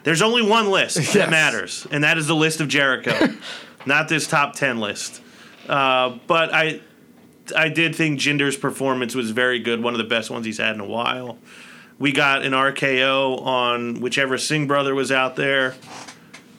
There's 0.03 0.21
only 0.21 0.41
one 0.41 0.69
list 0.69 0.95
that 1.13 1.29
matters, 1.29 1.87
and 1.91 2.03
that 2.03 2.17
is 2.17 2.27
the 2.27 2.35
list 2.35 2.61
of 2.61 2.67
Jericho, 2.67 3.33
not 3.85 4.09
this 4.09 4.27
top 4.27 4.55
ten 4.55 4.79
list. 4.79 5.21
Uh, 5.67 6.17
but 6.27 6.53
I 6.53 6.81
I 7.55 7.69
did 7.69 7.95
think 7.95 8.19
Jinder's 8.19 8.57
performance 8.57 9.15
was 9.15 9.31
very 9.31 9.59
good, 9.59 9.81
one 9.81 9.93
of 9.93 9.97
the 9.97 10.05
best 10.05 10.29
ones 10.29 10.45
he's 10.45 10.57
had 10.57 10.75
in 10.75 10.81
a 10.81 10.85
while. 10.85 11.37
We 11.99 12.11
got 12.11 12.43
an 12.43 12.53
RKO 12.53 13.41
on 13.41 14.01
whichever 14.01 14.37
Singh 14.37 14.67
brother 14.67 14.95
was 14.95 15.11
out 15.11 15.35
there, 15.35 15.75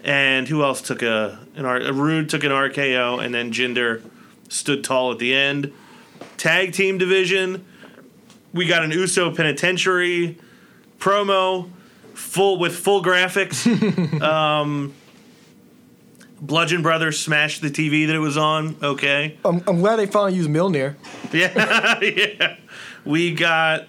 and 0.03 0.49
who 0.49 0.62
else 0.62 0.80
took 0.80 1.03
a 1.03 1.38
an 1.57 1.64
R? 1.64 1.92
Roode 1.92 2.28
took 2.28 2.45
an 2.45 2.51
RKO, 2.51 3.24
and 3.24 3.34
then 3.34 3.53
Jinder 3.53 4.03
stood 4.49 4.84
tall 4.84 5.12
at 5.12 5.18
the 5.18 5.34
end. 5.34 5.72
Tag 6.36 6.72
team 6.72 6.99
division, 6.99 7.64
we 8.53 8.66
got 8.66 8.84
an 8.84 8.90
Uso 8.90 9.34
Penitentiary 9.34 10.38
promo, 10.99 11.70
full 12.15 12.59
with 12.59 12.77
full 12.77 13.03
graphics. 13.03 13.67
um, 14.23 14.95
Bludgeon 16.41 16.83
Brothers 16.83 17.21
smashed 17.21 17.62
the 17.62 17.71
TV 17.71 18.07
that 18.07 18.15
it 18.15 18.21
was 18.21 18.37
on. 18.37 18.77
Okay. 18.83 19.39
I'm, 19.45 19.62
I'm 19.67 19.81
glad 19.81 19.97
they 19.97 20.07
finally 20.07 20.35
used 20.35 20.51
Milner. 20.51 20.97
Yeah, 21.33 21.99
yeah. 22.01 22.57
We 23.05 23.35
got 23.35 23.89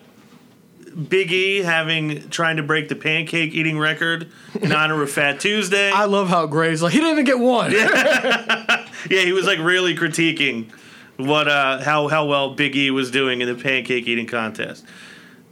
Big 1.10 1.32
E 1.32 1.60
having 1.60 2.28
trying 2.30 2.58
to 2.58 2.64
break 2.64 2.90
the 2.90 2.96
pancake 2.96 3.54
eating 3.54 3.78
record 3.78 4.32
in 4.60 4.72
honor 4.72 5.02
of 5.04 5.12
Fat 5.12 5.40
Tuesday. 5.40 5.92
I 5.92 6.06
love 6.06 6.28
how 6.28 6.48
Gray's 6.48 6.82
like 6.82 6.94
he 6.94 7.00
didn't 7.00 7.12
even 7.14 7.26
get 7.26 7.38
one. 7.38 7.72
yeah, 7.72 8.88
yeah, 9.12 9.22
he 9.22 9.32
was 9.32 9.46
like 9.46 9.60
really 9.60 9.96
critiquing 9.96 10.72
what 11.18 11.48
uh 11.48 11.84
how 11.84 12.08
how 12.08 12.26
well 12.26 12.56
Big 12.56 12.76
E 12.76 12.90
was 12.90 13.12
doing 13.12 13.42
in 13.42 13.48
the 13.48 13.62
pancake 13.62 14.08
eating 14.08 14.26
contest. 14.26 14.86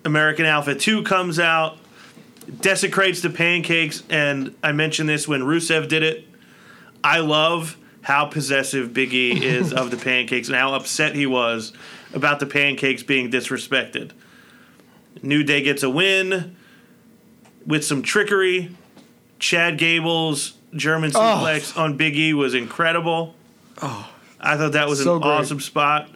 American 0.05 0.45
Alpha 0.45 0.73
2 0.75 1.03
comes 1.03 1.39
out, 1.39 1.77
desecrates 2.61 3.21
the 3.21 3.29
pancakes, 3.29 4.03
and 4.09 4.55
I 4.63 4.71
mentioned 4.71 5.09
this 5.09 5.27
when 5.27 5.41
Rusev 5.41 5.87
did 5.87 6.03
it. 6.03 6.25
I 7.03 7.19
love 7.19 7.77
how 8.01 8.25
possessive 8.25 8.93
Big 8.93 9.13
E 9.13 9.45
is 9.45 9.73
of 9.73 9.91
the 9.91 9.97
pancakes 10.03 10.47
and 10.47 10.57
how 10.57 10.73
upset 10.73 11.15
he 11.15 11.25
was 11.25 11.73
about 12.13 12.39
the 12.39 12.45
pancakes 12.45 13.03
being 13.03 13.31
disrespected. 13.31 14.11
New 15.21 15.43
Day 15.43 15.61
gets 15.61 15.83
a 15.83 15.89
win 15.89 16.55
with 17.65 17.85
some 17.85 18.01
trickery. 18.01 18.75
Chad 19.39 19.77
Gable's 19.77 20.53
German 20.73 21.11
oh. 21.15 21.19
suplex 21.19 21.77
on 21.77 21.97
Big 21.97 22.15
E 22.17 22.33
was 22.33 22.53
incredible. 22.53 23.35
Oh, 23.81 24.09
I 24.39 24.57
thought 24.57 24.73
that 24.73 24.87
was 24.87 25.03
So 25.03 25.15
an 25.15 25.21
great. 25.21 25.31
awesome 25.31 25.59
spot, 25.59 26.09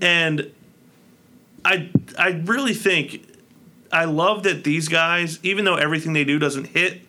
and 0.00 0.50
I 1.64 1.90
I 2.18 2.30
really 2.44 2.74
think 2.74 3.26
I 3.92 4.04
love 4.04 4.42
that 4.44 4.64
these 4.64 4.88
guys, 4.88 5.38
even 5.42 5.64
though 5.64 5.76
everything 5.76 6.12
they 6.12 6.24
do 6.24 6.38
doesn't 6.38 6.68
hit, 6.68 7.02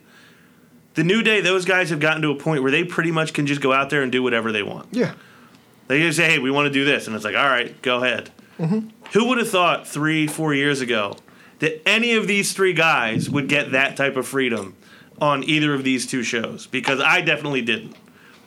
the 0.95 1.03
New 1.03 1.23
Day, 1.23 1.41
those 1.41 1.65
guys 1.65 1.89
have 1.89 1.99
gotten 1.99 2.21
to 2.21 2.29
a 2.29 2.35
point 2.35 2.61
where 2.61 2.71
they 2.71 2.83
pretty 2.83 3.11
much 3.11 3.33
can 3.33 3.47
just 3.47 3.61
go 3.61 3.73
out 3.73 3.89
there 3.89 4.03
and 4.03 4.11
do 4.11 4.21
whatever 4.21 4.51
they 4.51 4.63
want. 4.63 4.89
Yeah. 4.91 5.13
They 5.87 5.99
just 5.99 6.17
say, 6.17 6.29
"Hey, 6.29 6.39
we 6.39 6.51
want 6.51 6.67
to 6.67 6.73
do 6.73 6.85
this," 6.85 7.07
and 7.07 7.15
it's 7.15 7.25
like, 7.25 7.35
"All 7.35 7.47
right, 7.47 7.79
go 7.81 8.03
ahead." 8.03 8.29
Mm-hmm. 8.59 8.89
Who 9.13 9.27
would 9.27 9.37
have 9.39 9.49
thought 9.49 9.87
three, 9.87 10.27
four 10.27 10.53
years 10.53 10.81
ago 10.81 11.17
that 11.59 11.81
any 11.87 12.13
of 12.15 12.27
these 12.27 12.53
three 12.53 12.73
guys 12.73 13.29
would 13.29 13.47
get 13.47 13.71
that 13.71 13.97
type 13.97 14.15
of 14.15 14.27
freedom 14.27 14.75
on 15.19 15.43
either 15.43 15.73
of 15.73 15.83
these 15.83 16.05
two 16.05 16.23
shows? 16.23 16.67
Because 16.67 16.99
I 16.99 17.21
definitely 17.21 17.61
didn't. 17.61 17.95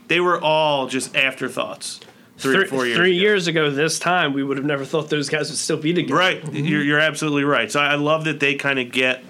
They 0.09 0.21
were 0.21 0.41
all 0.41 0.87
just 0.87 1.17
afterthoughts. 1.17 2.01
Three, 2.39 2.57
or 2.57 2.67
four 2.67 2.85
years. 2.87 2.99
three 2.99 3.13
ago. 3.17 3.21
years 3.23 3.47
ago, 3.47 3.71
this 3.71 3.99
time, 3.99 4.33
we 4.35 4.43
would 4.43 4.57
have 4.59 4.67
never 4.67 4.85
thought 4.85 5.09
those 5.09 5.29
guys 5.31 5.49
would 5.49 5.59
still 5.59 5.79
be 5.79 5.93
together. 5.95 6.19
Right, 6.19 6.53
you're, 6.53 6.83
you're 6.83 7.01
absolutely 7.01 7.45
right. 7.45 7.71
So 7.73 7.81
I 7.81 7.95
love 7.95 8.25
that 8.25 8.41
they 8.41 8.55
kind 8.57 8.79
of 8.79 8.93
get, 8.93 9.25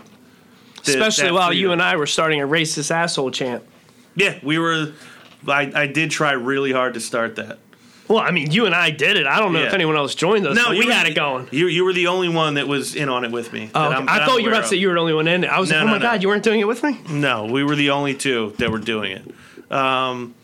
the- 0.84 0.92
Especially 0.92 1.30
while 1.30 1.52
you 1.52 1.72
and 1.72 1.80
I 1.80 1.96
were 1.96 2.06
starting 2.06 2.40
a 2.40 2.46
racist 2.48 2.90
asshole 2.90 3.30
chant. 3.30 3.62
Yeah, 4.16 4.38
we 4.42 4.58
were. 4.58 4.92
I, 5.46 5.70
I 5.74 5.86
did 5.86 6.10
try 6.10 6.32
really 6.32 6.72
hard 6.72 6.94
to 6.94 7.00
start 7.00 7.36
that. 7.36 7.58
Well, 8.08 8.18
I 8.18 8.30
mean, 8.30 8.50
you 8.52 8.66
and 8.66 8.74
I 8.74 8.90
did 8.90 9.16
it. 9.16 9.26
I 9.26 9.38
don't 9.40 9.52
know 9.52 9.60
Yeah. 9.60 9.66
if 9.66 9.74
anyone 9.74 9.96
else 9.96 10.14
joined 10.14 10.46
us. 10.46 10.56
No, 10.56 10.70
we 10.70 10.86
had 10.86 11.06
the- 11.06 11.10
it 11.10 11.14
going. 11.14 11.48
You 11.52 11.66
you 11.68 11.84
were 11.84 11.92
the 11.92 12.06
only 12.08 12.28
one 12.28 12.54
that 12.54 12.66
was 12.68 12.94
in 12.96 13.08
on 13.08 13.24
it 13.24 13.30
with 13.32 13.52
me. 13.52 13.70
Oh, 13.74 13.92
okay. 13.92 14.04
I 14.08 14.24
thought 14.26 14.38
you 14.38 14.44
were 14.46 14.52
about 14.52 14.62
to 14.62 14.68
say 14.68 14.76
you 14.76 14.88
were 14.88 14.94
the 14.94 15.00
only 15.00 15.12
one 15.14 15.28
in 15.28 15.44
it. 15.44 15.50
I 15.50 15.58
was 15.60 15.70
No, 15.70 15.76
like, 15.76 15.82
oh 15.82 15.86
no, 15.86 15.92
my 15.92 15.98
no. 15.98 16.02
god, 16.04 16.22
you 16.22 16.28
weren't 16.28 16.42
doing 16.44 16.60
it 16.60 16.66
with 16.68 16.82
me. 16.82 16.98
No, 17.10 17.44
we 17.46 17.62
were 17.62 17.76
the 17.76 17.90
only 17.90 18.14
two 18.14 18.54
that 18.58 18.70
were 18.70 18.78
doing 18.78 19.12
it. 19.12 19.72
Um, 19.72 20.34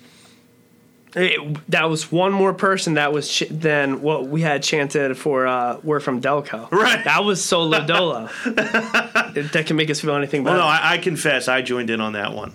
It- 1.14 1.70
that 1.70 1.90
was 1.90 2.10
one 2.10 2.32
more 2.32 2.54
person 2.54 2.94
that 2.94 3.12
was 3.12 3.28
ch- 3.28 3.48
than 3.50 4.00
what 4.02 4.26
we 4.28 4.40
had 4.42 4.62
chanted 4.62 5.16
for. 5.18 5.46
Uh, 5.46 5.78
we're 5.82 6.00
from 6.00 6.20
Delco. 6.20 6.70
Right. 6.70 7.04
That 7.04 7.24
was 7.24 7.44
solo 7.44 7.84
dolo. 7.86 8.28
That 9.32 9.64
can 9.66 9.76
make 9.76 9.88
us 9.90 10.00
feel 10.00 10.14
anything 10.14 10.44
well, 10.44 10.54
better. 10.54 10.62
no, 10.62 10.66
I, 10.68 10.92
I 10.94 10.98
confess 10.98 11.48
I 11.48 11.62
joined 11.62 11.88
in 11.90 12.00
on 12.02 12.12
that 12.12 12.32
one. 12.34 12.52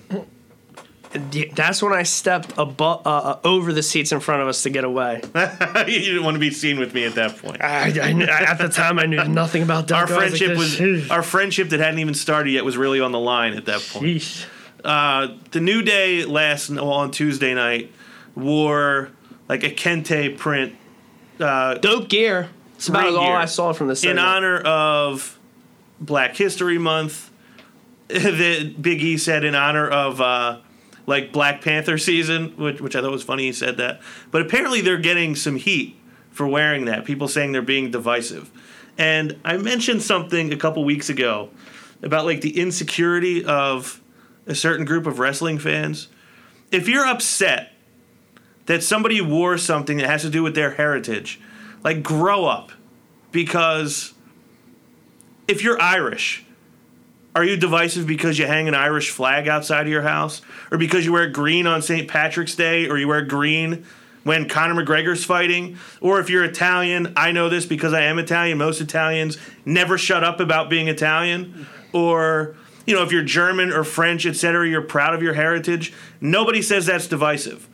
That's 1.55 1.81
when 1.81 1.93
I 1.93 2.03
stepped 2.03 2.53
above, 2.57 3.07
uh, 3.07 3.09
uh, 3.09 3.39
over 3.43 3.73
the 3.73 3.81
seats 3.81 4.11
in 4.11 4.19
front 4.19 4.41
of 4.41 4.47
us 4.47 4.61
to 4.63 4.69
get 4.69 4.83
away. 4.83 5.21
you 5.35 5.99
didn't 5.99 6.23
want 6.23 6.35
to 6.35 6.39
be 6.39 6.51
seen 6.51 6.77
with 6.79 6.93
me 6.93 7.05
at 7.05 7.15
that 7.15 7.37
point. 7.37 7.63
I, 7.63 7.99
I 7.99 8.11
knew- 8.13 8.25
at 8.25 8.57
the 8.57 8.67
time, 8.69 8.99
I 8.99 9.05
knew 9.05 9.23
nothing 9.23 9.63
about 9.63 9.87
Delco. 9.87 9.95
Our 9.95 10.05
I 10.05 10.09
like, 10.09 10.17
friendship 10.37 10.57
was 10.57 11.09
our 11.09 11.23
friendship 11.23 11.69
that 11.69 11.79
hadn't 11.79 11.99
even 11.99 12.13
started 12.13 12.51
yet 12.51 12.65
was 12.65 12.77
really 12.77 12.99
on 12.99 13.11
the 13.11 13.19
line 13.19 13.53
at 13.53 13.65
that 13.65 13.81
point. 13.91 14.47
Uh, 14.83 15.29
the 15.51 15.59
New 15.61 15.81
Day 15.81 16.25
last 16.25 16.69
well, 16.69 16.89
on 16.91 17.11
Tuesday 17.11 17.53
night 17.53 17.91
wore 18.37 19.11
like 19.49 19.63
a 19.63 19.69
kente 19.69 20.37
print 20.37 20.75
Dope 21.37 22.09
gear. 22.09 22.49
It's 22.75 22.87
about 22.87 23.13
all. 23.15 23.33
I 23.33 23.45
saw 23.45 23.73
from 23.73 23.87
the 23.87 24.07
in 24.09 24.19
honor 24.19 24.59
of 24.59 25.37
Black 25.99 26.35
History 26.35 26.77
Month. 26.77 27.31
that 28.07 28.81
Big 28.81 29.03
E 29.03 29.17
said 29.17 29.43
in 29.43 29.53
honor 29.53 29.85
of 29.85 30.21
uh, 30.21 30.59
like 31.05 31.33
Black 31.33 31.61
Panther 31.61 31.97
season, 31.97 32.55
which, 32.55 32.79
which 32.79 32.95
I 32.95 33.01
thought 33.01 33.11
was 33.11 33.23
funny. 33.23 33.43
He 33.43 33.51
said 33.51 33.77
that, 33.77 34.01
but 34.31 34.41
apparently 34.41 34.79
they're 34.79 34.97
getting 34.97 35.35
some 35.35 35.57
heat 35.57 35.97
for 36.31 36.47
wearing 36.47 36.85
that. 36.85 37.03
People 37.03 37.27
saying 37.27 37.51
they're 37.51 37.61
being 37.61 37.91
divisive, 37.91 38.49
and 38.97 39.37
I 39.43 39.57
mentioned 39.57 40.03
something 40.03 40.53
a 40.53 40.57
couple 40.57 40.85
weeks 40.85 41.09
ago 41.09 41.49
about 42.01 42.25
like 42.25 42.39
the 42.39 42.57
insecurity 42.57 43.43
of 43.43 44.01
a 44.45 44.55
certain 44.55 44.85
group 44.85 45.05
of 45.05 45.19
wrestling 45.19 45.59
fans. 45.59 46.07
If 46.71 46.87
you're 46.87 47.05
upset 47.05 47.73
that 48.67 48.83
somebody 48.83 49.19
wore 49.19 49.57
something 49.57 49.97
that 49.97 50.07
has 50.07 50.21
to 50.21 50.29
do 50.29 50.43
with 50.43 50.55
their 50.55 50.71
heritage, 50.71 51.39
like 51.83 52.03
grow 52.03 52.45
up 52.45 52.71
because 53.31 54.13
if 55.47 55.63
you're 55.63 55.81
Irish, 55.81 56.45
are 57.35 57.43
you 57.43 57.55
divisive 57.55 58.07
because 58.07 58.39
you 58.39 58.47
hang 58.47 58.67
an 58.67 58.73
Irish 58.73 59.11
flag 59.11 59.47
outside 59.47 59.81
of 59.81 59.91
your 59.91 60.01
house? 60.01 60.41
Or 60.71 60.77
because 60.77 61.05
you 61.05 61.13
wear 61.13 61.29
green 61.29 61.67
on 61.67 61.81
St. 61.81 62.07
Patrick's 62.07 62.55
Day? 62.55 62.87
Or 62.87 62.97
you 62.97 63.07
wear 63.07 63.21
green 63.21 63.85
when 64.23 64.49
Conor 64.49 64.83
McGregor's 64.83 65.23
fighting? 65.23 65.77
Or 66.01 66.19
if 66.19 66.31
you're 66.31 66.43
Italian, 66.43 67.13
I 67.15 67.31
know 67.31 67.47
this 67.47 67.65
because 67.65 67.93
I 67.93 68.01
am 68.01 68.17
Italian. 68.17 68.57
Most 68.57 68.81
Italians 68.81 69.37
never 69.65 69.99
shut 69.99 70.23
up 70.23 70.39
about 70.39 70.69
being 70.69 70.87
Italian. 70.87 71.67
Or, 71.93 72.55
you 72.87 72.95
know, 72.95 73.03
if 73.03 73.11
you're 73.11 73.23
German 73.23 73.71
or 73.71 73.83
French, 73.83 74.25
etc., 74.25 74.67
you're 74.67 74.81
proud 74.81 75.13
of 75.13 75.21
your 75.21 75.35
heritage. 75.35 75.93
Nobody 76.19 76.63
says 76.63 76.87
that's 76.87 77.05
divisive. 77.05 77.69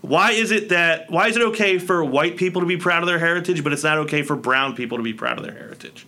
Why 0.00 0.32
is 0.32 0.50
it 0.50 0.70
that 0.70 1.10
why 1.10 1.28
is 1.28 1.36
it 1.36 1.42
okay 1.42 1.78
for 1.78 2.02
white 2.02 2.36
people 2.36 2.62
to 2.62 2.66
be 2.66 2.76
proud 2.76 3.02
of 3.02 3.06
their 3.06 3.18
heritage, 3.18 3.62
but 3.62 3.72
it's 3.72 3.84
not 3.84 3.98
okay 3.98 4.22
for 4.22 4.34
brown 4.34 4.74
people 4.74 4.96
to 4.98 5.04
be 5.04 5.12
proud 5.12 5.38
of 5.38 5.44
their 5.44 5.54
heritage? 5.54 6.06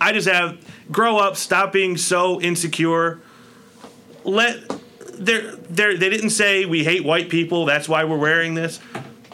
I 0.00 0.12
just 0.12 0.28
have 0.28 0.58
grow 0.90 1.18
up, 1.18 1.36
stop 1.36 1.72
being 1.72 1.96
so 1.96 2.40
insecure. 2.40 3.20
Let 4.24 4.68
they're, 5.14 5.54
they're, 5.56 5.96
they 5.96 6.10
didn't 6.10 6.30
say 6.30 6.64
we 6.64 6.84
hate 6.84 7.04
white 7.04 7.28
people, 7.28 7.64
that's 7.64 7.88
why 7.88 8.04
we're 8.04 8.18
wearing 8.18 8.54
this. 8.54 8.80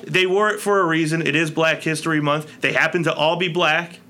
They 0.02 0.26
wore 0.26 0.50
it 0.50 0.60
for 0.60 0.80
a 0.80 0.84
reason. 0.84 1.26
It 1.26 1.34
is 1.34 1.50
Black 1.50 1.82
History 1.82 2.20
Month. 2.20 2.60
They 2.60 2.72
happen 2.72 3.04
to 3.04 3.14
all 3.14 3.36
be 3.36 3.48
black, 3.48 4.00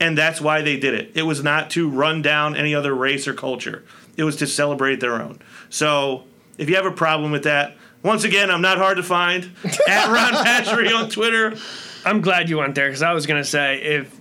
and 0.00 0.16
that's 0.16 0.40
why 0.40 0.62
they 0.62 0.78
did 0.78 0.94
it. 0.94 1.12
It 1.14 1.22
was 1.22 1.42
not 1.42 1.70
to 1.70 1.88
run 1.88 2.22
down 2.22 2.56
any 2.56 2.74
other 2.74 2.94
race 2.94 3.26
or 3.26 3.34
culture. 3.34 3.84
It 4.16 4.24
was 4.24 4.36
to 4.36 4.46
celebrate 4.46 5.00
their 5.00 5.20
own. 5.20 5.38
So 5.70 6.24
if 6.58 6.68
you 6.68 6.76
have 6.76 6.86
a 6.86 6.92
problem 6.92 7.32
with 7.32 7.44
that, 7.44 7.76
once 8.02 8.24
again, 8.24 8.50
I'm 8.50 8.62
not 8.62 8.78
hard 8.78 8.96
to 8.96 9.02
find. 9.02 9.44
At 9.88 10.08
Ron 10.08 10.44
Patchery 10.44 10.94
on 10.94 11.08
Twitter. 11.08 11.56
I'm 12.04 12.20
glad 12.20 12.48
you 12.48 12.58
went 12.58 12.74
there 12.74 12.88
because 12.88 13.02
I 13.02 13.12
was 13.12 13.26
gonna 13.26 13.44
say 13.44 13.80
if 13.82 14.20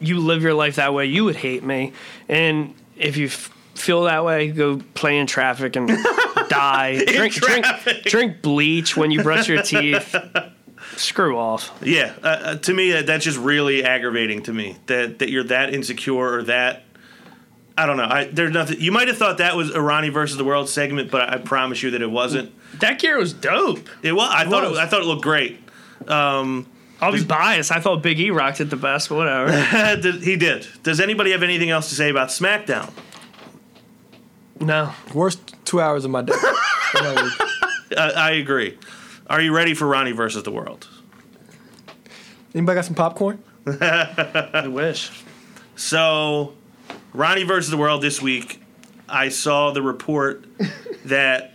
you 0.00 0.18
live 0.18 0.42
your 0.42 0.54
life 0.54 0.76
that 0.76 0.94
way, 0.94 1.06
you 1.06 1.24
would 1.24 1.36
hate 1.36 1.62
me, 1.64 1.92
and 2.28 2.74
if 2.96 3.16
you 3.16 3.26
f- 3.26 3.52
feel 3.74 4.04
that 4.04 4.24
way, 4.24 4.50
go 4.50 4.80
play 4.94 5.18
in 5.18 5.26
traffic 5.26 5.76
and 5.76 5.88
die. 6.48 7.04
drink, 7.04 7.34
drink, 7.34 7.64
traffic. 7.64 8.04
drink 8.04 8.42
bleach 8.42 8.96
when 8.96 9.10
you 9.10 9.22
brush 9.22 9.48
your 9.48 9.62
teeth. 9.62 10.14
Screw 10.96 11.38
off. 11.38 11.76
Yeah, 11.82 12.12
uh, 12.22 12.26
uh, 12.26 12.56
to 12.56 12.74
me 12.74 12.92
that, 12.92 13.06
that's 13.06 13.24
just 13.24 13.38
really 13.38 13.82
aggravating 13.84 14.42
to 14.44 14.52
me 14.52 14.76
that 14.86 15.20
that 15.20 15.30
you're 15.30 15.44
that 15.44 15.72
insecure 15.74 16.34
or 16.34 16.42
that 16.44 16.84
I 17.76 17.86
don't 17.86 17.96
know. 17.96 18.04
I, 18.08 18.24
there's 18.24 18.52
nothing. 18.52 18.80
You 18.80 18.92
might 18.92 19.08
have 19.08 19.16
thought 19.16 19.38
that 19.38 19.56
was 19.56 19.70
Irani 19.70 20.12
versus 20.12 20.36
the 20.36 20.44
world 20.44 20.68
segment, 20.68 21.10
but 21.10 21.30
I, 21.30 21.38
promise 21.38 21.82
you 21.82 21.92
that 21.92 22.02
it 22.02 22.10
wasn't. 22.10 22.52
That 22.82 22.98
gear 22.98 23.16
was 23.16 23.32
dope. 23.32 23.88
It 24.02 24.12
was. 24.12 24.28
I 24.32 24.44
thought 24.44 24.64
it. 24.64 24.76
I 24.76 24.86
thought 24.86 25.02
it 25.02 25.06
looked 25.06 25.22
great. 25.22 25.56
Um, 26.08 26.66
I'll 27.00 27.12
be 27.12 27.22
biased. 27.22 27.70
I 27.70 27.78
thought 27.78 28.02
Big 28.02 28.18
E 28.18 28.30
rocked 28.30 28.60
it 28.60 28.70
the 28.70 28.76
best, 28.76 29.08
but 29.08 29.14
whatever. 29.14 29.96
Did- 30.02 30.22
he 30.22 30.34
did. 30.36 30.66
Does 30.82 30.98
anybody 30.98 31.30
have 31.30 31.44
anything 31.44 31.70
else 31.70 31.88
to 31.90 31.94
say 31.94 32.10
about 32.10 32.28
SmackDown? 32.30 32.90
no. 34.60 34.92
Worst 35.14 35.54
two 35.64 35.80
hours 35.80 36.04
of 36.04 36.10
my 36.10 36.22
day. 36.22 36.32
I, 36.36 37.32
I 37.96 38.30
agree. 38.32 38.76
Are 39.28 39.40
you 39.40 39.54
ready 39.54 39.74
for 39.74 39.86
Ronnie 39.86 40.12
versus 40.12 40.42
the 40.42 40.50
world? 40.50 40.88
Anybody 42.54 42.74
got 42.76 42.84
some 42.84 42.96
popcorn? 42.96 43.42
I 43.66 44.66
wish. 44.68 45.10
So, 45.76 46.54
Ronnie 47.14 47.44
versus 47.44 47.70
the 47.70 47.76
world 47.76 48.02
this 48.02 48.20
week. 48.20 48.60
I 49.08 49.28
saw 49.28 49.70
the 49.70 49.82
report 49.82 50.44
that 51.04 51.52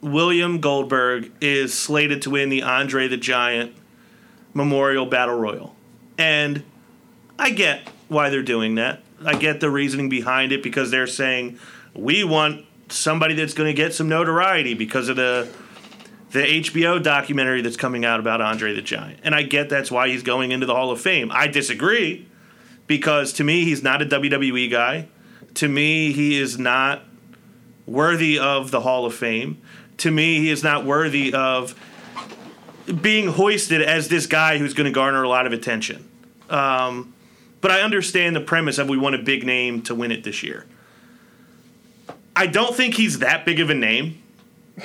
William 0.00 0.60
Goldberg 0.60 1.30
is 1.40 1.74
slated 1.74 2.22
to 2.22 2.30
win 2.30 2.48
the 2.48 2.62
Andre 2.62 3.08
the 3.08 3.16
Giant 3.16 3.74
Memorial 4.54 5.06
Battle 5.06 5.38
Royal. 5.38 5.74
And 6.16 6.64
I 7.38 7.50
get 7.50 7.88
why 8.08 8.30
they're 8.30 8.42
doing 8.42 8.76
that. 8.76 9.02
I 9.24 9.34
get 9.34 9.60
the 9.60 9.70
reasoning 9.70 10.08
behind 10.08 10.52
it 10.52 10.62
because 10.62 10.90
they're 10.90 11.06
saying 11.06 11.58
we 11.94 12.24
want 12.24 12.64
somebody 12.88 13.34
that's 13.34 13.54
going 13.54 13.68
to 13.68 13.74
get 13.74 13.94
some 13.94 14.08
notoriety 14.08 14.74
because 14.74 15.08
of 15.08 15.16
the 15.16 15.48
the 16.30 16.40
HBO 16.40 17.02
documentary 17.02 17.60
that's 17.60 17.76
coming 17.76 18.04
out 18.04 18.20
about 18.20 18.40
Andre 18.40 18.72
the 18.72 18.82
Giant. 18.82 19.18
And 19.24 19.34
I 19.34 19.42
get 19.42 19.68
that's 19.68 19.90
why 19.90 20.08
he's 20.08 20.22
going 20.22 20.52
into 20.52 20.64
the 20.64 20.74
Hall 20.74 20.92
of 20.92 21.00
Fame. 21.00 21.30
I 21.32 21.48
disagree 21.48 22.28
because 22.86 23.32
to 23.34 23.44
me 23.44 23.64
he's 23.64 23.82
not 23.82 24.00
a 24.00 24.04
WWE 24.04 24.70
guy. 24.70 25.08
To 25.54 25.68
me 25.68 26.12
he 26.12 26.38
is 26.38 26.58
not 26.58 27.02
worthy 27.84 28.38
of 28.38 28.70
the 28.70 28.80
Hall 28.80 29.04
of 29.06 29.14
Fame. 29.14 29.59
To 30.00 30.10
me 30.10 30.38
he 30.38 30.50
is 30.50 30.62
not 30.62 30.86
worthy 30.86 31.34
of 31.34 31.74
being 33.02 33.28
hoisted 33.28 33.82
as 33.82 34.08
this 34.08 34.26
guy 34.26 34.56
who's 34.56 34.72
going 34.72 34.86
to 34.86 34.92
garner 34.92 35.22
a 35.22 35.28
lot 35.28 35.46
of 35.46 35.52
attention. 35.52 36.08
Um, 36.48 37.12
but 37.60 37.70
I 37.70 37.82
understand 37.82 38.34
the 38.34 38.40
premise 38.40 38.78
of 38.78 38.88
we 38.88 38.96
want 38.96 39.14
a 39.14 39.22
big 39.22 39.44
name 39.44 39.82
to 39.82 39.94
win 39.94 40.10
it 40.10 40.24
this 40.24 40.42
year. 40.42 40.64
I 42.34 42.46
don't 42.46 42.74
think 42.74 42.94
he's 42.94 43.18
that 43.18 43.44
big 43.44 43.60
of 43.60 43.68
a 43.68 43.74
name. 43.74 44.22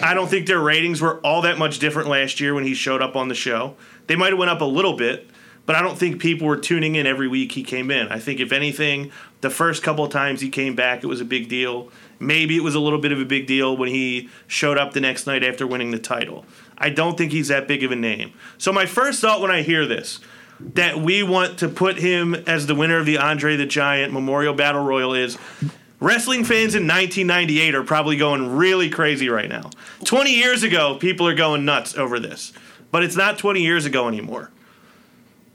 I 0.02 0.14
don't 0.14 0.28
think 0.28 0.48
their 0.48 0.60
ratings 0.60 1.02
were 1.02 1.20
all 1.22 1.44
that 1.44 1.58
much 1.58 1.80
different 1.80 2.10
last 2.10 2.42
year 2.42 2.54
when 2.54 2.66
he 2.66 2.74
showed 2.74 3.02
up 3.02 3.16
on 3.16 3.30
the 3.30 3.36
show. 3.36 3.78
They 4.08 4.18
might 4.18 4.32
have 4.32 4.38
went 4.38 4.52
up 4.52 4.60
a 4.60 4.66
little 4.66 4.98
bit, 4.98 5.30
but 5.66 5.78
I 5.78 5.82
don't 5.82 5.98
think 5.98 6.22
people 6.22 6.48
were 6.48 6.58
tuning 6.58 6.96
in 6.96 7.08
every 7.08 7.30
week 7.30 7.54
he 7.54 7.64
came 7.64 7.90
in. 7.90 8.10
I 8.10 8.20
think 8.20 8.42
if 8.42 8.52
anything, 8.52 9.12
the 9.46 9.52
first 9.52 9.84
couple 9.84 10.04
of 10.04 10.12
times 10.12 10.42
he 10.42 10.50
came 10.50 10.74
back, 10.74 11.04
it 11.04 11.08
was 11.08 11.22
a 11.22 11.26
big 11.26 11.48
deal. 11.48 11.92
Maybe 12.20 12.58
it 12.58 12.64
was 12.64 12.74
a 12.74 12.80
little 12.80 12.98
bit 12.98 13.12
of 13.12 13.22
a 13.22 13.26
big 13.26 13.46
deal 13.46 13.78
when 13.78 13.90
he 13.90 14.28
showed 14.48 14.80
up 14.80 14.94
the 14.94 15.00
next 15.00 15.28
night 15.28 15.44
after 15.44 15.68
winning 15.68 15.92
the 15.92 16.00
title. 16.00 16.46
I 16.80 16.90
don't 16.90 17.16
think 17.16 17.32
he's 17.32 17.50
that 17.50 17.68
big 17.68 17.84
of 17.84 17.92
a 17.92 17.96
name. 17.96 18.34
So 18.58 18.74
my 18.74 18.88
first 18.88 19.22
thought 19.22 19.42
when 19.42 19.52
I 19.52 19.62
hear 19.62 19.86
this 19.86 20.20
that 20.60 20.98
we 20.98 21.22
want 21.22 21.60
to 21.60 21.70
put 21.70 22.00
him 22.00 22.34
as 22.34 22.66
the 22.66 22.74
winner 22.74 22.98
of 22.98 23.06
the 23.06 23.20
Andre 23.20 23.56
the 23.56 23.68
Giant 23.68 24.12
Memorial 24.12 24.56
Battle 24.56 24.84
Royal 24.84 25.14
is 25.14 25.38
wrestling 26.00 26.44
fans 26.44 26.74
in 26.74 26.88
1998 26.88 27.76
are 27.76 27.84
probably 27.84 28.18
going 28.18 28.56
really 28.56 28.90
crazy 28.90 29.30
right 29.30 29.50
now. 29.50 29.70
20 30.06 30.34
years 30.34 30.64
ago, 30.64 30.96
people 30.96 31.28
are 31.28 31.36
going 31.36 31.66
nuts 31.66 31.96
over 31.96 32.20
this, 32.20 32.52
but 32.90 33.04
it's 33.04 33.16
not 33.16 33.38
20 33.38 33.62
years 33.62 33.86
ago 33.86 34.08
anymore. 34.08 34.50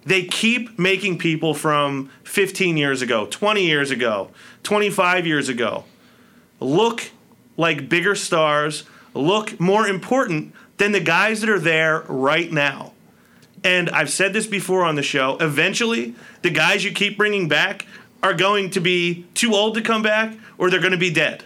They 0.04 0.24
keep 0.24 0.78
making 0.78 1.18
people 1.18 1.52
from 1.54 2.10
15 2.24 2.76
years 2.76 3.02
ago, 3.02 3.26
20 3.26 3.64
years 3.64 3.90
ago, 3.90 4.30
25 4.62 5.26
years 5.26 5.48
ago 5.48 5.84
look 6.60 7.10
like 7.56 7.88
bigger 7.88 8.14
stars, 8.14 8.84
look 9.14 9.58
more 9.58 9.86
important 9.86 10.54
than 10.76 10.92
the 10.92 11.00
guys 11.00 11.40
that 11.40 11.50
are 11.50 11.58
there 11.58 12.00
right 12.08 12.52
now. 12.52 12.92
And 13.64 13.90
I've 13.90 14.10
said 14.10 14.32
this 14.32 14.46
before 14.46 14.84
on 14.84 14.94
the 14.94 15.02
show. 15.02 15.36
Eventually, 15.40 16.14
the 16.42 16.50
guys 16.50 16.84
you 16.84 16.92
keep 16.92 17.18
bringing 17.18 17.48
back 17.48 17.86
are 18.22 18.32
going 18.32 18.70
to 18.70 18.80
be 18.80 19.26
too 19.34 19.54
old 19.54 19.74
to 19.74 19.82
come 19.82 20.02
back 20.02 20.36
or 20.56 20.70
they're 20.70 20.80
going 20.80 20.92
to 20.92 20.98
be 20.98 21.12
dead. 21.12 21.44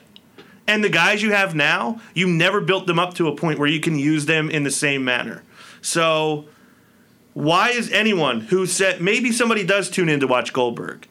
And 0.66 0.82
the 0.82 0.88
guys 0.88 1.22
you 1.22 1.32
have 1.32 1.55
now, 1.55 2.00
you 2.14 2.26
never 2.26 2.61
built 2.61 2.86
them 2.86 2.98
up 2.98 3.14
to 3.14 3.28
a 3.28 3.36
point 3.36 3.59
where 3.59 3.68
you 3.68 3.80
can 3.80 3.98
use 3.98 4.26
them 4.26 4.48
in 4.48 4.62
the 4.62 4.70
same 4.70 5.05
manner. 5.05 5.42
So, 5.82 6.46
why 7.35 7.70
is 7.70 7.91
anyone 7.91 8.41
who 8.41 8.64
said 8.66 9.01
maybe 9.01 9.30
somebody 9.32 9.64
does 9.64 9.91
tune 9.91 10.09
in 10.09 10.20
to 10.20 10.26
watch 10.26 10.53
Goldberg? 10.53 11.07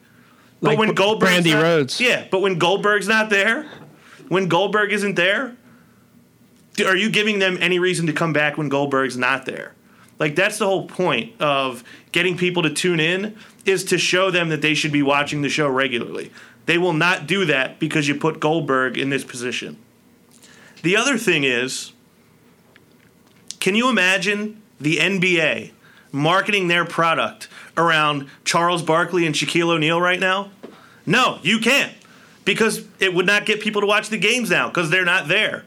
But 0.60 0.68
Like 0.70 0.78
when 0.78 0.94
Goldberg's 0.94 1.30
Brandy 1.32 1.52
not- 1.52 1.62
Rhodes. 1.62 2.00
yeah, 2.00 2.24
but 2.30 2.40
when 2.40 2.58
Goldberg's 2.58 3.06
not 3.08 3.30
there, 3.30 3.66
when 4.28 4.48
Goldberg 4.48 4.92
isn't 4.92 5.14
there, 5.16 5.56
are 6.84 6.96
you 6.96 7.10
giving 7.10 7.38
them 7.38 7.58
any 7.60 7.78
reason 7.78 8.06
to 8.06 8.12
come 8.12 8.32
back 8.32 8.56
when 8.58 8.68
Goldberg's 8.68 9.16
not 9.16 9.44
there? 9.46 9.74
Like 10.18 10.34
that's 10.36 10.58
the 10.58 10.66
whole 10.66 10.86
point 10.86 11.40
of 11.40 11.84
getting 12.12 12.36
people 12.36 12.62
to 12.62 12.70
tune 12.70 13.00
in 13.00 13.36
is 13.66 13.84
to 13.84 13.98
show 13.98 14.30
them 14.30 14.48
that 14.48 14.62
they 14.62 14.74
should 14.74 14.92
be 14.92 15.02
watching 15.02 15.42
the 15.42 15.48
show 15.48 15.68
regularly. 15.68 16.30
They 16.66 16.78
will 16.78 16.92
not 16.94 17.26
do 17.26 17.44
that 17.46 17.78
because 17.78 18.08
you 18.08 18.14
put 18.14 18.40
Goldberg 18.40 18.96
in 18.96 19.10
this 19.10 19.24
position. 19.24 19.76
The 20.82 20.96
other 20.96 21.18
thing 21.18 21.44
is 21.44 21.92
can 23.60 23.74
you 23.74 23.88
imagine 23.88 24.62
the 24.80 24.96
NBA 24.98 25.70
marketing 26.14 26.68
their 26.68 26.84
product 26.84 27.48
around 27.76 28.28
Charles 28.44 28.82
Barkley 28.82 29.26
and 29.26 29.34
Shaquille 29.34 29.68
O'Neal 29.74 30.00
right 30.00 30.20
now? 30.20 30.50
No, 31.04 31.38
you 31.42 31.58
can't. 31.58 31.92
Because 32.44 32.84
it 33.00 33.12
would 33.14 33.26
not 33.26 33.46
get 33.46 33.60
people 33.60 33.80
to 33.80 33.86
watch 33.86 34.08
the 34.10 34.18
games 34.18 34.48
now 34.50 34.68
because 34.68 34.90
they're 34.90 35.04
not 35.04 35.28
there. 35.28 35.64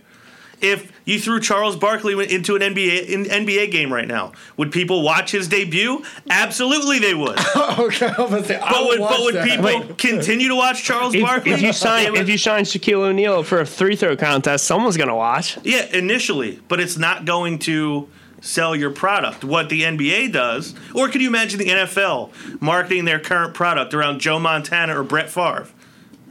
If 0.59 0.91
you 1.05 1.19
threw 1.19 1.39
Charles 1.39 1.75
Barkley 1.75 2.13
into 2.33 2.55
an 2.55 2.61
NBA 2.63 3.05
in 3.09 3.25
NBA 3.25 3.69
game 3.71 3.93
right 3.93 4.07
now, 4.07 4.31
would 4.57 4.71
people 4.71 5.03
watch 5.03 5.31
his 5.31 5.47
debut? 5.47 6.03
Absolutely, 6.31 6.97
they 6.97 7.13
would. 7.13 7.37
okay, 7.55 8.07
I 8.07 8.19
was 8.21 8.31
gonna 8.31 8.43
say, 8.43 8.57
I 8.57 8.71
But 8.71 8.87
would, 8.87 8.99
but 8.99 9.19
would 9.19 9.35
that. 9.35 9.47
people 9.47 9.95
continue 9.95 10.47
to 10.47 10.55
watch 10.55 10.83
Charles 10.83 11.13
If, 11.13 11.21
Barkley? 11.21 11.51
if 11.51 11.61
you 11.61 11.67
They 11.67 11.71
sign 11.73 12.15
if 12.15 12.27
you 12.27 12.39
sign 12.39 12.63
Shaquille 12.63 13.05
O'Neal 13.07 13.43
for 13.43 13.59
a 13.59 13.65
free 13.67 13.95
throw 13.95 14.15
contest, 14.17 14.65
someone's 14.65 14.97
gonna 14.97 15.15
watch. 15.15 15.59
Yeah, 15.63 15.85
initially, 15.93 16.59
but 16.67 16.79
it's 16.79 16.97
not 16.97 17.25
going 17.25 17.59
to 17.59 18.07
sell 18.41 18.75
your 18.75 18.91
product. 18.91 19.43
What 19.43 19.69
the 19.69 19.81
NBA 19.81 20.31
does, 20.31 20.75
or 20.93 21.09
could 21.09 21.21
you 21.21 21.27
imagine 21.27 21.59
the 21.59 21.69
NFL 21.69 22.61
marketing 22.61 23.05
their 23.05 23.19
current 23.19 23.53
product 23.53 23.93
around 23.93 24.19
Joe 24.19 24.39
Montana 24.39 24.99
or 24.99 25.03
Brett 25.03 25.29
Favre? 25.29 25.67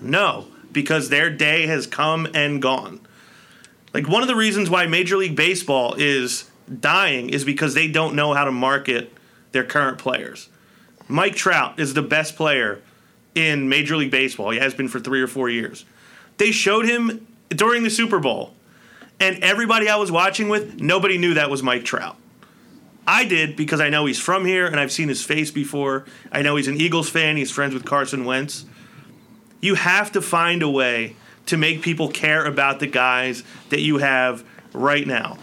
No, 0.00 0.46
because 0.72 1.08
their 1.08 1.30
day 1.30 1.66
has 1.66 1.86
come 1.86 2.28
and 2.34 2.62
gone. 2.62 3.00
Like 3.94 4.08
one 4.08 4.22
of 4.22 4.28
the 4.28 4.36
reasons 4.36 4.68
why 4.68 4.86
Major 4.86 5.16
League 5.16 5.36
Baseball 5.36 5.94
is 5.96 6.50
dying 6.80 7.30
is 7.30 7.44
because 7.44 7.74
they 7.74 7.88
don't 7.88 8.14
know 8.14 8.34
how 8.34 8.44
to 8.44 8.52
market 8.52 9.12
their 9.52 9.64
current 9.64 9.98
players. 9.98 10.48
Mike 11.08 11.34
Trout 11.34 11.78
is 11.78 11.94
the 11.94 12.02
best 12.02 12.36
player 12.36 12.82
in 13.34 13.68
Major 13.68 13.96
League 13.96 14.10
Baseball. 14.10 14.50
He 14.50 14.58
has 14.58 14.74
been 14.74 14.88
for 14.88 15.00
3 15.00 15.20
or 15.22 15.26
4 15.26 15.48
years. 15.48 15.84
They 16.38 16.50
showed 16.50 16.84
him 16.84 17.26
during 17.48 17.82
the 17.82 17.90
Super 17.90 18.18
Bowl 18.18 18.54
and 19.20 19.42
everybody 19.42 19.88
I 19.88 19.96
was 19.96 20.12
watching 20.12 20.48
with, 20.48 20.80
nobody 20.80 21.18
knew 21.18 21.34
that 21.34 21.50
was 21.50 21.62
Mike 21.62 21.84
Trout. 21.84 22.16
I 23.06 23.24
did 23.24 23.56
because 23.56 23.80
I 23.80 23.88
know 23.88 24.06
he's 24.06 24.18
from 24.18 24.44
here 24.44 24.66
and 24.66 24.80
I've 24.80 24.90
seen 24.90 25.08
his 25.08 25.24
face 25.24 25.50
before. 25.50 26.04
I 26.32 26.42
know 26.42 26.56
he's 26.56 26.68
an 26.68 26.80
Eagles 26.80 27.08
fan, 27.08 27.36
he's 27.36 27.50
friends 27.50 27.72
with 27.72 27.84
Carson 27.84 28.24
Wentz. 28.24 28.64
You 29.60 29.74
have 29.74 30.12
to 30.12 30.20
find 30.20 30.62
a 30.62 30.68
way 30.68 31.16
to 31.46 31.56
make 31.56 31.82
people 31.82 32.08
care 32.08 32.44
about 32.44 32.80
the 32.80 32.86
guys 32.86 33.44
that 33.70 33.80
you 33.80 33.98
have 33.98 34.44
right 34.72 35.06
now. 35.06 35.38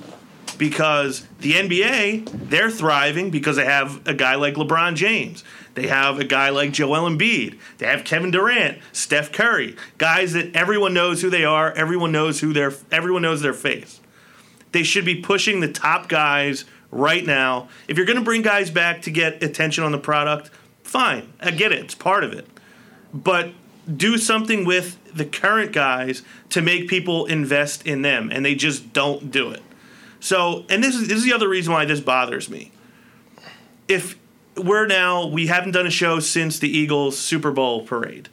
Because 0.58 1.26
the 1.40 1.54
NBA, 1.54 2.50
they're 2.50 2.70
thriving 2.70 3.32
because 3.32 3.56
they 3.56 3.66
have 3.66 4.06
a 4.08 4.14
guy 4.14 4.36
like 4.36 4.54
LeBron 4.56 4.95
James. 4.95 5.44
They 5.76 5.88
have 5.88 6.20
a 6.20 6.24
guy 6.24 6.50
like 6.50 6.72
Joel 6.72 7.10
Embiid. 7.10 7.58
They 7.80 7.88
have 7.88 8.04
Kevin 8.04 8.32
Durant, 8.32 8.80
Steph 8.91 9.32
Curry, 9.32 9.76
guys 9.98 10.34
that 10.34 10.56
everyone 10.56 10.94
knows 10.94 11.22
who 11.22 11.30
they 11.30 11.45
are, 11.45 11.72
everyone 11.72 12.12
knows 12.12 12.40
who 12.41 12.54
their 12.54 12.74
everyone 12.91 13.24
knows 13.24 13.41
their 13.41 13.54
face. 13.54 14.00
They 14.72 14.84
should 14.84 15.06
be 15.06 15.16
pushing 15.16 15.60
the 15.60 15.72
top 15.72 16.10
guys 16.10 16.66
right 16.91 17.26
now. 17.26 17.70
If 17.88 17.98
you're 17.98 18.06
going 18.06 18.20
to 18.20 18.26
bring 18.26 18.41
guys 18.41 18.70
back 18.70 19.04
to 19.04 19.12
get 19.12 19.41
attention 19.41 19.84
on 19.84 19.91
the 19.91 20.00
product, 20.00 20.50
fine. 20.84 21.34
I 21.40 21.52
get 21.52 21.72
it. 21.72 21.80
It's 21.80 21.95
part 21.95 22.24
of 22.24 22.34
it. 22.34 22.48
But 23.14 23.52
do 23.95 24.18
something 24.18 24.66
with 24.66 24.98
the 25.14 25.26
current 25.26 25.74
guys 25.74 26.24
to 26.50 26.62
make 26.62 26.88
people 26.88 27.26
invest 27.26 27.86
in 27.86 28.02
them, 28.02 28.32
and 28.32 28.45
they 28.45 28.56
just 28.56 28.94
don't 28.94 29.32
do 29.32 29.52
it. 29.52 29.62
So, 30.20 30.66
and 30.70 30.84
this 30.84 30.95
is 30.95 31.08
this 31.08 31.18
is 31.18 31.24
the 31.24 31.34
other 31.34 31.50
reason 31.50 31.74
why 31.74 31.86
this 31.86 32.00
bothers 32.00 32.50
me. 32.50 32.72
If 33.88 34.18
we're 34.56 34.86
now 34.86 35.28
we 35.28 35.48
haven't 35.48 35.72
done 35.72 35.88
a 35.88 35.92
show 35.92 36.20
since 36.20 36.60
the 36.60 36.70
Eagles 36.70 37.18
Super 37.18 37.52
Bowl 37.52 37.86
parade. 37.86 38.30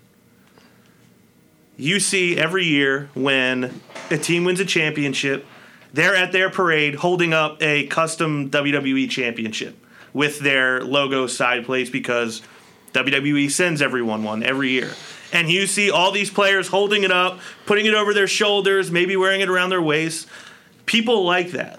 You 1.76 1.98
see 1.98 2.36
every 2.36 2.64
year 2.64 3.08
when 3.14 3.80
a 4.10 4.18
team 4.18 4.44
wins 4.44 4.60
a 4.60 4.66
championship, 4.66 5.46
they're 5.92 6.14
at 6.14 6.32
their 6.32 6.50
parade 6.50 6.96
holding 6.96 7.32
up 7.32 7.62
a 7.62 7.86
custom 7.86 8.50
WWE 8.50 9.08
championship 9.08 9.76
with 10.12 10.40
their 10.40 10.84
logo 10.84 11.26
side 11.26 11.64
plates 11.64 11.90
because 11.90 12.42
WWE 12.92 13.50
sends 13.50 13.80
everyone 13.80 14.22
one 14.22 14.42
every 14.42 14.70
year. 14.70 14.90
And 15.32 15.48
you 15.48 15.66
see 15.66 15.90
all 15.90 16.10
these 16.12 16.30
players 16.30 16.68
holding 16.68 17.04
it 17.04 17.12
up, 17.12 17.38
putting 17.64 17.86
it 17.86 17.94
over 17.94 18.12
their 18.12 18.26
shoulders, 18.26 18.90
maybe 18.90 19.16
wearing 19.16 19.40
it 19.40 19.48
around 19.48 19.70
their 19.70 19.82
waist. 19.82 20.26
People 20.86 21.24
like 21.24 21.52
that. 21.52 21.78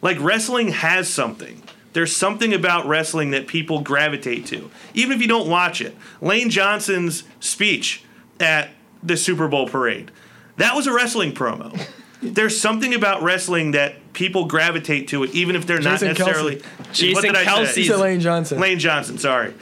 Like 0.00 0.16
wrestling 0.20 0.68
has 0.68 1.08
something. 1.08 1.60
There's 1.94 2.14
something 2.14 2.52
about 2.52 2.86
wrestling 2.86 3.30
that 3.30 3.46
people 3.46 3.80
gravitate 3.80 4.46
to, 4.46 4.70
even 4.94 5.16
if 5.16 5.22
you 5.22 5.28
don't 5.28 5.48
watch 5.48 5.80
it. 5.80 5.96
Lane 6.20 6.50
Johnson's 6.50 7.22
speech 7.38 8.04
at 8.40 8.70
the 9.02 9.16
Super 9.16 9.46
Bowl 9.46 9.68
parade. 9.68 10.10
That 10.56 10.74
was 10.74 10.86
a 10.86 10.92
wrestling 10.92 11.32
promo. 11.32 11.80
There's 12.22 12.60
something 12.60 12.94
about 12.94 13.22
wrestling 13.22 13.72
that 13.72 14.12
people 14.12 14.46
gravitate 14.46 15.08
to 15.08 15.22
it, 15.22 15.34
even 15.34 15.54
if 15.56 15.66
they're 15.66 15.78
Jason 15.78 16.08
not 16.08 16.18
necessarily. 16.18 16.56
Kelce. 16.56 16.92
Jason 16.92 17.14
what 17.14 17.22
did 17.22 17.36
I 17.36 17.64
say? 17.64 17.82
He 17.82 17.86
said 17.86 17.98
Lane 17.98 18.20
Johnson. 18.20 18.60
Lane 18.60 18.78
Johnson, 18.78 19.18
sorry. 19.18 19.54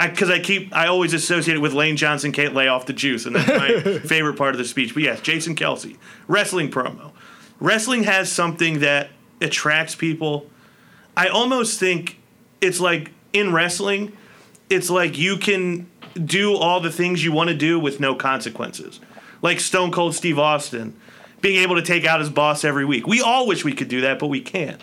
Because 0.00 0.30
I, 0.30 0.40
keep, 0.40 0.74
I 0.74 0.86
always 0.86 1.12
associate 1.12 1.56
it 1.56 1.60
with 1.60 1.72
Lane 1.72 1.96
Johnson 1.96 2.32
can't 2.32 2.54
lay 2.54 2.66
off 2.66 2.86
the 2.86 2.92
juice, 2.92 3.26
and 3.26 3.36
that's 3.36 3.48
my 3.48 3.98
favorite 4.04 4.36
part 4.36 4.54
of 4.54 4.58
the 4.58 4.64
speech. 4.64 4.94
But 4.94 5.02
yes, 5.02 5.20
Jason 5.20 5.54
Kelce, 5.54 5.96
wrestling 6.28 6.70
promo. 6.70 7.12
Wrestling 7.60 8.04
has 8.04 8.32
something 8.32 8.80
that 8.80 9.10
attracts 9.40 9.94
people. 9.94 10.48
I 11.16 11.28
almost 11.28 11.78
think 11.78 12.18
it's 12.60 12.80
like 12.80 13.10
in 13.32 13.52
wrestling, 13.52 14.16
it's 14.70 14.90
like 14.90 15.18
you 15.18 15.36
can 15.36 15.88
do 16.24 16.54
all 16.54 16.80
the 16.80 16.90
things 16.90 17.24
you 17.24 17.32
want 17.32 17.48
to 17.48 17.56
do 17.56 17.78
with 17.78 18.00
no 18.00 18.14
consequences. 18.14 19.00
Like 19.42 19.60
Stone 19.60 19.92
Cold 19.92 20.14
Steve 20.14 20.38
Austin 20.38 20.94
being 21.40 21.62
able 21.62 21.76
to 21.76 21.82
take 21.82 22.06
out 22.06 22.20
his 22.20 22.30
boss 22.30 22.64
every 22.64 22.84
week. 22.84 23.06
We 23.06 23.20
all 23.20 23.46
wish 23.46 23.64
we 23.64 23.74
could 23.74 23.88
do 23.88 24.00
that, 24.02 24.18
but 24.18 24.28
we 24.28 24.40
can't. 24.40 24.80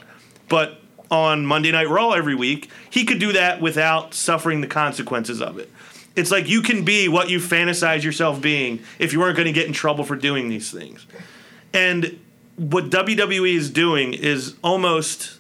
But 0.48 0.80
on 1.10 1.46
Monday 1.46 1.72
Night 1.72 1.90
Raw 1.90 2.12
every 2.12 2.36
week, 2.36 2.70
he 2.90 3.04
could 3.04 3.20
do 3.20 3.34
that 3.34 3.60
without 3.62 4.14
suffering 4.14 4.62
the 4.62 4.68
consequences 4.68 5.42
of 5.42 5.58
it. 5.58 5.72
It's 6.16 6.30
like 6.30 6.48
you 6.48 6.62
can 6.62 6.86
be 6.86 7.08
what 7.08 7.30
you 7.30 7.40
fantasize 7.40 8.04
yourself 8.04 8.42
being 8.42 8.82
if 9.00 9.14
you 9.14 9.20
weren't 9.20 9.36
going 9.36 9.48
to 9.48 9.54
get 9.54 9.66
in 9.66 9.74
trouble 9.74 10.04
for 10.04 10.16
doing 10.16 10.50
these 10.50 10.70
things. 10.72 11.06
And 11.74 12.20
what 12.58 12.90
WWE 12.90 13.56
is 13.56 13.70
doing 13.70 14.14
is 14.14 14.56
almost 14.64 15.40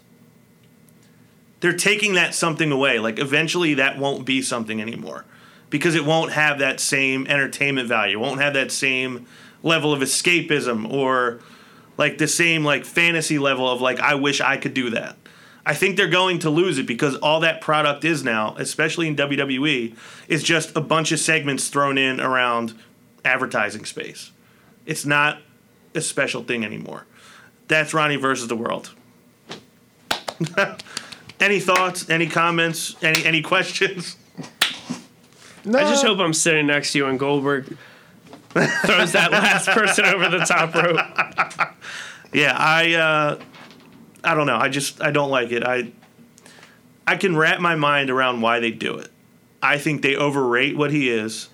they're 1.61 1.73
taking 1.73 2.15
that 2.15 2.35
something 2.35 2.71
away. 2.71 2.99
Like 2.99 3.19
eventually 3.19 3.75
that 3.75 3.97
won't 3.97 4.25
be 4.25 4.41
something 4.41 4.81
anymore 4.81 5.25
because 5.69 5.95
it 5.95 6.03
won't 6.03 6.33
have 6.33 6.59
that 6.59 6.79
same 6.79 7.25
entertainment 7.27 7.87
value. 7.87 8.17
It 8.17 8.21
won't 8.21 8.41
have 8.41 8.53
that 8.55 8.71
same 8.71 9.25
level 9.63 9.93
of 9.93 10.01
escapism 10.01 10.91
or 10.91 11.39
like 11.97 12.17
the 12.17 12.27
same 12.27 12.65
like 12.65 12.83
fantasy 12.83 13.39
level 13.39 13.69
of 13.69 13.79
like 13.79 13.99
I 13.99 14.15
wish 14.15 14.41
I 14.41 14.57
could 14.57 14.73
do 14.73 14.89
that. 14.89 15.15
I 15.63 15.75
think 15.75 15.95
they're 15.95 16.07
going 16.07 16.39
to 16.39 16.49
lose 16.49 16.79
it 16.79 16.87
because 16.87 17.15
all 17.17 17.41
that 17.41 17.61
product 17.61 18.03
is 18.03 18.23
now, 18.23 18.55
especially 18.57 19.07
in 19.07 19.15
WWE, 19.15 19.95
is 20.27 20.41
just 20.41 20.75
a 20.75 20.81
bunch 20.81 21.11
of 21.11 21.19
segments 21.19 21.69
thrown 21.69 21.99
in 21.99 22.19
around 22.19 22.73
advertising 23.23 23.85
space. 23.85 24.31
It's 24.87 25.05
not 25.05 25.37
a 25.93 26.01
special 26.01 26.43
thing 26.43 26.65
anymore. 26.65 27.05
That's 27.67 27.93
Ronnie 27.93 28.15
versus 28.15 28.47
the 28.47 28.55
world. 28.55 28.91
any 31.41 31.59
thoughts? 31.59 32.09
Any 32.09 32.27
comments? 32.27 32.95
Any 33.03 33.25
any 33.25 33.41
questions? 33.41 34.17
No, 35.65 35.77
I 35.77 35.83
just 35.83 36.03
hope 36.03 36.19
I'm 36.19 36.33
sitting 36.33 36.67
next 36.67 36.93
to 36.93 36.97
you 36.99 37.05
and 37.07 37.19
Goldberg 37.19 37.77
throws 38.49 39.11
that 39.13 39.31
last 39.31 39.67
person 39.69 40.05
over 40.05 40.27
the 40.27 40.39
top 40.39 40.73
rope. 40.73 41.75
Yeah, 42.33 42.55
I 42.57 42.93
uh, 42.93 43.39
I 44.23 44.35
don't 44.35 44.47
know. 44.47 44.57
I 44.57 44.69
just 44.69 45.01
I 45.01 45.11
don't 45.11 45.29
like 45.29 45.51
it. 45.51 45.63
I 45.63 45.91
I 47.05 47.17
can 47.17 47.35
wrap 47.35 47.59
my 47.59 47.75
mind 47.75 48.09
around 48.09 48.41
why 48.41 48.59
they 48.59 48.71
do 48.71 48.97
it. 48.97 49.09
I 49.61 49.77
think 49.77 50.01
they 50.01 50.15
overrate 50.15 50.75
what 50.77 50.91
he 50.91 51.09
is, 51.09 51.49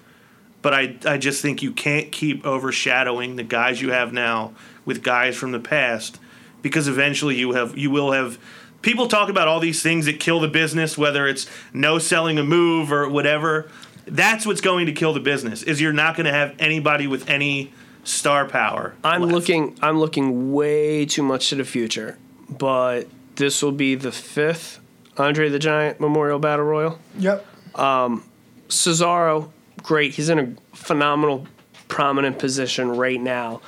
but 0.61 0.73
I 0.73 0.95
I 1.05 1.18
just 1.18 1.41
think 1.41 1.64
you 1.64 1.72
can't 1.72 2.11
keep 2.11 2.45
overshadowing 2.45 3.35
the 3.35 3.43
guys 3.43 3.81
you 3.81 3.91
have 3.91 4.14
now 4.14 4.53
with 4.85 5.03
guys 5.03 5.35
from 5.35 5.51
the 5.51 5.59
past 5.59 6.19
because 6.61 6.88
eventually 6.88 7.35
you 7.35 7.53
have 7.53 7.77
you 7.77 7.89
will 7.89 8.11
have 8.11 8.38
people 8.81 9.07
talk 9.07 9.29
about 9.29 9.47
all 9.47 9.59
these 9.59 9.81
things 9.81 10.05
that 10.05 10.19
kill 10.19 10.39
the 10.39 10.47
business 10.47 10.97
whether 10.97 11.27
it's 11.27 11.47
no 11.73 11.99
selling 11.99 12.37
a 12.37 12.43
move 12.43 12.91
or 12.91 13.09
whatever. 13.09 13.69
That's 14.05 14.45
what's 14.45 14.61
going 14.61 14.85
to 14.85 14.93
kill 14.93 15.13
the 15.13 15.19
business. 15.19 15.63
Is 15.63 15.81
you're 15.81 15.93
not 15.93 16.15
going 16.15 16.25
to 16.25 16.31
have 16.31 16.55
anybody 16.59 17.07
with 17.07 17.29
any 17.29 17.73
star 18.03 18.47
power. 18.47 18.95
I'm 19.03 19.21
left. 19.21 19.33
looking 19.33 19.77
I'm 19.81 19.99
looking 19.99 20.53
way 20.53 21.05
too 21.05 21.23
much 21.23 21.49
to 21.49 21.55
the 21.55 21.65
future, 21.65 22.17
but 22.49 23.07
this 23.35 23.61
will 23.61 23.73
be 23.73 23.95
the 23.95 24.11
fifth 24.11 24.79
Andre 25.17 25.49
the 25.49 25.59
Giant 25.59 25.99
Memorial 25.99 26.39
Battle 26.39 26.65
Royal. 26.65 26.99
Yep. 27.17 27.45
Um, 27.75 28.23
Cesaro, 28.69 29.51
great. 29.83 30.13
He's 30.13 30.29
in 30.29 30.39
a 30.39 30.75
phenomenal, 30.75 31.47
prominent 31.87 32.39
position 32.39 32.89
right 32.89 33.19
now. 33.19 33.61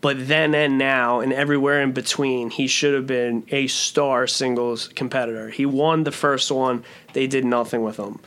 But 0.00 0.28
then 0.28 0.54
and 0.54 0.78
now, 0.78 1.20
and 1.20 1.32
everywhere 1.32 1.80
in 1.82 1.92
between, 1.92 2.50
he 2.50 2.66
should 2.66 2.94
have 2.94 3.06
been 3.06 3.44
a 3.50 3.66
star 3.66 4.26
singles 4.26 4.88
competitor. 4.88 5.48
He 5.48 5.66
won 5.66 6.04
the 6.04 6.12
first 6.12 6.50
one, 6.50 6.84
they 7.12 7.26
did 7.26 7.44
nothing 7.44 7.82
with 7.82 7.96
him. 7.96 8.20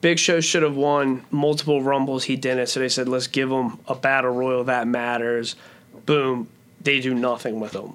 Big 0.00 0.18
Show 0.18 0.40
should 0.40 0.62
have 0.62 0.76
won 0.76 1.24
multiple 1.30 1.82
Rumbles, 1.82 2.24
he 2.24 2.36
didn't. 2.36 2.68
So 2.68 2.80
they 2.80 2.88
said, 2.88 3.08
let's 3.08 3.26
give 3.26 3.50
him 3.50 3.78
a 3.88 3.94
battle 3.94 4.30
royal 4.30 4.64
that 4.64 4.86
matters. 4.86 5.56
Boom, 6.04 6.48
they 6.80 7.00
do 7.00 7.14
nothing 7.14 7.58
with 7.58 7.74
him. 7.74 7.94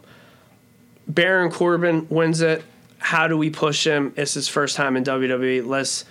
Baron 1.07 1.51
Corbin 1.51 2.07
wins 2.09 2.41
it. 2.41 2.63
How 2.97 3.27
do 3.27 3.37
we 3.37 3.49
push 3.49 3.85
him? 3.85 4.13
It's 4.15 4.33
his 4.33 4.47
first 4.47 4.75
time 4.75 4.95
in 4.97 5.03
WWE. 5.03 5.65
Let's 5.65 6.05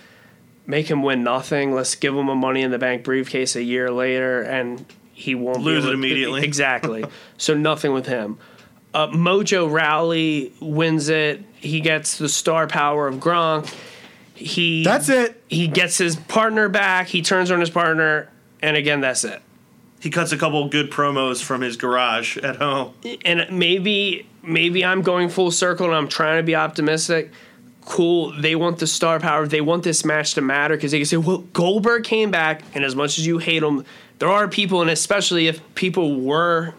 make 0.65 0.89
him 0.89 1.03
win 1.03 1.23
nothing. 1.23 1.73
Let's 1.73 1.95
give 1.95 2.15
him 2.15 2.29
a 2.29 2.35
Money 2.35 2.61
in 2.61 2.71
the 2.71 2.79
Bank 2.79 3.03
briefcase 3.03 3.55
a 3.55 3.63
year 3.63 3.91
later, 3.91 4.41
and 4.41 4.85
he 5.13 5.35
won't 5.35 5.57
be 5.59 5.63
Lose 5.63 5.83
able 5.85 5.87
it 5.87 5.91
to- 5.91 5.97
immediately. 5.97 6.43
Exactly. 6.43 7.05
so 7.37 7.53
nothing 7.53 7.93
with 7.93 8.05
him. 8.07 8.37
Uh, 8.93 9.07
Mojo 9.07 9.71
Rowley 9.71 10.51
wins 10.59 11.07
it. 11.09 11.43
He 11.55 11.79
gets 11.79 12.17
the 12.17 12.27
star 12.27 12.67
power 12.67 13.07
of 13.07 13.15
Gronk. 13.15 13.73
He 14.35 14.83
That's 14.83 15.07
it. 15.09 15.41
He 15.47 15.67
gets 15.67 15.97
his 15.97 16.15
partner 16.15 16.67
back. 16.67 17.07
He 17.07 17.21
turns 17.21 17.51
on 17.51 17.59
his 17.59 17.69
partner, 17.69 18.27
and 18.61 18.75
again, 18.75 18.99
that's 19.01 19.23
it. 19.23 19.41
he 20.01 20.09
cuts 20.09 20.31
a 20.31 20.37
couple 20.37 20.67
good 20.67 20.89
promos 20.91 21.41
from 21.43 21.61
his 21.61 21.77
garage 21.77 22.37
at 22.37 22.55
home. 22.57 22.93
and 23.23 23.47
maybe 23.51 24.27
maybe 24.43 24.83
I'm 24.83 25.03
going 25.03 25.29
full 25.29 25.51
circle 25.51 25.85
and 25.85 25.95
I'm 25.95 26.07
trying 26.09 26.39
to 26.39 26.43
be 26.43 26.55
optimistic. 26.55 27.31
Cool, 27.85 28.33
they 28.41 28.55
want 28.55 28.79
the 28.79 28.87
star 28.87 29.19
power. 29.19 29.47
They 29.47 29.61
want 29.61 29.83
this 29.83 30.03
match 30.03 30.33
to 30.35 30.41
matter 30.41 30.75
because 30.75 30.91
they 30.91 30.97
can 30.99 31.05
say, 31.05 31.17
"Well, 31.17 31.39
Goldberg 31.53 32.03
came 32.03 32.29
back, 32.31 32.63
and 32.73 32.83
as 32.83 32.95
much 32.95 33.17
as 33.19 33.25
you 33.27 33.37
hate 33.37 33.61
him, 33.63 33.85
there 34.21 34.29
are 34.29 34.47
people, 34.47 34.81
and 34.81 34.91
especially 34.91 35.47
if 35.47 35.59
people 35.73 36.21
were, 36.21 36.75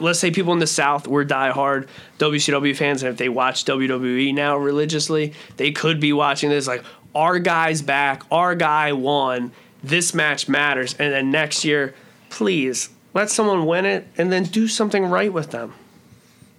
let's 0.00 0.18
say, 0.18 0.30
people 0.30 0.54
in 0.54 0.58
the 0.58 0.66
South 0.66 1.06
were 1.06 1.22
diehard 1.22 1.86
WCW 2.18 2.74
fans, 2.74 3.02
and 3.02 3.12
if 3.12 3.18
they 3.18 3.28
watch 3.28 3.66
WWE 3.66 4.32
now 4.32 4.56
religiously, 4.56 5.34
they 5.58 5.70
could 5.70 6.00
be 6.00 6.14
watching 6.14 6.48
this 6.48 6.66
like 6.66 6.82
our 7.14 7.38
guy's 7.38 7.82
back, 7.82 8.22
our 8.32 8.54
guy 8.54 8.90
won. 8.94 9.52
This 9.84 10.14
match 10.14 10.48
matters, 10.48 10.94
and 10.98 11.12
then 11.12 11.30
next 11.30 11.62
year, 11.62 11.94
please 12.30 12.88
let 13.12 13.28
someone 13.28 13.66
win 13.66 13.84
it, 13.84 14.08
and 14.16 14.32
then 14.32 14.44
do 14.44 14.66
something 14.66 15.04
right 15.04 15.30
with 15.30 15.50
them." 15.50 15.74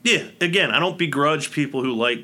Yeah, 0.04 0.28
again, 0.40 0.70
I 0.70 0.80
don't 0.80 1.00
begrudge 1.00 1.52
people 1.52 1.82
who 1.82 1.92
like 1.92 2.24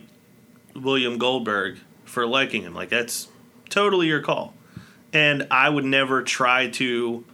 William 0.76 1.18
Goldberg 1.18 1.80
for 2.06 2.28
liking 2.28 2.61
him. 2.61 2.76
Like 2.76 2.90
that's 2.90 3.30
totally 3.68 4.06
your 4.06 4.22
call. 4.22 4.53
And 5.11 5.48
I 5.49 5.70
would 5.70 5.86
never 5.86 6.22
try 6.22 6.70
to 6.70 7.26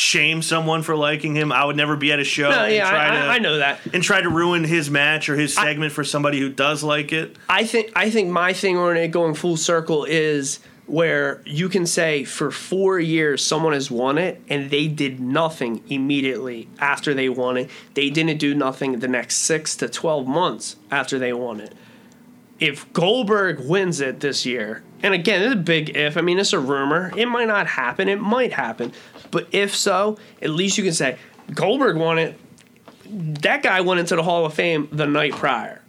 shame 0.00 0.42
someone 0.42 0.82
for 0.82 0.96
liking 0.96 1.34
him. 1.36 1.52
I 1.52 1.64
would 1.64 1.76
never 1.76 1.94
be 1.96 2.12
at 2.12 2.18
a 2.18 2.24
show 2.24 2.50
No, 2.50 2.64
and 2.64 2.74
yeah, 2.74 2.88
try 2.90 3.06
I, 3.06 3.10
to 3.10 3.16
I, 3.16 3.34
I 3.34 3.38
know 3.38 3.58
that. 3.58 3.80
and 3.92 4.02
try 4.02 4.20
to 4.20 4.28
ruin 4.28 4.64
his 4.64 4.90
match 4.90 5.28
or 5.28 5.36
his 5.36 5.54
segment 5.54 5.92
for 5.92 6.02
somebody 6.04 6.40
who 6.40 6.48
does 6.48 6.82
like 6.82 7.12
it. 7.12 7.36
I 7.48 7.64
think 7.64 7.92
I 7.94 8.10
think 8.10 8.30
my 8.30 8.52
thing 8.52 8.76
on 8.76 8.96
it 8.96 9.08
going 9.08 9.34
full 9.34 9.56
circle 9.56 10.04
is 10.04 10.60
where 10.86 11.40
you 11.44 11.68
can 11.68 11.86
say 11.86 12.24
for 12.24 12.50
four 12.50 12.98
years 12.98 13.44
someone 13.44 13.72
has 13.74 13.90
won 13.92 14.18
it 14.18 14.42
and 14.48 14.70
they 14.70 14.88
did 14.88 15.20
nothing 15.20 15.80
immediately 15.88 16.68
after 16.80 17.14
they 17.14 17.28
won 17.28 17.56
it. 17.56 17.70
They 17.94 18.10
didn't 18.10 18.38
do 18.38 18.54
nothing 18.54 18.98
the 18.98 19.06
next 19.08 19.36
six 19.38 19.76
to 19.76 19.88
twelve 19.88 20.26
months 20.26 20.76
after 20.90 21.18
they 21.18 21.32
won 21.32 21.60
it. 21.60 21.74
If 22.58 22.92
Goldberg 22.92 23.60
wins 23.60 24.00
it 24.02 24.20
this 24.20 24.44
year, 24.44 24.82
and 25.02 25.14
again, 25.14 25.40
it's 25.42 25.54
a 25.54 25.56
big 25.56 25.96
if. 25.96 26.18
I 26.18 26.20
mean, 26.20 26.38
it's 26.38 26.52
a 26.52 26.58
rumor. 26.58 27.10
It 27.16 27.24
might 27.26 27.48
not 27.48 27.66
happen. 27.66 28.06
It 28.06 28.20
might 28.20 28.52
happen. 28.52 28.92
But 29.30 29.48
if 29.52 29.74
so, 29.74 30.18
at 30.42 30.50
least 30.50 30.78
you 30.78 30.84
can 30.84 30.92
say 30.92 31.16
Goldberg 31.54 31.96
won 31.96 32.18
it. 32.18 32.38
That 33.06 33.62
guy 33.62 33.80
went 33.80 34.00
into 34.00 34.16
the 34.16 34.22
Hall 34.22 34.44
of 34.46 34.54
Fame 34.54 34.88
the 34.92 35.06
night 35.06 35.32
prior. 35.32 35.82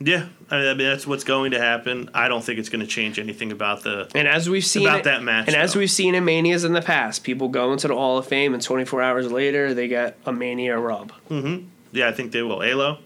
Yeah, 0.00 0.26
I 0.50 0.58
mean 0.74 0.78
that's 0.78 1.06
what's 1.06 1.24
going 1.24 1.52
to 1.52 1.58
happen. 1.60 2.10
I 2.12 2.26
don't 2.28 2.42
think 2.44 2.58
it's 2.58 2.68
going 2.68 2.80
to 2.80 2.86
change 2.86 3.18
anything 3.18 3.52
about 3.52 3.84
the. 3.84 4.10
And 4.14 4.26
as 4.26 4.50
we've 4.50 4.64
seen 4.64 4.86
About 4.86 4.98
it- 5.00 5.04
that 5.04 5.22
match, 5.22 5.46
and 5.46 5.56
as 5.56 5.76
we've 5.76 5.90
seen 5.90 6.14
in 6.14 6.24
manias 6.24 6.64
in 6.64 6.72
the 6.72 6.82
past, 6.82 7.22
people 7.22 7.48
go 7.48 7.72
into 7.72 7.88
the 7.88 7.94
Hall 7.94 8.18
of 8.18 8.26
Fame, 8.26 8.52
and 8.54 8.62
24 8.62 9.00
hours 9.02 9.30
later, 9.30 9.72
they 9.72 9.86
get 9.88 10.16
a 10.26 10.32
mania 10.32 10.76
rub. 10.78 11.12
Mm-hmm. 11.30 11.66
Yeah, 11.92 12.08
I 12.08 12.12
think 12.12 12.32
they 12.32 12.42
will. 12.42 12.62
Alo, 12.62 12.98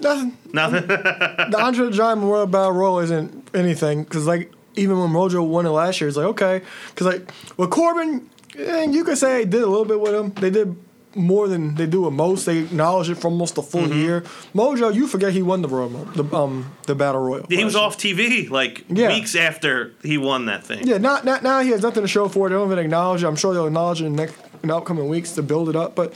Nothing. 0.00 0.36
nothing. 0.52 0.86
The 0.88 1.56
Andre 1.58 1.86
the 1.86 1.92
Giant 1.92 2.20
Memorial 2.20 2.46
Battle 2.48 2.72
Royal 2.72 2.98
isn't 2.98 3.48
anything 3.54 4.02
because 4.02 4.26
like 4.26 4.50
even 4.76 4.98
when 4.98 5.10
Mojo 5.10 5.46
won 5.46 5.66
it 5.66 5.70
last 5.70 6.00
year, 6.00 6.08
it's 6.08 6.16
like 6.16 6.26
okay 6.26 6.62
because 6.90 7.06
like 7.06 7.30
with 7.56 7.70
Corbin, 7.70 8.28
and 8.58 8.94
you 8.94 9.04
could 9.04 9.18
say 9.18 9.44
they 9.44 9.50
did 9.50 9.62
a 9.62 9.66
little 9.66 9.84
bit 9.84 10.00
with 10.00 10.14
him. 10.14 10.30
They 10.32 10.50
did 10.50 10.76
more 11.14 11.48
than 11.48 11.74
they 11.76 11.86
do 11.86 12.02
with 12.02 12.12
most. 12.12 12.44
They 12.44 12.58
acknowledge 12.58 13.08
it 13.08 13.14
for 13.14 13.28
almost 13.28 13.56
a 13.56 13.62
full 13.62 13.82
Mm-hmm. 13.82 13.98
year. 13.98 14.20
Mojo, 14.54 14.92
you 14.94 15.06
forget 15.06 15.32
he 15.32 15.40
won 15.42 15.62
the 15.62 15.68
Royal, 15.68 15.88
the 15.88 16.24
um 16.36 16.70
the 16.86 16.94
Battle 16.94 17.22
Royal. 17.22 17.46
he 17.48 17.64
was 17.64 17.74
last 17.74 17.82
off 17.82 17.98
TV 17.98 18.50
like 18.50 18.84
Yeah. 18.88 19.08
weeks 19.08 19.34
after 19.34 19.92
he 20.02 20.18
won 20.18 20.44
that 20.46 20.62
thing. 20.64 20.86
Yeah, 20.86 20.98
not, 20.98 21.24
not 21.24 21.42
now 21.42 21.60
he 21.60 21.70
has 21.70 21.82
nothing 21.82 22.02
to 22.02 22.08
show 22.08 22.28
for 22.28 22.46
it. 22.46 22.50
They 22.50 22.56
don't 22.56 22.66
even 22.70 22.78
acknowledge 22.78 23.22
it. 23.22 23.26
I'm 23.26 23.36
sure 23.36 23.54
they'll 23.54 23.66
acknowledge 23.66 24.02
it 24.02 24.06
in 24.06 24.16
the 24.16 24.24
next 24.26 24.36
in 24.62 24.68
the 24.68 24.76
upcoming 24.76 25.08
weeks 25.08 25.32
to 25.32 25.42
build 25.42 25.68
it 25.70 25.76
up, 25.76 25.94
but. 25.94 26.12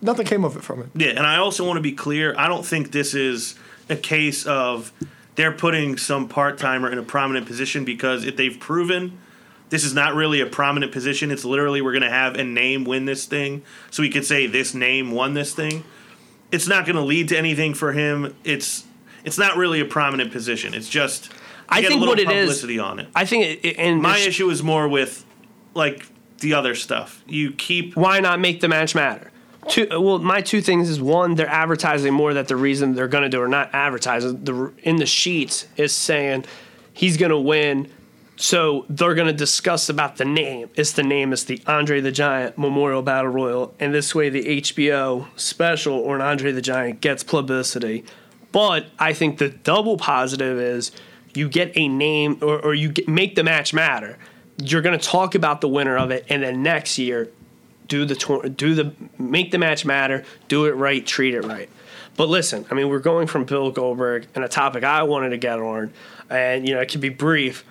nothing 0.00 0.24
came 0.24 0.44
of 0.46 0.56
it 0.56 0.62
from 0.64 0.80
it. 0.80 0.86
Yeah, 0.94 1.08
and 1.10 1.26
I 1.26 1.36
also 1.36 1.62
want 1.66 1.76
to 1.76 1.82
be 1.82 1.92
clear. 1.92 2.34
I 2.38 2.48
don't 2.48 2.64
think 2.64 2.90
this 2.92 3.12
is 3.14 3.54
a 3.90 3.96
case 3.96 4.46
of 4.46 4.90
they're 5.36 5.52
putting 5.52 5.96
some 5.96 6.28
part 6.28 6.58
timer 6.58 6.90
in 6.90 6.98
a 6.98 7.02
prominent 7.02 7.46
position 7.46 7.84
because 7.84 8.24
if 8.24 8.36
they've 8.36 8.58
proven 8.58 9.18
this 9.70 9.82
is 9.84 9.94
not 9.94 10.14
really 10.14 10.40
a 10.40 10.46
prominent 10.46 10.92
position, 10.92 11.30
it's 11.32 11.44
literally 11.44 11.82
we're 11.82 11.92
going 11.92 12.02
to 12.02 12.10
have 12.10 12.36
a 12.36 12.44
name 12.44 12.84
win 12.84 13.06
this 13.06 13.24
thing, 13.24 13.62
so 13.90 14.02
we 14.02 14.10
could 14.10 14.24
say 14.24 14.46
this 14.46 14.72
name 14.74 15.10
won 15.10 15.34
this 15.34 15.52
thing. 15.54 15.82
It's 16.52 16.68
not 16.68 16.84
going 16.86 16.96
to 16.96 17.02
lead 17.02 17.28
to 17.30 17.38
anything 17.38 17.74
for 17.74 17.92
him. 17.92 18.36
It's 18.44 18.84
it's 19.24 19.38
not 19.38 19.56
really 19.56 19.80
a 19.80 19.84
prominent 19.84 20.30
position. 20.30 20.74
It's 20.74 20.88
just 20.88 21.32
I 21.68 21.82
think 21.82 22.02
what 22.02 22.20
it 22.20 22.28
is- 22.30 22.36
publicity 22.36 22.78
on 22.78 23.00
it. 23.00 23.08
I 23.16 23.24
think, 23.24 23.64
it- 23.64 23.76
and 23.78 24.00
My 24.02 24.18
issue 24.18 24.48
is 24.50 24.62
more 24.62 24.86
with 24.86 25.24
like 25.72 26.06
the 26.38 26.54
other 26.54 26.74
stuff. 26.74 27.24
You 27.26 27.50
keep 27.52 27.96
why 27.96 28.20
not 28.20 28.38
make 28.38 28.60
the 28.60 28.68
match 28.68 28.94
matter? 28.94 29.32
Two, 29.68 29.86
well, 29.90 30.18
my 30.18 30.40
two 30.40 30.60
things 30.60 30.90
is 30.90 31.00
one, 31.00 31.34
they're 31.34 31.48
advertising 31.48 32.12
more 32.12 32.34
that 32.34 32.48
the 32.48 32.56
reason 32.56 32.94
they're 32.94 33.08
going 33.08 33.22
to 33.22 33.28
do 33.28 33.40
or 33.40 33.48
not 33.48 33.70
advertising 33.72 34.44
the 34.44 34.72
in 34.82 34.96
the 34.96 35.06
sheets 35.06 35.66
is 35.76 35.92
saying 35.92 36.44
he's 36.92 37.16
going 37.16 37.30
to 37.30 37.38
win. 37.38 37.90
So 38.36 38.84
they're 38.88 39.14
going 39.14 39.28
to 39.28 39.32
discuss 39.32 39.88
about 39.88 40.16
the 40.16 40.24
name. 40.24 40.68
It's 40.74 40.92
the 40.92 41.04
name. 41.04 41.32
It's 41.32 41.44
the 41.44 41.62
Andre 41.66 42.00
the 42.00 42.10
Giant 42.10 42.58
Memorial 42.58 43.00
Battle 43.00 43.30
Royal, 43.30 43.74
and 43.78 43.94
this 43.94 44.14
way 44.14 44.28
the 44.28 44.60
HBO 44.60 45.26
special 45.36 45.94
or 45.94 46.16
an 46.16 46.22
Andre 46.22 46.50
the 46.50 46.62
Giant 46.62 47.00
gets 47.00 47.22
publicity. 47.22 48.04
But 48.50 48.86
I 48.98 49.12
think 49.12 49.38
the 49.38 49.50
double 49.50 49.96
positive 49.96 50.58
is 50.58 50.90
you 51.34 51.48
get 51.48 51.72
a 51.76 51.88
name 51.88 52.38
or, 52.42 52.60
or 52.60 52.74
you 52.74 52.90
get, 52.90 53.08
make 53.08 53.34
the 53.34 53.44
match 53.44 53.72
matter. 53.72 54.18
You're 54.58 54.82
going 54.82 54.98
to 54.98 55.04
talk 55.04 55.34
about 55.34 55.60
the 55.60 55.68
winner 55.68 55.96
of 55.96 56.10
it, 56.10 56.26
and 56.28 56.42
then 56.42 56.62
next 56.62 56.98
year 56.98 57.30
do 57.88 58.04
the 58.04 58.54
do 58.56 58.74
the 58.74 58.94
make 59.18 59.50
the 59.50 59.58
match 59.58 59.84
matter, 59.84 60.24
do 60.48 60.66
it 60.66 60.72
right, 60.72 61.04
treat 61.04 61.34
it 61.34 61.42
right. 61.42 61.68
But 62.16 62.28
listen, 62.28 62.64
I 62.70 62.74
mean, 62.74 62.88
we're 62.88 63.00
going 63.00 63.26
from 63.26 63.44
Bill 63.44 63.70
Goldberg 63.70 64.26
and 64.34 64.44
a 64.44 64.48
topic 64.48 64.84
I 64.84 65.02
wanted 65.02 65.30
to 65.30 65.36
get 65.36 65.58
on, 65.58 65.92
and 66.30 66.66
you 66.66 66.74
know, 66.74 66.80
it 66.80 66.88
can 66.88 67.00
be 67.00 67.08
brief. 67.08 67.64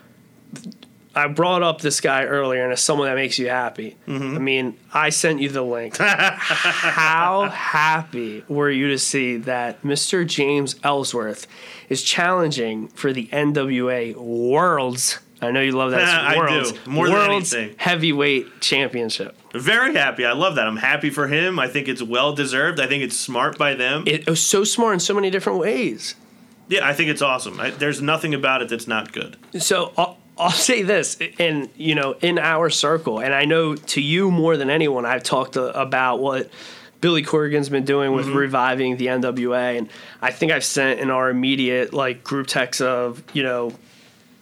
I 1.15 1.27
brought 1.27 1.61
up 1.61 1.81
this 1.81 2.01
guy 2.01 2.25
earlier, 2.25 2.63
and 2.63 2.73
it's 2.73 2.81
someone 2.81 3.07
that 3.07 3.15
makes 3.15 3.37
you 3.37 3.47
happy. 3.47 3.95
Mm-hmm. 4.07 4.35
I 4.35 4.39
mean, 4.39 4.77
I 4.91 5.09
sent 5.09 5.41
you 5.41 5.49
the 5.49 5.61
link. 5.61 5.97
How 5.97 7.49
happy 7.53 8.43
were 8.47 8.71
you 8.71 8.87
to 8.89 8.97
see 8.97 9.37
that 9.37 9.83
Mr. 9.83 10.25
James 10.25 10.75
Ellsworth 10.83 11.45
is 11.87 12.01
challenging 12.01 12.87
for 12.89 13.13
the 13.13 13.27
NWA 13.27 14.15
Worlds? 14.15 15.19
I 15.39 15.51
know 15.51 15.61
you 15.61 15.73
love 15.73 15.91
that. 15.91 16.01
I 16.27 16.33
do. 16.33 16.39
Worlds, 16.39 16.87
More 16.87 17.07
than 17.07 17.31
anything. 17.31 17.75
Heavyweight 17.77 18.61
Championship. 18.61 19.37
Very 19.53 19.93
happy. 19.93 20.25
I 20.25 20.33
love 20.33 20.55
that. 20.55 20.67
I'm 20.67 20.77
happy 20.77 21.09
for 21.11 21.27
him. 21.27 21.59
I 21.59 21.67
think 21.67 21.87
it's 21.87 22.01
well 22.01 22.33
deserved. 22.33 22.79
I 22.79 22.87
think 22.87 23.03
it's 23.03 23.17
smart 23.17 23.57
by 23.57 23.75
them. 23.75 24.03
It 24.07 24.27
was 24.27 24.41
so 24.41 24.63
smart 24.63 24.95
in 24.95 24.99
so 24.99 25.13
many 25.13 25.29
different 25.29 25.59
ways. 25.59 26.15
Yeah, 26.69 26.87
I 26.87 26.93
think 26.93 27.09
it's 27.09 27.21
awesome. 27.21 27.59
I, 27.59 27.69
there's 27.69 28.01
nothing 28.01 28.33
about 28.33 28.61
it 28.61 28.69
that's 28.69 28.87
not 28.87 29.11
good. 29.11 29.37
So 29.59 29.93
I'll, 29.97 30.17
I'll 30.37 30.49
say 30.49 30.81
this, 30.81 31.19
and 31.37 31.69
you 31.75 31.93
know, 31.93 32.13
in 32.21 32.39
our 32.39 32.69
circle, 32.69 33.19
and 33.19 33.33
I 33.33 33.45
know 33.45 33.75
to 33.75 34.01
you 34.01 34.31
more 34.31 34.57
than 34.57 34.69
anyone, 34.69 35.05
I've 35.05 35.23
talked 35.23 35.55
uh, 35.55 35.71
about 35.75 36.19
what 36.19 36.49
Billy 37.01 37.21
Corgan's 37.21 37.69
been 37.69 37.85
doing 37.85 38.13
with 38.13 38.27
reviving 38.27 38.97
the 38.97 39.07
NWA, 39.07 39.77
and 39.77 39.89
I 40.21 40.31
think 40.31 40.51
I've 40.51 40.63
sent 40.63 40.99
in 40.99 41.11
our 41.11 41.29
immediate 41.29 41.93
like 41.93 42.23
group 42.23 42.47
text 42.47 42.81
of 42.81 43.21
you 43.33 43.43
know, 43.43 43.73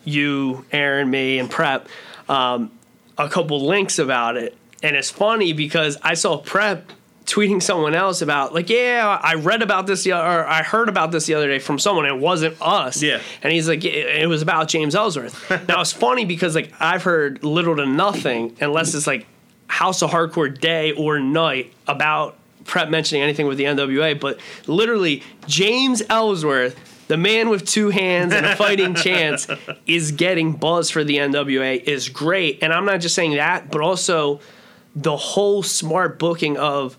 you, 0.05 0.63
Aaron, 0.71 1.09
me, 1.09 1.39
and 1.39 1.49
Prep, 1.49 1.89
um, 2.29 2.71
a 3.17 3.27
couple 3.27 3.65
links 3.65 3.99
about 3.99 4.37
it, 4.37 4.55
and 4.83 4.95
it's 4.95 5.09
funny 5.09 5.53
because 5.53 5.97
I 6.01 6.13
saw 6.15 6.37
Prep 6.37 6.91
tweeting 7.25 7.61
someone 7.61 7.93
else 7.93 8.21
about 8.21 8.53
like 8.53 8.69
yeah 8.69 9.19
I 9.21 9.35
read 9.35 9.61
about 9.61 9.85
this 9.87 10.03
the, 10.03 10.11
or 10.13 10.45
I 10.45 10.63
heard 10.63 10.89
about 10.89 11.11
this 11.11 11.27
the 11.27 11.35
other 11.35 11.47
day 11.47 11.59
from 11.59 11.79
someone 11.79 12.05
it 12.05 12.17
wasn't 12.17 12.57
us 12.61 13.01
Yeah. 13.01 13.21
and 13.43 13.53
he's 13.53 13.67
like, 13.69 13.85
it 13.85 14.21
it 14.23 14.27
was 14.27 14.41
about 14.41 14.67
James 14.67 14.95
Ellsworth. 14.95 15.49
now 15.67 15.81
it's 15.81 15.93
funny 15.93 16.25
because 16.25 16.55
like 16.55 16.73
I've 16.79 17.03
heard 17.03 17.43
little 17.43 17.75
to 17.77 17.85
nothing 17.85 18.57
unless 18.59 18.93
it's 18.95 19.07
like 19.07 19.27
House 19.67 20.01
of 20.01 20.09
Hardcore 20.11 20.59
day 20.59 20.91
or 20.93 21.19
night 21.19 21.71
about 21.87 22.35
prep 22.65 22.89
mentioning 22.89 23.23
anything 23.23 23.47
with 23.47 23.57
the 23.57 23.63
NWA, 23.65 24.19
but 24.19 24.39
literally 24.67 25.23
James 25.47 26.01
Ellsworth, 26.09 26.75
the 27.07 27.17
man 27.17 27.49
with 27.49 27.65
two 27.65 27.89
hands 27.89 28.33
and 28.33 28.45
a 28.45 28.55
fighting 28.55 28.93
chance, 29.07 29.47
is 29.87 30.11
getting 30.11 30.53
buzz 30.53 30.89
for 30.89 31.03
the 31.03 31.17
NWA 31.17 31.81
is 31.81 32.09
great. 32.09 32.59
And 32.61 32.73
I'm 32.73 32.85
not 32.85 32.99
just 32.99 33.15
saying 33.15 33.35
that, 33.35 33.71
but 33.71 33.79
also 33.81 34.41
the 34.95 35.15
whole 35.15 35.63
smart 35.63 36.19
booking 36.19 36.57
of 36.57 36.97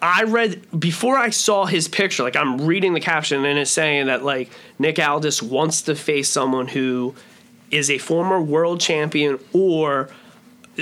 I 0.00 0.24
read 0.24 0.78
before 0.78 1.16
I 1.16 1.30
saw 1.30 1.64
his 1.64 1.88
picture, 1.88 2.22
like 2.22 2.36
I'm 2.36 2.60
reading 2.60 2.92
the 2.92 3.00
caption 3.00 3.44
and 3.44 3.58
it's 3.58 3.70
saying 3.70 4.06
that 4.06 4.22
like 4.22 4.50
Nick 4.78 4.98
Aldis 4.98 5.42
wants 5.42 5.82
to 5.82 5.94
face 5.94 6.28
someone 6.28 6.68
who 6.68 7.14
is 7.70 7.90
a 7.90 7.96
former 7.96 8.40
world 8.40 8.80
champion 8.80 9.38
or 9.54 10.10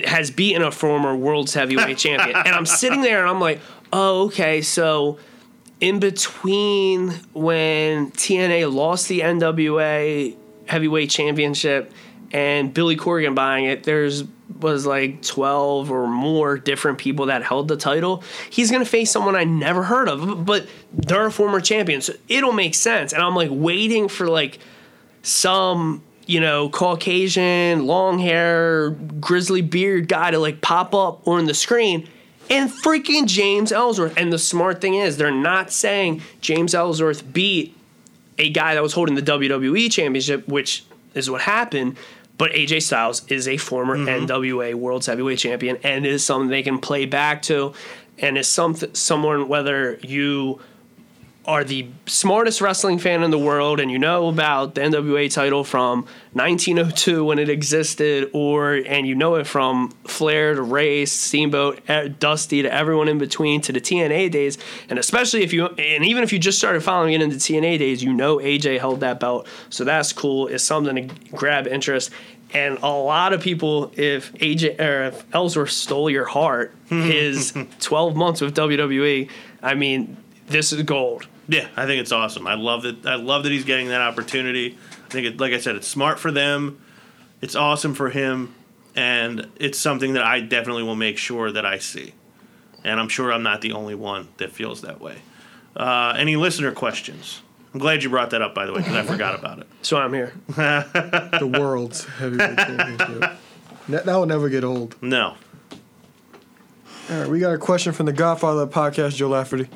has 0.04 0.30
beaten 0.30 0.62
a 0.62 0.72
former 0.72 1.14
world's 1.14 1.54
heavyweight 1.54 1.98
champion. 1.98 2.36
And 2.36 2.48
I'm 2.48 2.66
sitting 2.66 3.02
there 3.02 3.20
and 3.20 3.30
I'm 3.30 3.40
like, 3.40 3.60
oh, 3.92 4.26
okay, 4.26 4.60
so 4.60 5.18
in 5.80 6.00
between 6.00 7.10
when 7.32 8.10
TNA 8.12 8.72
lost 8.72 9.08
the 9.08 9.20
NWA 9.20 10.34
heavyweight 10.66 11.10
championship 11.10 11.92
and 12.32 12.72
Billy 12.72 12.96
Corgan 12.96 13.34
buying 13.34 13.66
it, 13.66 13.84
there's 13.84 14.24
was 14.60 14.86
like 14.86 15.22
12 15.22 15.90
or 15.90 16.06
more 16.06 16.56
different 16.56 16.98
people 16.98 17.26
that 17.26 17.42
held 17.42 17.68
the 17.68 17.76
title. 17.76 18.22
He's 18.50 18.70
going 18.70 18.82
to 18.82 18.88
face 18.88 19.10
someone 19.10 19.34
I 19.34 19.44
never 19.44 19.82
heard 19.82 20.08
of, 20.08 20.44
but 20.44 20.66
they're 20.92 21.26
a 21.26 21.32
former 21.32 21.60
champion. 21.60 22.00
So 22.00 22.14
it'll 22.28 22.52
make 22.52 22.74
sense. 22.74 23.12
And 23.12 23.22
I'm 23.22 23.34
like 23.34 23.50
waiting 23.50 24.08
for 24.08 24.28
like 24.28 24.58
some, 25.22 26.02
you 26.26 26.40
know, 26.40 26.68
Caucasian, 26.68 27.86
long 27.86 28.18
hair, 28.18 28.90
grizzly 28.90 29.62
beard 29.62 30.08
guy 30.08 30.30
to 30.30 30.38
like 30.38 30.60
pop 30.60 30.94
up 30.94 31.26
on 31.26 31.46
the 31.46 31.54
screen 31.54 32.08
and 32.50 32.70
freaking 32.70 33.26
James 33.26 33.72
Ellsworth. 33.72 34.16
And 34.16 34.32
the 34.32 34.38
smart 34.38 34.80
thing 34.80 34.94
is, 34.94 35.16
they're 35.16 35.30
not 35.30 35.72
saying 35.72 36.22
James 36.40 36.74
Ellsworth 36.74 37.32
beat 37.32 37.76
a 38.38 38.50
guy 38.50 38.74
that 38.74 38.82
was 38.82 38.92
holding 38.92 39.14
the 39.14 39.22
WWE 39.22 39.90
championship, 39.90 40.46
which 40.48 40.84
is 41.14 41.30
what 41.30 41.42
happened. 41.42 41.96
But 42.42 42.54
AJ 42.54 42.82
Styles 42.82 43.24
is 43.28 43.46
a 43.46 43.56
former 43.56 43.96
mm-hmm. 43.96 44.26
NWA 44.26 44.74
World's 44.74 45.06
Heavyweight 45.06 45.38
Champion 45.38 45.78
and 45.84 46.04
is 46.04 46.24
something 46.24 46.48
they 46.48 46.64
can 46.64 46.80
play 46.80 47.06
back 47.06 47.40
to, 47.42 47.72
and 48.18 48.36
is 48.36 48.48
something 48.48 48.92
someone 48.96 49.46
whether 49.46 49.96
you 50.02 50.58
are 51.44 51.64
the 51.64 51.88
smartest 52.06 52.60
wrestling 52.60 52.98
fan 52.98 53.22
in 53.22 53.32
the 53.32 53.38
world 53.38 53.80
and 53.80 53.90
you 53.90 53.98
know 53.98 54.28
about 54.28 54.76
the 54.76 54.80
NWA 54.80 55.32
title 55.32 55.64
from 55.64 56.06
1902 56.34 57.24
when 57.24 57.38
it 57.38 57.48
existed, 57.48 58.30
or 58.32 58.74
and 58.74 59.06
you 59.06 59.14
know 59.14 59.34
it 59.34 59.46
from 59.46 59.90
Flair 60.04 60.54
to 60.54 60.62
Race, 60.62 61.10
Steamboat, 61.10 61.80
Dusty 62.20 62.62
to 62.62 62.72
everyone 62.72 63.08
in 63.08 63.18
between 63.18 63.60
to 63.62 63.72
the 63.72 63.80
TNA 63.80 64.30
days, 64.30 64.56
and 64.88 64.98
especially 64.98 65.42
if 65.42 65.52
you 65.52 65.66
and 65.66 66.04
even 66.04 66.22
if 66.22 66.32
you 66.32 66.38
just 66.38 66.58
started 66.58 66.82
following 66.82 67.14
it 67.14 67.20
in 67.20 67.30
the 67.30 67.36
TNA 67.36 67.78
days, 67.78 68.02
you 68.04 68.12
know 68.12 68.36
AJ 68.36 68.78
held 68.78 69.00
that 69.00 69.18
belt, 69.18 69.48
so 69.68 69.82
that's 69.84 70.12
cool. 70.12 70.46
It's 70.46 70.64
something 70.64 71.08
to 71.08 71.14
grab 71.30 71.66
interest. 71.66 72.10
And 72.54 72.78
a 72.82 72.88
lot 72.88 73.32
of 73.32 73.40
people, 73.40 73.92
if 73.96 74.32
AJ 74.34 74.78
or 74.78 75.04
if 75.04 75.34
Ellsworth 75.34 75.70
stole 75.70 76.10
your 76.10 76.26
heart, 76.26 76.74
his 76.86 77.54
12 77.80 78.14
months 78.14 78.40
with 78.42 78.54
WWE, 78.54 79.28
I 79.62 79.74
mean, 79.74 80.18
this 80.48 80.72
is 80.72 80.82
gold. 80.82 81.26
Yeah, 81.52 81.68
I 81.76 81.84
think 81.84 82.00
it's 82.00 82.12
awesome. 82.12 82.46
I 82.46 82.54
love 82.54 82.82
that. 82.84 83.04
I 83.04 83.16
love 83.16 83.42
that 83.42 83.52
he's 83.52 83.64
getting 83.64 83.88
that 83.88 84.00
opportunity. 84.00 84.78
I 85.06 85.08
think, 85.10 85.26
it, 85.26 85.38
like 85.40 85.52
I 85.52 85.58
said, 85.58 85.76
it's 85.76 85.86
smart 85.86 86.18
for 86.18 86.30
them. 86.30 86.80
It's 87.42 87.54
awesome 87.54 87.94
for 87.94 88.08
him, 88.08 88.54
and 88.96 89.48
it's 89.56 89.78
something 89.78 90.14
that 90.14 90.24
I 90.24 90.40
definitely 90.40 90.82
will 90.82 90.96
make 90.96 91.18
sure 91.18 91.52
that 91.52 91.66
I 91.66 91.78
see. 91.78 92.14
And 92.84 92.98
I'm 92.98 93.08
sure 93.08 93.30
I'm 93.30 93.42
not 93.42 93.60
the 93.60 93.72
only 93.72 93.94
one 93.94 94.28
that 94.38 94.52
feels 94.52 94.80
that 94.80 95.00
way. 95.00 95.18
Uh, 95.76 96.14
any 96.16 96.36
listener 96.36 96.72
questions? 96.72 97.42
I'm 97.74 97.80
glad 97.80 98.02
you 98.02 98.08
brought 98.08 98.30
that 98.30 98.40
up, 98.40 98.54
by 98.54 98.64
the 98.64 98.72
way, 98.72 98.78
because 98.78 98.96
I 98.96 99.02
forgot 99.02 99.38
about 99.38 99.58
it. 99.58 99.66
So 99.82 99.98
I'm 99.98 100.12
here. 100.14 100.32
The 100.56 101.50
world's 101.60 102.04
heavyweight 102.04 102.56
championship. 102.56 103.32
That, 103.88 104.06
that 104.06 104.14
will 104.16 104.26
never 104.26 104.48
get 104.48 104.64
old. 104.64 104.96
No. 105.02 105.36
All 107.10 107.20
right, 107.20 107.28
we 107.28 107.40
got 107.40 107.52
a 107.52 107.58
question 107.58 107.92
from 107.92 108.06
the 108.06 108.12
Godfather 108.12 108.62
of 108.62 108.70
the 108.70 108.74
podcast, 108.74 109.16
Joe 109.16 109.28
Lafferty. 109.28 109.68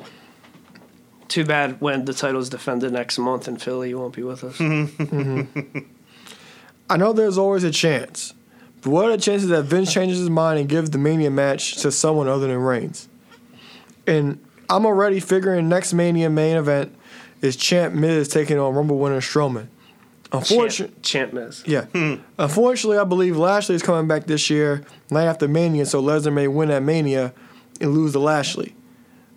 Too 1.27 1.43
bad 1.43 1.81
when 1.81 2.05
the 2.05 2.13
title's 2.13 2.49
defended 2.49 2.93
next 2.93 3.17
month 3.17 3.47
in 3.47 3.57
Philly, 3.57 3.89
you 3.89 3.99
won't 3.99 4.15
be 4.15 4.23
with 4.23 4.43
us. 4.43 4.57
Mm-hmm. 4.57 5.03
Mm-hmm. 5.03 5.79
I 6.89 6.97
know 6.97 7.11
there's 7.11 7.37
always 7.37 7.63
a 7.65 7.71
chance, 7.71 8.33
but 8.81 8.91
what 8.91 9.05
are 9.05 9.11
the 9.11 9.17
chances 9.21 9.49
that 9.49 9.63
Vince 9.63 9.93
changes 9.93 10.19
his 10.19 10.29
mind 10.29 10.59
and 10.59 10.69
gives 10.69 10.89
the 10.91 10.97
Mania 10.97 11.29
match 11.29 11.75
to 11.81 11.91
someone 11.91 12.29
other 12.29 12.47
than 12.47 12.57
Reigns? 12.57 13.09
And 14.05 14.39
I'm 14.69 14.85
already 14.85 15.19
figuring 15.19 15.67
next 15.67 15.93
Mania 15.93 16.29
main 16.29 16.55
event 16.55 16.95
is 17.41 17.57
Champ 17.57 17.93
Miz 17.93 18.29
taking 18.29 18.57
on 18.57 18.73
Rumble 18.73 18.97
winner 18.97 19.19
Strowman. 19.19 19.67
Unfortunately, 20.31 20.95
Champ, 21.01 21.31
Champ 21.31 21.33
Miz. 21.33 21.63
yeah. 21.65 21.85
Hmm. 21.85 22.15
Unfortunately, 22.37 22.97
I 22.97 23.03
believe 23.03 23.37
Lashley 23.37 23.75
is 23.75 23.83
coming 23.83 24.07
back 24.07 24.25
this 24.25 24.49
year, 24.49 24.83
night 25.09 25.25
after 25.25 25.47
Mania, 25.47 25.85
so 25.85 26.01
Lesnar 26.01 26.33
may 26.33 26.47
win 26.47 26.71
at 26.71 26.83
Mania 26.83 27.33
and 27.79 27.93
lose 27.93 28.13
to 28.13 28.19
Lashley. 28.19 28.75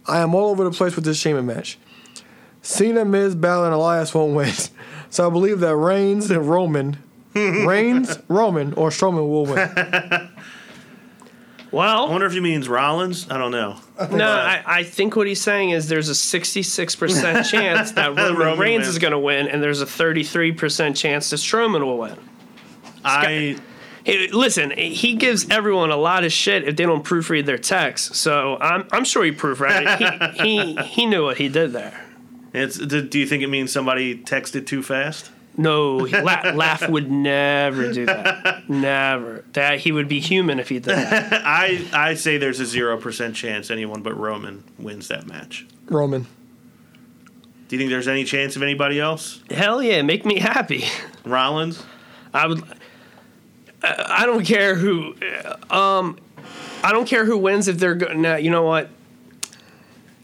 I 0.07 0.21
am 0.21 0.35
all 0.35 0.51
over 0.51 0.65
the 0.65 0.71
place 0.71 0.97
with 0.97 1.05
this 1.05 1.21
Chamber 1.21 1.43
match. 1.43 1.79
Cena, 2.63 3.05
Miz, 3.05 3.35
Balor, 3.35 3.67
and 3.67 3.75
Elias 3.75 4.15
won't 4.15 4.35
win. 4.35 4.53
So 5.13 5.27
I 5.27 5.31
believe 5.31 5.59
that 5.59 5.75
Reigns 5.75 6.31
and 6.31 6.49
Roman, 6.49 6.97
Reigns, 7.35 8.17
Roman, 8.29 8.73
or 8.75 8.91
Strowman 8.91 9.29
will 9.29 9.45
win. 9.45 10.31
Well, 11.73 12.07
I 12.07 12.11
wonder 12.11 12.27
if 12.27 12.33
he 12.33 12.41
means 12.41 12.69
Rollins. 12.69 13.31
I 13.31 13.39
don't 13.39 13.53
know. 13.53 13.77
no, 14.11 14.29
I, 14.29 14.63
I 14.67 14.83
think 14.83 15.15
what 15.15 15.29
he's 15.29 15.41
saying 15.41 15.71
is 15.71 15.89
there's 15.89 16.09
a 16.09 16.15
66% 16.15 17.49
chance 17.49 17.93
that 17.93 18.09
Roman, 18.09 18.37
Roman 18.37 18.59
Reigns 18.59 18.79
wins. 18.81 18.89
is 18.89 18.99
going 18.99 19.13
to 19.13 19.19
win, 19.21 19.47
and 19.47 19.63
there's 19.63 19.81
a 19.81 19.87
33% 19.87 20.97
chance 20.97 21.31
that 21.31 21.37
Strowman 21.37 21.85
will 21.85 21.99
win. 21.99 22.17
I 23.05 23.57
Hey, 24.05 24.29
listen, 24.29 24.71
he 24.71 25.15
gives 25.15 25.49
everyone 25.51 25.91
a 25.91 25.97
lot 25.97 26.25
of 26.25 26.33
shit 26.33 26.67
if 26.67 26.77
they 26.77 26.85
don't 26.85 27.05
proofread 27.05 27.47
their 27.47 27.59
text. 27.59 28.15
So 28.15 28.57
I'm, 28.59 28.87
I'm 28.93 29.05
sure 29.05 29.25
he 29.25 29.33
proofread 29.33 29.83
it. 30.01 30.41
He, 30.41 30.75
he, 30.75 30.83
he 30.85 31.07
knew 31.07 31.25
what 31.25 31.37
he 31.39 31.49
did 31.49 31.73
there. 31.73 32.01
it's. 32.55 32.79
Do 32.79 33.03
do 33.03 33.19
you 33.19 33.27
think 33.27 33.43
it 33.43 33.49
means 33.49 33.71
somebody 33.73 34.17
texted 34.17 34.67
too 34.67 34.83
fast? 34.83 35.31
No, 35.57 35.97
La- 35.97 36.51
Laugh 36.55 36.89
would 36.89 37.11
never 37.11 37.93
do 37.93 38.07
that. 38.07 38.69
Never. 38.71 39.45
That 39.53 39.81
he 39.81 39.93
would 39.93 40.09
be 40.09 40.21
human 40.21 40.59
if 40.61 40.69
he 40.71 40.77
did 40.77 40.97
that. 40.97 41.33
I 41.45 41.87
I 41.93 42.15
say 42.15 42.39
there's 42.39 42.61
a 42.61 42.65
zero 42.67 42.97
percent 42.97 43.35
chance 43.37 43.71
anyone 43.71 44.03
but 44.03 44.17
Roman 44.17 44.65
wins 44.79 45.09
that 45.09 45.27
match. 45.27 45.67
Roman. 45.87 46.27
Do 47.69 47.77
you 47.77 47.79
think 47.79 47.91
there's 47.91 48.09
any 48.09 48.25
chance 48.25 48.57
of 48.57 48.63
anybody 48.63 48.99
else? 48.99 49.43
Hell 49.51 49.83
yeah, 49.83 50.03
make 50.03 50.25
me 50.25 50.39
happy. 50.39 50.85
Rollins. 51.25 51.83
I 52.33 52.47
would. 52.47 52.63
I 53.83 54.27
don't 54.27 54.45
care 54.45 54.75
who. 54.75 55.15
Um, 55.71 56.19
I 56.83 56.93
don't 56.93 57.07
care 57.07 57.25
who 57.25 57.39
wins 57.39 57.69
if 57.69 57.79
they're 57.79 57.95
good. 57.95 58.17
Now 58.17 58.37
you 58.37 58.51
know 58.51 58.65
what. 58.65 58.91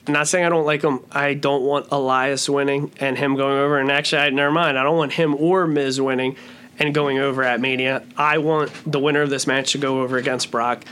I'm 0.06 0.12
not 0.12 0.28
saying 0.28 0.44
I 0.44 0.50
don't 0.50 0.66
like 0.66 0.82
him. 0.82 1.00
I 1.10 1.34
don't 1.34 1.64
want 1.64 1.88
Elias 1.90 2.48
winning 2.48 2.92
and 3.00 3.18
him 3.18 3.34
going 3.34 3.58
over. 3.58 3.80
And 3.80 3.90
actually, 3.90 4.22
I, 4.22 4.30
never 4.30 4.52
mind. 4.52 4.78
I 4.78 4.84
don't 4.84 4.96
want 4.96 5.12
him 5.12 5.34
or 5.34 5.66
Miz 5.66 6.00
winning 6.00 6.36
and 6.78 6.94
going 6.94 7.18
over 7.18 7.42
at 7.42 7.60
Mania. 7.60 8.04
I 8.16 8.38
want 8.38 8.70
the 8.86 9.00
winner 9.00 9.22
of 9.22 9.30
this 9.30 9.48
match 9.48 9.72
to 9.72 9.78
go 9.78 10.02
over 10.02 10.16
against 10.16 10.52
Brock. 10.52 10.84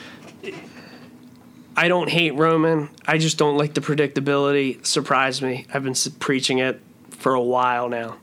I 1.77 1.89
don't 1.89 2.09
hate 2.09 2.33
Roman. 2.33 2.89
I 3.07 3.19
just 3.19 3.39
don't 3.39 3.57
like 3.57 3.75
the 3.75 3.81
predictability. 3.81 4.85
Surprised 4.85 5.43
me. 5.43 5.67
I've 5.73 5.85
been 5.85 5.95
preaching 6.19 6.59
it 6.59 6.81
for 7.11 7.35
a 7.35 7.43
while 7.43 7.89
now. 7.89 8.17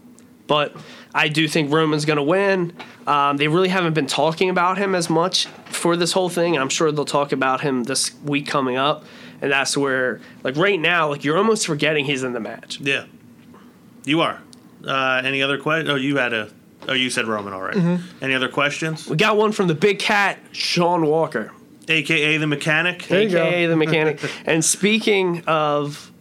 But 0.47 0.75
I 1.13 1.27
do 1.29 1.47
think 1.47 1.71
Roman's 1.71 2.05
going 2.05 2.17
to 2.17 2.23
win. 2.23 2.73
Um, 3.11 3.35
they 3.35 3.49
really 3.49 3.67
haven't 3.67 3.93
been 3.93 4.07
talking 4.07 4.49
about 4.49 4.77
him 4.77 4.95
as 4.95 5.09
much 5.09 5.47
for 5.65 5.97
this 5.97 6.13
whole 6.13 6.29
thing. 6.29 6.57
I'm 6.57 6.69
sure 6.69 6.93
they'll 6.93 7.03
talk 7.03 7.33
about 7.33 7.59
him 7.59 7.83
this 7.83 8.15
week 8.23 8.47
coming 8.47 8.77
up. 8.77 9.03
And 9.41 9.51
that's 9.51 9.75
where, 9.75 10.21
like 10.43 10.55
right 10.55 10.79
now, 10.79 11.09
like 11.09 11.25
you're 11.25 11.37
almost 11.37 11.67
forgetting 11.67 12.05
he's 12.05 12.23
in 12.23 12.31
the 12.31 12.39
match. 12.39 12.79
Yeah, 12.79 13.07
you 14.05 14.21
are. 14.21 14.41
Uh, 14.87 15.21
any 15.25 15.41
other 15.41 15.57
questions? 15.57 15.89
Oh, 15.89 15.95
you 15.95 16.17
had 16.17 16.31
a. 16.31 16.51
Oh, 16.87 16.93
you 16.93 17.09
said 17.09 17.27
Roman 17.27 17.51
already. 17.51 17.81
Mm-hmm. 17.81 18.23
Any 18.23 18.33
other 18.33 18.47
questions? 18.47 19.07
We 19.09 19.17
got 19.17 19.35
one 19.35 19.51
from 19.51 19.67
the 19.67 19.75
big 19.75 19.99
cat, 19.99 20.39
Sean 20.53 21.05
Walker. 21.05 21.51
AKA 21.89 22.37
the 22.37 22.47
mechanic. 22.47 23.11
Aka 23.11 23.65
the 23.65 23.75
mechanic. 23.75 24.21
and 24.45 24.63
speaking 24.63 25.43
of 25.47 26.11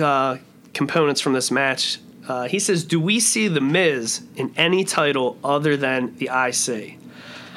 uh, 0.00 0.38
components 0.72 1.20
from 1.20 1.34
this 1.34 1.50
match, 1.50 1.98
uh, 2.28 2.48
he 2.48 2.58
says, 2.58 2.84
"Do 2.84 3.00
we 3.00 3.20
see 3.20 3.48
the 3.48 3.60
Miz 3.60 4.22
in 4.36 4.52
any 4.56 4.84
title 4.84 5.36
other 5.44 5.76
than 5.76 6.16
the 6.16 6.30
IC? 6.32 6.98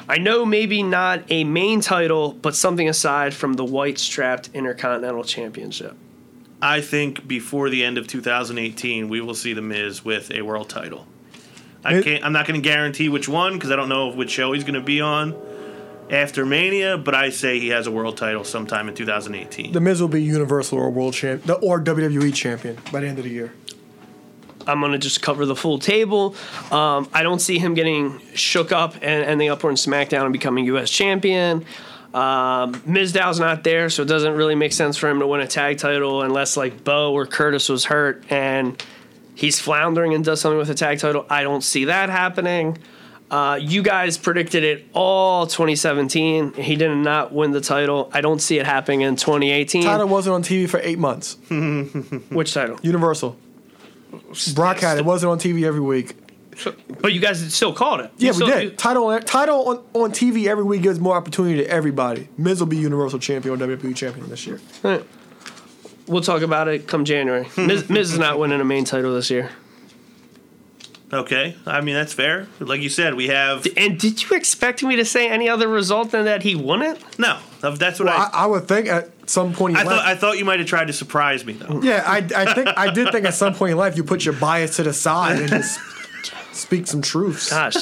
I 0.08 0.18
know 0.18 0.46
maybe 0.46 0.82
not 0.82 1.22
a 1.28 1.44
main 1.44 1.80
title, 1.80 2.32
but 2.32 2.54
something 2.54 2.88
aside 2.88 3.34
from 3.34 3.54
the 3.54 3.64
white 3.64 3.98
strapped 3.98 4.50
Intercontinental 4.54 5.24
Championship." 5.24 5.96
I 6.60 6.80
think 6.80 7.28
before 7.28 7.70
the 7.70 7.84
end 7.84 7.98
of 7.98 8.08
2018, 8.08 9.08
we 9.08 9.20
will 9.20 9.34
see 9.34 9.52
the 9.52 9.62
Miz 9.62 10.04
with 10.04 10.32
a 10.32 10.42
world 10.42 10.68
title. 10.68 11.06
I 11.84 12.02
can't, 12.02 12.24
I'm 12.24 12.32
not 12.32 12.46
going 12.46 12.60
to 12.60 12.68
guarantee 12.68 13.08
which 13.08 13.28
one 13.28 13.54
because 13.54 13.70
I 13.70 13.76
don't 13.76 13.88
know 13.88 14.08
which 14.08 14.30
show 14.30 14.52
he's 14.52 14.64
going 14.64 14.74
to 14.74 14.80
be 14.80 15.00
on 15.00 15.36
after 16.10 16.44
Mania. 16.44 16.98
But 16.98 17.14
I 17.14 17.30
say 17.30 17.60
he 17.60 17.68
has 17.68 17.86
a 17.86 17.90
world 17.90 18.16
title 18.16 18.44
sometime 18.44 18.88
in 18.88 18.94
2018. 18.94 19.72
The 19.72 19.80
Miz 19.80 20.00
will 20.00 20.08
be 20.08 20.22
Universal 20.22 20.78
or 20.78 20.90
World 20.90 21.14
Champ, 21.14 21.48
or 21.62 21.80
WWE 21.80 22.34
Champion 22.34 22.76
by 22.92 23.00
the 23.00 23.06
end 23.06 23.18
of 23.18 23.24
the 23.24 23.30
year. 23.30 23.52
I'm 24.68 24.80
gonna 24.80 24.98
just 24.98 25.22
cover 25.22 25.46
the 25.46 25.56
full 25.56 25.78
table. 25.78 26.34
Um, 26.70 27.08
I 27.12 27.22
don't 27.22 27.40
see 27.40 27.58
him 27.58 27.74
getting 27.74 28.20
shook 28.34 28.70
up 28.70 28.94
and 28.96 29.24
ending 29.24 29.48
up 29.48 29.64
on 29.64 29.74
SmackDown 29.74 30.24
and 30.24 30.32
becoming 30.32 30.64
U.S. 30.66 30.90
champion. 30.90 31.64
Um, 32.14 32.72
Mizdow's 32.86 33.38
not 33.38 33.64
there, 33.64 33.90
so 33.90 34.02
it 34.02 34.08
doesn't 34.08 34.34
really 34.34 34.54
make 34.54 34.72
sense 34.72 34.96
for 34.96 35.08
him 35.08 35.18
to 35.20 35.26
win 35.26 35.40
a 35.40 35.46
tag 35.46 35.78
title 35.78 36.22
unless 36.22 36.56
like 36.56 36.82
Bo 36.84 37.12
or 37.12 37.26
Curtis 37.26 37.68
was 37.68 37.84
hurt 37.84 38.24
and 38.30 38.82
he's 39.34 39.60
floundering 39.60 40.14
and 40.14 40.24
does 40.24 40.40
something 40.40 40.58
with 40.58 40.70
a 40.70 40.74
tag 40.74 40.98
title. 40.98 41.26
I 41.28 41.42
don't 41.42 41.62
see 41.62 41.86
that 41.86 42.08
happening. 42.08 42.78
Uh, 43.30 43.58
you 43.60 43.82
guys 43.82 44.16
predicted 44.16 44.64
it 44.64 44.86
all 44.94 45.46
2017. 45.46 46.54
He 46.54 46.76
did 46.76 46.96
not 46.96 47.32
win 47.32 47.50
the 47.50 47.60
title. 47.60 48.10
I 48.14 48.22
don't 48.22 48.40
see 48.40 48.58
it 48.58 48.64
happening 48.64 49.02
in 49.02 49.16
2018. 49.16 49.82
Title 49.82 50.08
wasn't 50.08 50.34
on 50.34 50.42
TV 50.42 50.68
for 50.68 50.80
eight 50.82 50.98
months. 50.98 51.36
Which 52.30 52.54
title? 52.54 52.78
Universal. 52.82 53.36
Brock 54.54 54.78
had 54.78 54.98
it. 54.98 55.04
wasn't 55.04 55.30
on 55.32 55.38
TV 55.38 55.64
every 55.64 55.80
week. 55.80 56.14
But 57.00 57.12
you 57.12 57.20
guys 57.20 57.54
still 57.54 57.72
called 57.72 58.00
it. 58.00 58.10
Yeah, 58.16 58.26
You 58.26 58.28
we 58.30 58.34
still- 58.34 58.48
did. 58.48 58.78
Title 58.78 59.18
title 59.20 59.68
on, 59.68 59.76
on 59.94 60.10
TV 60.12 60.46
every 60.48 60.64
week 60.64 60.82
gives 60.82 60.98
more 60.98 61.14
opportunity 61.16 61.56
to 61.58 61.70
everybody. 61.70 62.28
Miz 62.36 62.58
will 62.58 62.66
be 62.66 62.76
Universal 62.78 63.20
Champion 63.20 63.54
or 63.54 63.66
WWE 63.66 63.94
Champion 63.94 64.28
this 64.28 64.44
year. 64.46 64.60
We'll 66.08 66.22
talk 66.22 66.42
about 66.42 66.68
it 66.68 66.86
come 66.88 67.04
January. 67.04 67.46
Miz, 67.56 67.88
Miz 67.88 68.12
is 68.12 68.18
not 68.18 68.38
winning 68.38 68.60
a 68.60 68.64
main 68.64 68.84
title 68.84 69.14
this 69.14 69.30
year. 69.30 69.50
Okay, 71.10 71.56
I 71.64 71.80
mean 71.80 71.94
that's 71.94 72.12
fair. 72.12 72.48
Like 72.60 72.82
you 72.82 72.90
said, 72.90 73.14
we 73.14 73.28
have 73.28 73.66
And 73.78 73.98
did 73.98 74.22
you 74.22 74.36
expect 74.36 74.82
me 74.82 74.96
to 74.96 75.04
say 75.06 75.28
any 75.30 75.48
other 75.48 75.66
result 75.66 76.10
than 76.10 76.26
that 76.26 76.42
he 76.42 76.54
won 76.54 76.82
it? 76.82 77.02
no. 77.18 77.38
That's 77.60 77.98
what 77.98 78.06
Well, 78.06 78.16
I. 78.16 78.30
I, 78.32 78.44
I 78.44 78.46
would 78.46 78.68
think 78.68 78.88
at 78.88 79.08
some 79.28 79.52
point 79.52 79.72
in 79.74 79.80
I 79.80 79.82
life. 79.84 79.96
thought 79.96 80.06
I 80.06 80.14
thought 80.14 80.38
you 80.38 80.44
might 80.44 80.58
have 80.60 80.68
tried 80.68 80.86
to 80.88 80.92
surprise 80.92 81.44
me 81.44 81.54
though. 81.54 81.80
yeah, 81.82 82.02
I, 82.06 82.18
I 82.36 82.52
think 82.54 82.68
I 82.76 82.90
did 82.92 83.10
think 83.10 83.24
at 83.26 83.34
some 83.34 83.54
point 83.54 83.72
in 83.72 83.78
life 83.78 83.96
you 83.96 84.04
put 84.04 84.24
your 84.24 84.34
bias 84.34 84.76
to 84.76 84.82
the 84.84 84.92
side 84.92 85.38
and 85.40 85.48
just 85.48 85.80
speak 86.52 86.86
some 86.86 87.00
truths. 87.02 87.50
Gosh, 87.50 87.76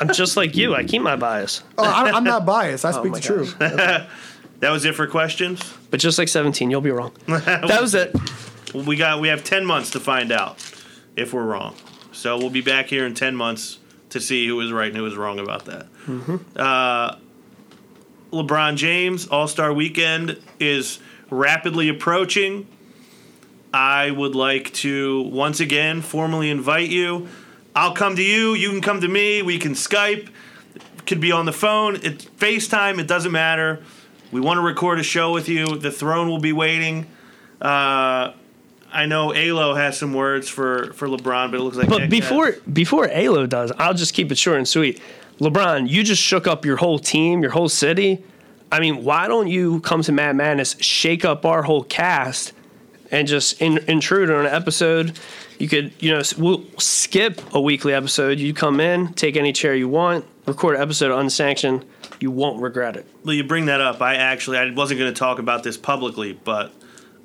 I'm 0.00 0.12
just 0.12 0.36
like 0.36 0.54
you. 0.54 0.74
I 0.74 0.84
keep 0.84 1.00
my 1.02 1.16
bias. 1.16 1.62
Oh, 1.78 1.82
I, 1.84 2.10
I'm 2.10 2.24
not 2.24 2.44
biased. 2.46 2.84
I 2.84 2.90
speak 2.92 3.06
oh 3.06 3.08
my 3.08 3.18
the 3.20 3.26
truth. 3.26 3.56
That 4.60 4.70
was 4.70 4.86
it 4.86 4.94
for 4.94 5.06
questions. 5.06 5.60
But 5.90 6.00
just 6.00 6.18
like 6.18 6.28
17, 6.28 6.70
you'll 6.70 6.80
be 6.80 6.90
wrong. 6.90 7.12
That 7.26 7.78
was 7.80 7.94
it. 7.94 8.14
We 8.74 8.96
got 8.96 9.20
we 9.20 9.28
have 9.28 9.44
ten 9.44 9.64
months 9.66 9.90
to 9.90 10.00
find 10.00 10.30
out 10.32 10.56
if 11.16 11.32
we're 11.34 11.44
wrong. 11.44 11.74
So 12.16 12.38
we'll 12.38 12.50
be 12.50 12.62
back 12.62 12.86
here 12.86 13.06
in 13.06 13.14
ten 13.14 13.36
months 13.36 13.78
to 14.10 14.20
see 14.20 14.46
who 14.46 14.56
was 14.56 14.72
right 14.72 14.88
and 14.88 14.96
who 14.96 15.02
was 15.02 15.16
wrong 15.16 15.38
about 15.38 15.66
that. 15.66 15.86
Uh, 16.56 17.16
LeBron 18.32 18.76
James 18.76 19.26
All 19.28 19.46
Star 19.48 19.72
Weekend 19.72 20.40
is 20.58 20.98
rapidly 21.30 21.88
approaching. 21.88 22.66
I 23.72 24.10
would 24.10 24.34
like 24.34 24.72
to 24.74 25.22
once 25.22 25.60
again 25.60 26.00
formally 26.00 26.50
invite 26.50 26.88
you. 26.88 27.28
I'll 27.74 27.94
come 27.94 28.16
to 28.16 28.22
you. 28.22 28.54
You 28.54 28.70
can 28.70 28.80
come 28.80 29.02
to 29.02 29.08
me. 29.08 29.42
We 29.42 29.58
can 29.58 29.72
Skype. 29.72 30.30
Could 31.04 31.20
be 31.20 31.30
on 31.30 31.44
the 31.44 31.52
phone. 31.52 31.96
It's 31.96 32.24
FaceTime. 32.24 32.98
It 32.98 33.06
doesn't 33.06 33.32
matter. 33.32 33.82
We 34.32 34.40
want 34.40 34.58
to 34.58 34.62
record 34.62 34.98
a 34.98 35.02
show 35.02 35.32
with 35.32 35.48
you. 35.48 35.76
The 35.76 35.90
throne 35.90 36.28
will 36.28 36.40
be 36.40 36.52
waiting. 36.52 37.06
Uh, 37.60 38.32
I 38.96 39.06
know 39.06 39.34
Alo 39.34 39.74
has 39.74 39.98
some 39.98 40.14
words 40.14 40.48
for, 40.48 40.92
for 40.94 41.06
LeBron, 41.08 41.50
but 41.50 41.60
it 41.60 41.62
looks 41.62 41.76
like 41.76 41.88
But 41.88 42.02
Nick 42.02 42.10
before 42.10 42.46
has- 42.46 42.60
before 42.60 43.08
Alo 43.10 43.46
does, 43.46 43.72
I'll 43.78 43.94
just 43.94 44.14
keep 44.14 44.32
it 44.32 44.38
short 44.38 44.58
and 44.58 44.66
sweet. 44.66 45.00
LeBron, 45.40 45.88
you 45.88 46.02
just 46.02 46.22
shook 46.22 46.46
up 46.46 46.64
your 46.64 46.76
whole 46.76 46.98
team, 46.98 47.42
your 47.42 47.50
whole 47.52 47.68
city. 47.68 48.24
I 48.72 48.80
mean, 48.80 49.04
why 49.04 49.28
don't 49.28 49.48
you 49.48 49.80
come 49.80 50.02
to 50.02 50.12
Mad 50.12 50.34
Madness, 50.34 50.76
shake 50.80 51.24
up 51.24 51.44
our 51.44 51.62
whole 51.62 51.84
cast, 51.84 52.52
and 53.10 53.28
just 53.28 53.60
in, 53.60 53.78
intrude 53.86 54.30
on 54.30 54.46
an 54.46 54.52
episode? 54.52 55.18
You 55.58 55.68
could, 55.68 55.92
you 56.00 56.10
know, 56.10 56.22
we'll 56.38 56.64
skip 56.78 57.40
a 57.54 57.60
weekly 57.60 57.92
episode. 57.94 58.38
You 58.38 58.52
come 58.54 58.80
in, 58.80 59.12
take 59.14 59.36
any 59.36 59.52
chair 59.52 59.74
you 59.74 59.88
want, 59.88 60.24
record 60.46 60.76
an 60.76 60.82
episode 60.82 61.16
unsanctioned. 61.18 61.84
You 62.18 62.30
won't 62.30 62.60
regret 62.62 62.96
it. 62.96 63.06
Well, 63.24 63.34
you 63.34 63.44
bring 63.44 63.66
that 63.66 63.80
up. 63.80 64.00
I 64.02 64.14
actually 64.16 64.56
I 64.58 64.70
wasn't 64.70 64.98
going 64.98 65.12
to 65.12 65.18
talk 65.18 65.38
about 65.38 65.62
this 65.62 65.76
publicly, 65.76 66.32
but 66.32 66.72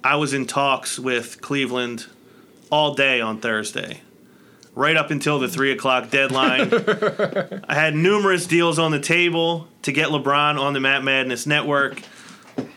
I 0.04 0.16
was 0.16 0.34
in 0.34 0.48
talks 0.48 0.98
with 0.98 1.42
Cleveland 1.42 2.08
all 2.72 2.96
day 2.96 3.22
on 3.22 3.40
Thursday, 3.40 4.02
right 4.74 4.98
up 4.98 5.12
until 5.12 5.38
the 5.38 5.48
three 5.48 5.72
o'clock 5.72 6.10
deadline. 6.10 6.72
I 7.68 7.76
had 7.76 7.96
numerous 7.96 8.48
deals 8.48 8.80
on 8.80 8.92
the 8.92 9.00
table 9.00 9.68
to 9.84 9.92
get 9.92 10.10
LeBron 10.10 10.60
on 10.60 10.74
the 10.74 10.80
Matt 10.80 11.04
Madness 11.04 11.46
Network. 11.46 12.02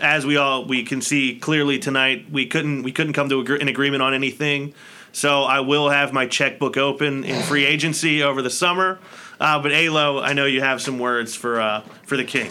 As 0.01 0.27
we 0.27 0.37
all 0.37 0.67
we 0.67 0.85
can 0.85 1.01
see 1.01 1.39
clearly 1.39 1.79
tonight, 1.79 2.27
we 2.31 2.45
couldn't 2.45 2.83
we 2.83 2.93
couldn't 2.93 3.15
come 3.15 3.31
to 3.31 3.41
an 3.41 3.69
agreement 3.69 4.03
on 4.03 4.13
anything. 4.13 4.75
So 5.13 5.45
I 5.45 5.61
will 5.61 5.89
have 5.89 6.13
my 6.13 6.27
checkbook 6.27 6.77
open 6.77 7.25
in 7.25 7.43
free 7.45 7.65
agency 7.65 8.23
over 8.23 8.43
the 8.43 8.51
summer. 8.51 8.99
Uh, 9.41 9.63
but 9.63 9.73
Alo, 9.73 10.21
I 10.21 10.35
know 10.35 10.45
you 10.45 10.61
have 10.61 10.83
some 10.83 10.99
words 10.99 11.35
for 11.35 11.59
uh, 11.59 11.81
for 12.05 12.19
the 12.19 12.25
king. 12.25 12.51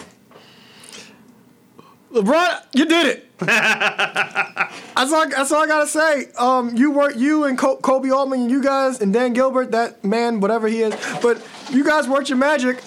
LeBron, 2.14 2.62
you 2.72 2.86
did 2.86 3.06
it. 3.06 3.20
That's 3.40 5.12
all, 5.12 5.28
that's 5.28 5.50
all 5.50 5.64
I 5.64 5.66
gotta 5.66 5.88
say. 5.88 6.26
Um, 6.38 6.76
you 6.76 6.92
work, 6.92 7.16
you 7.16 7.44
and 7.44 7.58
Co- 7.58 7.78
Koby 7.78 8.14
Altman, 8.14 8.48
you 8.48 8.62
guys, 8.62 9.00
and 9.00 9.12
Dan 9.12 9.32
Gilbert, 9.32 9.72
that 9.72 10.04
man, 10.04 10.38
whatever 10.40 10.68
he 10.68 10.82
is. 10.82 10.94
But 11.20 11.44
you 11.68 11.84
guys 11.84 12.08
worked 12.08 12.28
your 12.28 12.38
magic. 12.38 12.80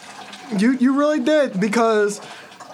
You 0.58 0.72
you 0.72 0.98
really 0.98 1.20
did 1.20 1.60
because 1.60 2.22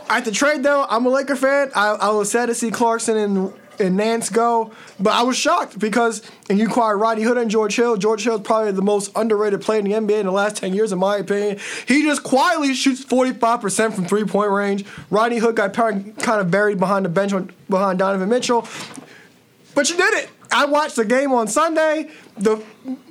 at 0.08 0.24
the 0.24 0.32
trade 0.32 0.62
though, 0.62 0.86
I'm 0.88 1.06
a 1.08 1.10
Laker 1.10 1.36
fan. 1.36 1.72
I, 1.76 1.90
I 1.90 2.10
was 2.12 2.32
sad 2.32 2.46
to 2.46 2.56
see 2.56 2.70
Clarkson 2.70 3.18
and 3.18 3.54
and 3.80 3.98
Nance 3.98 4.30
go, 4.30 4.72
but 5.00 5.14
I 5.14 5.24
was 5.24 5.38
shocked 5.38 5.80
because 5.80 6.22
and 6.50 6.60
you 6.60 6.68
acquired 6.68 6.98
Rodney 6.98 7.24
Hood 7.24 7.38
and 7.38 7.50
George 7.50 7.76
Hill. 7.76 7.98
George 7.98 8.24
Hill 8.24 8.36
is 8.36 8.42
probably 8.42 8.72
the 8.72 8.82
most 8.82 9.12
underrated 9.16 9.62
player 9.62 9.80
in 9.80 9.86
the 9.86 9.92
NBA 9.92 10.20
in 10.20 10.26
the 10.26 10.32
last 10.32 10.58
ten 10.58 10.74
years, 10.74 10.92
in 10.92 11.00
my 11.00 11.18
opinion. 11.18 11.60
He 11.88 12.04
just 12.04 12.24
quietly 12.24 12.74
shoots 12.74 13.04
45 13.04 13.62
percent 13.62 13.94
from 13.94 14.06
three 14.06 14.26
point 14.26 14.52
range. 14.52 14.86
Rodney 15.10 15.38
Hood 15.38 15.56
got 15.56 15.74
kind 15.74 16.16
of 16.20 16.52
buried 16.52 16.80
behind 16.80 17.06
the 17.06 17.10
bench 17.10 17.34
behind 17.70 18.00
Donovan 18.00 18.30
Mitchell. 18.30 18.68
But 19.76 19.90
you 19.90 19.98
did 19.98 20.14
it. 20.14 20.30
I 20.52 20.66
watched 20.66 20.96
the 20.98 21.06
game 21.06 21.32
on 21.32 21.48
Sunday. 21.48 22.12
The 22.38 22.64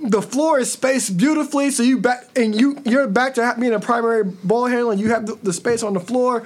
the 0.04 0.22
floor 0.22 0.60
is 0.60 0.70
spaced 0.70 1.16
beautifully, 1.16 1.70
so 1.70 1.82
you 1.82 1.98
back 1.98 2.28
and 2.36 2.58
you 2.58 2.80
you're 2.84 3.08
back 3.08 3.34
to 3.34 3.56
being 3.58 3.74
a 3.74 3.80
primary 3.80 4.22
ball 4.24 4.66
handler. 4.66 4.92
And 4.92 5.00
you 5.00 5.10
have 5.10 5.26
the, 5.26 5.34
the 5.42 5.52
space 5.52 5.82
on 5.82 5.94
the 5.94 6.00
floor. 6.00 6.44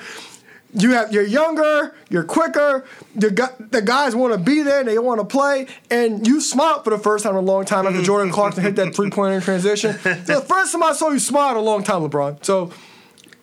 You 0.78 0.92
have 0.92 1.12
you're 1.12 1.26
younger, 1.26 1.94
you're 2.10 2.24
quicker. 2.24 2.84
The 3.14 3.52
the 3.70 3.82
guys 3.82 4.14
want 4.14 4.34
to 4.34 4.38
be 4.38 4.62
there, 4.62 4.84
they 4.84 4.98
want 4.98 5.20
to 5.20 5.24
play, 5.24 5.68
and 5.90 6.26
you 6.26 6.40
smiled 6.40 6.84
for 6.84 6.90
the 6.90 6.98
first 6.98 7.24
time 7.24 7.32
in 7.32 7.38
a 7.38 7.46
long 7.46 7.64
time 7.64 7.86
after 7.86 8.00
mm. 8.00 8.04
Jordan 8.04 8.32
Clarkson 8.32 8.62
hit 8.62 8.76
that 8.76 8.94
three 8.94 9.10
pointer 9.10 9.36
in 9.36 9.42
transition. 9.42 9.92
the 10.02 10.44
first 10.46 10.72
time 10.72 10.82
I 10.82 10.92
saw 10.92 11.08
you 11.10 11.18
smile 11.18 11.52
in 11.52 11.56
a 11.56 11.60
long 11.60 11.82
time, 11.82 12.02
LeBron. 12.02 12.44
So 12.44 12.72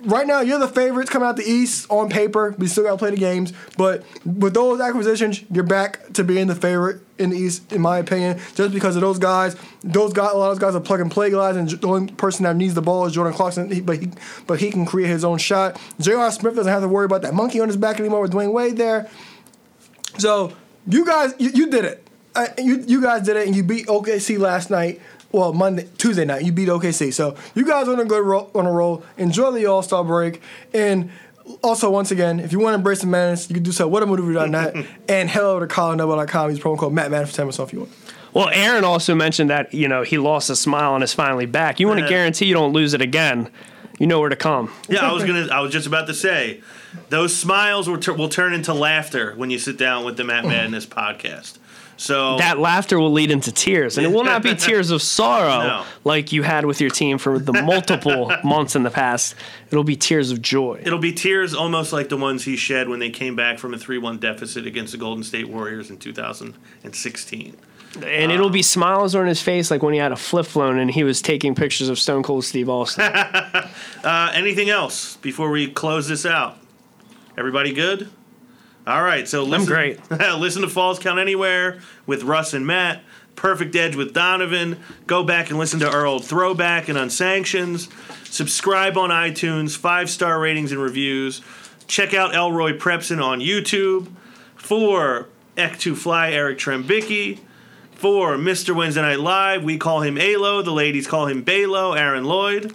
right 0.05 0.27
now 0.27 0.41
you're 0.41 0.59
the 0.59 0.67
favorites 0.67 1.09
coming 1.09 1.27
out 1.27 1.37
the 1.37 1.49
East 1.49 1.87
on 1.89 2.09
paper. 2.09 2.55
We 2.57 2.67
still 2.67 2.83
got 2.83 2.91
to 2.91 2.97
play 2.97 3.11
the 3.11 3.17
games, 3.17 3.53
but 3.77 4.03
with 4.25 4.53
those 4.53 4.79
acquisitions, 4.81 5.43
you're 5.51 5.63
back 5.63 6.13
to 6.13 6.23
being 6.23 6.47
the 6.47 6.55
favorite 6.55 7.01
in 7.17 7.29
the 7.29 7.37
East, 7.37 7.71
in 7.71 7.81
my 7.81 7.99
opinion. 7.99 8.39
Just 8.55 8.73
because 8.73 8.95
of 8.95 9.01
those 9.01 9.19
guys, 9.19 9.55
those 9.83 10.13
guys, 10.13 10.33
a 10.33 10.37
lot 10.37 10.51
of 10.51 10.59
those 10.59 10.67
guys 10.67 10.75
are 10.75 10.83
plug 10.83 10.99
and 10.99 11.11
play 11.11 11.29
guys, 11.29 11.55
and 11.55 11.69
the 11.69 11.87
only 11.87 12.11
person 12.13 12.43
that 12.43 12.55
needs 12.55 12.73
the 12.73 12.81
ball 12.81 13.05
is 13.05 13.13
Jordan 13.13 13.33
Clarkson. 13.33 13.83
But 13.83 13.99
he, 13.99 14.09
but 14.47 14.59
he 14.59 14.71
can 14.71 14.85
create 14.85 15.09
his 15.09 15.23
own 15.23 15.37
shot. 15.37 15.79
J.R. 15.99 16.31
Smith 16.31 16.55
doesn't 16.55 16.71
have 16.71 16.81
to 16.81 16.87
worry 16.87 17.05
about 17.05 17.21
that 17.21 17.33
monkey 17.33 17.59
on 17.59 17.67
his 17.67 17.77
back 17.77 17.99
anymore 17.99 18.21
with 18.21 18.33
Dwyane 18.33 18.51
Wade 18.51 18.77
there. 18.77 19.09
So 20.17 20.53
you 20.87 21.05
guys, 21.05 21.33
you, 21.39 21.49
you 21.49 21.69
did 21.69 21.85
it. 21.85 22.07
Uh, 22.35 22.47
you 22.57 22.83
you 22.87 22.99
guys 22.99 23.21
did 23.23 23.37
it, 23.37 23.45
and 23.45 23.55
you 23.55 23.63
beat 23.63 23.85
OKC 23.85 24.39
last 24.39 24.71
night 24.71 24.99
well 25.33 25.51
Monday 25.51 25.89
Tuesday 25.97 26.23
night 26.23 26.45
you 26.45 26.53
beat 26.53 26.69
OKC. 26.69 27.13
So 27.13 27.35
you 27.53 27.65
guys 27.65 27.89
on 27.89 27.99
a 27.99 28.05
good 28.05 28.23
roll, 28.23 28.49
on 28.55 28.65
a 28.65 28.71
roll. 28.71 29.03
Enjoy 29.17 29.51
the 29.51 29.65
All 29.65 29.83
Star 29.83 30.03
break 30.03 30.41
and. 30.73 31.11
Also, 31.61 31.89
once 31.89 32.09
again, 32.09 32.39
if 32.39 32.53
you 32.53 32.59
want 32.59 32.71
to 32.71 32.75
embrace 32.75 33.01
the 33.01 33.07
madness, 33.07 33.49
you 33.49 33.53
can 33.53 33.63
do 33.63 33.73
so 33.73 33.85
at 33.85 33.93
whatamovie.net 33.93 34.87
and 35.09 35.29
head 35.29 35.43
over 35.43 35.67
to 35.67 35.75
colinnoble.com. 35.75 36.49
Use 36.49 36.59
promo 36.61 36.77
code 36.77 36.93
MattMadden 36.93 37.27
for 37.27 37.41
10% 37.41 37.59
off 37.59 37.67
if 37.67 37.73
you 37.73 37.79
want. 37.79 37.91
Well, 38.33 38.47
Aaron 38.49 38.85
also 38.85 39.13
mentioned 39.13 39.49
that, 39.49 39.73
you 39.73 39.89
know, 39.89 40.03
he 40.03 40.17
lost 40.17 40.49
a 40.49 40.55
smile 40.55 40.95
and 40.95 41.03
is 41.03 41.13
finally 41.13 41.45
back. 41.45 41.81
You 41.81 41.89
want 41.89 41.99
to 41.99 42.07
guarantee 42.07 42.45
you 42.45 42.53
don't 42.53 42.71
lose 42.71 42.93
it 42.93 43.01
again. 43.01 43.49
You 43.99 44.07
know 44.07 44.21
where 44.21 44.29
to 44.29 44.37
come. 44.37 44.71
Yeah, 44.87 45.07
I 45.07 45.11
was 45.11 45.23
gonna. 45.23 45.47
I 45.51 45.59
was 45.59 45.71
just 45.71 45.85
about 45.85 46.07
to 46.07 46.13
say, 46.13 46.61
those 47.09 47.35
smiles 47.35 47.87
will, 47.87 47.99
tur 47.99 48.13
will 48.13 48.29
turn 48.29 48.53
into 48.53 48.73
laughter 48.73 49.33
when 49.35 49.49
you 49.51 49.59
sit 49.59 49.77
down 49.77 50.03
with 50.03 50.17
the 50.17 50.23
Matt 50.23 50.45
Madness 50.47 50.85
podcast. 50.85 51.57
So 51.95 52.37
That 52.37 52.57
laughter 52.59 52.99
will 52.99 53.11
lead 53.11 53.31
into 53.31 53.51
tears, 53.51 53.97
and 53.97 54.05
it 54.05 54.11
will 54.11 54.23
not 54.23 54.41
be 54.43 54.55
tears 54.67 54.89
of 54.91 55.01
sorrow 55.01 55.67
No. 55.67 55.85
like 56.03 56.31
you 56.31 56.43
had 56.43 56.65
with 56.65 56.81
your 56.81 56.89
team 56.89 57.17
for 57.17 57.39
the 57.39 57.53
multiple 57.53 58.31
months 58.43 58.75
in 58.75 58.83
the 58.83 58.89
past. 58.89 59.35
It'll 59.71 59.83
be 59.83 59.95
tears 59.95 60.31
of 60.31 60.41
joy. 60.41 60.81
it'll 60.85 60.99
be 60.99 61.13
tears 61.13 61.53
almost 61.53 61.93
like 61.93 62.09
the 62.09 62.17
ones 62.17 62.43
he 62.45 62.55
shed 62.55 62.89
when 62.89 62.99
they 62.99 63.09
came 63.09 63.35
back 63.35 63.59
from 63.59 63.73
a 63.73 63.77
three-one 63.77 64.17
deficit 64.17 64.65
against 64.67 64.91
the 64.91 64.97
Golden 64.97 65.23
State 65.23 65.47
Warriors 65.49 65.89
in 65.89 65.97
2016. 65.97 67.55
And 68.03 68.31
it'll 68.31 68.49
be 68.49 68.63
smiles 68.63 69.13
on 69.13 69.27
his 69.27 69.39
face 69.41 69.69
like 69.69 69.83
when 69.83 69.93
he 69.93 69.99
had 69.99 70.11
a 70.11 70.15
flip 70.15 70.47
phone 70.47 70.79
and 70.79 70.89
he 70.89 71.03
was 71.03 71.21
taking 71.21 71.53
pictures 71.53 71.89
of 71.89 71.99
Stone 71.99 72.23
Cold 72.23 72.43
Steve 72.43 72.69
Austin. 72.69 73.11
Uh, 74.03 74.29
anything 74.33 74.69
else 74.69 75.15
before 75.17 75.49
we 75.49 75.65
close 75.71 76.09
this 76.09 76.25
out? 76.25 76.57
Everybody 77.37 77.71
good? 77.71 78.09
All 78.85 79.01
right, 79.01 79.27
so 79.27 79.43
listen, 79.43 79.67
great. 79.67 80.11
listen 80.11 80.61
to 80.61 80.69
Falls 80.69 80.99
Count 80.99 81.19
Anywhere 81.19 81.79
with 82.05 82.23
Russ 82.23 82.53
and 82.53 82.67
Matt. 82.67 83.01
Perfect 83.35 83.75
Edge 83.75 83.95
with 83.95 84.13
Donovan. 84.13 84.79
Go 85.07 85.23
back 85.23 85.49
and 85.49 85.57
listen 85.57 85.79
to 85.79 85.89
our 85.89 86.05
old 86.05 86.25
throwback 86.25 86.89
and 86.89 86.97
unsanctions. 86.97 87.89
Subscribe 88.25 88.97
on 88.97 89.09
iTunes. 89.09 89.77
Five 89.77 90.09
star 90.09 90.39
ratings 90.39 90.71
and 90.71 90.81
reviews. 90.81 91.41
Check 91.87 92.13
out 92.13 92.35
Elroy 92.35 92.77
Prepson 92.77 93.23
on 93.23 93.39
YouTube. 93.39 94.11
For 94.55 95.27
Ek2 95.57 95.95
Fly, 95.95 96.31
Eric 96.31 96.57
Trembicki. 96.57 97.39
For 97.95 98.35
Mr. 98.35 98.75
Wednesday 98.75 99.01
Night 99.01 99.19
Live, 99.19 99.63
we 99.63 99.77
call 99.77 100.01
him 100.01 100.17
Alo. 100.17 100.61
The 100.61 100.71
ladies 100.71 101.07
call 101.07 101.27
him 101.27 101.43
Balo. 101.43 101.97
Aaron 101.97 102.25
Lloyd. 102.25 102.73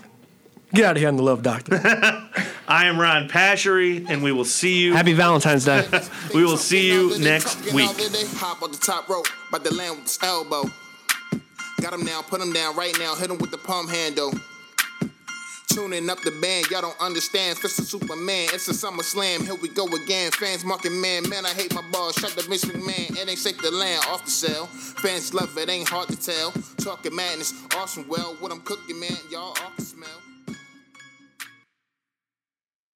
Get 0.72 0.84
out 0.84 0.96
of 0.96 0.98
here 0.98 1.08
on 1.08 1.16
the 1.16 1.22
love 1.22 1.42
doctor. 1.42 1.80
I 2.68 2.86
am 2.86 3.00
Ron 3.00 3.28
Pashery, 3.28 4.04
and 4.10 4.22
we 4.22 4.32
will 4.32 4.44
see 4.44 4.80
you. 4.80 4.92
Happy 4.92 5.14
Valentine's 5.14 5.64
Day. 5.64 5.88
we 6.34 6.44
will 6.44 6.58
see 6.58 6.86
you 6.86 7.18
next 7.18 7.72
week. 7.72 7.88
Hop 8.36 8.62
on 8.62 8.70
the 8.70 8.76
top 8.76 9.08
rope, 9.08 9.26
by 9.50 9.58
the 9.58 9.72
land 9.74 9.96
with 9.96 10.04
his 10.04 10.18
elbow. 10.22 10.64
Got 11.80 11.94
him 11.94 12.04
down, 12.04 12.22
put 12.24 12.42
him 12.42 12.52
down 12.52 12.76
right 12.76 12.94
now, 12.98 13.14
hit 13.14 13.30
him 13.30 13.38
with 13.38 13.50
the 13.50 13.56
palm 13.56 13.88
handle. 13.88 14.32
Tuning 15.72 16.10
up 16.10 16.20
the 16.20 16.32
band, 16.42 16.66
y'all 16.70 16.82
don't 16.82 17.00
understand. 17.00 17.56
Fist 17.56 17.78
of 17.78 17.86
Superman, 17.86 18.48
it's 18.52 18.68
a 18.68 18.74
summer 18.74 19.02
slam. 19.02 19.44
Here 19.44 19.54
we 19.54 19.68
go 19.70 19.86
again. 19.86 20.32
Fans 20.32 20.64
marking 20.64 21.00
man, 21.00 21.26
man, 21.30 21.46
I 21.46 21.50
hate 21.50 21.74
my 21.74 21.82
balls. 21.92 22.16
Shut 22.16 22.32
the 22.32 22.42
Vince 22.42 22.66
McMahon, 22.66 23.16
it 23.16 23.26
ain't 23.26 23.38
safe 23.38 23.56
to 23.62 23.70
land 23.70 24.04
off 24.08 24.24
the 24.26 24.30
cell. 24.30 24.66
Fans 24.66 25.32
love 25.32 25.56
it, 25.56 25.70
ain't 25.70 25.88
hard 25.88 26.08
to 26.08 26.16
tell. 26.16 26.52
Talking 26.76 27.16
madness, 27.16 27.54
awesome. 27.74 28.06
Well, 28.06 28.36
what 28.40 28.52
I'm 28.52 28.60
cooking, 28.60 29.00
man, 29.00 29.16
y'all 29.30 29.56
all 29.62 29.72
can 29.76 29.84
smell. 29.84 30.20